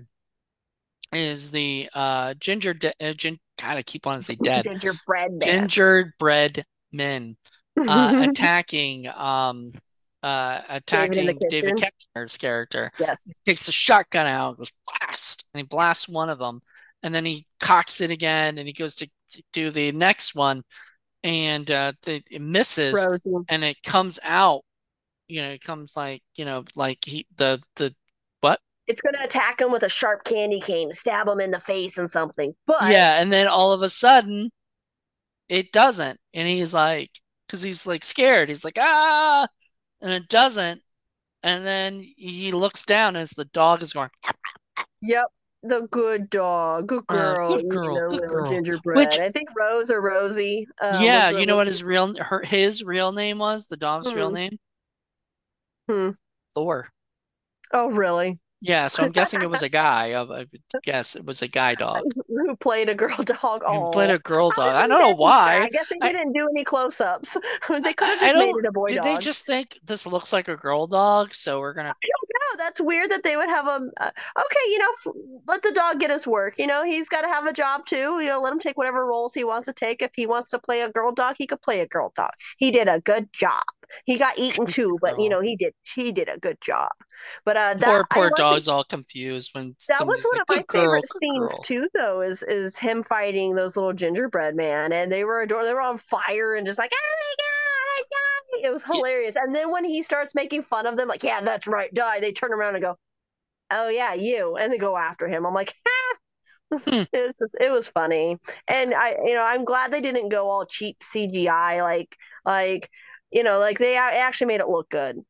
is 1.13 1.51
the 1.51 1.89
uh 1.95 2.35
ginger 2.35 2.75
de- 2.75 2.95
uh, 3.01 3.13
gin- 3.13 3.41
kind 3.59 3.79
of 3.79 3.85
keep 3.87 4.07
on 4.07 4.17
to 4.19 4.23
say 4.23 4.37
dead 4.43 4.65
gingerbread 4.65 5.33
man. 5.33 5.69
gingerbread 5.69 6.65
men 6.93 7.37
uh 7.87 8.15
attacking 8.17 9.09
um 9.09 9.73
uh, 10.23 10.61
attacking 10.69 11.27
David, 11.27 11.43
David 11.49 11.85
character. 12.39 12.93
Yes. 12.99 13.25
He 13.45 13.53
takes 13.53 13.67
the 13.67 13.73
shotgun 13.73 14.27
out, 14.27 14.59
goes 14.59 14.73
blast, 15.01 15.45
and 15.53 15.61
he 15.61 15.67
blasts 15.67 16.09
one 16.09 16.31
of 16.31 16.39
them, 16.39 16.63
and 17.03 17.15
then 17.15 17.25
he 17.25 17.47
cocks 17.61 18.01
it 18.01 18.11
again, 18.11 18.59
and 18.59 18.67
he 18.67 18.73
goes 18.73 18.95
to, 18.97 19.09
to 19.33 19.43
do 19.53 19.71
the 19.71 19.91
next 19.93 20.35
one, 20.35 20.63
and 21.25 21.71
uh, 21.71 21.93
the, 22.03 22.23
it 22.31 22.41
misses, 22.41 22.95
Rosie. 22.95 23.33
and 23.49 23.65
it 23.65 23.83
comes 23.83 24.19
out. 24.23 24.65
You 25.29 25.43
know, 25.43 25.51
it 25.51 25.63
comes 25.63 25.97
like 25.97 26.23
you 26.35 26.45
know, 26.45 26.65
like 26.77 26.99
he 27.05 27.27
the 27.37 27.61
the 27.77 27.95
what? 28.41 28.61
It's 28.87 29.01
going 29.01 29.15
to 29.15 29.25
attack 29.25 29.61
him 29.61 29.73
with 29.73 29.83
a 29.83 29.89
sharp 29.89 30.25
candy 30.25 30.61
cane, 30.61 30.93
stab 30.93 31.27
him 31.29 31.41
in 31.41 31.51
the 31.51 31.61
face 31.61 31.97
and 31.97 32.11
something. 32.11 32.55
But 32.67 32.91
yeah, 32.91 33.21
and 33.21 33.33
then 33.33 33.47
all 33.47 33.73
of 33.73 33.83
a 33.83 33.89
sudden, 33.89 34.51
it 35.49 35.73
doesn't, 35.73 36.21
and 36.35 36.47
he's 36.47 36.75
like, 36.75 37.11
because 37.47 37.63
he's 37.63 37.87
like 37.87 38.05
scared. 38.05 38.49
He's 38.49 38.65
like, 38.65 38.79
ah, 38.79 39.47
and 40.03 40.13
it 40.13 40.29
doesn't. 40.29 40.83
And 41.43 41.67
then 41.67 42.07
he 42.17 42.53
looks 42.53 42.85
down 42.85 43.17
as 43.17 43.31
the 43.31 43.47
dog 43.47 43.83
is 43.83 43.93
going. 43.93 44.11
Yep, 45.01 45.27
the 45.63 45.89
good 45.91 46.31
dog, 46.31 46.87
good 46.87 47.07
girl, 47.07 47.55
uh, 47.55 47.57
good 47.57 47.69
girl, 47.69 47.95
you 47.95 48.01
know, 48.01 48.09
good 48.11 48.29
girl. 48.29 48.51
gingerbread. 48.51 48.97
Which, 48.97 49.19
I 49.19 49.31
think 49.31 49.49
Rose 49.57 49.91
or 49.91 50.01
Rosie. 50.01 50.69
Uh, 50.81 51.01
yeah, 51.03 51.31
you 51.31 51.47
know 51.47 51.57
what 51.57 51.67
his 51.67 51.83
real 51.83 52.15
her 52.23 52.43
his 52.43 52.85
real 52.85 53.13
name 53.13 53.39
was? 53.39 53.67
The 53.69 53.77
dog's 53.77 54.11
hmm. 54.11 54.17
real 54.17 54.31
name. 54.31 54.59
Hmm. 55.89 56.11
Thor. 56.55 56.89
Oh, 57.73 57.91
really? 57.91 58.39
Yeah, 58.63 58.87
so 58.87 59.03
I'm 59.03 59.11
guessing 59.11 59.43
it 59.43 59.51
was 59.51 59.63
a 59.63 59.69
guy. 59.83 60.15
I 60.15 60.47
guess 60.85 61.17
it 61.17 61.25
was 61.25 61.43
a 61.43 61.49
guy 61.49 61.75
dog 61.75 62.05
who 62.29 62.57
played 62.57 62.89
a 62.89 62.95
girl 62.95 63.17
dog. 63.25 63.63
Played 63.93 64.11
a 64.11 64.19
girl 64.21 64.51
dog. 64.51 64.75
I 64.75 64.87
don't 64.87 65.01
know 65.01 65.15
why. 65.15 65.65
I 65.65 65.69
guess 65.69 65.89
they 65.89 65.99
I, 66.01 66.13
didn't 66.13 66.33
do 66.33 66.49
any 66.49 66.63
close-ups. 66.63 67.37
they 67.69 67.93
could 67.93 68.09
have 68.09 68.21
just 68.21 68.35
made 68.35 68.55
it 68.57 68.65
a 68.65 68.73
boy 68.73 68.89
did 68.89 68.97
dog. 68.97 69.05
Did 69.05 69.17
they 69.17 69.21
just 69.21 69.45
think 69.45 69.81
this 69.85 70.07
looks 70.07 70.33
like 70.33 70.47
a 70.47 70.57
girl 70.57 70.87
dog, 70.87 71.35
so 71.35 71.59
we're 71.59 71.75
gonna? 71.75 71.89
I 71.89 71.93
don't 71.93 72.59
know. 72.59 72.65
That's 72.65 72.81
weird 72.81 73.11
that 73.11 73.25
they 73.25 73.37
would 73.37 73.49
have 73.49 73.67
a. 73.67 73.81
Uh, 73.99 74.11
okay, 74.39 74.71
you 74.71 74.79
know, 74.79 75.13
let 75.49 75.63
the 75.63 75.73
dog 75.73 75.99
get 75.99 76.11
his 76.11 76.27
work. 76.27 76.59
You 76.59 76.69
know, 76.69 76.85
he's 76.85 77.09
got 77.09 77.23
to 77.23 77.29
have 77.29 77.47
a 77.47 77.53
job 77.53 77.85
too. 77.87 78.21
You 78.21 78.29
know, 78.29 78.41
let 78.41 78.53
him 78.53 78.61
take 78.61 78.79
whatever 78.79 79.05
roles 79.05 79.35
he 79.35 79.43
wants 79.43 79.67
to 79.67 79.73
take. 79.73 80.03
If 80.03 80.13
he 80.15 80.27
wants 80.27 80.51
to 80.51 80.61
play 80.61 80.83
a 80.83 80.89
girl 80.89 81.13
dog, 81.13 81.35
he 81.37 81.49
could 81.49 81.63
play 81.63 81.81
a 81.81 81.87
girl 81.87 82.13
dog. 82.15 82.31
He 82.59 82.71
did 82.71 82.87
a 82.87 83.01
good 83.01 83.33
job. 83.33 83.63
He 84.05 84.19
got 84.19 84.39
eaten 84.39 84.67
too, 84.67 84.99
but 85.01 85.21
you 85.21 85.29
know 85.29 85.41
he 85.41 85.57
did 85.57 85.75
he 85.83 86.13
did 86.13 86.29
a 86.29 86.39
good 86.39 86.59
job. 86.61 86.91
But 87.45 87.57
uh, 87.57 87.75
that, 87.75 87.85
poor 87.85 88.07
poor 88.11 88.31
dog's 88.37 88.69
all 88.69 88.85
confused 88.85 89.51
when 89.53 89.75
that 89.89 90.07
was 90.07 90.25
one 90.25 90.41
like, 90.49 90.61
of 90.61 90.75
my 90.75 90.81
favorite 90.81 91.07
scenes 91.07 91.53
girl. 91.53 91.63
too. 91.63 91.89
Though 91.95 92.21
is 92.21 92.43
is 92.43 92.77
him 92.77 93.03
fighting 93.03 93.55
those 93.55 93.77
little 93.77 93.93
gingerbread 93.93 94.55
man, 94.55 94.93
and 94.93 95.11
they 95.11 95.25
were 95.25 95.43
adorable. 95.43 95.69
They 95.69 95.75
were 95.75 95.81
on 95.81 95.99
fire 95.99 96.55
and 96.55 96.67
just 96.67 96.79
like 96.79 96.93
oh 96.95 97.15
my 97.21 97.35
god, 97.45 97.89
I 97.89 98.03
died. 98.11 98.69
It 98.69 98.73
was 98.73 98.85
hilarious. 98.85 99.35
Yeah. 99.37 99.43
And 99.45 99.55
then 99.55 99.71
when 99.71 99.85
he 99.85 100.03
starts 100.03 100.35
making 100.35 100.63
fun 100.63 100.87
of 100.87 100.97
them, 100.97 101.09
like 101.09 101.23
yeah, 101.23 101.41
that's 101.41 101.67
right, 101.67 101.93
die. 101.93 102.21
They 102.21 102.33
turn 102.33 102.53
around 102.53 102.75
and 102.75 102.83
go, 102.83 102.97
oh 103.71 103.89
yeah, 103.89 104.15
you, 104.15 104.57
and 104.57 104.73
they 104.73 104.79
go 104.79 104.97
after 104.97 105.29
him. 105.29 105.47
I'm 105.47 105.55
like. 105.55 105.75
Hmm. 105.85 105.99
it 107.13 107.27
was 107.27 107.35
just, 107.39 107.55
it 107.61 107.71
was 107.71 107.91
funny, 107.91 108.39
and 108.67 108.95
I 108.95 109.17
you 109.27 109.35
know 109.35 109.45
I'm 109.45 109.67
glad 109.67 109.91
they 109.91 110.01
didn't 110.01 110.31
go 110.31 110.49
all 110.49 110.65
cheap 110.65 111.01
CGI 111.01 111.83
like 111.83 112.17
like 112.47 112.89
you 113.33 113.43
know 113.43 113.59
like 113.59 113.79
they 113.79 113.97
actually 113.97 114.49
made 114.49 114.61
it 114.61 114.69
look 114.69 114.91
good. 114.91 115.25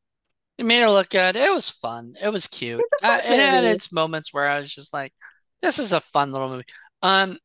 It 0.57 0.65
made 0.65 0.83
it 0.83 0.89
look 0.89 1.09
good. 1.09 1.35
It 1.35 1.51
was 1.51 1.69
fun. 1.69 2.15
It 2.21 2.29
was 2.29 2.47
cute. 2.47 2.81
Uh, 3.01 3.19
it 3.23 3.39
had 3.39 3.63
its 3.63 3.91
moments 3.91 4.33
where 4.33 4.47
I 4.47 4.59
was 4.59 4.71
just 4.71 4.93
like, 4.93 5.13
"This 5.61 5.79
is 5.79 5.93
a 5.93 6.01
fun 6.01 6.31
little 6.31 6.49
movie." 6.49 6.65
Um, 7.01 7.39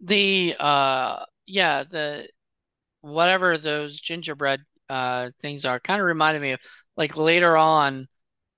the 0.00 0.56
uh, 0.58 1.24
yeah, 1.46 1.84
the 1.84 2.28
whatever 3.02 3.56
those 3.56 3.98
gingerbread 3.98 4.60
uh 4.90 5.30
things 5.40 5.64
are 5.64 5.80
kind 5.80 6.00
of 6.00 6.06
reminded 6.06 6.42
me 6.42 6.50
of 6.50 6.60
like 6.96 7.16
later 7.16 7.56
on 7.56 8.08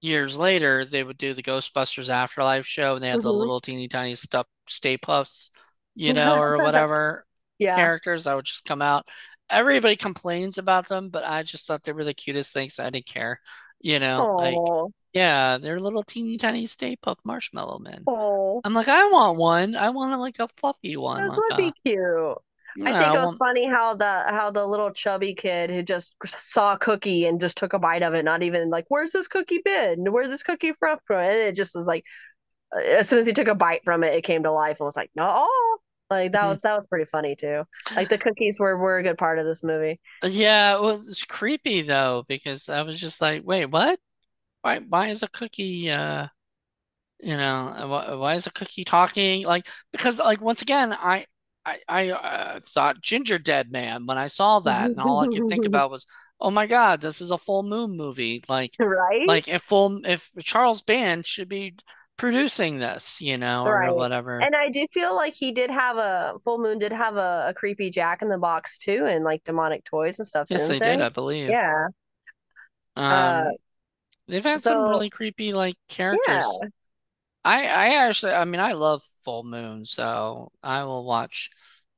years 0.03 0.37
later, 0.37 0.85
they 0.85 1.03
would 1.03 1.17
do 1.17 1.33
the 1.33 1.43
Ghostbusters 1.43 2.09
Afterlife 2.09 2.67
show, 2.67 2.95
and 2.95 3.03
they 3.03 3.09
had 3.09 3.19
mm-hmm. 3.19 3.29
the 3.29 3.33
little 3.33 3.61
teeny 3.61 3.89
tiny 3.89 4.15
stuff, 4.15 4.47
Stay 4.69 4.99
Puffs, 4.99 5.51
you 5.95 6.13
know, 6.15 6.39
or 6.39 6.59
whatever 6.63 7.25
yeah. 7.59 7.77
characters 7.77 8.25
that 8.25 8.35
would 8.35 8.45
just 8.45 8.65
come 8.65 8.83
out. 8.83 9.07
Everybody 9.53 9.97
complains 9.97 10.59
about 10.59 10.89
them, 10.89 11.11
but 11.11 11.25
I 11.25 11.43
just 11.43 11.67
thought 11.67 11.85
they 11.85 11.93
were 11.93 12.05
the 12.05 12.15
cutest 12.15 12.53
things. 12.53 12.79
I 12.79 12.91
didn't 12.91 13.07
care, 13.07 13.41
you 13.81 13.99
know. 13.99 14.37
Like, 14.39 14.93
yeah, 15.13 15.59
they're 15.59 15.79
little 15.79 16.03
teeny 16.03 16.39
tiny 16.39 16.67
Stay 16.67 16.97
Puft 16.97 17.19
Marshmallow 17.25 17.79
Men. 17.79 18.03
Aww. 18.09 18.63
I'm 18.65 18.73
like, 18.73 18.89
I 18.89 19.05
want 19.11 19.39
one. 19.39 19.77
I 19.77 19.91
want 19.91 20.19
like 20.19 20.39
a 20.39 20.49
fluffy 20.49 20.97
one. 20.97 21.29
That 21.29 21.37
would 21.37 21.57
be 21.57 21.73
cute. 21.85 22.39
I 22.87 22.99
think 22.99 23.15
it 23.15 23.19
was 23.19 23.37
funny 23.37 23.67
how 23.67 23.95
the 23.95 24.25
how 24.29 24.51
the 24.51 24.65
little 24.65 24.93
chubby 24.93 25.35
kid 25.35 25.69
who 25.69 25.83
just 25.83 26.17
saw 26.25 26.73
a 26.73 26.79
cookie 26.79 27.27
and 27.27 27.39
just 27.39 27.59
took 27.59 27.75
a 27.75 27.79
bite 27.79 28.03
of 28.03 28.15
it, 28.15 28.25
not 28.25 28.43
even 28.43 28.71
like, 28.71 28.87
where's 28.89 29.13
this 29.13 29.29
cookie 29.29 29.61
been? 29.63 30.11
Where's 30.11 30.29
this 30.29 30.43
cookie 30.43 30.73
from? 30.79 30.99
And 31.11 31.35
it 31.35 31.55
just 31.55 31.75
was 31.75 31.85
like, 31.85 32.07
uh, 32.75 32.81
as 32.81 33.11
soon 33.11 33.19
as 33.19 33.27
he 33.27 33.35
took 33.35 33.49
a 33.49 33.55
bite 33.55 33.85
from 33.85 34.03
it, 34.05 34.15
it 34.15 34.25
came 34.25 34.45
to 34.45 34.51
life 34.51 34.81
and 34.81 34.87
was 34.87 34.97
like, 34.97 35.11
no, 35.15 35.47
like 36.13 36.33
that 36.33 36.41
mm-hmm. 36.41 36.49
was 36.51 36.61
that 36.61 36.77
was 36.77 36.87
pretty 36.87 37.07
funny 37.07 37.37
too. 37.37 37.65
Like 37.97 38.09
the 38.09 38.19
cookies 38.19 38.59
were 38.61 38.77
were 38.77 38.99
a 38.99 39.03
good 39.03 39.19
part 39.19 39.39
of 39.39 39.47
this 39.47 39.63
movie. 39.63 40.01
Yeah, 40.23 40.77
it 40.77 40.83
was 40.83 41.25
creepy 41.29 41.83
though 41.83 42.25
because 42.29 42.69
I 42.69 42.83
was 42.83 42.99
just 43.01 43.21
like, 43.21 43.43
wait, 43.45 43.67
what? 43.67 43.99
Why 44.63 44.79
why 44.79 45.09
is 45.09 45.23
a 45.23 45.29
cookie? 45.29 45.91
uh 45.91 46.29
you 47.21 47.37
know 47.37 47.87
why, 47.89 48.15
why 48.15 48.35
is 48.35 48.49
a 48.49 48.51
cookie 48.51 48.85
talking 48.85 49.45
like 49.45 49.69
because 49.93 50.19
like 50.19 50.41
once 50.41 50.61
again 50.61 50.93
i 50.93 51.25
I, 51.65 51.79
I 51.89 52.11
uh, 52.11 52.61
thought 52.61 53.03
Gingerdead 53.03 53.71
Man 53.71 54.07
when 54.07 54.19
I 54.19 54.27
saw 54.27 54.61
that, 54.61 54.91
and 54.91 55.01
all 55.01 55.21
I 55.21 55.29
could 55.29 55.49
think 55.49 55.65
about 55.67 55.91
was, 55.91 56.07
oh 56.41 56.51
my 56.51 56.67
god, 56.67 57.01
this 57.01 57.21
is 57.21 57.31
a 57.31 57.39
full 57.39 57.63
moon 57.63 57.97
movie. 57.97 58.43
Like, 58.49 58.75
right? 58.81 59.27
Like 59.27 59.49
if 59.49 59.63
full 59.63 60.05
if 60.05 60.31
Charles 60.41 60.83
Band 60.83 61.27
should 61.27 61.49
be 61.49 61.77
producing 62.23 62.79
this, 62.79 63.21
you 63.21 63.37
know, 63.37 63.67
right. 63.67 63.89
or 63.89 63.97
whatever. 63.97 64.39
And 64.39 64.55
I 64.55 64.69
do 64.69 64.87
feel 64.93 65.17
like 65.17 65.35
he 65.35 65.51
did 65.51 65.73
have 65.73 65.97
a 65.97 66.35
full 66.45 66.59
moon 66.59 66.79
did 66.79 66.93
have 66.93 67.17
a, 67.17 67.47
a 67.49 67.55
creepy 67.55 67.91
Jack 67.91 68.23
in 68.23 68.29
the 68.29 68.39
Box 68.39 68.79
too, 68.79 69.07
and 69.07 69.25
like 69.25 69.43
demonic 69.43 69.83
toys 69.83 70.21
and 70.21 70.29
stuff. 70.29 70.47
Yes, 70.49 70.69
they, 70.69 70.79
they, 70.79 70.93
did, 70.93 71.01
I 71.01 71.09
believe. 71.09 71.49
Yeah. 71.49 71.89
Um, 72.95 73.05
uh, 73.05 73.45
they've 74.29 74.45
had 74.45 74.63
so, 74.63 74.71
some 74.71 74.89
really 74.89 75.11
creepy 75.11 75.53
like 75.53 75.75
characters. 75.89 76.47
Yeah. 76.63 76.69
I 77.45 77.63
I 77.65 77.89
actually 78.07 78.35
I 78.35 78.45
mean 78.45 78.61
I 78.61 78.75
love 78.75 79.03
Full 79.25 79.43
Moon, 79.43 79.85
so 79.85 80.53
I 80.63 80.85
will 80.85 81.05
watch 81.05 81.51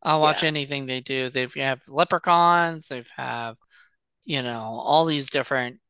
I'll 0.02 0.22
watch 0.22 0.42
yeah. 0.42 0.48
anything 0.48 0.86
they 0.86 1.02
do. 1.02 1.28
They've 1.28 1.52
have 1.56 1.82
leprechauns, 1.86 2.88
they've 2.88 3.10
have 3.18 3.56
you 4.24 4.40
know 4.40 4.80
all 4.82 5.04
these 5.04 5.28
different 5.28 5.80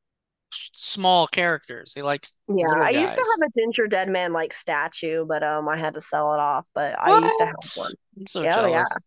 small 0.55 1.27
characters. 1.27 1.93
They 1.95 2.03
like 2.03 2.27
yeah. 2.49 2.67
I 2.77 2.93
guys. 2.93 3.01
used 3.03 3.15
to 3.15 3.21
have 3.21 3.49
a 3.49 3.61
Gingerdead 3.61 4.09
Man 4.09 4.33
like 4.33 4.53
statue, 4.53 5.25
but 5.27 5.43
um 5.43 5.69
I 5.69 5.77
had 5.77 5.95
to 5.95 6.01
sell 6.01 6.35
it 6.35 6.41
off. 6.41 6.69
But 6.75 6.97
what? 6.99 7.09
I 7.09 7.25
used 7.25 7.39
to 7.39 7.47
have 7.47 7.55
one. 7.77 7.93
I'm 8.19 8.27
so 8.27 8.43
yeah, 8.43 8.55
jealous. 8.55 8.73
Yeah. 8.73 8.99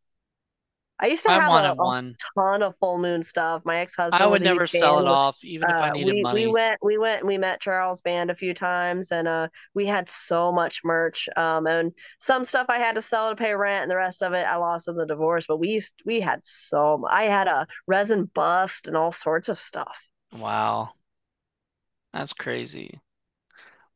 I 1.00 1.08
used 1.08 1.24
to 1.26 1.30
have 1.30 1.52
a, 1.52 1.74
a, 1.80 2.14
ton 2.36 2.64
of 2.64 2.76
full 2.80 2.98
moon 2.98 3.22
stuff. 3.22 3.62
My 3.66 3.80
ex 3.80 3.96
husband. 3.96 4.22
I 4.22 4.26
would 4.26 4.42
never 4.42 4.66
sell 4.66 5.00
it 5.00 5.06
off, 5.06 5.38
even 5.44 5.70
uh, 5.70 5.76
if 5.76 5.82
I 5.82 5.90
uh, 5.90 5.94
needed 5.94 6.16
we, 6.16 6.22
money. 6.24 6.48
We 6.48 6.52
went, 6.52 6.76
we 6.82 6.98
went, 6.98 7.26
we 7.26 7.38
met 7.38 7.62
Charles 7.62 8.02
Band 8.02 8.32
a 8.32 8.36
few 8.36 8.56
times, 8.56 9.12
and 9.12 9.28
uh, 9.28 9.50
we 9.76 9.86
had 9.86 10.10
so 10.10 10.52
much 10.52 10.82
merch. 10.84 11.30
Um, 11.38 11.68
and 11.68 11.92
some 12.20 12.46
stuff 12.46 12.66
I 12.70 12.80
had 12.80 12.96
to 12.96 13.02
sell 13.02 13.30
to 13.30 13.36
pay 13.36 13.54
rent, 13.54 13.84
and 13.84 13.92
the 13.92 13.96
rest 13.96 14.24
of 14.24 14.34
it 14.34 14.48
I 14.48 14.56
lost 14.56 14.88
in 14.88 14.96
the 14.96 15.06
divorce. 15.06 15.46
But 15.48 15.58
we 15.58 15.70
used, 15.70 15.94
we 16.04 16.20
had 16.20 16.44
so. 16.44 17.06
I 17.08 17.26
had 17.26 17.48
a 17.48 17.68
resin 17.86 18.26
bust 18.34 18.88
and 18.88 18.98
all 18.98 19.12
sorts 19.12 19.50
of 19.50 19.60
stuff. 19.60 20.08
Wow, 20.34 20.94
that's 22.18 22.34
crazy. 22.34 23.00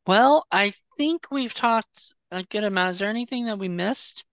Well, 0.06 0.46
I 0.52 0.74
think 0.96 1.26
we've 1.30 1.54
talked 1.54 2.14
a 2.30 2.44
good 2.44 2.64
amount. 2.64 2.90
Is 2.90 2.98
there 3.00 3.10
anything 3.10 3.46
that 3.46 3.58
we 3.58 3.68
missed? 3.68 4.24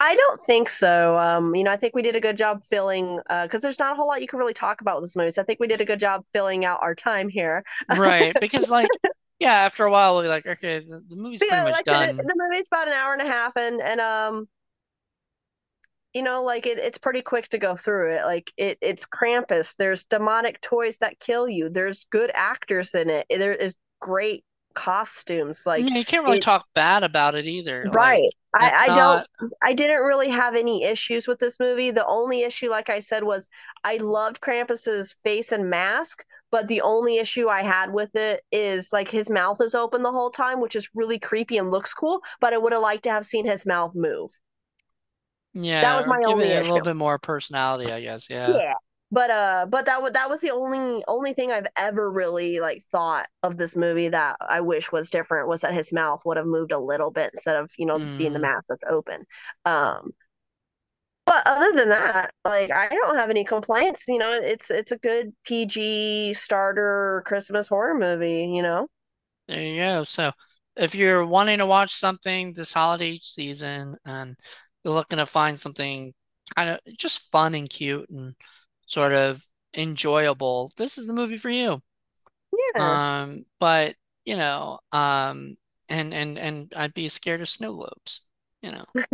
I 0.00 0.14
don't 0.14 0.40
think 0.42 0.68
so. 0.68 1.18
Um, 1.18 1.54
you 1.54 1.64
know, 1.64 1.70
I 1.70 1.76
think 1.76 1.94
we 1.94 2.02
did 2.02 2.16
a 2.16 2.20
good 2.20 2.36
job 2.36 2.64
filling 2.64 3.16
because 3.28 3.54
uh, 3.54 3.58
there's 3.60 3.78
not 3.78 3.92
a 3.92 3.94
whole 3.94 4.08
lot 4.08 4.20
you 4.20 4.26
can 4.26 4.38
really 4.38 4.54
talk 4.54 4.80
about 4.80 4.96
with 4.96 5.04
this 5.04 5.16
movie. 5.16 5.30
So 5.30 5.42
I 5.42 5.44
think 5.44 5.60
we 5.60 5.66
did 5.66 5.80
a 5.80 5.84
good 5.84 6.00
job 6.00 6.24
filling 6.32 6.64
out 6.64 6.80
our 6.82 6.94
time 6.94 7.28
here. 7.28 7.62
right, 7.96 8.34
because 8.40 8.70
like, 8.70 8.88
yeah, 9.38 9.54
after 9.54 9.84
a 9.84 9.90
while 9.90 10.16
we're 10.16 10.28
like, 10.28 10.46
okay, 10.46 10.80
the, 10.80 11.02
the 11.08 11.16
movie's 11.16 11.40
pretty 11.40 11.54
much 11.56 11.72
like 11.72 11.84
done. 11.84 12.06
Said, 12.06 12.16
the 12.16 12.34
movie's 12.36 12.68
about 12.72 12.88
an 12.88 12.94
hour 12.94 13.12
and 13.12 13.22
a 13.22 13.26
half, 13.26 13.52
and 13.56 13.80
and 13.80 14.00
um, 14.00 14.48
you 16.16 16.22
know, 16.22 16.42
like 16.42 16.64
it, 16.64 16.78
it's 16.78 16.96
pretty 16.96 17.20
quick 17.20 17.46
to 17.48 17.58
go 17.58 17.76
through 17.76 18.14
it. 18.16 18.24
Like 18.24 18.50
it, 18.56 18.78
it's 18.80 19.04
Krampus. 19.04 19.76
There's 19.76 20.06
demonic 20.06 20.62
toys 20.62 20.96
that 20.98 21.20
kill 21.20 21.46
you. 21.46 21.68
There's 21.68 22.06
good 22.06 22.30
actors 22.32 22.94
in 22.94 23.10
it. 23.10 23.26
There 23.28 23.52
is 23.52 23.76
great 24.00 24.42
costumes. 24.72 25.64
Like 25.66 25.82
yeah, 25.82 25.94
you 25.94 26.06
can't 26.06 26.24
really 26.24 26.38
talk 26.38 26.64
bad 26.74 27.02
about 27.02 27.34
it 27.34 27.46
either. 27.46 27.84
Right. 27.92 28.30
Like, 28.58 28.72
I, 28.72 28.84
I 28.84 28.86
not... 28.94 29.26
don't 29.38 29.52
I 29.62 29.74
didn't 29.74 30.00
really 30.00 30.30
have 30.30 30.54
any 30.54 30.84
issues 30.84 31.28
with 31.28 31.38
this 31.38 31.60
movie. 31.60 31.90
The 31.90 32.06
only 32.06 32.44
issue, 32.44 32.70
like 32.70 32.88
I 32.88 33.00
said, 33.00 33.22
was 33.22 33.50
I 33.84 33.98
loved 33.98 34.40
Krampus's 34.40 35.14
face 35.22 35.52
and 35.52 35.68
mask, 35.68 36.24
but 36.50 36.66
the 36.66 36.80
only 36.80 37.18
issue 37.18 37.48
I 37.48 37.62
had 37.62 37.92
with 37.92 38.16
it 38.16 38.42
is 38.50 38.90
like 38.90 39.10
his 39.10 39.30
mouth 39.30 39.60
is 39.60 39.74
open 39.74 40.02
the 40.02 40.12
whole 40.12 40.30
time, 40.30 40.62
which 40.62 40.76
is 40.76 40.88
really 40.94 41.18
creepy 41.18 41.58
and 41.58 41.70
looks 41.70 41.92
cool, 41.92 42.22
but 42.40 42.54
I 42.54 42.58
would 42.58 42.72
have 42.72 42.80
liked 42.80 43.02
to 43.04 43.10
have 43.10 43.26
seen 43.26 43.44
his 43.44 43.66
mouth 43.66 43.94
move. 43.94 44.30
Yeah, 45.56 45.80
that 45.80 45.96
was 45.96 46.06
my 46.06 46.20
only. 46.26 46.52
A 46.52 46.60
little 46.60 46.82
bit 46.82 46.96
more 46.96 47.18
personality, 47.18 47.90
I 47.90 48.00
guess. 48.00 48.28
Yeah. 48.28 48.50
Yeah 48.50 48.74
but 49.12 49.30
uh 49.30 49.66
but 49.68 49.86
that 49.86 50.02
was 50.02 50.12
that 50.12 50.28
was 50.28 50.40
the 50.40 50.50
only 50.50 51.02
only 51.06 51.32
thing 51.32 51.52
i've 51.52 51.66
ever 51.76 52.10
really 52.10 52.58
like 52.58 52.82
thought 52.90 53.28
of 53.42 53.56
this 53.56 53.76
movie 53.76 54.08
that 54.08 54.36
i 54.48 54.60
wish 54.60 54.90
was 54.90 55.10
different 55.10 55.48
was 55.48 55.60
that 55.60 55.74
his 55.74 55.92
mouth 55.92 56.20
would 56.24 56.36
have 56.36 56.46
moved 56.46 56.72
a 56.72 56.78
little 56.78 57.10
bit 57.10 57.30
instead 57.32 57.56
of 57.56 57.70
you 57.78 57.86
know 57.86 57.98
mm. 57.98 58.18
being 58.18 58.32
the 58.32 58.38
mm. 58.38 58.42
mask 58.42 58.66
that's 58.68 58.84
open 58.90 59.24
um 59.64 60.10
but 61.24 61.42
other 61.46 61.72
than 61.72 61.88
that 61.90 62.32
like 62.44 62.70
i 62.72 62.88
don't 62.88 63.16
have 63.16 63.30
any 63.30 63.44
complaints 63.44 64.06
you 64.08 64.18
know 64.18 64.32
it's 64.32 64.70
it's 64.70 64.92
a 64.92 64.98
good 64.98 65.32
pg 65.44 66.34
starter 66.34 67.22
christmas 67.26 67.68
horror 67.68 67.94
movie 67.94 68.50
you 68.52 68.62
know 68.62 68.88
there 69.46 69.62
you 69.62 69.76
go 69.76 70.02
so 70.02 70.32
if 70.76 70.94
you're 70.94 71.24
wanting 71.24 71.58
to 71.58 71.66
watch 71.66 71.94
something 71.94 72.52
this 72.52 72.72
holiday 72.72 73.18
season 73.22 73.96
and 74.04 74.36
you're 74.86 74.94
looking 74.94 75.18
to 75.18 75.26
find 75.26 75.58
something 75.58 76.14
kind 76.54 76.70
of 76.70 76.78
just 76.96 77.30
fun 77.32 77.56
and 77.56 77.68
cute 77.68 78.08
and 78.08 78.36
sort 78.86 79.12
of 79.12 79.42
enjoyable, 79.74 80.70
this 80.76 80.96
is 80.96 81.08
the 81.08 81.12
movie 81.12 81.36
for 81.36 81.50
you. 81.50 81.82
Yeah. 82.76 83.22
Um, 83.22 83.46
but 83.58 83.96
you 84.24 84.36
know, 84.36 84.78
um, 84.92 85.56
and 85.88 86.14
and 86.14 86.38
and 86.38 86.72
I'd 86.76 86.94
be 86.94 87.08
scared 87.08 87.40
of 87.40 87.48
snow 87.48 87.74
globes. 87.74 88.20
You 88.62 88.72
know. 88.72 88.84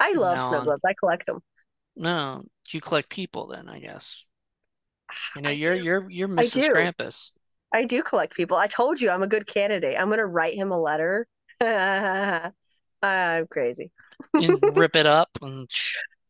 I 0.00 0.12
love 0.12 0.38
now, 0.38 0.48
snow 0.48 0.62
globes. 0.62 0.84
I 0.86 0.94
collect 0.94 1.26
them. 1.26 1.40
No, 1.96 2.44
you 2.70 2.80
collect 2.80 3.08
people 3.08 3.48
then, 3.48 3.68
I 3.68 3.80
guess. 3.80 4.24
You 5.36 5.42
know, 5.42 5.50
I 5.50 5.52
you're 5.52 5.76
do. 5.76 5.82
you're 5.82 6.10
you're 6.10 6.28
Mrs. 6.28 6.64
I 6.64 6.68
Krampus. 6.68 7.30
I 7.74 7.84
do 7.84 8.02
collect 8.02 8.34
people. 8.34 8.56
I 8.56 8.68
told 8.68 9.00
you 9.00 9.10
I'm 9.10 9.22
a 9.22 9.26
good 9.26 9.46
candidate. 9.46 9.96
I'm 9.98 10.08
gonna 10.08 10.26
write 10.26 10.54
him 10.54 10.70
a 10.70 10.80
letter. 10.80 11.26
I'm 13.02 13.46
crazy. 13.48 13.90
rip 14.34 14.96
it 14.96 15.06
up 15.06 15.30
and 15.42 15.68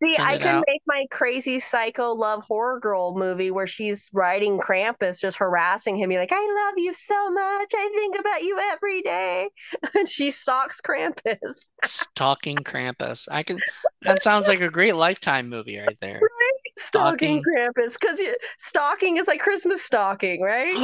See, 0.02 0.16
I 0.18 0.36
could 0.36 0.46
out. 0.46 0.64
make 0.66 0.82
my 0.86 1.06
crazy 1.12 1.60
psycho 1.60 2.10
love 2.12 2.42
horror 2.44 2.80
girl 2.80 3.14
movie 3.16 3.52
where 3.52 3.68
she's 3.68 4.10
riding 4.12 4.58
Krampus, 4.58 5.20
just 5.20 5.38
harassing 5.38 5.96
him, 5.96 6.08
be 6.08 6.16
like, 6.16 6.32
I 6.32 6.64
love 6.66 6.74
you 6.76 6.92
so 6.92 7.30
much. 7.30 7.70
I 7.76 7.88
think 7.94 8.18
about 8.18 8.42
you 8.42 8.58
every 8.72 9.02
day. 9.02 9.48
And 9.94 10.08
she 10.08 10.30
stalks 10.30 10.80
Krampus. 10.80 11.70
Stalking 11.84 12.56
Krampus. 12.58 13.28
I 13.30 13.42
can 13.42 13.58
that 14.02 14.22
sounds 14.22 14.48
like 14.48 14.60
a 14.60 14.70
great 14.70 14.96
lifetime 14.96 15.48
movie 15.48 15.78
right 15.78 15.98
there. 16.00 16.20
Right? 16.20 16.61
Stalking 16.78 17.42
Krampus 17.42 17.98
because 18.00 18.20
stalking 18.58 19.16
is 19.16 19.26
like 19.26 19.40
Christmas 19.40 19.82
stalking, 19.82 20.40
right? 20.40 20.74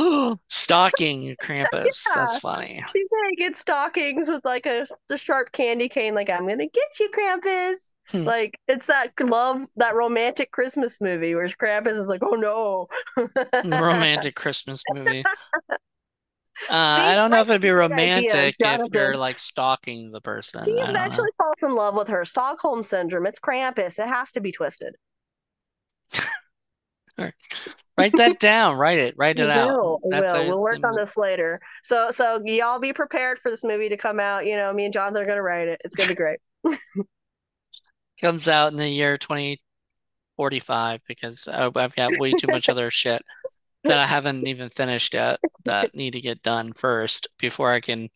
stalking 0.48 1.36
Krampus. 1.42 2.04
yeah. 2.08 2.14
That's 2.14 2.38
funny. 2.38 2.82
She's 2.92 3.10
saying 3.10 3.34
it's 3.38 3.60
stockings 3.60 4.28
with 4.28 4.44
like 4.44 4.66
a 4.66 4.86
the 5.08 5.18
sharp 5.18 5.52
candy 5.52 5.88
cane. 5.88 6.14
Like 6.14 6.30
I'm 6.30 6.46
gonna 6.46 6.68
get 6.68 7.00
you, 7.00 7.10
Krampus. 7.10 7.92
Hmm. 8.10 8.24
Like 8.24 8.58
it's 8.68 8.86
that 8.86 9.12
love, 9.20 9.66
that 9.76 9.94
romantic 9.94 10.50
Christmas 10.50 11.00
movie 11.00 11.34
where 11.34 11.46
Krampus 11.46 11.92
is 11.92 12.08
like, 12.08 12.22
"Oh 12.22 12.36
no." 12.36 12.88
romantic 13.64 14.34
Christmas 14.36 14.82
movie. 14.92 15.24
Uh, 16.68 16.72
I 16.74 17.14
don't 17.14 17.30
know 17.30 17.40
if 17.40 17.48
it'd 17.48 17.62
be 17.62 17.70
romantic 17.70 18.34
ideas, 18.34 18.56
if 18.58 18.92
you're 18.92 19.16
like 19.16 19.38
stalking 19.38 20.10
the 20.10 20.20
person. 20.20 20.64
He 20.64 20.72
eventually 20.72 21.30
falls 21.38 21.62
in 21.62 21.70
love 21.70 21.94
with 21.94 22.08
her. 22.08 22.24
Stockholm 22.24 22.82
syndrome. 22.82 23.26
It's 23.26 23.38
Krampus. 23.38 24.00
It 24.00 24.08
has 24.08 24.32
to 24.32 24.40
be 24.40 24.50
twisted. 24.50 24.96
Write 27.98 28.12
that 28.16 28.38
down. 28.38 28.76
Write 28.76 28.98
it. 28.98 29.14
Write 29.18 29.40
it 29.40 29.50
out. 29.50 29.70
Will. 29.70 30.00
That's 30.08 30.32
will. 30.32 30.40
A, 30.40 30.48
we'll 30.48 30.60
work 30.60 30.84
on 30.84 30.94
this 30.94 31.16
later. 31.16 31.60
So, 31.82 32.12
so 32.12 32.40
y'all 32.44 32.78
be 32.78 32.92
prepared 32.92 33.40
for 33.40 33.50
this 33.50 33.64
movie 33.64 33.88
to 33.88 33.96
come 33.96 34.20
out. 34.20 34.46
You 34.46 34.56
know, 34.56 34.72
me 34.72 34.84
and 34.84 34.92
Jonathan 34.92 35.22
are 35.22 35.26
gonna 35.26 35.42
write 35.42 35.66
it. 35.66 35.80
It's 35.84 35.96
gonna 35.96 36.08
be 36.08 36.14
great. 36.14 36.38
Comes 38.20 38.46
out 38.46 38.72
in 38.72 38.78
the 38.78 38.88
year 38.88 39.18
twenty 39.18 39.60
forty 40.36 40.60
five 40.60 41.00
because 41.08 41.48
I've 41.48 41.96
got 41.96 42.18
way 42.18 42.32
too 42.32 42.46
much 42.46 42.68
other 42.68 42.90
shit 42.90 43.22
that 43.82 43.98
I 43.98 44.06
haven't 44.06 44.46
even 44.46 44.70
finished 44.70 45.14
yet 45.14 45.40
that 45.64 45.94
need 45.94 46.12
to 46.12 46.20
get 46.20 46.42
done 46.42 46.72
first 46.74 47.28
before 47.38 47.72
I 47.72 47.80
can. 47.80 48.10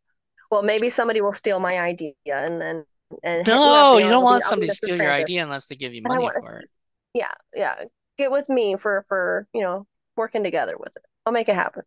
Well, 0.50 0.62
maybe 0.62 0.90
somebody 0.90 1.20
will 1.20 1.32
steal 1.32 1.58
my 1.58 1.80
idea 1.80 2.12
and 2.28 2.60
then. 2.60 2.84
And 3.22 3.46
no, 3.46 3.98
you 3.98 4.08
don't 4.08 4.24
want 4.24 4.42
somebody 4.42 4.68
to 4.68 4.74
steal 4.74 4.96
your 4.96 5.12
idea 5.12 5.42
unless 5.42 5.66
they 5.66 5.74
give 5.74 5.92
you 5.92 6.00
money 6.02 6.26
for 6.40 6.60
it. 6.60 6.70
Yeah, 7.12 7.32
yeah. 7.54 7.84
Get 8.18 8.30
with 8.30 8.48
me 8.48 8.76
for 8.76 9.04
for 9.08 9.46
you 9.52 9.62
know 9.62 9.86
working 10.16 10.44
together 10.44 10.76
with 10.78 10.96
it. 10.96 11.02
I'll 11.24 11.32
make 11.32 11.48
it 11.48 11.54
happen. 11.54 11.82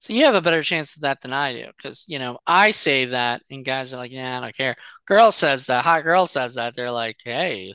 So 0.00 0.12
you 0.12 0.24
have 0.24 0.34
a 0.34 0.42
better 0.42 0.62
chance 0.62 0.94
of 0.94 1.02
that 1.02 1.22
than 1.22 1.32
I 1.32 1.52
do, 1.52 1.66
because 1.76 2.04
you 2.06 2.18
know 2.18 2.38
I 2.46 2.70
say 2.70 3.06
that, 3.06 3.42
and 3.50 3.64
guys 3.64 3.92
are 3.92 3.96
like, 3.96 4.12
"Yeah, 4.12 4.38
I 4.38 4.40
don't 4.40 4.56
care." 4.56 4.76
Girl 5.06 5.32
says 5.32 5.66
that, 5.66 5.84
hot 5.84 6.04
girl 6.04 6.26
says 6.26 6.54
that. 6.54 6.76
They're 6.76 6.92
like, 6.92 7.16
"Hey," 7.24 7.74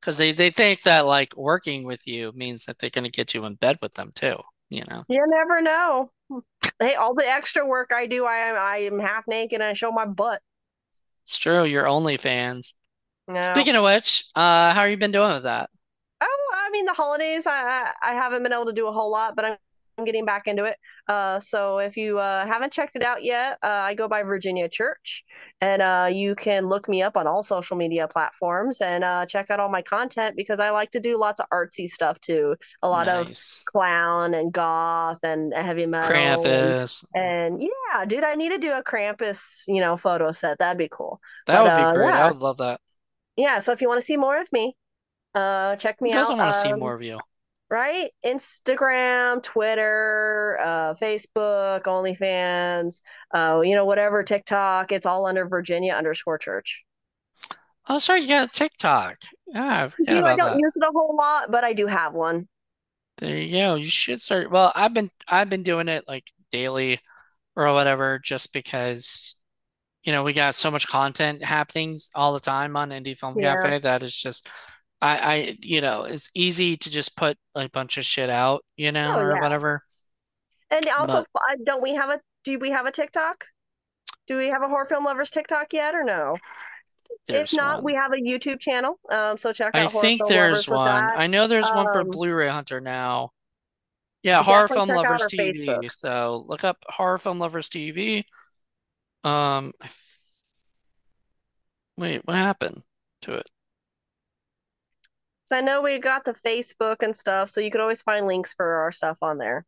because 0.00 0.18
they 0.18 0.32
they 0.32 0.50
think 0.50 0.82
that 0.82 1.06
like 1.06 1.36
working 1.36 1.84
with 1.84 2.06
you 2.06 2.32
means 2.34 2.64
that 2.64 2.78
they're 2.78 2.90
gonna 2.90 3.10
get 3.10 3.34
you 3.34 3.44
in 3.44 3.54
bed 3.54 3.78
with 3.82 3.94
them 3.94 4.12
too 4.14 4.36
you 4.70 4.84
know. 4.88 5.04
You 5.08 5.24
never 5.26 5.62
know. 5.62 6.10
Hey, 6.78 6.94
all 6.94 7.14
the 7.14 7.28
extra 7.28 7.66
work 7.66 7.90
I 7.94 8.06
do, 8.06 8.24
I 8.24 8.36
am 8.36 8.56
I 8.56 8.76
am 8.78 8.98
half 8.98 9.26
naked 9.26 9.60
and 9.60 9.64
I 9.64 9.72
show 9.72 9.90
my 9.90 10.04
butt. 10.04 10.40
It's 11.22 11.36
true. 11.36 11.64
You're 11.64 11.84
OnlyFans. 11.84 12.72
No. 13.26 13.42
Speaking 13.42 13.76
of 13.76 13.84
which, 13.84 14.24
uh, 14.34 14.72
how 14.72 14.80
are 14.80 14.88
you 14.88 14.96
been 14.96 15.12
doing 15.12 15.32
with 15.32 15.42
that? 15.42 15.70
I 16.68 16.70
mean, 16.70 16.84
the 16.84 16.92
holidays, 16.92 17.46
I 17.46 17.90
I 18.02 18.12
haven't 18.12 18.42
been 18.42 18.52
able 18.52 18.66
to 18.66 18.72
do 18.72 18.88
a 18.88 18.92
whole 18.92 19.10
lot, 19.10 19.34
but 19.34 19.44
I'm 19.46 19.56
I'm 19.98 20.04
getting 20.04 20.24
back 20.24 20.46
into 20.46 20.64
it. 20.64 20.76
Uh, 21.08 21.40
so 21.40 21.78
if 21.78 21.96
you 21.96 22.18
uh, 22.18 22.46
haven't 22.46 22.72
checked 22.72 22.94
it 22.94 23.02
out 23.02 23.24
yet, 23.24 23.58
uh, 23.64 23.66
I 23.66 23.94
go 23.94 24.06
by 24.06 24.22
Virginia 24.22 24.68
Church, 24.68 25.24
and 25.60 25.82
uh, 25.82 26.08
you 26.10 26.36
can 26.36 26.68
look 26.68 26.88
me 26.88 27.02
up 27.02 27.16
on 27.16 27.26
all 27.26 27.42
social 27.42 27.76
media 27.76 28.06
platforms 28.06 28.80
and 28.80 29.02
uh, 29.02 29.26
check 29.26 29.50
out 29.50 29.58
all 29.58 29.68
my 29.68 29.82
content 29.82 30.36
because 30.36 30.60
I 30.60 30.70
like 30.70 30.92
to 30.92 31.00
do 31.00 31.18
lots 31.18 31.40
of 31.40 31.46
artsy 31.52 31.88
stuff 31.88 32.20
too. 32.20 32.54
A 32.82 32.88
lot 32.88 33.08
nice. 33.08 33.58
of 33.58 33.64
clown 33.66 34.34
and 34.34 34.52
goth 34.52 35.18
and 35.24 35.52
heavy 35.52 35.86
metal. 35.86 36.14
Krampus. 36.14 37.04
And, 37.14 37.54
and, 37.54 37.62
yeah, 37.62 38.04
dude, 38.04 38.22
I 38.24 38.36
need 38.36 38.50
to 38.50 38.58
do 38.58 38.72
a 38.72 38.84
Krampus, 38.84 39.64
you 39.66 39.80
know, 39.80 39.96
photo 39.96 40.30
set. 40.30 40.58
That'd 40.58 40.78
be 40.78 40.88
cool. 40.88 41.20
That 41.46 41.56
but, 41.56 41.64
would 41.64 41.76
be 41.76 41.82
uh, 41.82 41.94
great. 41.94 42.08
Yeah. 42.08 42.26
I 42.26 42.30
would 42.30 42.40
love 42.40 42.58
that. 42.58 42.80
Yeah. 43.36 43.58
So 43.58 43.72
if 43.72 43.80
you 43.80 43.88
want 43.88 44.00
to 44.00 44.06
see 44.06 44.16
more 44.16 44.40
of 44.40 44.52
me, 44.52 44.76
check 45.34 46.00
me 46.00 46.12
Who 46.12 46.18
out. 46.18 46.30
I 46.30 46.34
want 46.34 46.54
to 46.54 46.58
um, 46.58 46.64
see 46.64 46.72
more 46.72 46.94
of 46.94 47.02
you 47.02 47.18
right? 47.70 48.10
Instagram, 48.24 49.42
Twitter, 49.42 50.58
uh, 50.62 50.94
Facebook, 50.94 51.82
OnlyFans, 51.82 53.02
uh, 53.32 53.60
you 53.64 53.74
know, 53.74 53.84
whatever, 53.84 54.22
TikTok. 54.22 54.92
It's 54.92 55.06
all 55.06 55.26
under 55.26 55.46
Virginia 55.46 55.92
underscore 55.92 56.38
church. 56.38 56.84
Oh, 57.88 57.98
sorry, 57.98 58.22
yeah, 58.22 58.46
TikTok. 58.52 59.16
Yeah, 59.46 59.88
I 59.88 60.10
do 60.10 60.24
I 60.24 60.36
don't 60.36 60.52
that. 60.52 60.58
use 60.58 60.76
it 60.76 60.82
a 60.82 60.92
whole 60.92 61.16
lot, 61.16 61.50
but 61.50 61.64
I 61.64 61.72
do 61.72 61.86
have 61.86 62.12
one. 62.12 62.48
There 63.18 63.36
you 63.36 63.52
go. 63.52 63.74
You 63.76 63.88
should 63.88 64.20
start. 64.20 64.50
Well, 64.50 64.72
I've 64.74 64.94
been 64.94 65.10
I've 65.26 65.50
been 65.50 65.62
doing 65.62 65.88
it 65.88 66.04
like 66.06 66.30
daily 66.52 67.00
or 67.56 67.72
whatever, 67.72 68.20
just 68.22 68.52
because 68.52 69.34
you 70.04 70.12
know 70.12 70.22
we 70.22 70.34
got 70.34 70.54
so 70.54 70.70
much 70.70 70.86
content 70.86 71.42
happening 71.42 71.98
all 72.14 72.34
the 72.34 72.40
time 72.40 72.76
on 72.76 72.90
Indie 72.90 73.16
Film 73.16 73.38
yeah. 73.38 73.56
Cafe 73.56 73.78
that 73.80 74.02
is 74.02 74.14
just 74.14 74.48
I, 75.00 75.18
I, 75.18 75.58
you 75.62 75.80
know, 75.80 76.04
it's 76.04 76.30
easy 76.34 76.76
to 76.76 76.90
just 76.90 77.16
put 77.16 77.36
a 77.54 77.68
bunch 77.68 77.98
of 77.98 78.04
shit 78.04 78.30
out, 78.30 78.64
you 78.76 78.90
know, 78.90 79.14
oh, 79.16 79.20
or 79.20 79.34
yeah. 79.34 79.40
whatever. 79.40 79.82
And 80.70 80.86
also, 80.88 81.24
but, 81.32 81.42
don't 81.64 81.82
we 81.82 81.94
have 81.94 82.10
a? 82.10 82.20
Do 82.44 82.58
we 82.58 82.70
have 82.70 82.86
a 82.86 82.90
TikTok? 82.90 83.46
Do 84.26 84.36
we 84.36 84.48
have 84.48 84.62
a 84.62 84.68
horror 84.68 84.86
film 84.86 85.04
lovers 85.04 85.30
TikTok 85.30 85.72
yet, 85.72 85.94
or 85.94 86.04
no? 86.04 86.36
If 87.28 87.52
not, 87.52 87.76
one. 87.76 87.84
we 87.84 87.94
have 87.94 88.12
a 88.12 88.16
YouTube 88.16 88.60
channel. 88.60 88.98
Um, 89.10 89.38
so 89.38 89.52
check 89.52 89.74
out. 89.74 89.94
I 89.94 90.00
think 90.00 90.26
there's 90.28 90.68
one. 90.68 90.88
I 90.88 91.26
know 91.26 91.46
there's 91.46 91.66
um, 91.66 91.76
one 91.76 91.86
for 91.92 92.00
um, 92.00 92.10
Blu-ray 92.10 92.48
Hunter 92.48 92.80
now. 92.80 93.32
Yeah, 94.22 94.42
horror 94.42 94.68
film 94.68 94.88
lovers 94.88 95.26
TV. 95.32 95.66
Facebook. 95.66 95.92
So 95.92 96.44
look 96.48 96.64
up 96.64 96.78
horror 96.86 97.18
film 97.18 97.38
lovers 97.38 97.68
TV. 97.68 98.24
Um, 99.24 99.72
wait, 101.96 102.22
what 102.24 102.36
happened 102.36 102.82
to 103.22 103.34
it? 103.34 103.48
So 105.48 105.56
I 105.56 105.62
know 105.62 105.80
we 105.80 105.98
got 105.98 106.26
the 106.26 106.34
Facebook 106.34 106.96
and 107.00 107.16
stuff, 107.16 107.48
so 107.48 107.62
you 107.62 107.70
could 107.70 107.80
always 107.80 108.02
find 108.02 108.26
links 108.26 108.52
for 108.52 108.66
our 108.66 108.92
stuff 108.92 109.16
on 109.22 109.38
there. 109.38 109.64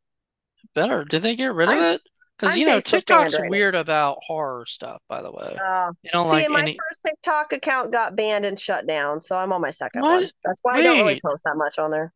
Better. 0.75 1.07
Did 1.07 1.23
they 1.23 1.35
get 1.35 1.55
rid 1.55 1.71
of 1.71 1.79
it? 1.79 2.03
Because 2.37 2.55
you 2.55 2.67
know 2.67 2.77
Facebook 2.77 2.85
TikTok's 2.85 3.41
right 3.41 3.49
weird 3.49 3.75
about 3.75 4.19
horror 4.23 4.67
stuff. 4.67 5.01
By 5.09 5.23
the 5.23 5.33
way, 5.33 5.57
uh, 5.57 5.91
you 6.03 6.11
don't 6.13 6.27
see, 6.27 6.33
like 6.33 6.51
my 6.51 6.61
any... 6.61 6.77
first 6.79 7.01
TikTok 7.07 7.55
account 7.55 7.93
got 7.93 8.15
banned 8.15 8.45
and 8.45 8.61
shut 8.61 8.87
down, 8.87 9.23
so 9.23 9.39
I'm 9.39 9.55
on 9.55 9.63
my 9.63 9.71
second 9.71 10.03
what? 10.03 10.21
one. 10.21 10.31
That's 10.45 10.61
why 10.61 10.75
Wait. 10.75 10.81
I 10.81 10.85
don't 10.85 10.99
really 10.99 11.21
post 11.25 11.45
that 11.45 11.57
much 11.57 11.79
on 11.79 11.91
there. 11.91 12.13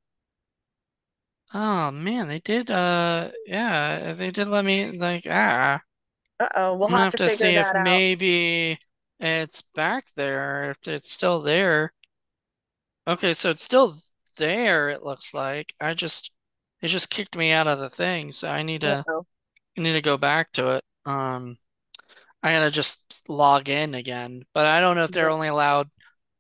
Oh 1.54 1.90
man, 1.90 2.28
they 2.28 2.40
did. 2.40 2.70
Uh, 2.70 3.30
yeah, 3.46 4.12
they 4.12 4.30
did 4.30 4.48
let 4.48 4.66
me 4.66 4.90
like 4.90 5.26
ah. 5.26 5.80
Uh 6.38 6.48
oh, 6.54 6.76
we'll 6.76 6.88
have, 6.88 7.00
have, 7.00 7.12
to, 7.12 7.24
to 7.24 7.30
see 7.30 7.54
if 7.54 7.66
out. 7.66 7.82
maybe 7.82 8.78
it's 9.20 9.62
back 9.74 10.04
there. 10.16 10.72
If 10.72 10.86
it's 10.86 11.10
still 11.10 11.40
there. 11.40 11.94
Okay, 13.07 13.34
so 13.34 13.50
it's 13.50 13.62
still 13.62 13.96
there, 14.38 14.88
it 14.90 15.02
looks 15.02 15.34
like. 15.34 15.74
I 15.80 15.94
just 15.94 16.30
it 16.80 16.88
just 16.88 17.11
kicked 17.11 17.36
me 17.36 17.52
out 17.52 17.66
of 17.66 17.78
the 17.78 17.90
thing, 17.90 18.30
so 18.32 18.48
I 18.50 18.62
need 18.62 18.82
to 18.82 19.05
Uh-oh. 19.07 19.26
I 19.78 19.80
need 19.80 19.92
to 19.94 20.00
go 20.02 20.16
back 20.16 20.52
to 20.52 20.76
it. 20.76 20.84
Um 21.06 21.59
I 22.43 22.52
gotta 22.52 22.70
just 22.70 23.28
log 23.28 23.68
in 23.68 23.94
again. 23.94 24.44
But 24.55 24.66
I 24.66 24.81
don't 24.81 24.97
know 24.97 25.05
if 25.05 25.12
they're 25.12 25.31
only 25.31 25.48
allowed 25.48 25.90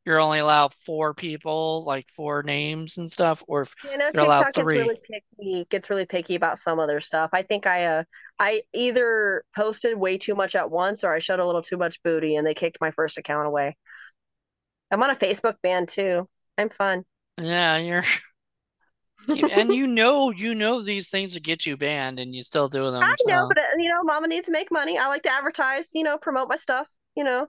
you're 0.04 0.20
only 0.20 0.38
allowed 0.38 0.74
four 0.74 1.14
people, 1.14 1.82
like 1.84 2.10
four 2.10 2.42
names 2.42 2.98
and 2.98 3.10
stuff, 3.10 3.42
or 3.48 3.62
if 3.62 3.74
you 3.90 3.96
know, 3.96 4.10
they're 4.12 4.24
allowed 4.24 4.44
TikTok 4.44 4.54
gets 4.54 4.72
really 4.72 4.98
picky, 5.10 5.66
gets 5.70 5.90
really 5.90 6.06
picky 6.06 6.34
about 6.34 6.58
some 6.58 6.78
other 6.78 7.00
stuff. 7.00 7.30
I 7.32 7.42
think 7.42 7.66
I 7.66 7.84
uh 7.86 8.04
I 8.38 8.62
either 8.74 9.44
posted 9.56 9.96
way 9.98 10.18
too 10.18 10.34
much 10.34 10.56
at 10.56 10.70
once 10.70 11.04
or 11.04 11.14
I 11.14 11.20
showed 11.20 11.40
a 11.40 11.46
little 11.46 11.62
too 11.62 11.76
much 11.78 12.02
booty 12.02 12.36
and 12.36 12.46
they 12.46 12.54
kicked 12.54 12.80
my 12.80 12.90
first 12.90 13.18
account 13.18 13.46
away. 13.46 13.76
I'm 14.90 15.02
on 15.02 15.10
a 15.10 15.16
Facebook 15.16 15.56
ban 15.62 15.86
too. 15.86 16.28
I'm 16.58 16.70
fun. 16.70 17.04
Yeah, 17.40 17.78
you're 17.78 18.04
and 19.52 19.74
you 19.74 19.86
know 19.86 20.30
you 20.30 20.54
know 20.54 20.82
these 20.82 21.08
things 21.08 21.32
to 21.32 21.40
get 21.40 21.66
you 21.66 21.76
banned 21.76 22.20
and 22.20 22.34
you 22.34 22.42
still 22.42 22.68
do 22.68 22.90
them. 22.90 23.02
I 23.02 23.14
so. 23.18 23.30
know, 23.30 23.48
but 23.48 23.58
uh, 23.58 23.66
you 23.78 23.88
know, 23.88 24.02
mama 24.04 24.28
needs 24.28 24.46
to 24.46 24.52
make 24.52 24.70
money. 24.70 24.98
I 24.98 25.08
like 25.08 25.22
to 25.22 25.32
advertise, 25.32 25.88
you 25.94 26.02
know, 26.02 26.18
promote 26.18 26.48
my 26.48 26.56
stuff, 26.56 26.88
you 27.16 27.24
know. 27.24 27.46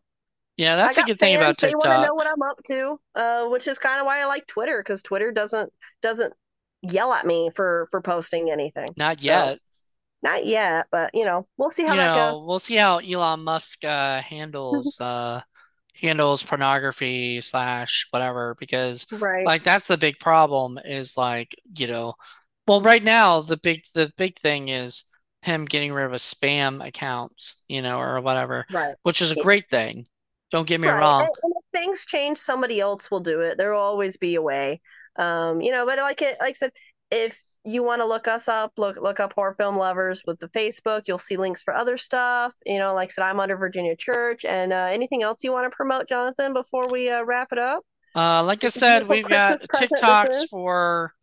Yeah, 0.57 0.77
that's 0.77 0.97
a 0.97 1.03
good 1.03 1.19
thing 1.19 1.35
about 1.35 1.57
TikTok. 1.57 1.83
They 1.83 1.89
want 1.89 2.01
to 2.01 2.07
know 2.07 2.13
what 2.13 2.27
I'm 2.27 2.41
up 2.41 2.57
to, 2.67 2.99
uh, 3.15 3.49
which 3.49 3.67
is 3.67 3.77
kind 3.77 3.99
of 3.99 4.05
why 4.05 4.21
I 4.21 4.25
like 4.25 4.47
Twitter 4.47 4.79
because 4.79 5.03
Twitter 5.03 5.31
doesn't 5.31 5.71
doesn't 6.01 6.33
yell 6.81 7.11
at 7.11 7.25
me 7.25 7.49
for 7.53 7.87
for 7.91 8.01
posting 8.01 8.49
anything. 8.49 8.89
Not 8.95 9.21
yet. 9.21 9.55
So, 9.55 9.59
not 10.23 10.45
yet, 10.45 10.87
but 10.91 11.11
you 11.13 11.25
know, 11.25 11.45
we'll 11.57 11.69
see 11.69 11.83
how 11.83 11.93
you 11.93 11.99
that 11.99 12.15
know, 12.15 12.31
goes. 12.31 12.39
We'll 12.41 12.59
see 12.59 12.77
how 12.77 12.99
Elon 12.99 13.43
Musk 13.43 13.83
uh, 13.83 14.21
handles 14.21 14.97
uh, 15.01 15.41
handles 15.99 16.43
pornography 16.43 17.41
slash 17.41 18.07
whatever 18.11 18.55
because 18.59 19.07
right. 19.11 19.45
like 19.45 19.63
that's 19.63 19.87
the 19.87 19.97
big 19.97 20.19
problem 20.19 20.77
is 20.83 21.17
like 21.17 21.55
you 21.77 21.87
know 21.87 22.13
well 22.67 22.81
right 22.81 23.03
now 23.03 23.41
the 23.41 23.57
big 23.57 23.83
the 23.93 24.11
big 24.17 24.37
thing 24.37 24.69
is 24.69 25.05
him 25.41 25.65
getting 25.65 25.93
rid 25.93 26.05
of 26.05 26.13
a 26.13 26.17
spam 26.17 26.85
accounts 26.85 27.63
you 27.67 27.81
know 27.81 27.99
or 27.99 28.19
whatever 28.19 28.65
right. 28.71 28.95
which 29.03 29.21
is 29.21 29.31
a 29.31 29.35
great 29.35 29.69
thing. 29.69 30.07
Don't 30.51 30.67
get 30.67 30.79
me 30.79 30.87
right. 30.87 30.99
wrong. 30.99 31.21
And, 31.21 31.53
if 31.55 31.79
things 31.81 32.05
change 32.05 32.37
somebody 32.37 32.79
else 32.79 33.11
will 33.11 33.19
do 33.19 33.41
it. 33.41 33.57
There 33.57 33.73
will 33.73 33.81
always 33.81 34.17
be 34.17 34.35
a 34.35 34.41
way. 34.41 34.81
Um 35.17 35.61
you 35.61 35.71
know 35.71 35.85
but 35.85 35.97
like 35.99 36.21
it 36.21 36.37
like 36.39 36.49
i 36.49 36.53
said 36.53 36.71
if 37.11 37.41
you 37.65 37.83
want 37.83 38.01
to 38.01 38.07
look 38.07 38.27
us 38.27 38.47
up, 38.47 38.73
look 38.77 38.97
look 38.97 39.19
up 39.19 39.33
horror 39.33 39.55
film 39.55 39.75
lovers 39.75 40.23
with 40.25 40.39
the 40.39 40.47
Facebook. 40.49 41.03
You'll 41.07 41.17
see 41.17 41.35
links 41.35 41.63
for 41.63 41.73
other 41.73 41.97
stuff. 41.97 42.53
You 42.65 42.79
know, 42.79 42.93
like 42.93 43.09
I 43.09 43.11
said, 43.11 43.23
I'm 43.23 43.39
under 43.39 43.57
Virginia 43.57 43.95
Church. 43.95 44.45
And 44.45 44.71
uh, 44.71 44.87
anything 44.91 45.23
else 45.23 45.43
you 45.43 45.51
want 45.51 45.69
to 45.69 45.75
promote, 45.75 46.07
Jonathan, 46.07 46.53
before 46.53 46.87
we 46.87 47.09
uh, 47.09 47.23
wrap 47.23 47.51
it 47.51 47.57
up? 47.57 47.83
Uh, 48.15 48.43
like 48.43 48.63
I 48.63 48.67
said, 48.67 49.07
we've 49.07 49.27
got 49.27 49.59
TikToks 49.59 50.47
for 50.49 51.13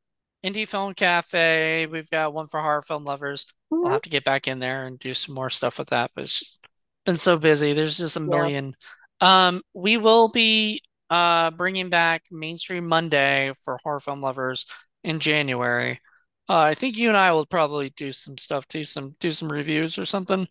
Indie 0.44 0.68
Film 0.68 0.94
Cafe. 0.94 1.86
We've 1.86 2.10
got 2.10 2.34
one 2.34 2.48
for 2.48 2.60
horror 2.60 2.82
film 2.82 3.04
lovers. 3.04 3.46
Mm-hmm. 3.72 3.86
I'll 3.86 3.92
have 3.92 4.02
to 4.02 4.10
get 4.10 4.24
back 4.24 4.48
in 4.48 4.58
there 4.58 4.84
and 4.84 4.98
do 4.98 5.14
some 5.14 5.34
more 5.34 5.48
stuff 5.48 5.78
with 5.78 5.88
that, 5.88 6.10
but 6.14 6.24
it's 6.24 6.38
just 6.38 6.66
been 7.06 7.16
so 7.16 7.36
busy. 7.38 7.72
There's 7.72 7.96
just 7.96 8.16
a 8.16 8.20
million. 8.20 8.74
Yeah. 9.22 9.48
Um, 9.48 9.62
we 9.72 9.96
will 9.96 10.28
be 10.28 10.82
uh 11.08 11.50
bringing 11.52 11.88
back 11.88 12.24
Mainstream 12.30 12.88
Monday 12.88 13.52
for 13.64 13.78
horror 13.82 14.00
film 14.00 14.20
lovers 14.20 14.66
in 15.04 15.20
January. 15.20 16.00
Uh, 16.48 16.58
I 16.58 16.74
think 16.74 16.96
you 16.96 17.08
and 17.08 17.16
I 17.16 17.32
will 17.32 17.46
probably 17.46 17.90
do 17.90 18.12
some 18.12 18.36
stuff, 18.36 18.68
do 18.68 18.84
some 18.84 19.14
do 19.20 19.30
some 19.30 19.50
reviews 19.50 19.98
or 19.98 20.04
something 20.04 20.46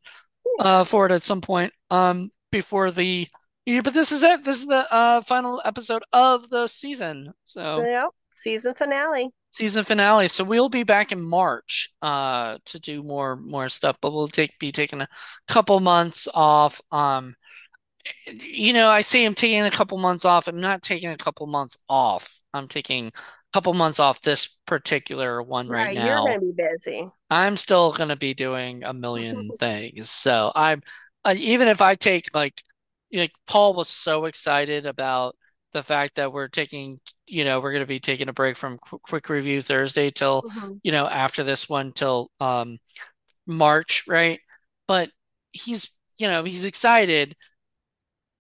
uh 0.59 0.83
for 0.83 1.05
it 1.05 1.11
at 1.11 1.23
some 1.23 1.41
point. 1.41 1.73
Um, 1.89 2.31
before 2.51 2.91
the 2.91 3.27
yeah, 3.65 3.81
but 3.81 3.93
this 3.93 4.11
is 4.11 4.23
it. 4.23 4.43
This 4.43 4.57
is 4.57 4.67
the 4.67 4.91
uh, 4.91 5.21
final 5.21 5.61
episode 5.63 6.03
of 6.11 6.49
the 6.49 6.67
season. 6.67 7.33
So 7.45 7.83
yep, 7.83 8.09
season 8.31 8.73
finale. 8.73 9.31
Season 9.51 9.83
finale. 9.83 10.27
So 10.29 10.43
we'll 10.43 10.69
be 10.69 10.83
back 10.83 11.11
in 11.11 11.21
March 11.21 11.93
uh, 12.01 12.57
to 12.65 12.79
do 12.79 13.03
more 13.03 13.35
more 13.35 13.69
stuff, 13.69 13.97
but 14.01 14.13
we'll 14.13 14.27
take 14.27 14.57
be 14.59 14.71
taking 14.71 15.01
a 15.01 15.07
couple 15.47 15.79
months 15.79 16.27
off. 16.33 16.81
Um, 16.91 17.35
you 18.25 18.73
know, 18.73 18.89
I 18.89 19.01
say 19.01 19.25
I'm 19.25 19.35
taking 19.35 19.63
a 19.63 19.71
couple 19.71 19.97
months 19.99 20.25
off. 20.25 20.47
I'm 20.47 20.59
not 20.59 20.81
taking 20.81 21.09
a 21.09 21.17
couple 21.17 21.45
months 21.45 21.77
off. 21.87 22.41
I'm 22.53 22.67
taking 22.67 23.11
couple 23.53 23.73
months 23.73 23.99
off 23.99 24.21
this 24.21 24.57
particular 24.65 25.41
one 25.41 25.67
right, 25.67 25.87
right 25.87 25.95
now. 25.95 26.25
You're 26.25 26.37
gonna 26.37 26.53
be 26.53 26.53
busy. 26.55 27.09
I'm 27.29 27.57
still 27.57 27.91
gonna 27.91 28.15
be 28.15 28.33
doing 28.33 28.83
a 28.83 28.93
million 28.93 29.51
things. 29.59 30.09
So 30.09 30.51
I'm 30.55 30.81
uh, 31.25 31.35
even 31.37 31.67
if 31.67 31.81
I 31.81 31.95
take 31.95 32.33
like 32.33 32.61
like 33.13 33.31
Paul 33.47 33.73
was 33.73 33.89
so 33.89 34.25
excited 34.25 34.85
about 34.85 35.35
the 35.73 35.83
fact 35.83 36.15
that 36.15 36.33
we're 36.33 36.47
taking, 36.47 36.99
you 37.27 37.45
know, 37.45 37.59
we're 37.59 37.71
going 37.71 37.83
to 37.83 37.87
be 37.87 37.99
taking 37.99 38.29
a 38.29 38.33
break 38.33 38.57
from 38.57 38.77
Qu- 38.77 38.99
quick 38.99 39.29
review 39.29 39.61
Thursday 39.61 40.11
till, 40.11 40.43
mm-hmm. 40.43 40.73
you 40.83 40.91
know, 40.91 41.07
after 41.07 41.43
this 41.43 41.69
one 41.69 41.93
till 41.93 42.29
um 42.39 42.77
March, 43.47 44.05
right? 44.07 44.39
But 44.87 45.09
he's, 45.51 45.91
you 46.17 46.27
know, 46.27 46.43
he's 46.43 46.65
excited. 46.65 47.35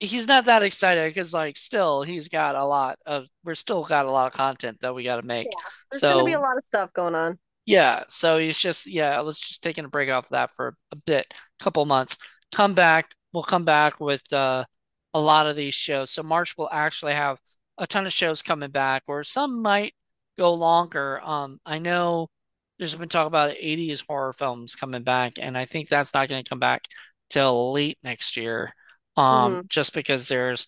He's 0.03 0.27
not 0.27 0.45
that 0.45 0.63
excited 0.63 1.09
because, 1.09 1.33
like, 1.33 1.57
still 1.57 2.01
he's 2.01 2.27
got 2.27 2.55
a 2.55 2.65
lot 2.65 2.97
of. 3.05 3.27
We're 3.43 3.55
still 3.55 3.83
got 3.83 4.05
a 4.05 4.11
lot 4.11 4.27
of 4.27 4.33
content 4.33 4.79
that 4.81 4.95
we 4.95 5.03
got 5.03 5.17
to 5.17 5.21
make. 5.21 5.45
Yeah, 5.45 5.69
there's 5.91 6.01
so, 6.01 6.13
gonna 6.13 6.25
be 6.25 6.33
a 6.33 6.39
lot 6.39 6.57
of 6.57 6.63
stuff 6.63 6.91
going 6.93 7.13
on. 7.13 7.37
Yeah, 7.65 8.05
so 8.09 8.39
he's 8.39 8.57
just 8.57 8.87
yeah. 8.87 9.19
Let's 9.19 9.39
just 9.39 9.61
taking 9.61 9.85
a 9.85 9.89
break 9.89 10.09
off 10.09 10.29
that 10.29 10.55
for 10.55 10.75
a 10.91 10.95
bit, 10.95 11.31
couple 11.59 11.85
months. 11.85 12.17
Come 12.51 12.73
back, 12.73 13.11
we'll 13.31 13.43
come 13.43 13.63
back 13.63 13.99
with 13.99 14.33
uh, 14.33 14.65
a 15.13 15.19
lot 15.19 15.47
of 15.47 15.55
these 15.55 15.75
shows. 15.75 16.09
So 16.09 16.23
March 16.23 16.57
will 16.57 16.69
actually 16.71 17.13
have 17.13 17.37
a 17.77 17.85
ton 17.85 18.05
of 18.07 18.13
shows 18.13 18.41
coming 18.41 18.71
back, 18.71 19.03
or 19.07 19.23
some 19.23 19.61
might 19.61 19.93
go 20.37 20.53
longer. 20.53 21.21
Um, 21.23 21.59
I 21.65 21.77
know 21.77 22.29
there's 22.79 22.95
been 22.95 23.09
talk 23.09 23.27
about 23.27 23.51
80s 23.51 24.03
horror 24.07 24.33
films 24.33 24.73
coming 24.75 25.03
back, 25.03 25.33
and 25.39 25.55
I 25.55 25.65
think 25.65 25.87
that's 25.87 26.13
not 26.13 26.29
going 26.29 26.43
to 26.43 26.49
come 26.49 26.59
back 26.59 26.85
till 27.29 27.73
late 27.73 27.99
next 28.03 28.35
year. 28.37 28.73
Um, 29.17 29.53
mm-hmm. 29.53 29.61
just 29.67 29.93
because 29.93 30.27
there's 30.27 30.67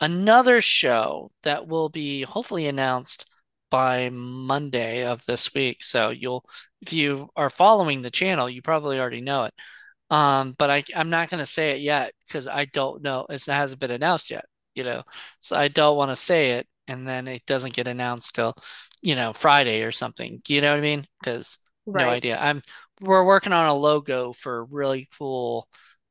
another 0.00 0.60
show 0.60 1.30
that 1.44 1.66
will 1.68 1.88
be 1.88 2.22
hopefully 2.22 2.66
announced 2.66 3.28
by 3.70 4.10
Monday 4.10 5.04
of 5.04 5.24
this 5.26 5.54
week. 5.54 5.82
So 5.82 6.10
you'll, 6.10 6.44
if 6.80 6.92
you 6.92 7.28
are 7.36 7.50
following 7.50 8.02
the 8.02 8.10
channel, 8.10 8.48
you 8.48 8.62
probably 8.62 8.98
already 8.98 9.20
know 9.20 9.44
it. 9.44 9.54
Um, 10.10 10.54
but 10.58 10.70
I 10.70 10.84
I'm 10.94 11.10
not 11.10 11.30
gonna 11.30 11.46
say 11.46 11.72
it 11.72 11.80
yet 11.80 12.12
because 12.26 12.46
I 12.46 12.66
don't 12.66 13.02
know. 13.02 13.26
It 13.28 13.44
hasn't 13.46 13.80
been 13.80 13.90
announced 13.90 14.30
yet, 14.30 14.44
you 14.74 14.84
know. 14.84 15.02
So 15.40 15.56
I 15.56 15.68
don't 15.68 15.96
want 15.96 16.10
to 16.10 16.16
say 16.16 16.52
it, 16.52 16.68
and 16.86 17.06
then 17.08 17.26
it 17.26 17.44
doesn't 17.46 17.74
get 17.74 17.88
announced 17.88 18.34
till, 18.34 18.54
you 19.02 19.16
know, 19.16 19.32
Friday 19.32 19.82
or 19.82 19.92
something. 19.92 20.42
You 20.46 20.60
know 20.60 20.70
what 20.70 20.78
I 20.78 20.82
mean? 20.82 21.06
Because 21.20 21.58
right. 21.86 22.04
no 22.04 22.10
idea. 22.10 22.38
I'm 22.38 22.62
we're 23.00 23.24
working 23.24 23.52
on 23.52 23.66
a 23.66 23.74
logo 23.74 24.32
for 24.32 24.64
really 24.66 25.08
cool 25.18 25.68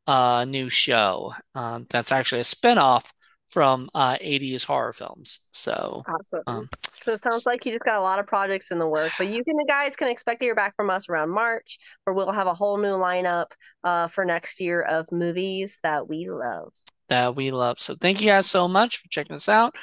uh 0.07 0.45
new 0.45 0.69
show. 0.69 1.33
Um, 1.55 1.85
that's 1.89 2.11
actually 2.11 2.41
a 2.41 2.45
spinoff 2.45 3.05
from 3.49 3.89
uh 3.93 4.17
80s 4.17 4.65
horror 4.65 4.93
films. 4.93 5.41
So 5.51 6.03
awesome. 6.07 6.43
Um, 6.47 6.69
so 7.03 7.11
it 7.11 7.21
sounds 7.21 7.45
like 7.45 7.65
you 7.65 7.73
just 7.73 7.83
got 7.83 7.97
a 7.97 8.01
lot 8.01 8.19
of 8.19 8.27
projects 8.27 8.71
in 8.71 8.79
the 8.79 8.87
work, 8.87 9.11
but 9.17 9.27
you 9.27 9.43
can 9.43 9.55
guys 9.67 9.97
can 9.97 10.07
expect 10.07 10.39
to 10.39 10.45
hear 10.45 10.55
back 10.55 10.73
from 10.77 10.89
us 10.89 11.09
around 11.09 11.31
March, 11.31 11.77
where 12.03 12.13
we'll 12.13 12.31
have 12.31 12.47
a 12.47 12.53
whole 12.53 12.77
new 12.77 12.95
lineup 12.95 13.47
uh, 13.83 14.07
for 14.07 14.23
next 14.23 14.61
year 14.61 14.81
of 14.81 15.11
movies 15.11 15.79
that 15.83 16.07
we 16.07 16.29
love. 16.29 16.71
That 17.09 17.35
we 17.35 17.51
love. 17.51 17.81
So 17.81 17.95
thank 17.99 18.21
you 18.21 18.27
guys 18.27 18.47
so 18.47 18.69
much 18.69 18.97
for 18.97 19.09
checking 19.09 19.33
us 19.33 19.49
out. 19.49 19.75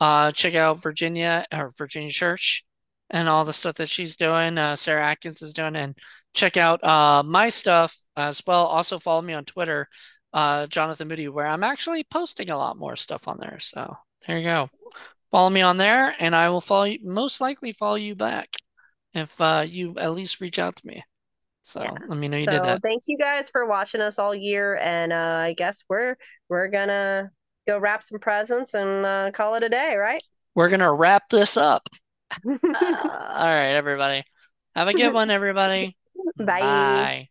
Uh, 0.00 0.30
check 0.30 0.54
out 0.54 0.80
Virginia 0.80 1.44
or 1.52 1.70
Virginia 1.76 2.10
Church 2.10 2.64
and 3.10 3.28
all 3.28 3.44
the 3.44 3.52
stuff 3.52 3.76
that 3.76 3.88
she's 3.88 4.16
doing. 4.16 4.58
Uh, 4.58 4.76
Sarah 4.76 5.06
Atkins 5.10 5.42
is 5.42 5.54
doing, 5.54 5.76
and 5.76 5.96
check 6.34 6.56
out 6.56 6.82
uh, 6.84 7.22
my 7.22 7.48
stuff 7.48 7.96
as 8.16 8.42
well. 8.46 8.66
Also 8.66 8.98
follow 8.98 9.22
me 9.22 9.34
on 9.34 9.44
Twitter 9.44 9.88
uh, 10.32 10.66
Jonathan 10.66 11.08
Moody, 11.08 11.28
where 11.28 11.46
I'm 11.46 11.64
actually 11.64 12.04
posting 12.04 12.50
a 12.50 12.56
lot 12.56 12.78
more 12.78 12.96
stuff 12.96 13.28
on 13.28 13.38
there. 13.40 13.58
So 13.60 13.96
there 14.26 14.38
you 14.38 14.44
go. 14.44 14.70
Follow 15.30 15.50
me 15.50 15.60
on 15.60 15.76
there, 15.76 16.14
and 16.18 16.34
I 16.34 16.48
will 16.48 16.60
follow 16.60 16.84
you. 16.84 16.98
Most 17.02 17.40
likely, 17.40 17.72
follow 17.72 17.96
you 17.96 18.14
back 18.14 18.48
if 19.14 19.38
uh, 19.40 19.64
you 19.66 19.94
at 19.98 20.14
least 20.14 20.40
reach 20.40 20.58
out 20.58 20.76
to 20.76 20.86
me. 20.86 21.02
So 21.62 21.82
yeah. 21.82 21.92
let 22.08 22.18
me 22.18 22.28
know 22.28 22.38
you 22.38 22.46
so, 22.46 22.52
did 22.52 22.62
that. 22.62 22.82
Thank 22.82 23.02
you 23.06 23.18
guys 23.18 23.50
for 23.50 23.66
watching 23.66 24.00
us 24.00 24.18
all 24.18 24.34
year, 24.34 24.78
and 24.80 25.12
uh, 25.12 25.40
I 25.42 25.54
guess 25.54 25.84
we're 25.88 26.16
we're 26.48 26.68
gonna 26.68 27.30
go 27.66 27.78
wrap 27.78 28.02
some 28.02 28.18
presents 28.18 28.74
and 28.74 29.04
uh, 29.04 29.30
call 29.32 29.54
it 29.56 29.62
a 29.62 29.68
day, 29.68 29.96
right? 29.96 30.22
We're 30.54 30.70
gonna 30.70 30.92
wrap 30.92 31.28
this 31.28 31.56
up. 31.56 31.88
all 32.44 32.60
right, 33.46 33.72
everybody. 33.74 34.24
Have 34.74 34.88
a 34.88 34.94
good 34.94 35.12
one, 35.12 35.30
everybody. 35.30 35.96
Bye. 36.38 37.18
Bye. 37.18 37.28